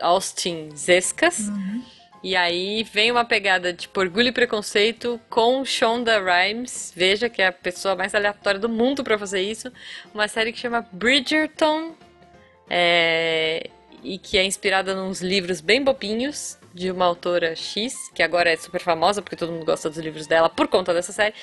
Austen 0.00 0.70
zescas. 0.76 1.38
Uhum. 1.38 1.82
E 2.22 2.36
aí 2.36 2.84
vem 2.84 3.10
uma 3.10 3.24
pegada 3.24 3.72
de 3.72 3.80
tipo, 3.80 3.98
orgulho 3.98 4.28
e 4.28 4.32
preconceito 4.32 5.20
com 5.28 5.64
Shonda 5.64 6.20
Rhimes. 6.20 6.92
Veja 6.94 7.28
que 7.28 7.42
é 7.42 7.48
a 7.48 7.52
pessoa 7.52 7.96
mais 7.96 8.14
aleatória 8.14 8.60
do 8.60 8.68
mundo 8.68 9.02
para 9.02 9.18
fazer 9.18 9.40
isso. 9.40 9.72
Uma 10.14 10.28
série 10.28 10.52
que 10.52 10.58
chama 10.58 10.86
Bridgerton. 10.92 11.94
É, 12.70 13.68
e 14.02 14.18
que 14.18 14.36
é 14.36 14.44
inspirada 14.44 14.94
nos 14.94 15.20
livros 15.20 15.60
bem 15.60 15.82
bobinhos 15.82 16.58
de 16.74 16.90
uma 16.90 17.04
autora 17.04 17.54
X, 17.54 18.10
que 18.14 18.22
agora 18.22 18.50
é 18.50 18.56
super 18.56 18.80
famosa 18.80 19.20
porque 19.20 19.36
todo 19.36 19.52
mundo 19.52 19.64
gosta 19.64 19.88
dos 19.88 19.98
livros 19.98 20.26
dela 20.26 20.48
por 20.48 20.68
conta 20.68 20.92
dessa 20.94 21.12
série. 21.12 21.34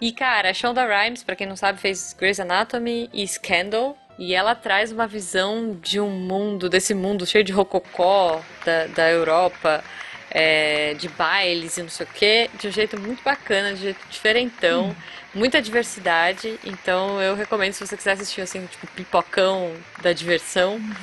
E 0.00 0.12
cara, 0.12 0.50
a 0.50 0.54
Shonda 0.54 0.84
Rhimes, 0.84 1.22
para 1.22 1.34
quem 1.34 1.46
não 1.46 1.56
sabe, 1.56 1.80
fez 1.80 2.14
Grey's 2.18 2.38
Anatomy 2.38 3.08
e 3.12 3.26
Scandal. 3.26 3.96
E 4.16 4.32
ela 4.32 4.54
traz 4.54 4.92
uma 4.92 5.08
visão 5.08 5.76
de 5.80 5.98
um 5.98 6.10
mundo, 6.10 6.68
desse 6.68 6.94
mundo 6.94 7.26
cheio 7.26 7.42
de 7.42 7.52
rococó 7.52 8.40
da, 8.64 8.86
da 8.86 9.10
Europa, 9.10 9.82
é, 10.34 10.94
de 10.94 11.08
bailes 11.08 11.76
e 11.76 11.82
não 11.82 11.88
sei 11.88 12.04
o 12.04 12.08
que, 12.08 12.50
de 12.58 12.66
um 12.66 12.72
jeito 12.72 13.00
muito 13.00 13.22
bacana, 13.22 13.68
de 13.68 13.74
um 13.74 13.82
jeito 13.84 14.00
diferentão, 14.10 14.88
hum. 14.88 14.94
muita 15.32 15.62
diversidade. 15.62 16.58
Então 16.64 17.22
eu 17.22 17.36
recomendo 17.36 17.72
se 17.72 17.86
você 17.86 17.96
quiser 17.96 18.12
assistir 18.12 18.40
assim, 18.40 18.66
tipo, 18.66 18.86
pipocão 18.88 19.72
da 20.02 20.12
diversão. 20.12 20.76
Hum. 20.76 20.94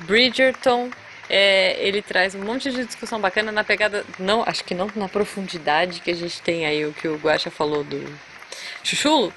Bridgerton, 0.00 0.90
é, 1.30 1.76
ele 1.78 2.02
traz 2.02 2.34
um 2.34 2.44
monte 2.44 2.70
de 2.70 2.84
discussão 2.84 3.18
bacana 3.18 3.50
na 3.50 3.64
pegada, 3.64 4.04
não, 4.18 4.42
acho 4.46 4.62
que 4.64 4.74
não 4.74 4.90
na 4.94 5.08
profundidade 5.08 6.00
que 6.00 6.10
a 6.10 6.14
gente 6.14 6.42
tem 6.42 6.66
aí, 6.66 6.84
o 6.84 6.92
que 6.92 7.08
o 7.08 7.16
Guacha 7.16 7.50
falou 7.50 7.82
do 7.82 8.04
Chuchulo, 8.82 9.32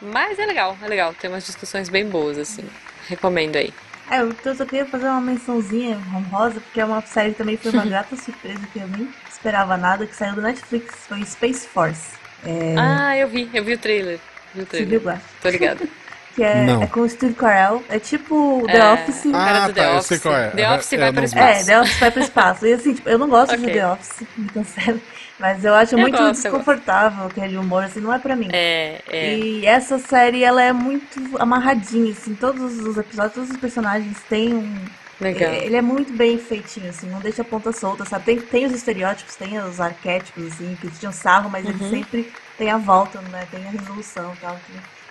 mas 0.00 0.38
é 0.38 0.46
legal, 0.46 0.76
é 0.80 0.86
legal, 0.86 1.14
tem 1.14 1.30
umas 1.30 1.46
discussões 1.46 1.88
bem 1.88 2.06
boas, 2.06 2.38
assim, 2.38 2.68
recomendo 3.08 3.56
aí. 3.56 3.72
É, 4.10 4.20
eu 4.20 4.54
só 4.54 4.64
queria 4.64 4.86
fazer 4.86 5.06
uma 5.06 5.20
mençãozinha 5.20 5.98
honrosa, 6.14 6.60
porque 6.60 6.80
é 6.80 6.84
uma 6.84 7.00
série 7.02 7.32
também 7.32 7.56
foi 7.56 7.72
uma 7.72 7.84
grata 7.86 8.16
surpresa 8.16 8.60
que 8.72 8.78
eu 8.78 8.88
nem 8.88 9.08
esperava 9.30 9.76
nada, 9.76 10.06
que 10.06 10.14
saiu 10.14 10.34
do 10.34 10.42
Netflix, 10.42 10.94
foi 11.08 11.24
Space 11.24 11.66
Force. 11.66 12.12
É... 12.44 12.74
Ah, 12.78 13.16
eu 13.16 13.28
vi, 13.28 13.48
eu 13.52 13.64
vi 13.64 13.74
o 13.74 13.78
trailer. 13.78 14.18
Vi 14.54 14.62
o 14.62 14.66
trailer. 14.66 15.00
Você 15.00 15.10
viu, 15.10 15.20
Tô 15.42 15.48
ligado. 15.48 15.88
que 16.34 16.42
é, 16.42 16.66
é, 16.82 16.86
com 16.88 17.00
o 17.00 17.08
Steve 17.08 17.34
Carell. 17.34 17.82
É 17.88 17.98
tipo 17.98 18.62
The 18.66 18.76
é, 18.76 18.92
Office. 18.92 19.22
Ah, 19.32 19.70
tá, 19.74 19.94
eu 19.94 20.02
sei 20.02 20.18
qual 20.18 20.36
é. 20.36 20.50
The 20.50 20.72
Office 20.72 20.98
vai 20.98 21.12
pro 21.12 21.24
espaço. 21.24 21.60
É, 21.60 21.64
The 21.64 21.80
Office 21.80 21.98
vai 21.98 22.10
pro 22.10 22.22
espaço. 22.22 22.66
E 22.66 22.72
assim, 22.72 22.94
tipo, 22.94 23.08
eu 23.08 23.18
não 23.18 23.28
gosto 23.28 23.54
okay. 23.54 23.66
de 23.66 23.72
The 23.72 23.86
Office, 23.86 24.26
me 24.36 24.48
cancela. 24.48 25.00
Mas 25.44 25.62
eu 25.62 25.74
acho 25.74 25.94
eu 25.94 25.98
muito 25.98 26.16
gosto, 26.16 26.40
desconfortável 26.40 27.26
aquele 27.26 27.58
humor, 27.58 27.84
assim, 27.84 28.00
não 28.00 28.10
é 28.10 28.18
pra 28.18 28.34
mim. 28.34 28.48
É, 28.50 29.02
é. 29.06 29.36
E 29.36 29.66
essa 29.66 29.98
série, 29.98 30.42
ela 30.42 30.62
é 30.62 30.72
muito 30.72 31.20
amarradinha, 31.38 32.12
assim, 32.12 32.34
todos 32.34 32.80
os 32.80 32.96
episódios, 32.96 33.34
todos 33.34 33.50
os 33.50 33.56
personagens 33.58 34.16
têm 34.26 34.54
um... 34.54 34.74
Legal. 35.20 35.52
Ele 35.52 35.76
é 35.76 35.82
muito 35.82 36.14
bem 36.14 36.38
feitinho, 36.38 36.88
assim, 36.88 37.10
não 37.10 37.20
deixa 37.20 37.42
a 37.42 37.44
ponta 37.44 37.72
solta, 37.72 38.06
sabe? 38.06 38.24
Tem, 38.24 38.40
tem 38.40 38.64
os 38.64 38.72
estereótipos, 38.72 39.36
tem 39.36 39.58
os 39.58 39.82
arquétipos, 39.82 40.46
assim, 40.46 40.78
que 40.80 40.88
tinham 40.92 41.12
sarro, 41.12 41.50
mas 41.50 41.66
uhum. 41.66 41.72
ele 41.72 41.90
sempre 41.90 42.32
tem 42.56 42.70
a 42.70 42.78
volta, 42.78 43.20
né? 43.30 43.46
Tem 43.50 43.66
a 43.66 43.70
resolução 43.70 44.32
e 44.32 44.36
tal. 44.38 44.58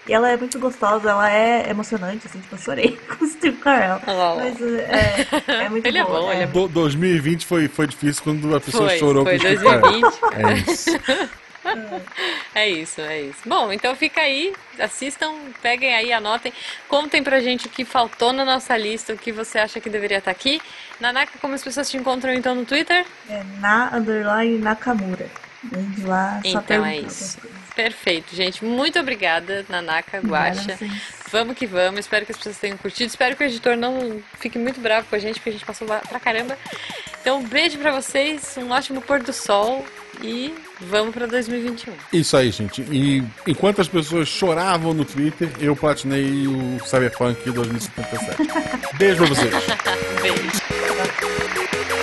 E 0.07 0.13
ela 0.13 0.29
é 0.29 0.35
muito 0.35 0.59
gostosa, 0.59 1.11
ela 1.11 1.31
é 1.31 1.69
emocionante, 1.69 2.27
assim, 2.27 2.39
tipo, 2.39 2.55
eu 2.55 2.59
chorei 2.59 2.99
com 3.07 3.23
o 3.23 3.27
Steve 3.27 3.57
Carell. 3.57 4.01
Oh. 4.05 4.35
Mas 4.35 4.61
é, 4.61 5.27
é 5.65 5.69
muito 5.71 5.85
ele 5.85 6.03
boa. 6.03 6.17
É 6.17 6.21
bom, 6.21 6.31
é. 6.31 6.35
ele 6.35 6.43
é 6.43 6.47
bom. 6.47 6.67
2020 6.67 7.45
foi, 7.45 7.67
foi 7.67 7.87
difícil 7.87 8.23
quando 8.23 8.55
a 8.55 8.59
pessoa 8.59 8.89
foi, 8.89 8.99
chorou 8.99 9.23
foi 9.23 9.39
com 9.39 9.45
o 9.45 9.47
Steve 9.47 9.63
Carell. 9.63 10.13
É 10.33 10.53
isso. 10.71 10.89
É 12.53 12.69
isso, 12.69 13.01
é 13.01 13.21
isso. 13.21 13.39
Bom, 13.45 13.71
então 13.71 13.95
fica 13.95 14.21
aí, 14.21 14.53
assistam, 14.77 15.33
peguem 15.61 15.95
aí, 15.95 16.11
anotem, 16.11 16.53
contem 16.87 17.23
pra 17.23 17.39
gente 17.39 17.67
o 17.67 17.69
que 17.69 17.85
faltou 17.85 18.33
na 18.33 18.43
nossa 18.43 18.75
lista, 18.77 19.13
o 19.13 19.17
que 19.17 19.31
você 19.31 19.59
acha 19.59 19.79
que 19.79 19.89
deveria 19.89 20.17
estar 20.17 20.31
aqui. 20.31 20.61
Nanaka, 20.99 21.31
como 21.39 21.53
as 21.53 21.63
pessoas 21.63 21.89
te 21.89 21.97
encontram 21.97 22.33
então 22.33 22.53
no 22.53 22.65
Twitter? 22.65 23.05
É 23.29 23.43
na 23.59 23.95
underline 23.95 24.57
Nakamura. 24.59 25.27
De 25.63 26.05
lá, 26.05 26.41
então 26.43 26.85
é 26.85 26.97
isso. 26.97 27.39
Perfeito, 27.75 28.35
gente. 28.35 28.63
Muito 28.63 28.99
obrigada, 28.99 29.65
Nanaka 29.67 30.19
Guacha. 30.19 30.77
Vamos 31.31 31.57
que 31.57 31.65
vamos. 31.65 32.01
Espero 32.01 32.25
que 32.25 32.31
as 32.31 32.37
pessoas 32.37 32.57
tenham 32.57 32.77
curtido. 32.77 33.07
Espero 33.07 33.35
que 33.35 33.43
o 33.43 33.47
editor 33.47 33.75
não 33.75 34.21
fique 34.39 34.59
muito 34.59 34.79
bravo 34.79 35.07
com 35.09 35.15
a 35.15 35.19
gente, 35.19 35.35
porque 35.35 35.49
a 35.49 35.53
gente 35.53 35.65
passou 35.65 35.87
pra 35.87 36.19
caramba. 36.19 36.57
Então, 37.21 37.39
um 37.39 37.43
beijo 37.43 37.79
para 37.79 37.91
vocês, 37.91 38.55
um 38.57 38.69
ótimo 38.69 39.01
pôr 39.01 39.23
do 39.23 39.33
sol 39.33 39.83
e 40.21 40.53
vamos 40.81 41.13
para 41.13 41.25
2021. 41.25 41.93
Isso 42.11 42.37
aí, 42.37 42.51
gente. 42.51 42.81
E 42.91 43.23
enquanto 43.47 43.81
as 43.81 43.87
pessoas 43.87 44.27
choravam 44.27 44.93
no 44.93 45.05
Twitter, 45.05 45.49
eu 45.59 45.75
platinei 45.75 46.45
o 46.45 46.79
Cyberpunk 46.85 47.49
2077. 47.49 48.97
beijo 48.97 49.17
pra 49.17 49.27
vocês. 49.27 49.53
beijo. 50.21 52.02